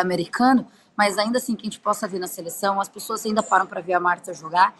americano, 0.00 0.66
mas 0.96 1.18
ainda 1.18 1.38
assim 1.38 1.54
que 1.54 1.62
a 1.62 1.70
gente 1.70 1.80
possa 1.80 2.06
ver 2.06 2.18
na 2.18 2.26
seleção, 2.26 2.80
as 2.80 2.88
pessoas 2.88 3.24
ainda 3.24 3.42
param 3.42 3.66
para 3.66 3.80
ver 3.80 3.94
a 3.94 4.00
Marta 4.00 4.34
jogar 4.34 4.74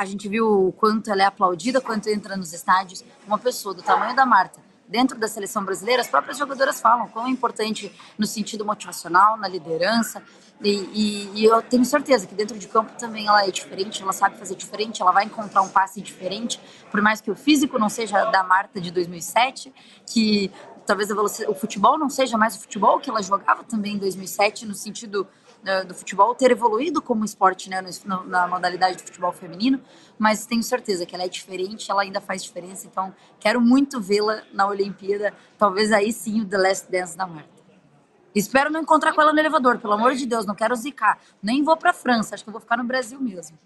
a 0.00 0.04
gente 0.06 0.28
viu 0.28 0.68
o 0.68 0.72
quanto 0.72 1.10
ela 1.10 1.22
é 1.22 1.26
aplaudida, 1.26 1.78
quanto 1.78 2.08
entra 2.08 2.34
nos 2.34 2.54
estádios. 2.54 3.04
Uma 3.26 3.38
pessoa 3.38 3.74
do 3.74 3.82
tamanho 3.82 4.16
da 4.16 4.24
Marta, 4.24 4.58
dentro 4.90 5.16
da 5.16 5.28
seleção 5.28 5.64
brasileira, 5.64 6.02
as 6.02 6.08
próprias 6.08 6.36
jogadoras 6.36 6.80
falam 6.80 7.06
quão 7.08 7.26
é 7.26 7.30
importante 7.30 7.94
no 8.18 8.26
sentido 8.26 8.64
motivacional, 8.64 9.36
na 9.36 9.46
liderança. 9.46 10.20
E, 10.62 10.70
e, 10.70 11.40
e, 11.40 11.44
eu 11.44 11.62
tenho 11.62 11.84
certeza 11.84 12.26
que 12.26 12.34
dentro 12.34 12.58
de 12.58 12.68
campo 12.68 12.92
também 12.98 13.26
ela 13.26 13.46
é 13.46 13.50
diferente, 13.50 14.02
ela 14.02 14.12
sabe 14.12 14.36
fazer 14.36 14.56
diferente, 14.56 15.00
ela 15.00 15.12
vai 15.12 15.24
encontrar 15.24 15.62
um 15.62 15.68
passe 15.68 16.02
diferente, 16.02 16.60
por 16.90 17.00
mais 17.00 17.20
que 17.20 17.30
o 17.30 17.34
físico 17.34 17.78
não 17.78 17.88
seja 17.88 18.26
da 18.26 18.42
Marta 18.42 18.78
de 18.78 18.90
2007, 18.90 19.72
que 20.04 20.52
talvez 20.84 21.08
o 21.10 21.54
futebol 21.54 21.96
não 21.96 22.10
seja 22.10 22.36
mais 22.36 22.56
o 22.56 22.60
futebol 22.60 22.98
que 22.98 23.08
ela 23.08 23.22
jogava 23.22 23.64
também 23.64 23.94
em 23.94 23.98
2007, 23.98 24.66
no 24.66 24.74
sentido 24.74 25.26
do 25.86 25.94
futebol 25.94 26.34
ter 26.34 26.50
evoluído 26.50 27.02
como 27.02 27.24
esporte, 27.24 27.68
né, 27.68 27.82
no, 28.04 28.24
na 28.24 28.48
modalidade 28.48 28.96
do 28.96 29.02
futebol 29.02 29.32
feminino, 29.32 29.80
mas 30.18 30.46
tenho 30.46 30.62
certeza 30.62 31.04
que 31.04 31.14
ela 31.14 31.24
é 31.24 31.28
diferente, 31.28 31.90
ela 31.90 32.02
ainda 32.02 32.20
faz 32.20 32.42
diferença, 32.42 32.86
então 32.86 33.14
quero 33.38 33.60
muito 33.60 34.00
vê-la 34.00 34.42
na 34.52 34.66
Olimpíada, 34.66 35.34
talvez 35.58 35.92
aí 35.92 36.12
sim 36.12 36.40
o 36.40 36.46
The 36.46 36.56
Last 36.56 36.90
Dance 36.90 37.16
da 37.16 37.26
Marta. 37.26 37.60
Espero 38.34 38.70
não 38.70 38.80
encontrar 38.80 39.12
com 39.12 39.20
ela 39.20 39.32
no 39.32 39.38
elevador, 39.38 39.78
pelo 39.78 39.92
amor 39.92 40.14
de 40.14 40.24
Deus, 40.24 40.46
não 40.46 40.54
quero 40.54 40.74
zicar, 40.76 41.18
nem 41.42 41.62
vou 41.62 41.76
para 41.76 41.92
França, 41.92 42.34
acho 42.34 42.44
que 42.44 42.48
eu 42.48 42.52
vou 42.52 42.60
ficar 42.60 42.76
no 42.76 42.84
Brasil 42.84 43.20
mesmo. 43.20 43.58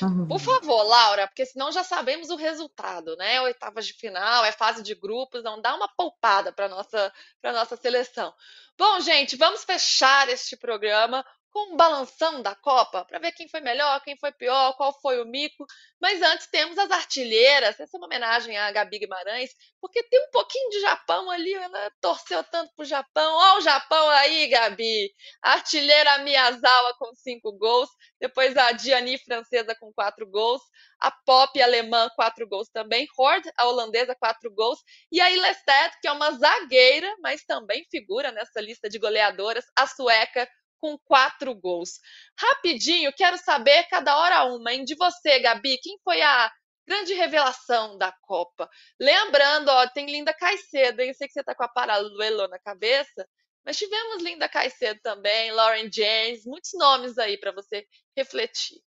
Uhum. 0.00 0.28
Por 0.28 0.38
favor, 0.38 0.82
Laura, 0.84 1.26
porque 1.26 1.44
senão 1.46 1.72
já 1.72 1.82
sabemos 1.82 2.30
o 2.30 2.36
resultado, 2.36 3.16
né? 3.16 3.40
Oitavas 3.42 3.86
de 3.86 3.92
final, 3.94 4.44
é 4.44 4.52
fase 4.52 4.82
de 4.82 4.94
grupos, 4.94 5.42
não 5.42 5.60
dá 5.60 5.74
uma 5.74 5.88
poupada 5.88 6.52
para 6.52 6.68
nossa 6.68 7.12
para 7.40 7.52
nossa 7.52 7.76
seleção. 7.76 8.32
Bom, 8.78 9.00
gente, 9.00 9.36
vamos 9.36 9.64
fechar 9.64 10.28
este 10.28 10.56
programa 10.56 11.24
com 11.52 11.74
um 11.74 11.76
balanção 11.76 12.40
da 12.40 12.54
Copa 12.54 13.04
para 13.04 13.18
ver 13.18 13.32
quem 13.32 13.46
foi 13.46 13.60
melhor, 13.60 14.02
quem 14.02 14.16
foi 14.16 14.32
pior, 14.32 14.74
qual 14.74 14.98
foi 15.00 15.20
o 15.20 15.26
mico. 15.26 15.66
Mas 16.00 16.22
antes 16.22 16.46
temos 16.46 16.78
as 16.78 16.90
artilheiras. 16.90 17.78
Essa 17.78 17.96
é 17.96 17.98
uma 17.98 18.06
homenagem 18.06 18.56
à 18.56 18.72
Gabi 18.72 19.00
Guimarães, 19.00 19.50
porque 19.80 20.02
tem 20.04 20.18
um 20.26 20.30
pouquinho 20.30 20.70
de 20.70 20.80
Japão 20.80 21.30
ali. 21.30 21.52
Ela 21.52 21.92
torceu 22.00 22.42
tanto 22.44 22.72
pro 22.74 22.84
Japão. 22.86 23.34
Olha 23.36 23.58
o 23.58 23.60
Japão 23.60 24.08
aí, 24.10 24.48
Gabi. 24.48 25.12
Artilheira 25.42 26.18
Miyazawa 26.18 26.94
com 26.98 27.14
cinco 27.14 27.52
gols. 27.58 27.90
Depois 28.18 28.56
a 28.56 28.72
Diani 28.72 29.18
francesa 29.18 29.76
com 29.78 29.92
quatro 29.92 30.26
gols. 30.26 30.62
A 31.00 31.10
Pop 31.10 31.60
alemã, 31.60 32.08
quatro 32.16 32.48
gols 32.48 32.68
também. 32.70 33.06
Hord, 33.18 33.46
a 33.58 33.66
holandesa, 33.66 34.16
quatro 34.18 34.50
gols. 34.54 34.78
E 35.10 35.20
a 35.20 35.30
Ilested, 35.30 35.98
que 36.00 36.08
é 36.08 36.12
uma 36.12 36.30
zagueira, 36.30 37.14
mas 37.20 37.44
também 37.44 37.86
figura 37.90 38.32
nessa 38.32 38.60
lista 38.60 38.88
de 38.88 38.98
goleadoras. 38.98 39.64
A 39.76 39.86
sueca 39.86 40.48
com 40.82 40.98
quatro 41.04 41.54
gols. 41.54 42.00
Rapidinho, 42.36 43.12
quero 43.12 43.38
saber, 43.38 43.84
cada 43.84 44.18
hora 44.18 44.44
uma, 44.46 44.72
hein? 44.72 44.84
De 44.84 44.96
você, 44.96 45.38
Gabi, 45.38 45.78
quem 45.80 45.96
foi 46.02 46.20
a 46.20 46.50
grande 46.84 47.14
revelação 47.14 47.96
da 47.96 48.12
Copa? 48.22 48.68
Lembrando, 49.00 49.68
ó, 49.68 49.86
tem 49.86 50.06
Linda 50.06 50.34
Caicedo, 50.34 51.00
hein? 51.00 51.10
Eu 51.10 51.14
sei 51.14 51.28
que 51.28 51.34
você 51.34 51.44
tá 51.44 51.54
com 51.54 51.62
a 51.62 51.68
Paraluelo 51.68 52.48
na 52.48 52.58
cabeça, 52.58 53.24
mas 53.64 53.78
tivemos 53.78 54.24
Linda 54.24 54.48
Caicedo 54.48 54.98
também, 55.04 55.52
Lauren 55.52 55.88
James, 55.90 56.44
muitos 56.44 56.72
nomes 56.74 57.16
aí 57.16 57.38
para 57.38 57.52
você 57.52 57.86
refletir. 58.16 58.82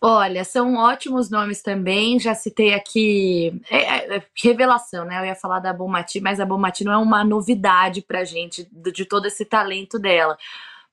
Olha, 0.00 0.44
são 0.44 0.76
ótimos 0.76 1.30
nomes 1.30 1.62
também. 1.62 2.18
Já 2.18 2.34
citei 2.34 2.72
aqui 2.72 3.60
é, 3.70 3.76
é, 3.76 4.16
é 4.16 4.26
revelação, 4.42 5.04
né? 5.04 5.20
Eu 5.20 5.26
ia 5.26 5.34
falar 5.34 5.58
da 5.58 5.72
Bomati, 5.72 6.20
mas 6.20 6.38
a 6.38 6.46
Bomati 6.46 6.84
não 6.84 6.92
é 6.92 6.96
uma 6.96 7.24
novidade 7.24 8.02
pra 8.02 8.24
gente 8.24 8.68
de, 8.70 8.92
de 8.92 9.04
todo 9.04 9.26
esse 9.26 9.44
talento 9.44 9.98
dela. 9.98 10.36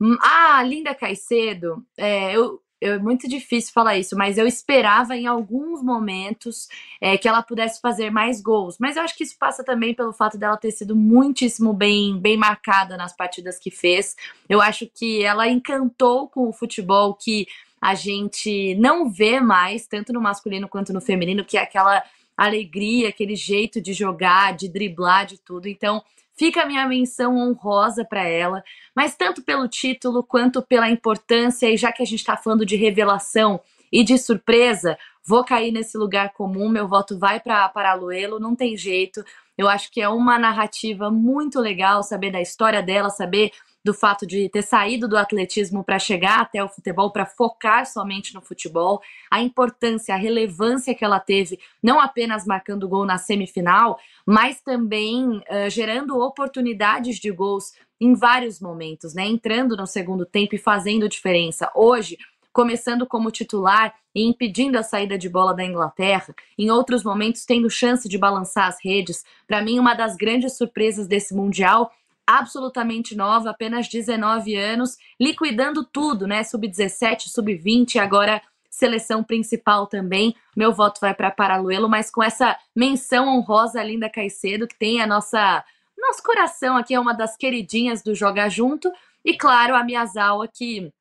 Hum, 0.05 0.17
ah, 0.19 0.61
Linda 0.63 0.93
Caicedo, 0.93 1.81
é, 1.95 2.35
eu, 2.35 2.61
é 2.81 2.97
muito 2.99 3.25
difícil 3.25 3.71
falar 3.71 3.97
isso, 3.97 4.17
mas 4.17 4.38
eu 4.38 4.45
esperava 4.45 5.15
em 5.15 5.27
alguns 5.27 5.81
momentos 5.81 6.67
é, 6.99 7.17
que 7.17 7.25
ela 7.25 7.41
pudesse 7.41 7.80
fazer 7.80 8.11
mais 8.11 8.41
gols. 8.41 8.77
Mas 8.77 8.97
eu 8.97 9.03
acho 9.03 9.15
que 9.15 9.23
isso 9.23 9.38
passa 9.39 9.63
também 9.63 9.93
pelo 9.93 10.11
fato 10.11 10.38
dela 10.38 10.57
ter 10.57 10.71
sido 10.71 10.93
muitíssimo 10.93 11.71
bem, 11.71 12.19
bem 12.19 12.35
marcada 12.35 12.97
nas 12.97 13.15
partidas 13.15 13.57
que 13.57 13.71
fez. 13.71 14.13
Eu 14.49 14.61
acho 14.61 14.89
que 14.93 15.23
ela 15.23 15.47
encantou 15.47 16.27
com 16.27 16.49
o 16.49 16.53
futebol 16.53 17.13
que 17.13 17.47
a 17.80 17.95
gente 17.95 18.75
não 18.75 19.09
vê 19.09 19.39
mais, 19.39 19.88
tanto 19.88 20.11
no 20.11 20.19
masculino 20.19 20.67
quanto 20.67 20.91
no 20.91 20.99
feminino, 20.99 21.45
que 21.45 21.57
é 21.57 21.61
aquela 21.61 22.03
alegria, 22.35 23.07
aquele 23.07 23.38
jeito 23.38 23.80
de 23.80 23.93
jogar, 23.93 24.53
de 24.53 24.67
driblar, 24.67 25.25
de 25.25 25.38
tudo. 25.39 25.69
Então, 25.69 26.03
fica 26.35 26.64
a 26.64 26.65
minha 26.65 26.88
menção 26.88 27.38
honrosa 27.38 28.03
para 28.03 28.23
ela, 28.23 28.64
mas 28.95 29.15
tanto 29.15 29.41
pelo 29.41 29.68
título 29.68 30.23
quanto 30.23 30.61
pela 30.61 30.89
importância, 30.89 31.69
e 31.69 31.77
já 31.77 31.91
que 31.91 32.01
a 32.01 32.05
gente 32.05 32.19
está 32.19 32.35
falando 32.35 32.65
de 32.65 32.76
revelação 32.76 33.60
e 33.91 34.03
de 34.03 34.18
surpresa, 34.18 34.97
vou 35.26 35.43
cair 35.43 35.72
nesse 35.72 35.97
lugar 35.97 36.34
comum, 36.34 36.68
meu 36.68 36.88
voto 36.88 37.18
vai 37.18 37.39
para 37.39 37.69
Paraluelo, 37.69 38.39
não 38.39 38.55
tem 38.55 38.76
jeito. 38.76 39.23
Eu 39.57 39.68
acho 39.69 39.91
que 39.91 40.01
é 40.01 40.10
uma 40.10 40.39
narrativa 40.39 41.11
muito 41.11 41.60
legal 41.60 42.01
saber 42.01 42.31
da 42.31 42.41
história 42.41 42.81
dela, 42.81 43.10
saber 43.10 43.51
do 43.84 43.93
fato 43.93 44.26
de 44.26 44.47
ter 44.49 44.61
saído 44.61 45.07
do 45.07 45.18
atletismo 45.18 45.84
para 45.84 45.99
chegar 45.99 46.39
até 46.39 46.64
o 46.64 46.69
futebol, 46.69 47.11
para 47.11 47.26
focar 47.26 47.85
somente 47.85 48.34
no 48.34 48.41
futebol, 48.41 49.01
a 49.30 49.41
importância, 49.41 50.15
a 50.15 50.18
relevância 50.18 50.95
que 50.95 51.03
ela 51.03 51.19
teve, 51.19 51.60
não 51.81 51.99
apenas 51.99 52.45
marcando 52.45 52.88
gol 52.88 53.05
na 53.05 53.18
semifinal, 53.18 53.99
mas 54.26 54.61
também 54.61 55.38
uh, 55.38 55.69
gerando 55.69 56.19
oportunidades 56.19 57.18
de 57.18 57.30
gols 57.30 57.73
em 57.99 58.14
vários 58.14 58.60
momentos, 58.60 59.14
né? 59.14 59.26
Entrando 59.26 59.76
no 59.77 59.88
segundo 59.88 60.26
tempo 60.26 60.55
e 60.55 60.57
fazendo 60.57 61.07
diferença. 61.07 61.72
Hoje, 61.76 62.18
começando 62.51 63.05
como 63.07 63.31
titular 63.31 63.93
e 64.14 64.23
impedindo 64.23 64.77
a 64.77 64.84
saída 64.84 65.18
de 65.18 65.27
bola 65.27 65.53
da 65.53 65.65
Inglaterra, 65.65 66.35
em 66.57 66.69
outros 66.69 67.03
momentos 67.03 67.45
tendo 67.45 67.69
chance 67.69 68.07
de 68.07 68.18
balançar 68.18 68.68
as 68.68 68.77
redes. 68.84 69.23
Para 69.47 69.61
mim, 69.61 69.80
uma 69.80 69.95
das 69.95 70.15
grandes 70.15 70.55
surpresas 70.55 71.07
desse 71.07 71.34
Mundial 71.34 71.91
absolutamente 72.25 73.15
nova, 73.15 73.49
apenas 73.49 73.87
19 73.87 74.55
anos, 74.55 74.97
liquidando 75.19 75.83
tudo, 75.83 76.27
né? 76.27 76.43
Sub-17, 76.43 77.27
sub-20, 77.27 77.97
agora 77.97 78.41
seleção 78.69 79.23
principal 79.23 79.85
também. 79.85 80.35
Meu 80.55 80.73
voto 80.73 80.99
vai 80.99 81.13
para 81.13 81.29
Paraluelo, 81.29 81.87
mas 81.87 82.09
com 82.09 82.23
essa 82.23 82.57
menção 82.75 83.27
honrosa 83.27 83.83
Linda 83.83 84.09
Caicedo, 84.09 84.67
que 84.67 84.77
tem 84.77 85.01
a 85.01 85.07
nossa 85.07 85.63
nosso 85.95 86.21
coração 86.23 86.75
aqui, 86.75 86.93
é 86.93 86.99
uma 86.99 87.13
das 87.13 87.37
queridinhas 87.37 88.01
do 88.01 88.13
Joga 88.13 88.49
Junto, 88.49 88.91
e 89.23 89.37
claro, 89.37 89.73
a 89.73 89.83
Miyazawa, 89.83 90.47
que 90.47 90.91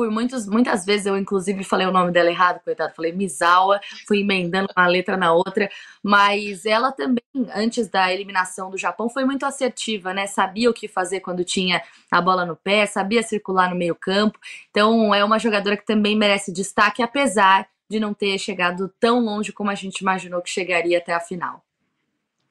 por 0.00 0.10
muitos, 0.10 0.46
muitas 0.46 0.86
vezes 0.86 1.04
eu, 1.04 1.14
inclusive, 1.14 1.62
falei 1.62 1.86
o 1.86 1.92
nome 1.92 2.10
dela 2.10 2.30
errado, 2.30 2.62
coitado. 2.64 2.94
Falei 2.94 3.12
Misawa, 3.12 3.78
fui 4.08 4.20
emendando 4.20 4.72
uma 4.74 4.86
letra 4.86 5.14
na 5.14 5.30
outra. 5.34 5.70
Mas 6.02 6.64
ela 6.64 6.90
também, 6.90 7.22
antes 7.54 7.86
da 7.86 8.10
eliminação 8.10 8.70
do 8.70 8.78
Japão, 8.78 9.10
foi 9.10 9.26
muito 9.26 9.44
assertiva, 9.44 10.14
né? 10.14 10.26
Sabia 10.26 10.70
o 10.70 10.72
que 10.72 10.88
fazer 10.88 11.20
quando 11.20 11.44
tinha 11.44 11.82
a 12.10 12.18
bola 12.18 12.46
no 12.46 12.56
pé, 12.56 12.86
sabia 12.86 13.22
circular 13.22 13.68
no 13.68 13.76
meio-campo. 13.76 14.38
Então, 14.70 15.14
é 15.14 15.22
uma 15.22 15.38
jogadora 15.38 15.76
que 15.76 15.84
também 15.84 16.16
merece 16.16 16.50
destaque, 16.50 17.02
apesar 17.02 17.68
de 17.86 18.00
não 18.00 18.14
ter 18.14 18.38
chegado 18.38 18.90
tão 18.98 19.20
longe 19.20 19.52
como 19.52 19.68
a 19.68 19.74
gente 19.74 20.00
imaginou 20.00 20.40
que 20.40 20.48
chegaria 20.48 20.96
até 20.96 21.12
a 21.12 21.20
final 21.20 21.62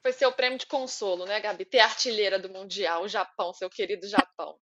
foi 0.02 0.14
seu 0.14 0.32
prêmio 0.32 0.58
de 0.58 0.66
consolo, 0.66 1.26
né, 1.26 1.40
Gabi? 1.40 1.66
Ter 1.66 1.80
artilheira 1.80 2.40
do 2.40 2.50
Mundial, 2.50 3.04
o 3.04 3.08
Japão, 3.08 3.54
seu 3.54 3.70
querido 3.70 4.08
Japão. 4.08 4.58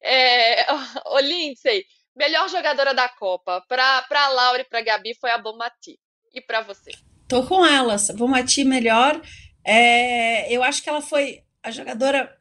É, 0.00 0.66
ô, 1.06 1.18
Lindsay, 1.18 1.84
Melhor 2.16 2.48
jogadora 2.48 2.94
da 2.94 3.08
Copa, 3.08 3.64
para 3.68 4.04
a 4.08 4.28
Laura 4.28 4.62
e 4.62 4.64
para 4.64 4.82
Gabi, 4.82 5.14
foi 5.20 5.30
a 5.30 5.38
Bomati. 5.38 5.98
E 6.32 6.40
para 6.40 6.60
você? 6.60 6.92
Tô 7.28 7.44
com 7.44 7.64
elas. 7.64 8.10
Bomati 8.10 8.64
melhor. 8.64 9.20
É, 9.64 10.52
eu 10.52 10.62
acho 10.62 10.82
que 10.82 10.88
ela 10.88 11.00
foi 11.00 11.42
a 11.62 11.70
jogadora. 11.70 12.32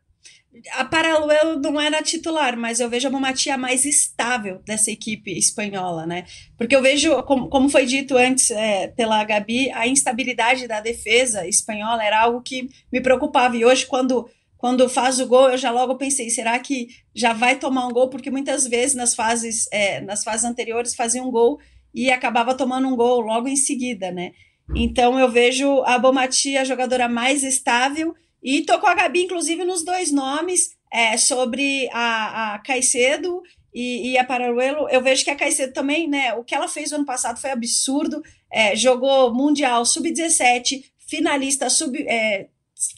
A 0.74 0.86
Paraluelo 0.86 1.60
não 1.60 1.82
era 1.82 2.04
titular, 2.04 2.56
mas 2.56 2.80
eu 2.80 2.88
vejo 2.88 3.08
a 3.08 3.12
Bomati 3.12 3.50
a 3.50 3.58
mais 3.58 3.86
estável 3.86 4.62
dessa 4.64 4.91
equipe 4.91 5.32
espanhola, 5.36 6.06
né? 6.06 6.26
Porque 6.56 6.76
eu 6.76 6.82
vejo, 6.82 7.24
como, 7.24 7.50
como 7.50 7.70
foi 7.70 7.88
dito 7.88 8.16
antes 8.16 8.52
é, 8.52 8.90
pela 8.90 9.24
Gabi, 9.24 9.72
a 9.72 9.88
instabilidade 9.88 10.68
da 10.68 10.80
defesa 10.80 11.48
espanhola 11.48 12.04
era 12.04 12.22
algo 12.22 12.44
que 12.44 12.70
me 12.91 13.02
preocupava. 13.02 13.58
E 13.58 13.66
hoje, 13.66 13.88
quando 13.88 14.30
quando 14.64 14.88
faz 14.88 15.19
o 15.19 15.27
gol, 15.27 15.49
eu 15.49 15.57
já 15.57 15.72
logo 15.72 15.98
pensei, 15.98 16.30
será 16.30 16.57
que 16.57 16.88
já 17.14 17.34
vai 17.34 17.60
tomar 17.60 17.85
um 17.85 17.91
gol? 17.91 18.07
Porque 18.07 18.31
muitas 18.31 18.65
vezes 18.65 18.95
nas 18.95 19.14
fases, 19.14 19.68
é, 19.73 19.99
nas 19.99 20.23
fases 20.23 20.45
anteriores 20.45 20.95
fazia 20.95 21.22
um 21.22 21.30
gol 21.30 21.60
e 21.94 22.10
acabava 22.10 22.56
tomando 22.56 22.88
um 22.88 22.95
gol 22.95 23.19
logo 23.19 23.49
em 23.49 23.57
seguida, 23.57 24.10
né? 24.10 24.31
Então 24.73 25.19
eu 25.19 25.30
vejo 25.30 25.84
a 25.84 25.99
Bomati 25.99 26.56
a 26.56 26.64
jogadora 26.64 27.10
mais 27.10 27.44
estável 27.44 28.15
e 28.41 28.61
tô 28.61 28.80
com 28.80 28.88
a 28.88 28.94
Gabi, 28.94 29.23
inclusive, 29.23 29.65
nos 29.65 29.84
dois 29.84 30.14
nomes 30.14 30.69
é, 30.90 31.18
sobre 31.18 31.90
a, 31.91 32.53
a 32.53 32.60
Caicedo 32.60 33.41
e, 33.73 34.14
e, 34.14 34.18
a 34.18 34.23
Pararuelo. 34.23 34.88
Eu 34.88 35.02
vejo 35.02 35.26
que 35.26 35.30
a 35.30 35.35
Caicedo 35.35 35.73
também, 35.73 36.07
né? 36.07 36.35
O 36.35 36.44
que 36.45 36.56
ela 36.56 36.69
fez 36.69 36.91
no 36.91 36.99
ano 36.99 37.06
passado 37.06 37.38
foi 37.38 37.49
absurdo. 37.49 38.23
É, 38.49 38.77
jogou 38.77 39.34
Mundial 39.34 39.85
Sub-17, 39.85 40.85
finalista 41.06 41.69
sub, 41.69 42.02
é, 42.07 42.48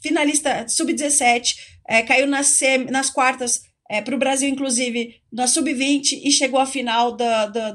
finalista 0.02 0.68
sub-17, 0.68 1.56
é, 1.88 2.02
caiu 2.02 2.28
nas, 2.28 2.48
sem, 2.48 2.86
nas 2.86 3.10
quartas 3.10 3.64
é, 3.90 4.02
para 4.02 4.16
o 4.16 4.20
Brasil, 4.20 4.50
inclusive, 4.50 5.22
na 5.32 5.48
sub-20 5.48 6.22
e 6.24 6.32
chegou 6.32 6.60
à 6.60 6.66
final 6.66 7.16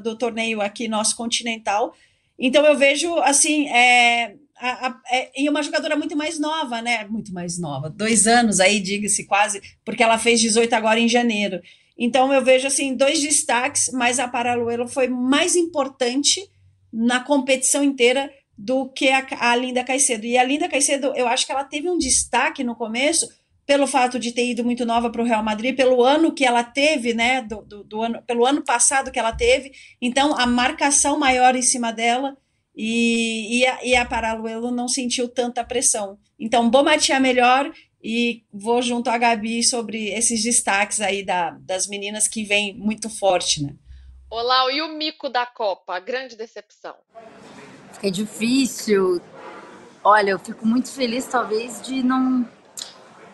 do, 0.03 0.17
torneio 0.17 0.61
aqui 0.61 0.87
nosso 0.87 1.15
continental. 1.15 1.93
Então 2.37 2.65
eu 2.65 2.77
vejo 2.77 3.15
assim, 3.19 3.67
é, 3.69 4.35
a, 4.57 4.87
a, 4.87 5.01
é, 5.11 5.31
e 5.35 5.49
uma 5.49 5.63
jogadora 5.63 5.95
muito 5.95 6.15
mais 6.15 6.39
nova, 6.39 6.81
né? 6.81 7.05
Muito 7.05 7.33
mais 7.33 7.57
nova, 7.57 7.89
dois 7.89 8.27
anos 8.27 8.59
aí, 8.59 8.79
diga-se 8.79 9.25
quase, 9.25 9.61
porque 9.85 10.03
ela 10.03 10.17
fez 10.17 10.41
18 10.41 10.73
agora 10.73 10.99
em 10.99 11.07
janeiro. 11.07 11.61
Então 11.97 12.33
eu 12.33 12.43
vejo 12.43 12.67
assim 12.67 12.95
dois 12.95 13.21
destaques, 13.21 13.89
mas 13.93 14.19
a 14.19 14.27
Paraluelo 14.27 14.87
foi 14.87 15.07
mais 15.07 15.55
importante 15.55 16.41
na 16.91 17.21
competição 17.21 17.83
inteira 17.83 18.31
do 18.63 18.87
que 18.87 19.09
a, 19.09 19.25
a 19.39 19.55
Linda 19.55 19.83
Caicedo. 19.83 20.25
E 20.25 20.37
a 20.37 20.43
Linda 20.43 20.69
Caicedo, 20.69 21.13
eu 21.15 21.27
acho 21.27 21.45
que 21.45 21.51
ela 21.51 21.63
teve 21.63 21.89
um 21.89 21.97
destaque 21.97 22.63
no 22.63 22.75
começo 22.75 23.27
pelo 23.65 23.87
fato 23.87 24.19
de 24.19 24.31
ter 24.31 24.45
ido 24.45 24.63
muito 24.63 24.85
nova 24.85 25.09
para 25.09 25.21
o 25.21 25.25
Real 25.25 25.43
Madrid, 25.43 25.75
pelo 25.75 26.03
ano 26.03 26.33
que 26.33 26.45
ela 26.45 26.63
teve, 26.63 27.13
né, 27.13 27.41
do, 27.41 27.61
do, 27.63 27.83
do, 27.83 28.01
ano, 28.03 28.21
pelo 28.23 28.45
ano 28.45 28.63
passado 28.63 29.11
que 29.11 29.17
ela 29.17 29.31
teve, 29.31 29.71
então 30.01 30.37
a 30.37 30.45
marcação 30.45 31.17
maior 31.17 31.55
em 31.55 31.61
cima 31.61 31.91
dela 31.91 32.35
e, 32.75 33.59
e, 33.59 33.65
a, 33.65 33.85
e 33.85 33.95
a 33.95 34.05
Paraluelo 34.05 34.71
não 34.71 34.87
sentiu 34.87 35.27
tanta 35.27 35.63
pressão. 35.63 36.19
Então, 36.39 36.69
Bomati 36.69 37.11
é 37.11 37.19
melhor 37.19 37.71
e 38.03 38.43
vou 38.51 38.81
junto 38.81 39.09
à 39.09 39.17
Gabi 39.17 39.63
sobre 39.63 40.09
esses 40.09 40.43
destaques 40.43 40.99
aí 41.01 41.23
da, 41.23 41.51
das 41.61 41.87
meninas 41.87 42.27
que 42.27 42.43
vem 42.43 42.75
muito 42.75 43.09
forte, 43.09 43.63
né? 43.63 43.73
Olá, 44.29 44.71
e 44.71 44.81
o 44.81 44.97
mico 44.97 45.29
da 45.29 45.45
Copa, 45.45 45.95
a 45.95 45.99
grande 45.99 46.35
decepção? 46.35 46.95
É 48.03 48.09
difícil. 48.09 49.21
Olha, 50.03 50.31
eu 50.31 50.39
fico 50.39 50.65
muito 50.65 50.89
feliz, 50.89 51.25
talvez, 51.25 51.81
de 51.81 52.01
não 52.03 52.47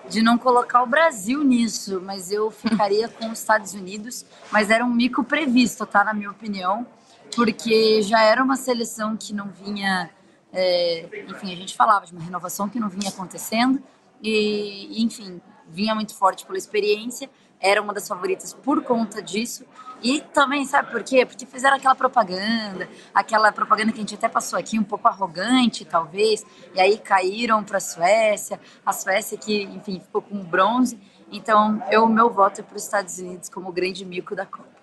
de 0.10 0.22
não 0.22 0.38
colocar 0.38 0.84
o 0.84 0.88
Brasil 0.88 1.44
nisso, 1.44 2.02
mas 2.02 2.32
eu 2.32 2.50
ficaria 2.52 3.10
com 3.10 3.30
os 3.30 3.40
Estados 3.40 3.74
Unidos. 3.74 4.26
Mas 4.52 4.70
era 4.70 4.84
um 4.84 4.90
mico 4.90 5.24
previsto, 5.24 5.86
tá? 5.86 6.04
Na 6.04 6.14
minha 6.14 6.32
opinião, 6.32 6.86
porque 7.36 8.02
já 8.02 8.22
era 8.22 8.44
uma 8.44 8.56
seleção 8.56 9.18
que 9.18 9.34
não 9.34 9.50
vinha. 9.50 10.10
É, 10.54 11.26
enfim, 11.28 11.52
a 11.52 11.56
gente 11.56 11.76
falava 11.76 12.06
de 12.06 12.14
uma 12.14 12.22
renovação 12.22 12.70
que 12.70 12.80
não 12.80 12.88
vinha 12.88 13.10
acontecendo, 13.10 13.84
e, 14.24 15.04
enfim, 15.04 15.42
vinha 15.68 15.94
muito 15.94 16.16
forte 16.16 16.46
pela 16.46 16.58
experiência 16.58 17.30
era 17.60 17.82
uma 17.82 17.94
das 17.94 18.08
favoritas 18.08 18.54
por 18.54 18.84
conta 18.84 19.22
disso. 19.22 19.66
E 20.02 20.22
também, 20.22 20.64
sabe 20.66 20.92
por 20.92 21.04
quê? 21.04 21.26
Porque 21.26 21.46
fizeram 21.46 21.76
aquela 21.76 21.96
propaganda, 21.96 22.88
aquela 23.14 23.52
propaganda 23.52 23.92
que 23.92 23.98
a 23.98 24.02
gente 24.02 24.16
até 24.16 24.30
passou 24.30 24.60
aqui, 24.60 24.78
um 24.78 24.84
pouco 24.84 25.08
arrogante, 25.08 25.84
talvez, 25.86 26.46
e 26.76 26.80
aí 26.80 26.98
caíram 26.98 27.64
para 27.64 27.78
a 27.78 27.82
Suécia, 27.82 28.60
a 28.86 28.94
Suécia 28.94 29.38
que, 29.38 29.64
enfim, 29.64 30.00
ficou 30.00 30.22
com 30.22 30.38
bronze. 30.44 31.00
Então, 31.32 31.84
eu, 31.92 32.08
meu 32.08 32.30
voto 32.30 32.62
é 32.62 32.64
para 32.64 32.76
os 32.76 32.84
Estados 32.84 33.18
Unidos 33.18 33.50
como 33.50 33.70
o 33.70 33.74
grande 33.74 34.06
mico 34.06 34.36
da 34.36 34.46
Copa. 34.46 34.78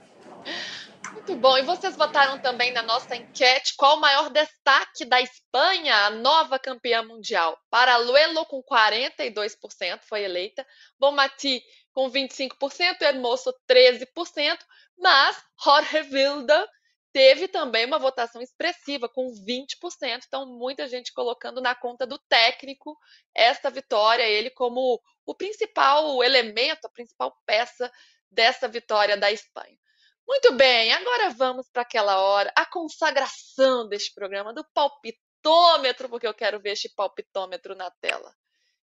Muito 1.13 1.37
bom. 1.37 1.57
E 1.57 1.63
vocês 1.63 1.97
votaram 1.97 2.39
também 2.41 2.73
na 2.73 2.83
nossa 2.83 3.17
enquete 3.17 3.75
qual 3.77 3.97
o 3.97 4.01
maior 4.01 4.29
destaque 4.31 5.05
da 5.07 5.21
Espanha, 5.21 5.95
a 6.07 6.11
nova 6.11 6.59
campeã 6.59 7.03
mundial. 7.03 7.59
Paraluelo, 7.71 8.45
com 8.47 8.63
42%, 8.63 10.01
foi 10.03 10.25
eleita. 10.25 10.67
Bomati, 10.99 11.63
com 11.95 12.11
25%, 12.11 13.01
Hermoso, 13.01 13.55
13%. 13.69 14.59
Mas 14.99 15.43
Jorge 15.63 16.03
Vilda 16.03 16.69
teve 17.13 17.47
também 17.47 17.87
uma 17.87 17.99
votação 17.99 18.43
expressiva, 18.43 19.09
com 19.09 19.33
20%. 19.33 20.25
Então, 20.27 20.45
muita 20.47 20.89
gente 20.89 21.13
colocando 21.13 21.61
na 21.61 21.75
conta 21.75 22.05
do 22.05 22.19
técnico 22.19 22.99
esta 23.33 23.71
vitória, 23.71 24.25
ele 24.25 24.51
como 24.51 25.01
o 25.25 25.35
principal 25.35 26.23
elemento, 26.23 26.87
a 26.87 26.91
principal 26.91 27.35
peça 27.47 27.91
dessa 28.31 28.67
vitória 28.67 29.17
da 29.17 29.31
Espanha. 29.31 29.79
Muito 30.27 30.53
bem, 30.55 30.93
agora 30.93 31.31
vamos 31.31 31.69
para 31.71 31.83
aquela 31.83 32.19
hora, 32.19 32.53
a 32.57 32.67
consagração 32.67 33.87
deste 33.89 34.13
programa, 34.13 34.53
do 34.53 34.65
palpitômetro, 34.75 36.09
porque 36.09 36.27
eu 36.27 36.35
quero 36.35 36.59
ver 36.61 36.73
este 36.73 36.89
palpitômetro 36.89 37.75
na 37.75 37.91
tela. 38.01 38.35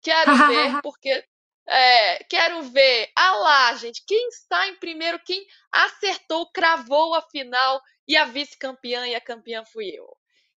Quero 0.01 0.31
ver, 0.47 0.81
porque. 0.81 1.25
É, 1.67 2.23
quero 2.25 2.61
ver. 2.63 3.09
Ah 3.17 3.35
lá, 3.37 3.75
gente, 3.75 4.03
quem 4.05 4.27
está 4.27 4.67
em 4.67 4.75
primeiro, 4.75 5.19
quem 5.25 5.45
acertou, 5.71 6.49
cravou 6.51 7.15
a 7.15 7.21
final 7.21 7.81
e 8.07 8.17
a 8.17 8.25
vice-campeã 8.25 9.07
e 9.07 9.15
a 9.15 9.21
campeã 9.21 9.63
fui 9.65 9.89
eu. 9.89 10.05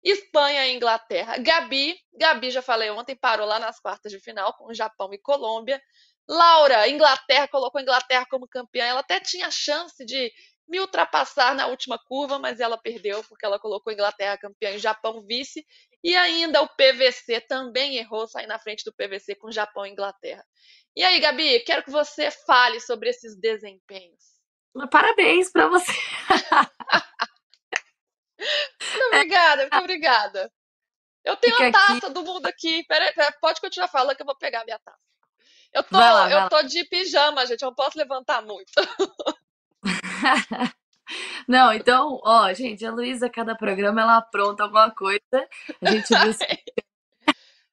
Espanha 0.03 0.67
e 0.67 0.75
Inglaterra. 0.75 1.37
Gabi, 1.37 1.97
Gabi 2.13 2.51
já 2.51 2.61
falei 2.61 2.89
ontem, 2.89 3.15
parou 3.15 3.45
lá 3.47 3.59
nas 3.59 3.79
quartas 3.79 4.11
de 4.11 4.19
final 4.19 4.53
com 4.53 4.73
Japão 4.73 5.13
e 5.13 5.17
Colômbia. 5.17 5.81
Laura, 6.27 6.87
Inglaterra, 6.89 7.47
colocou 7.47 7.79
a 7.79 7.81
Inglaterra 7.81 8.25
como 8.29 8.47
campeã. 8.47 8.85
Ela 8.85 8.99
até 8.99 9.19
tinha 9.19 9.49
chance 9.49 10.05
de 10.05 10.31
me 10.67 10.79
ultrapassar 10.79 11.55
na 11.55 11.67
última 11.67 11.97
curva, 11.97 12.37
mas 12.37 12.59
ela 12.59 12.77
perdeu 12.77 13.23
porque 13.23 13.45
ela 13.45 13.59
colocou 13.59 13.91
a 13.91 13.93
Inglaterra 13.93 14.37
campeã 14.37 14.71
e 14.71 14.79
Japão 14.79 15.23
vice. 15.25 15.65
E 16.03 16.15
ainda 16.15 16.61
o 16.61 16.67
PVC 16.67 17.41
também 17.41 17.97
errou, 17.97 18.27
sair 18.27 18.47
na 18.47 18.59
frente 18.59 18.83
do 18.83 18.93
PVC 18.93 19.35
com 19.35 19.51
Japão 19.51 19.85
e 19.85 19.91
Inglaterra. 19.91 20.45
E 20.95 21.03
aí, 21.03 21.19
Gabi, 21.19 21.59
quero 21.61 21.83
que 21.83 21.91
você 21.91 22.31
fale 22.31 22.79
sobre 22.79 23.09
esses 23.09 23.39
desempenhos. 23.39 24.37
Parabéns 24.91 25.51
para 25.51 25.67
você. 25.67 25.91
muito 28.39 29.05
obrigada, 29.07 29.61
muito 29.63 29.77
obrigada. 29.77 30.51
Eu 31.23 31.35
tenho 31.35 31.55
Fica 31.55 31.69
a 31.69 31.71
taça 31.71 32.07
aqui. 32.07 32.13
do 32.13 32.23
mundo 32.23 32.45
aqui. 32.45 32.83
Pera, 32.85 33.11
pera, 33.13 33.35
pode 33.41 33.59
continuar 33.59 33.87
falando 33.89 34.15
que 34.15 34.21
eu 34.21 34.25
vou 34.25 34.37
pegar 34.37 34.61
a 34.61 34.65
minha 34.65 34.79
taça. 34.79 34.97
Eu 35.73 35.83
tô, 35.83 35.97
lá, 35.97 36.31
eu 36.31 36.49
tô 36.49 36.61
de 36.63 36.85
pijama, 36.85 37.45
gente. 37.45 37.61
Eu 37.61 37.67
não 37.67 37.75
posso 37.75 37.97
levantar 37.97 38.41
muito. 38.41 38.71
Não, 41.47 41.73
então, 41.73 42.19
ó, 42.23 42.51
gente, 42.53 42.85
a 42.85 42.91
Luísa, 42.91 43.29
cada 43.29 43.55
programa 43.55 44.01
ela 44.01 44.17
apronta 44.17 44.63
alguma 44.63 44.91
coisa. 44.91 45.21
A 45.81 45.91
gente 45.91 46.07
viu. 46.13 46.35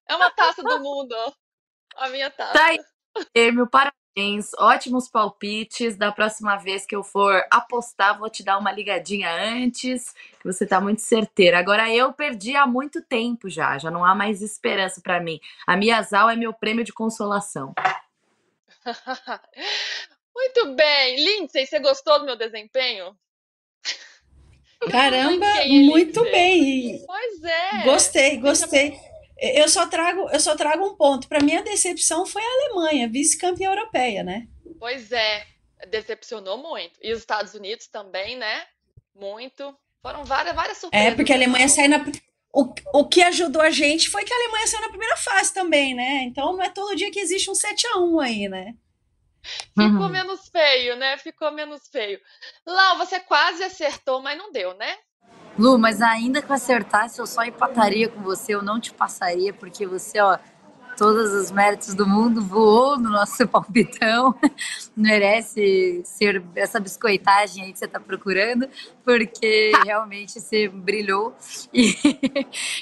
é 0.08 0.14
uma 0.16 0.30
taça 0.30 0.62
do 0.62 0.80
mundo, 0.80 1.12
ó. 1.12 1.32
A 1.96 2.08
minha 2.08 2.30
taça. 2.30 2.52
Tá 2.52 2.66
aí, 2.66 3.52
meu 3.52 3.66
parabéns, 3.66 4.52
ótimos 4.58 5.08
palpites. 5.08 5.96
Da 5.96 6.12
próxima 6.12 6.56
vez 6.56 6.86
que 6.86 6.94
eu 6.94 7.02
for 7.02 7.44
apostar, 7.50 8.18
vou 8.18 8.30
te 8.30 8.44
dar 8.44 8.58
uma 8.58 8.72
ligadinha 8.72 9.30
antes, 9.32 10.12
que 10.40 10.44
você 10.44 10.66
tá 10.66 10.80
muito 10.80 11.02
certeira. 11.02 11.58
Agora 11.58 11.92
eu 11.92 12.12
perdi 12.12 12.56
há 12.56 12.66
muito 12.66 13.02
tempo 13.02 13.48
já, 13.48 13.78
já 13.78 13.90
não 13.90 14.04
há 14.04 14.14
mais 14.14 14.42
esperança 14.42 15.00
para 15.00 15.20
mim. 15.20 15.40
A 15.66 15.76
Miyazal 15.76 16.30
é 16.30 16.36
meu 16.36 16.52
prêmio 16.52 16.84
de 16.84 16.92
consolação. 16.92 17.74
Muito 20.34 20.74
bem. 20.74 21.16
Lindsay, 21.16 21.66
você 21.66 21.78
gostou 21.78 22.18
do 22.18 22.26
meu 22.26 22.36
desempenho? 22.36 23.16
Caramba, 24.90 25.46
muito 25.66 26.22
bem. 26.24 27.02
Pois 27.06 27.44
é. 27.44 27.84
Gostei, 27.84 28.36
gostei. 28.38 28.98
Eu 29.38 29.68
só 29.68 29.86
trago, 29.86 30.28
eu 30.30 30.40
só 30.40 30.56
trago 30.56 30.86
um 30.86 30.96
ponto. 30.96 31.28
Para 31.28 31.40
mim 31.40 31.56
a 31.56 31.62
decepção 31.62 32.26
foi 32.26 32.42
a 32.42 32.46
Alemanha, 32.46 33.08
vice-campeã 33.08 33.70
europeia, 33.70 34.22
né? 34.22 34.46
Pois 34.78 35.10
é, 35.12 35.46
decepcionou 35.88 36.58
muito. 36.58 36.98
E 37.02 37.12
os 37.12 37.20
Estados 37.20 37.54
Unidos 37.54 37.86
também, 37.86 38.36
né? 38.36 38.66
Muito. 39.14 39.74
Foram 40.02 40.24
várias, 40.24 40.54
várias 40.54 40.78
surpresas. 40.78 41.12
É, 41.12 41.14
porque 41.14 41.32
a 41.32 41.36
Alemanha 41.36 41.68
saiu 41.68 41.88
na 41.88 42.04
o, 42.54 42.72
o 42.94 43.08
que 43.08 43.20
ajudou 43.20 43.60
a 43.60 43.70
gente 43.70 44.08
foi 44.08 44.22
que 44.22 44.32
a 44.32 44.36
Alemanha 44.36 44.66
saiu 44.68 44.82
na 44.82 44.88
primeira 44.88 45.16
fase 45.16 45.52
também, 45.52 45.92
né? 45.92 46.22
Então 46.22 46.52
não 46.52 46.62
é 46.62 46.70
todo 46.70 46.94
dia 46.94 47.10
que 47.10 47.18
existe 47.18 47.50
um 47.50 47.54
7 47.54 47.84
a 47.88 47.98
1 47.98 48.20
aí, 48.20 48.48
né? 48.48 48.74
Ficou 49.44 50.06
uhum. 50.06 50.08
menos 50.08 50.48
feio, 50.48 50.96
né? 50.96 51.16
Ficou 51.18 51.50
menos 51.52 51.88
feio. 51.88 52.18
Lau, 52.66 52.98
você 52.98 53.20
quase 53.20 53.62
acertou, 53.62 54.22
mas 54.22 54.38
não 54.38 54.50
deu, 54.50 54.74
né? 54.74 54.96
Lu, 55.58 55.78
mas 55.78 56.02
ainda 56.02 56.42
que 56.42 56.50
eu 56.50 56.54
acertasse, 56.54 57.20
eu 57.20 57.26
só 57.26 57.44
empataria 57.44 58.08
com 58.08 58.20
você, 58.22 58.54
eu 58.54 58.62
não 58.62 58.80
te 58.80 58.92
passaria, 58.92 59.52
porque 59.52 59.86
você, 59.86 60.20
ó, 60.20 60.36
todos 60.96 61.32
os 61.32 61.50
méritos 61.50 61.94
do 61.94 62.06
mundo, 62.06 62.42
voou 62.42 62.98
no 62.98 63.10
nosso 63.10 63.46
palpitão, 63.48 64.34
merece 64.96 66.02
ser 66.04 66.42
essa 66.54 66.80
biscoitagem 66.80 67.64
aí 67.64 67.72
que 67.72 67.78
você 67.78 67.84
está 67.84 68.00
procurando, 68.00 68.68
porque 69.04 69.72
realmente 69.84 70.40
você 70.40 70.68
brilhou. 70.68 71.34
E, 71.72 71.94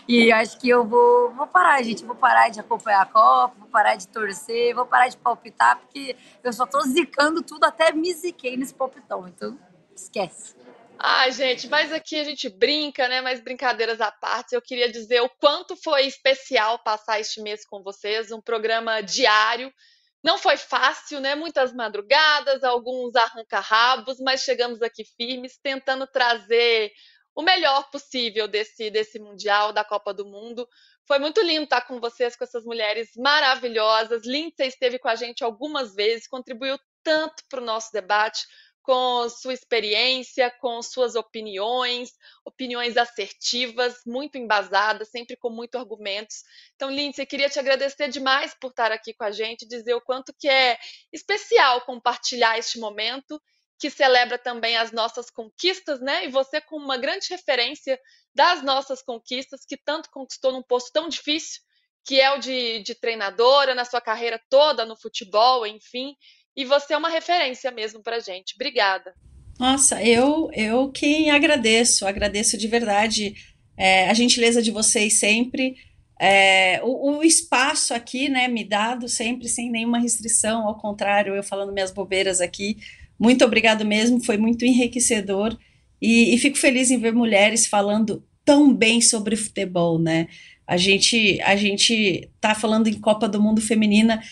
e 0.07 0.33
acho 0.33 0.59
que 0.59 0.69
eu 0.69 0.85
vou, 0.85 1.33
vou 1.33 1.47
parar, 1.47 1.83
gente, 1.83 2.05
vou 2.05 2.17
parar 2.17 2.49
de 2.49 2.61
acompanhar 2.61 3.03
a 3.03 3.07
Copa, 3.07 3.55
vou 3.59 3.69
parar 3.69 3.97
de 3.97 4.07
torcer, 4.09 4.75
vou 4.75 4.87
parar 4.87 5.09
de 5.09 5.17
palpitar, 5.17 5.79
porque 5.79 6.17
eu 6.43 6.53
só 6.53 6.65
estou 6.65 6.83
zicando 6.83 7.43
tudo, 7.43 7.65
até 7.65 7.93
me 7.93 8.13
ziquei 8.13 8.57
nesse 8.57 8.75
palpitão, 8.75 9.27
então 9.29 9.59
esquece. 9.95 10.55
Ai, 11.05 11.33
gente, 11.33 11.67
mas 11.67 11.93
aqui 11.93 12.17
a 12.21 12.23
gente 12.23 12.49
brinca, 12.49 13.09
né? 13.09 13.21
Mas 13.21 13.43
brincadeiras 13.43 14.01
à 14.01 14.13
parte, 14.13 14.55
eu 14.55 14.63
queria 14.63 14.89
dizer 14.89 15.21
o 15.21 15.29
quanto 15.29 15.75
foi 15.75 16.07
especial 16.07 16.79
passar 16.79 17.19
este 17.19 17.41
mês 17.41 17.67
com 17.67 17.83
vocês, 17.83 18.31
um 18.31 18.41
programa 18.41 19.01
diário. 19.01 19.75
Não 20.23 20.39
foi 20.39 20.57
fácil, 20.57 21.19
né? 21.19 21.35
Muitas 21.35 21.73
madrugadas, 21.75 22.63
alguns 22.63 23.17
arranca-rabos, 23.17 24.21
mas 24.21 24.43
chegamos 24.43 24.81
aqui 24.81 25.05
firmes, 25.17 25.59
tentando 25.61 26.07
trazer 26.07 26.93
o 27.35 27.43
melhor 27.43 27.91
possível 27.91 28.47
desse, 28.47 28.89
desse 28.89 29.19
Mundial, 29.19 29.73
da 29.73 29.83
Copa 29.83 30.15
do 30.15 30.25
Mundo. 30.25 30.69
Foi 31.05 31.19
muito 31.19 31.41
lindo 31.41 31.65
estar 31.65 31.81
com 31.81 31.99
vocês, 31.99 32.37
com 32.37 32.45
essas 32.45 32.65
mulheres 32.65 33.11
maravilhosas. 33.17 34.25
Lindsay 34.25 34.69
esteve 34.69 35.01
com 35.01 35.09
a 35.09 35.17
gente 35.17 35.43
algumas 35.43 35.97
vezes, 35.97 36.29
contribuiu 36.29 36.79
tanto 37.03 37.43
para 37.49 37.61
o 37.61 37.65
nosso 37.65 37.91
debate 37.93 38.47
com 38.83 39.29
sua 39.29 39.55
experiência, 39.55 40.51
com 40.61 40.83
suas 40.83 41.15
opiniões, 41.15 42.11
opiniões 42.45 42.97
assertivas, 42.97 44.01
muito 44.07 44.37
embasadas, 44.37 45.09
sempre 45.09 45.37
com 45.37 45.51
muitos 45.51 45.81
argumentos. 45.81 46.43
Então, 46.75 46.91
Lindsay, 46.91 47.25
queria 47.25 47.49
te 47.49 47.59
agradecer 47.59 48.09
demais 48.09 48.55
por 48.61 48.71
estar 48.71 48.91
aqui 48.91 49.15
com 49.15 49.25
a 49.25 49.31
gente, 49.31 49.67
dizer 49.67 49.95
o 49.95 50.01
quanto 50.01 50.35
que 50.39 50.49
é 50.49 50.79
especial 51.13 51.83
compartilhar 51.83 52.59
este 52.59 52.79
momento, 52.79 53.41
que 53.79 53.91
celebra 53.91 54.39
também 54.39 54.77
as 54.77 54.93
nossas 54.93 55.31
conquistas, 55.31 56.01
né? 56.01 56.27
E 56.27 56.29
você 56.29 56.61
com 56.61 56.77
uma 56.77 56.97
grande 56.97 57.29
referência 57.31 57.99
das 58.35 58.63
nossas 58.63 59.03
conquistas, 59.03 59.65
que 59.67 59.77
tanto 59.77 60.11
conquistou 60.11 60.53
num 60.53 60.63
posto 60.63 60.93
tão 60.93 61.09
difícil, 61.09 61.61
que 62.05 62.21
é 62.21 62.31
o 62.33 62.39
de, 62.39 62.83
de 62.83 62.95
treinadora, 62.95 63.75
na 63.75 63.85
sua 63.85 64.01
carreira 64.01 64.41
toda 64.49 64.85
no 64.85 64.97
futebol, 64.97 65.67
enfim. 65.67 66.17
E 66.57 66.65
você 66.65 66.95
é 66.95 66.97
uma 66.97 67.09
referência 67.09 67.71
mesmo 67.71 68.03
para 68.03 68.21
gente. 68.21 68.55
Obrigada. 68.55 69.15
Nossa, 69.59 70.03
eu, 70.03 70.51
eu 70.55 70.91
quem 70.91 71.31
agradeço, 71.31 72.07
agradeço 72.07 72.59
de 72.59 72.67
verdade 72.67 73.35
é, 73.77 74.09
a 74.09 74.15
gentileza 74.15 74.63
de 74.63 74.71
vocês 74.71 75.19
sempre. 75.19 75.77
É, 76.21 76.81
o, 76.85 77.19
o, 77.19 77.23
espaço 77.25 77.95
aqui, 77.95 78.29
né, 78.29 78.49
me 78.49 78.65
dado 78.65 79.09
sempre 79.09 79.49
sem 79.49 79.71
nenhuma 79.71 79.99
restrição, 79.99 80.67
ao 80.67 80.79
contrário, 80.79 81.35
eu 81.35 81.43
falando 81.43 81.73
minhas 81.73 81.91
bobeiras 81.91 82.41
aqui. 82.41 82.77
Muito 83.19 83.45
obrigado 83.45 83.85
mesmo, 83.85 84.25
foi 84.25 84.37
muito 84.37 84.65
enriquecedor 84.65 85.57
e, 86.01 86.35
e 86.35 86.39
fico 86.39 86.57
feliz 86.57 86.91
em 86.91 86.99
ver 86.99 87.13
mulheres 87.13 87.67
falando 87.67 88.25
tão 88.45 88.75
bem 88.75 89.01
sobre 89.01 89.37
futebol, 89.37 89.99
né? 89.99 90.29
A 90.67 90.77
gente 90.77 91.41
a 91.43 91.57
gente 91.57 92.29
tá 92.41 92.55
falando 92.55 92.89
em 92.89 93.01
Copa 93.01 93.29
do 93.29 93.41
Mundo 93.41 93.61
feminina, 93.61 94.23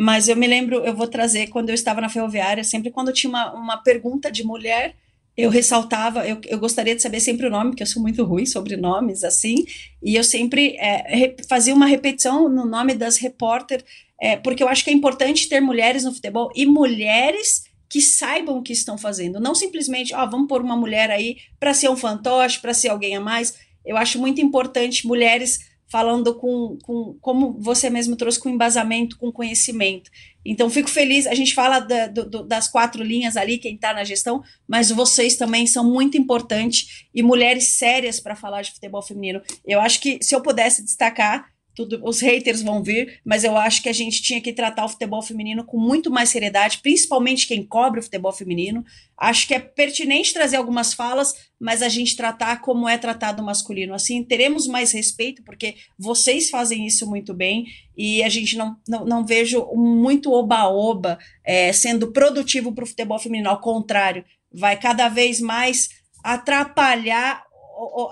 mas 0.00 0.28
eu 0.28 0.36
me 0.36 0.46
lembro, 0.46 0.76
eu 0.84 0.94
vou 0.94 1.08
trazer, 1.08 1.48
quando 1.48 1.70
eu 1.70 1.74
estava 1.74 2.00
na 2.00 2.08
ferroviária, 2.08 2.62
sempre 2.62 2.88
quando 2.88 3.12
tinha 3.12 3.28
uma, 3.28 3.52
uma 3.52 3.76
pergunta 3.78 4.30
de 4.30 4.44
mulher, 4.44 4.94
eu 5.36 5.50
ressaltava, 5.50 6.24
eu, 6.24 6.40
eu 6.46 6.56
gostaria 6.56 6.94
de 6.94 7.02
saber 7.02 7.18
sempre 7.18 7.48
o 7.48 7.50
nome, 7.50 7.70
porque 7.70 7.82
eu 7.82 7.86
sou 7.86 8.00
muito 8.00 8.22
ruim 8.22 8.46
sobre 8.46 8.76
nomes, 8.76 9.24
assim, 9.24 9.66
e 10.00 10.14
eu 10.14 10.22
sempre 10.22 10.76
é, 10.78 11.34
fazia 11.48 11.74
uma 11.74 11.86
repetição 11.86 12.48
no 12.48 12.64
nome 12.64 12.94
das 12.94 13.16
repórter, 13.16 13.84
é, 14.20 14.36
porque 14.36 14.62
eu 14.62 14.68
acho 14.68 14.84
que 14.84 14.90
é 14.90 14.92
importante 14.92 15.48
ter 15.48 15.60
mulheres 15.60 16.04
no 16.04 16.14
futebol 16.14 16.52
e 16.54 16.64
mulheres 16.64 17.64
que 17.88 18.00
saibam 18.00 18.58
o 18.58 18.62
que 18.62 18.72
estão 18.72 18.96
fazendo, 18.96 19.40
não 19.40 19.54
simplesmente, 19.54 20.14
ó, 20.14 20.24
vamos 20.26 20.46
pôr 20.46 20.62
uma 20.62 20.76
mulher 20.76 21.10
aí 21.10 21.38
para 21.58 21.74
ser 21.74 21.88
um 21.88 21.96
fantoche, 21.96 22.60
para 22.60 22.72
ser 22.72 22.90
alguém 22.90 23.16
a 23.16 23.20
mais. 23.20 23.54
Eu 23.84 23.96
acho 23.96 24.16
muito 24.20 24.40
importante 24.40 25.08
mulheres 25.08 25.58
falando 25.90 26.34
com, 26.34 26.76
com, 26.82 27.16
como 27.20 27.56
você 27.58 27.88
mesmo 27.88 28.14
trouxe, 28.16 28.38
com 28.38 28.48
embasamento, 28.48 29.16
com 29.18 29.32
conhecimento. 29.32 30.10
Então, 30.44 30.70
fico 30.70 30.88
feliz. 30.88 31.26
A 31.26 31.34
gente 31.34 31.54
fala 31.54 31.78
da, 31.78 32.06
do, 32.06 32.44
das 32.44 32.68
quatro 32.68 33.02
linhas 33.02 33.36
ali, 33.36 33.58
quem 33.58 33.74
está 33.74 33.92
na 33.92 34.04
gestão, 34.04 34.42
mas 34.66 34.90
vocês 34.90 35.36
também 35.36 35.66
são 35.66 35.84
muito 35.84 36.16
importantes 36.16 37.06
e 37.14 37.22
mulheres 37.22 37.76
sérias 37.78 38.20
para 38.20 38.36
falar 38.36 38.62
de 38.62 38.72
futebol 38.72 39.02
feminino. 39.02 39.42
Eu 39.66 39.80
acho 39.80 40.00
que 40.00 40.18
se 40.22 40.34
eu 40.34 40.42
pudesse 40.42 40.84
destacar 40.84 41.46
tudo, 41.78 42.00
os 42.02 42.20
haters 42.20 42.60
vão 42.60 42.82
vir, 42.82 43.20
mas 43.24 43.44
eu 43.44 43.56
acho 43.56 43.80
que 43.80 43.88
a 43.88 43.92
gente 43.92 44.20
tinha 44.20 44.40
que 44.40 44.52
tratar 44.52 44.84
o 44.84 44.88
futebol 44.88 45.22
feminino 45.22 45.64
com 45.64 45.78
muito 45.78 46.10
mais 46.10 46.28
seriedade, 46.28 46.80
principalmente 46.82 47.46
quem 47.46 47.64
cobre 47.64 48.00
o 48.00 48.02
futebol 48.02 48.32
feminino. 48.32 48.84
Acho 49.16 49.46
que 49.46 49.54
é 49.54 49.60
pertinente 49.60 50.34
trazer 50.34 50.56
algumas 50.56 50.92
falas, 50.92 51.32
mas 51.60 51.80
a 51.80 51.88
gente 51.88 52.16
tratar 52.16 52.60
como 52.62 52.88
é 52.88 52.98
tratado 52.98 53.40
o 53.40 53.46
masculino. 53.46 53.94
Assim, 53.94 54.24
teremos 54.24 54.66
mais 54.66 54.90
respeito, 54.90 55.44
porque 55.44 55.76
vocês 55.96 56.50
fazem 56.50 56.84
isso 56.84 57.08
muito 57.08 57.32
bem 57.32 57.66
e 57.96 58.24
a 58.24 58.28
gente 58.28 58.56
não, 58.56 58.76
não, 58.88 59.04
não 59.04 59.24
vejo 59.24 59.64
muito 59.72 60.32
oba-oba 60.32 61.16
é, 61.44 61.72
sendo 61.72 62.10
produtivo 62.10 62.72
para 62.72 62.82
o 62.82 62.88
futebol 62.88 63.20
feminino. 63.20 63.50
Ao 63.50 63.60
contrário, 63.60 64.24
vai 64.52 64.76
cada 64.76 65.08
vez 65.08 65.40
mais 65.40 65.90
atrapalhar 66.24 67.47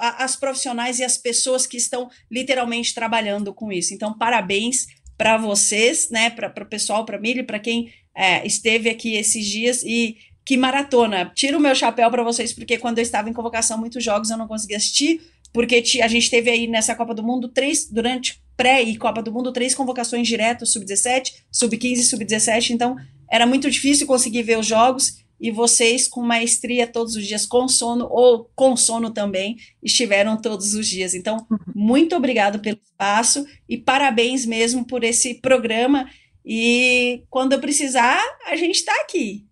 as 0.00 0.36
profissionais 0.36 0.98
e 0.98 1.04
as 1.04 1.18
pessoas 1.18 1.66
que 1.66 1.76
estão 1.76 2.08
literalmente 2.30 2.94
trabalhando 2.94 3.52
com 3.52 3.72
isso. 3.72 3.92
Então, 3.92 4.16
parabéns 4.16 4.86
para 5.16 5.36
vocês, 5.36 6.10
né, 6.10 6.30
para 6.30 6.62
o 6.62 6.66
pessoal, 6.66 7.04
para 7.04 7.18
Mili, 7.18 7.42
para 7.42 7.58
quem 7.58 7.92
é, 8.14 8.46
esteve 8.46 8.88
aqui 8.88 9.14
esses 9.14 9.46
dias 9.46 9.82
e 9.82 10.16
que 10.44 10.56
maratona. 10.56 11.32
Tiro 11.34 11.58
o 11.58 11.60
meu 11.60 11.74
chapéu 11.74 12.10
para 12.10 12.22
vocês, 12.22 12.52
porque 12.52 12.78
quando 12.78 12.98
eu 12.98 13.02
estava 13.02 13.28
em 13.28 13.32
convocação, 13.32 13.76
muitos 13.76 14.02
jogos 14.04 14.30
eu 14.30 14.36
não 14.36 14.46
conseguia 14.46 14.76
assistir, 14.76 15.20
porque 15.52 15.82
a 16.02 16.08
gente 16.08 16.30
teve 16.30 16.50
aí 16.50 16.66
nessa 16.66 16.94
Copa 16.94 17.14
do 17.14 17.22
Mundo 17.22 17.48
três, 17.48 17.90
durante 17.90 18.40
pré 18.56 18.82
e 18.82 18.96
Copa 18.96 19.22
do 19.22 19.32
Mundo, 19.32 19.52
três 19.52 19.74
convocações 19.74 20.28
diretas, 20.28 20.70
sub-17, 20.70 21.32
sub-15 21.50 21.92
e 21.92 22.02
sub-17, 22.04 22.70
então 22.70 22.96
era 23.30 23.46
muito 23.46 23.70
difícil 23.70 24.06
conseguir 24.06 24.42
ver 24.42 24.58
os 24.58 24.66
jogos, 24.66 25.24
e 25.40 25.50
vocês 25.50 26.08
com 26.08 26.22
maestria 26.22 26.86
todos 26.86 27.14
os 27.16 27.26
dias, 27.26 27.44
com 27.44 27.68
sono 27.68 28.08
ou 28.10 28.50
com 28.54 28.76
sono 28.76 29.10
também, 29.12 29.56
estiveram 29.82 30.40
todos 30.40 30.74
os 30.74 30.86
dias. 30.86 31.14
Então, 31.14 31.46
muito 31.74 32.16
obrigado 32.16 32.60
pelo 32.60 32.78
espaço 32.82 33.46
e 33.68 33.76
parabéns 33.76 34.46
mesmo 34.46 34.86
por 34.86 35.04
esse 35.04 35.40
programa. 35.40 36.08
E 36.44 37.24
quando 37.28 37.52
eu 37.52 37.60
precisar, 37.60 38.22
a 38.46 38.56
gente 38.56 38.76
está 38.76 38.94
aqui. 39.02 39.44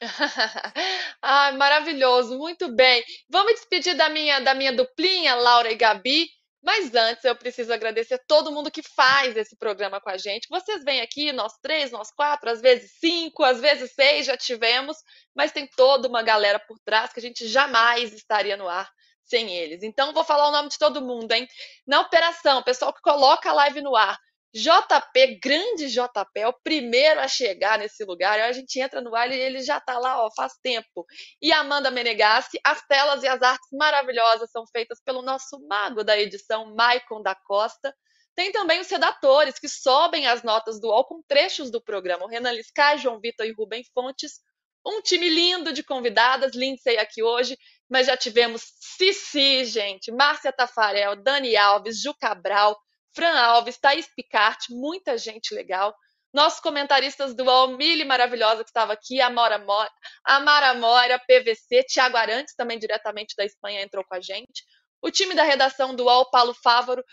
ah, 1.22 1.52
maravilhoso, 1.52 2.36
muito 2.38 2.74
bem. 2.74 3.02
Vamos 3.28 3.54
despedir 3.54 3.96
da 3.96 4.10
minha, 4.10 4.40
da 4.40 4.54
minha 4.54 4.72
duplinha, 4.72 5.34
Laura 5.34 5.72
e 5.72 5.76
Gabi. 5.76 6.28
Mas 6.64 6.94
antes 6.94 7.22
eu 7.24 7.36
preciso 7.36 7.72
agradecer 7.74 8.18
todo 8.26 8.50
mundo 8.50 8.70
que 8.70 8.82
faz 8.82 9.36
esse 9.36 9.54
programa 9.54 10.00
com 10.00 10.08
a 10.08 10.16
gente. 10.16 10.48
Vocês 10.48 10.82
vêm 10.82 11.02
aqui, 11.02 11.30
nós 11.30 11.52
três, 11.60 11.90
nós 11.90 12.10
quatro, 12.10 12.48
às 12.48 12.62
vezes 12.62 12.92
cinco, 12.98 13.44
às 13.44 13.60
vezes 13.60 13.92
seis 13.92 14.24
já 14.24 14.34
tivemos, 14.34 14.96
mas 15.36 15.52
tem 15.52 15.68
toda 15.76 16.08
uma 16.08 16.22
galera 16.22 16.58
por 16.58 16.78
trás 16.82 17.12
que 17.12 17.20
a 17.20 17.22
gente 17.22 17.46
jamais 17.46 18.14
estaria 18.14 18.56
no 18.56 18.66
ar 18.66 18.90
sem 19.24 19.54
eles. 19.54 19.82
Então 19.82 20.14
vou 20.14 20.24
falar 20.24 20.48
o 20.48 20.52
nome 20.52 20.70
de 20.70 20.78
todo 20.78 21.04
mundo, 21.04 21.30
hein? 21.32 21.46
Na 21.86 22.00
operação, 22.00 22.62
pessoal 22.62 22.94
que 22.94 23.02
coloca 23.02 23.50
a 23.50 23.54
live 23.54 23.82
no 23.82 23.94
ar. 23.94 24.18
JP, 24.54 25.40
grande 25.42 25.88
JP, 25.88 26.30
é 26.36 26.46
o 26.46 26.52
primeiro 26.52 27.18
a 27.18 27.26
chegar 27.26 27.76
nesse 27.76 28.04
lugar. 28.04 28.38
A 28.38 28.52
gente 28.52 28.78
entra 28.78 29.00
no 29.00 29.14
ar 29.14 29.28
e 29.32 29.34
ele 29.34 29.60
já 29.60 29.78
está 29.78 29.98
lá, 29.98 30.24
ó, 30.24 30.30
faz 30.30 30.52
tempo. 30.62 31.04
E 31.42 31.52
Amanda 31.52 31.90
Menegassi, 31.90 32.60
as 32.64 32.80
telas 32.86 33.24
e 33.24 33.26
as 33.26 33.42
artes 33.42 33.68
maravilhosas 33.72 34.48
são 34.52 34.64
feitas 34.68 35.00
pelo 35.04 35.22
nosso 35.22 35.58
mago 35.66 36.04
da 36.04 36.16
edição, 36.16 36.72
Maicon 36.72 37.20
da 37.20 37.34
Costa. 37.34 37.92
Tem 38.36 38.52
também 38.52 38.80
os 38.80 38.88
redatores 38.88 39.58
que 39.58 39.68
sobem 39.68 40.28
as 40.28 40.44
notas 40.44 40.80
do 40.80 40.86
UOL 40.86 41.04
com 41.04 41.22
trechos 41.26 41.68
do 41.68 41.82
programa. 41.82 42.24
O 42.24 42.28
Renan 42.28 42.52
Liscay, 42.52 42.98
João 42.98 43.18
Vitor 43.20 43.46
e 43.46 43.52
Rubem 43.52 43.82
Fontes. 43.92 44.40
Um 44.86 45.00
time 45.00 45.28
lindo 45.28 45.72
de 45.72 45.82
convidadas, 45.82 46.54
Lindsay 46.54 46.98
aqui 46.98 47.22
hoje, 47.22 47.56
mas 47.88 48.06
já 48.06 48.16
tivemos 48.16 48.62
Cici, 48.78 49.64
gente, 49.64 50.12
Márcia 50.12 50.52
Tafarel, 50.52 51.16
Dani 51.16 51.56
Alves, 51.56 52.00
Ju 52.00 52.14
Cabral, 52.14 52.78
Fran 53.14 53.38
Alves, 53.38 53.78
Thaís 53.78 54.08
Picarte, 54.14 54.74
muita 54.74 55.16
gente 55.16 55.54
legal. 55.54 55.94
Nossos 56.32 56.58
comentaristas 56.58 57.34
do 57.34 57.44
UOL, 57.44 57.76
Mili 57.76 58.04
Maravilhosa, 58.04 58.64
que 58.64 58.70
estava 58.70 58.92
aqui, 58.92 59.20
Amora 59.20 59.56
Mora, 59.56 59.90
Amara 60.24 60.74
Mora, 60.74 61.18
PVC, 61.18 61.84
Tiago 61.84 62.16
Arantes, 62.16 62.54
também 62.56 62.78
diretamente 62.78 63.36
da 63.36 63.44
Espanha, 63.44 63.82
entrou 63.82 64.04
com 64.04 64.16
a 64.16 64.20
gente. 64.20 64.64
O 65.00 65.10
time 65.10 65.34
da 65.34 65.44
redação 65.44 65.94
do 65.94 66.04
UOL, 66.04 66.28
Paulo 66.30 66.52
Fávaro, 66.52 67.04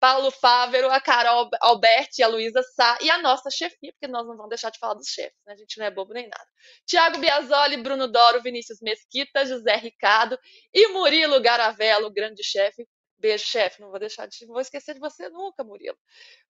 Paulo 0.00 0.30
Fávero, 0.30 0.90
a 0.90 0.98
Carol 0.98 1.48
Alberti, 1.60 2.22
a 2.22 2.26
Luísa 2.26 2.62
Sá 2.62 2.98
e 3.02 3.10
a 3.10 3.18
nossa 3.18 3.50
chefia, 3.50 3.92
porque 3.92 4.08
nós 4.08 4.26
não 4.26 4.34
vamos 4.34 4.48
deixar 4.48 4.70
de 4.70 4.78
falar 4.78 4.94
dos 4.94 5.08
chefes, 5.08 5.38
né? 5.46 5.52
A 5.52 5.56
gente 5.56 5.78
não 5.78 5.84
é 5.84 5.90
bobo 5.90 6.14
nem 6.14 6.26
nada. 6.26 6.46
Tiago 6.86 7.18
Biasoli, 7.18 7.76
Bruno 7.76 8.08
Doro, 8.08 8.42
Vinícius 8.42 8.80
Mesquita, 8.80 9.44
José 9.44 9.76
Ricardo 9.76 10.38
e 10.72 10.88
Murilo 10.88 11.40
Garavello, 11.40 12.10
grande 12.10 12.42
chefe, 12.42 12.86
Beijo, 13.20 13.46
chefe. 13.46 13.80
Não 13.80 13.90
vou 13.90 14.00
deixar 14.00 14.26
de. 14.26 14.46
Vou 14.46 14.60
esquecer 14.60 14.94
de 14.94 15.00
você 15.00 15.28
nunca, 15.28 15.62
Murilo. 15.62 15.98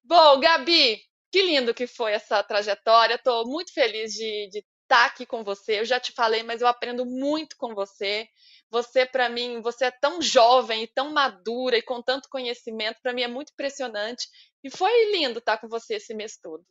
Bom, 0.02 0.38
Gabi, 0.38 1.02
que 1.30 1.42
lindo 1.42 1.74
que 1.74 1.86
foi 1.86 2.12
essa 2.12 2.42
trajetória. 2.42 3.16
Estou 3.16 3.47
muito 3.47 3.74
feliz 3.74 4.12
de, 4.12 4.48
estar 4.90 5.06
aqui 5.06 5.24
com 5.24 5.44
você. 5.44 5.80
Eu 5.80 5.84
já 5.84 6.01
te 6.01 6.12
falei, 6.12 6.42
mas 6.42 6.60
eu 6.60 6.66
aprendo 6.66 7.05
muito 7.05 7.56
com 7.56 7.74
você. 7.74 8.28
Você, 8.70 9.06
para 9.06 9.28
mim, 9.28 9.60
você 9.60 9.86
é 9.86 9.90
tão 9.90 10.20
jovem 10.20 10.84
e 10.84 10.86
tão 10.86 11.12
madura 11.12 11.76
e 11.76 11.82
com 11.82 12.02
tanto 12.02 12.28
conhecimento. 12.28 13.01
Para 13.02 13.12
mim 13.12 13.22
é 13.22 13.28
muito 13.28 13.52
impressionante. 13.52 14.28
E 14.62 14.70
foi 14.70 15.12
lindo 15.12 15.38
estar 15.38 15.59
com 15.59 15.68
você 15.68 15.94
esse 15.94 16.14
mês 16.14 16.36
todo. 16.36 16.64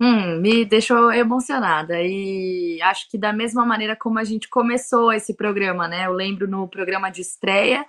Hum, 0.00 0.40
me 0.40 0.64
deixou 0.64 1.12
emocionada 1.12 1.94
e 2.02 2.80
acho 2.82 3.08
que 3.08 3.16
da 3.16 3.32
mesma 3.32 3.64
maneira 3.64 3.94
como 3.94 4.18
a 4.18 4.24
gente 4.24 4.48
começou 4.48 5.12
esse 5.12 5.32
programa, 5.36 5.86
né? 5.86 6.06
Eu 6.06 6.12
lembro 6.12 6.48
no 6.48 6.66
programa 6.66 7.08
de 7.08 7.20
estreia, 7.20 7.86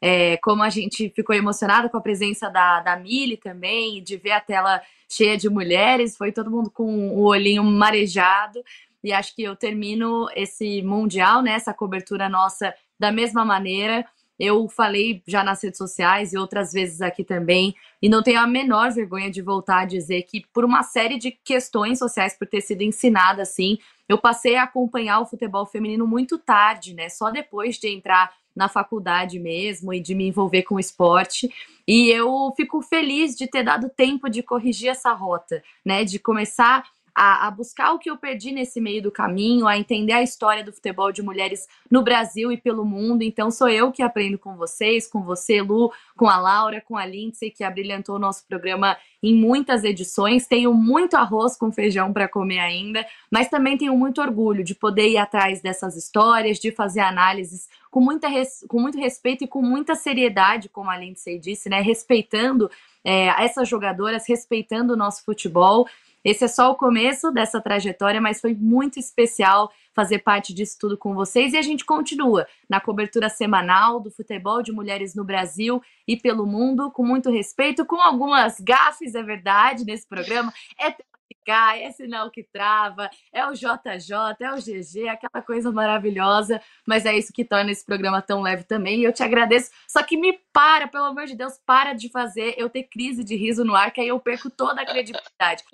é, 0.00 0.36
como 0.38 0.62
a 0.62 0.68
gente 0.68 1.10
ficou 1.10 1.34
emocionado 1.34 1.88
com 1.88 1.96
a 1.96 2.02
presença 2.02 2.48
da, 2.48 2.80
da 2.80 2.96
Mili 2.96 3.36
também, 3.36 4.02
de 4.02 4.16
ver 4.16 4.32
a 4.32 4.40
tela 4.40 4.80
cheia 5.08 5.36
de 5.36 5.48
mulheres, 5.48 6.16
foi 6.16 6.32
todo 6.32 6.50
mundo 6.50 6.70
com 6.70 7.10
o 7.10 7.24
olhinho 7.24 7.64
marejado. 7.64 8.62
E 9.02 9.12
acho 9.12 9.34
que 9.34 9.42
eu 9.42 9.54
termino 9.54 10.28
esse 10.34 10.82
Mundial, 10.82 11.42
né, 11.42 11.52
essa 11.52 11.72
cobertura 11.72 12.28
nossa, 12.28 12.74
da 12.98 13.12
mesma 13.12 13.44
maneira. 13.44 14.04
Eu 14.38 14.68
falei 14.68 15.22
já 15.26 15.42
nas 15.42 15.62
redes 15.62 15.78
sociais 15.78 16.32
e 16.32 16.38
outras 16.38 16.72
vezes 16.72 17.00
aqui 17.00 17.24
também, 17.24 17.74
e 18.02 18.08
não 18.08 18.22
tenho 18.22 18.38
a 18.38 18.46
menor 18.46 18.92
vergonha 18.92 19.30
de 19.30 19.40
voltar 19.40 19.80
a 19.80 19.84
dizer 19.86 20.22
que, 20.24 20.44
por 20.52 20.62
uma 20.62 20.82
série 20.82 21.18
de 21.18 21.30
questões 21.30 21.98
sociais, 21.98 22.36
por 22.36 22.46
ter 22.46 22.60
sido 22.60 22.82
ensinada 22.82 23.42
assim, 23.42 23.78
eu 24.06 24.18
passei 24.18 24.56
a 24.56 24.64
acompanhar 24.64 25.20
o 25.20 25.26
futebol 25.26 25.64
feminino 25.64 26.06
muito 26.06 26.36
tarde, 26.36 26.92
né? 26.92 27.08
Só 27.08 27.30
depois 27.30 27.76
de 27.76 27.88
entrar 27.88 28.30
na 28.56 28.68
faculdade 28.68 29.38
mesmo 29.38 29.92
e 29.92 30.00
de 30.00 30.14
me 30.14 30.26
envolver 30.26 30.62
com 30.62 30.76
o 30.76 30.80
esporte. 30.80 31.52
E 31.86 32.08
eu 32.08 32.52
fico 32.56 32.80
feliz 32.80 33.36
de 33.36 33.46
ter 33.46 33.62
dado 33.62 33.90
tempo 33.90 34.28
de 34.28 34.42
corrigir 34.42 34.88
essa 34.88 35.12
rota, 35.12 35.62
né? 35.84 36.02
De 36.04 36.18
começar 36.18 36.84
a, 37.16 37.46
a, 37.46 37.50
buscar 37.50 37.92
o 37.92 37.98
que 37.98 38.10
eu 38.10 38.16
perdi 38.18 38.52
nesse 38.52 38.78
meio 38.78 39.02
do 39.02 39.10
caminho, 39.10 39.66
a 39.66 39.78
entender 39.78 40.12
a 40.12 40.22
história 40.22 40.62
do 40.62 40.70
futebol 40.70 41.10
de 41.10 41.22
mulheres 41.22 41.66
no 41.90 42.02
Brasil 42.02 42.52
e 42.52 42.58
pelo 42.58 42.84
mundo. 42.84 43.22
Então, 43.22 43.50
sou 43.50 43.70
eu 43.70 43.90
que 43.90 44.02
aprendo 44.02 44.38
com 44.38 44.54
vocês, 44.54 45.06
com 45.06 45.22
você, 45.22 45.62
Lu, 45.62 45.90
com 46.14 46.28
a 46.28 46.36
Laura, 46.36 46.82
com 46.82 46.94
a 46.94 47.06
Lindsay, 47.06 47.50
que 47.50 47.64
abrilhantou 47.64 48.16
o 48.16 48.18
nosso 48.18 48.46
programa 48.46 48.98
em 49.22 49.34
muitas 49.34 49.82
edições. 49.82 50.46
Tenho 50.46 50.74
muito 50.74 51.16
arroz 51.16 51.56
com 51.56 51.72
feijão 51.72 52.12
para 52.12 52.28
comer 52.28 52.58
ainda, 52.58 53.06
mas 53.30 53.48
também 53.48 53.78
tenho 53.78 53.96
muito 53.96 54.20
orgulho 54.20 54.62
de 54.62 54.74
poder 54.74 55.08
ir 55.08 55.16
atrás 55.16 55.62
dessas 55.62 55.96
histórias, 55.96 56.58
de 56.58 56.70
fazer 56.70 57.00
análises 57.00 57.66
com, 57.90 58.00
muita 58.02 58.28
res, 58.28 58.62
com 58.68 58.78
muito 58.78 58.98
respeito 58.98 59.44
e 59.44 59.48
com 59.48 59.62
muita 59.62 59.94
seriedade, 59.94 60.68
como 60.68 60.90
a 60.90 60.98
Lindsay 60.98 61.38
disse, 61.38 61.70
né? 61.70 61.80
Respeitando 61.80 62.70
é, 63.02 63.28
essas 63.42 63.66
jogadoras, 63.66 64.28
respeitando 64.28 64.92
o 64.92 64.96
nosso 64.98 65.24
futebol. 65.24 65.88
Esse 66.26 66.42
é 66.42 66.48
só 66.48 66.72
o 66.72 66.74
começo 66.74 67.30
dessa 67.30 67.60
trajetória, 67.60 68.20
mas 68.20 68.40
foi 68.40 68.52
muito 68.52 68.98
especial 68.98 69.70
fazer 69.94 70.18
parte 70.18 70.52
disso 70.52 70.76
tudo 70.76 70.98
com 70.98 71.14
vocês 71.14 71.52
e 71.52 71.56
a 71.56 71.62
gente 71.62 71.84
continua 71.84 72.48
na 72.68 72.80
cobertura 72.80 73.28
semanal 73.28 74.00
do 74.00 74.10
futebol 74.10 74.60
de 74.60 74.72
mulheres 74.72 75.14
no 75.14 75.22
Brasil 75.22 75.80
e 76.04 76.16
pelo 76.16 76.44
mundo, 76.44 76.90
com 76.90 77.06
muito 77.06 77.30
respeito, 77.30 77.86
com 77.86 78.00
algumas 78.00 78.58
gafes, 78.58 79.14
é 79.14 79.22
verdade, 79.22 79.84
nesse 79.84 80.04
programa. 80.04 80.52
É 80.80 80.96
cai, 81.44 81.84
é 81.84 81.92
sinal 81.92 82.30
que 82.30 82.42
trava, 82.42 83.08
é 83.32 83.46
o 83.46 83.52
JJ, 83.52 84.36
é 84.40 84.52
o 84.52 84.56
GG, 84.56 85.08
aquela 85.08 85.42
coisa 85.42 85.70
maravilhosa, 85.72 86.60
mas 86.86 87.06
é 87.06 87.16
isso 87.16 87.32
que 87.32 87.44
torna 87.44 87.70
esse 87.70 87.84
programa 87.84 88.20
tão 88.20 88.42
leve 88.42 88.64
também. 88.64 89.00
E 89.00 89.04
eu 89.04 89.12
te 89.12 89.22
agradeço. 89.22 89.70
Só 89.88 90.02
que 90.02 90.16
me 90.16 90.38
para, 90.52 90.88
pelo 90.88 91.04
amor 91.04 91.26
de 91.26 91.36
Deus, 91.36 91.58
para 91.64 91.92
de 91.92 92.10
fazer 92.10 92.54
eu 92.56 92.68
ter 92.68 92.84
crise 92.84 93.24
de 93.24 93.36
riso 93.36 93.64
no 93.64 93.74
ar, 93.74 93.90
que 93.90 94.00
aí 94.00 94.08
eu 94.08 94.20
perco 94.20 94.50
toda 94.50 94.82
a 94.82 94.86
credibilidade. 94.86 95.64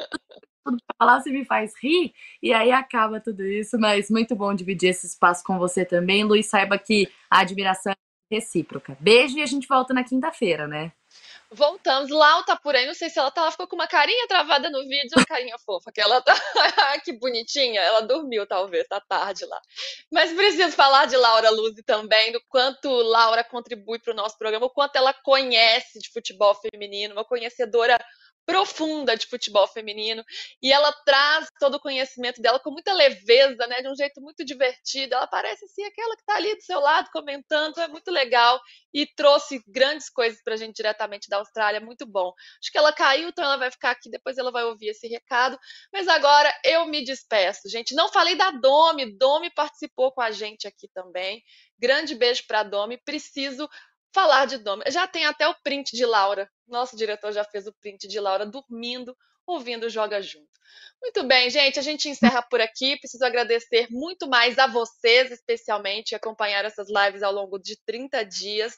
Tudo 0.65 0.77
pra 0.87 0.97
falar, 0.97 1.21
você 1.21 1.31
me 1.31 1.45
faz 1.45 1.73
rir, 1.83 2.15
e 2.41 2.53
aí 2.53 2.71
acaba 2.71 3.21
tudo 3.21 3.43
isso, 3.45 3.79
mas 3.81 4.09
muito 4.09 4.37
bom 4.37 4.55
dividir 4.55 4.91
esse 4.91 5.07
espaço 5.07 5.43
com 5.45 5.59
você 5.59 5.85
também. 5.85 6.23
Luiz, 6.23 6.47
saiba 6.47 6.79
que 6.79 7.09
a 7.29 7.41
admiração 7.41 7.93
é 7.93 7.97
recíproca. 8.37 8.97
Beijo 9.01 9.37
e 9.37 9.43
a 9.43 9.47
gente 9.47 9.67
volta 9.67 9.93
na 9.93 10.05
quinta-feira, 10.05 10.69
né? 10.69 10.93
Voltamos. 11.55 12.11
Lau 12.11 12.45
tá 12.45 12.57
por 12.57 12.75
aí, 12.75 12.87
não 12.87 12.95
sei 12.95 13.11
se 13.11 13.19
ela 13.19 13.31
tá, 13.31 13.43
ela 13.43 13.51
ficou 13.51 13.67
com 13.67 13.77
uma 13.77 13.87
carinha 13.87 14.27
travada 14.27 14.71
no 14.71 14.81
vídeo, 14.81 15.11
uma 15.17 15.25
carinha 15.25 15.57
fofa, 15.59 15.93
que 15.93 16.01
ela 16.01 16.21
tá. 16.21 16.35
que 17.05 17.13
bonitinha, 17.13 17.81
ela 17.81 18.01
dormiu 18.01 18.47
talvez, 18.47 18.87
tá 18.89 19.01
tarde 19.01 19.45
lá. 19.45 19.61
Mas 20.11 20.33
preciso 20.33 20.75
falar 20.75 21.07
de 21.07 21.17
Laura 21.17 21.51
Luzi 21.51 21.83
também, 21.83 22.33
do 22.33 22.41
quanto 22.49 22.89
Laura 22.89 23.45
contribui 23.45 23.99
para 23.99 24.13
o 24.13 24.17
nosso 24.17 24.39
programa, 24.39 24.67
o 24.67 24.71
quanto 24.71 24.97
ela 24.97 25.13
conhece 25.13 25.99
de 25.99 26.11
futebol 26.11 26.55
feminino, 26.55 27.15
uma 27.15 27.25
conhecedora 27.25 27.99
profunda 28.45 29.17
de 29.17 29.27
futebol 29.27 29.67
feminino 29.69 30.25
e 30.63 30.73
ela 30.73 30.93
traz 31.05 31.47
todo 31.59 31.77
o 31.77 31.81
conhecimento 31.81 32.41
dela 32.41 32.59
com 32.59 32.71
muita 32.71 32.93
leveza, 32.93 33.67
né, 33.67 33.83
de 33.83 33.89
um 33.89 33.95
jeito 33.95 34.21
muito 34.21 34.45
divertido. 34.45 35.15
Ela 35.15 35.27
parece 35.27 35.65
assim 35.65 35.85
aquela 35.85 36.15
que 36.17 36.23
está 36.23 36.37
ali 36.37 36.55
do 36.55 36.63
seu 36.63 36.81
lado 36.81 37.11
comentando, 37.13 37.79
é 37.79 37.89
muito 37.89 38.11
legal 38.11 38.61
e 38.93 39.07
trouxe 39.07 39.63
grandes 39.67 40.11
coisas 40.11 40.43
para 40.43 40.55
a 40.55 40.57
gente 40.57 40.77
diretamente 40.77 41.29
da 41.29 41.39
Austrália, 41.39 41.81
muito 41.81 42.07
bom. 42.07 42.33
Acho 42.61 42.71
que 42.71 42.79
ela 42.79 42.93
caiu, 42.93 43.29
então 43.29 43.45
ela 43.45 43.57
vai 43.57 43.71
ficar 43.71 43.93
aqui, 43.93 44.11
depois 44.11 44.37
ela 44.39 44.51
vai 44.51 44.65
ouvir 44.65 44.89
esse 44.89 45.07
recado. 45.09 45.59
Mas 45.93 46.09
agora 46.09 46.53
eu 46.65 46.87
me 46.87 47.05
despeço, 47.05 47.69
gente. 47.69 47.95
Não 47.95 48.09
falei 48.11 48.35
da 48.35 48.51
Domi, 48.51 49.17
Domi 49.17 49.51
participou 49.51 50.13
com 50.13 50.21
a 50.21 50.31
gente 50.31 50.67
aqui 50.67 50.89
também. 50.93 51.43
Grande 51.79 52.15
beijo 52.15 52.45
para 52.47 52.63
Domi. 52.63 52.99
Preciso 53.05 53.69
falar 54.13 54.47
de 54.47 54.59
Domi. 54.59 54.85
Já 54.89 55.07
tem 55.07 55.25
até 55.25 55.49
o 55.49 55.55
print 55.63 55.97
de 55.97 56.05
Laura. 56.05 56.51
Nosso 56.67 56.97
diretor 56.97 57.33
já 57.33 57.45
fez 57.45 57.67
o 57.67 57.73
print 57.73 58.07
de 58.07 58.21
Laura 58.21 58.47
dormindo 58.47 59.17
ouvindo 59.47 59.91
Joga 59.91 60.21
Junto. 60.23 60.51
Muito 61.01 61.25
bem, 61.25 61.51
gente, 61.51 61.79
a 61.79 61.83
gente 61.83 62.09
encerra 62.09 62.43
por 62.43 62.61
aqui. 62.61 62.97
Preciso 62.99 63.25
agradecer 63.25 63.89
muito 63.91 64.29
mais 64.29 64.59
a 64.59 64.67
vocês, 64.67 65.31
especialmente, 65.31 66.11
que 66.11 66.15
acompanharam 66.15 66.69
essas 66.69 66.89
lives 66.89 67.23
ao 67.23 67.33
longo 67.33 67.59
de 67.59 67.77
30 67.85 68.25
dias. 68.25 68.73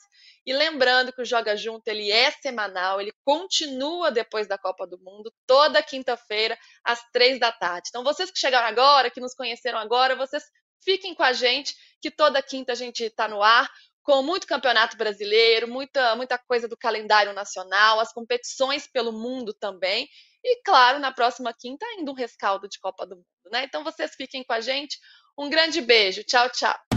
E 0.46 0.52
lembrando 0.52 1.12
que 1.12 1.22
o 1.22 1.24
Joga 1.24 1.56
Junto 1.56 1.86
ele 1.86 2.10
é 2.10 2.30
semanal, 2.30 3.00
ele 3.00 3.12
continua 3.24 4.10
depois 4.10 4.48
da 4.48 4.58
Copa 4.58 4.86
do 4.86 4.98
Mundo, 4.98 5.32
toda 5.46 5.82
quinta-feira, 5.82 6.58
às 6.82 7.00
três 7.12 7.38
da 7.38 7.52
tarde. 7.52 7.88
Então, 7.90 8.02
vocês 8.02 8.30
que 8.30 8.38
chegaram 8.38 8.66
agora, 8.66 9.10
que 9.10 9.20
nos 9.20 9.34
conheceram 9.34 9.78
agora, 9.78 10.16
vocês 10.16 10.42
fiquem 10.82 11.14
com 11.14 11.22
a 11.22 11.32
gente, 11.32 11.74
que 12.00 12.10
toda 12.10 12.42
quinta 12.42 12.72
a 12.72 12.74
gente 12.74 13.04
está 13.04 13.28
no 13.28 13.42
ar 13.42 13.70
com 14.04 14.22
muito 14.22 14.46
campeonato 14.46 14.96
brasileiro, 14.96 15.66
muita, 15.66 16.14
muita 16.14 16.38
coisa 16.38 16.68
do 16.68 16.76
calendário 16.76 17.32
nacional, 17.32 17.98
as 17.98 18.12
competições 18.12 18.86
pelo 18.86 19.10
mundo 19.10 19.52
também. 19.54 20.08
E, 20.44 20.62
claro, 20.62 20.98
na 20.98 21.10
próxima 21.10 21.52
quinta, 21.58 21.84
ainda 21.86 22.10
um 22.10 22.14
rescaldo 22.14 22.68
de 22.68 22.78
Copa 22.78 23.06
do 23.06 23.16
Mundo, 23.16 23.50
né? 23.50 23.64
Então 23.64 23.82
vocês 23.82 24.14
fiquem 24.14 24.44
com 24.44 24.52
a 24.52 24.60
gente. 24.60 24.98
Um 25.36 25.48
grande 25.48 25.80
beijo. 25.80 26.22
Tchau, 26.22 26.48
tchau. 26.50 26.93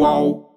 whoa. 0.00 0.49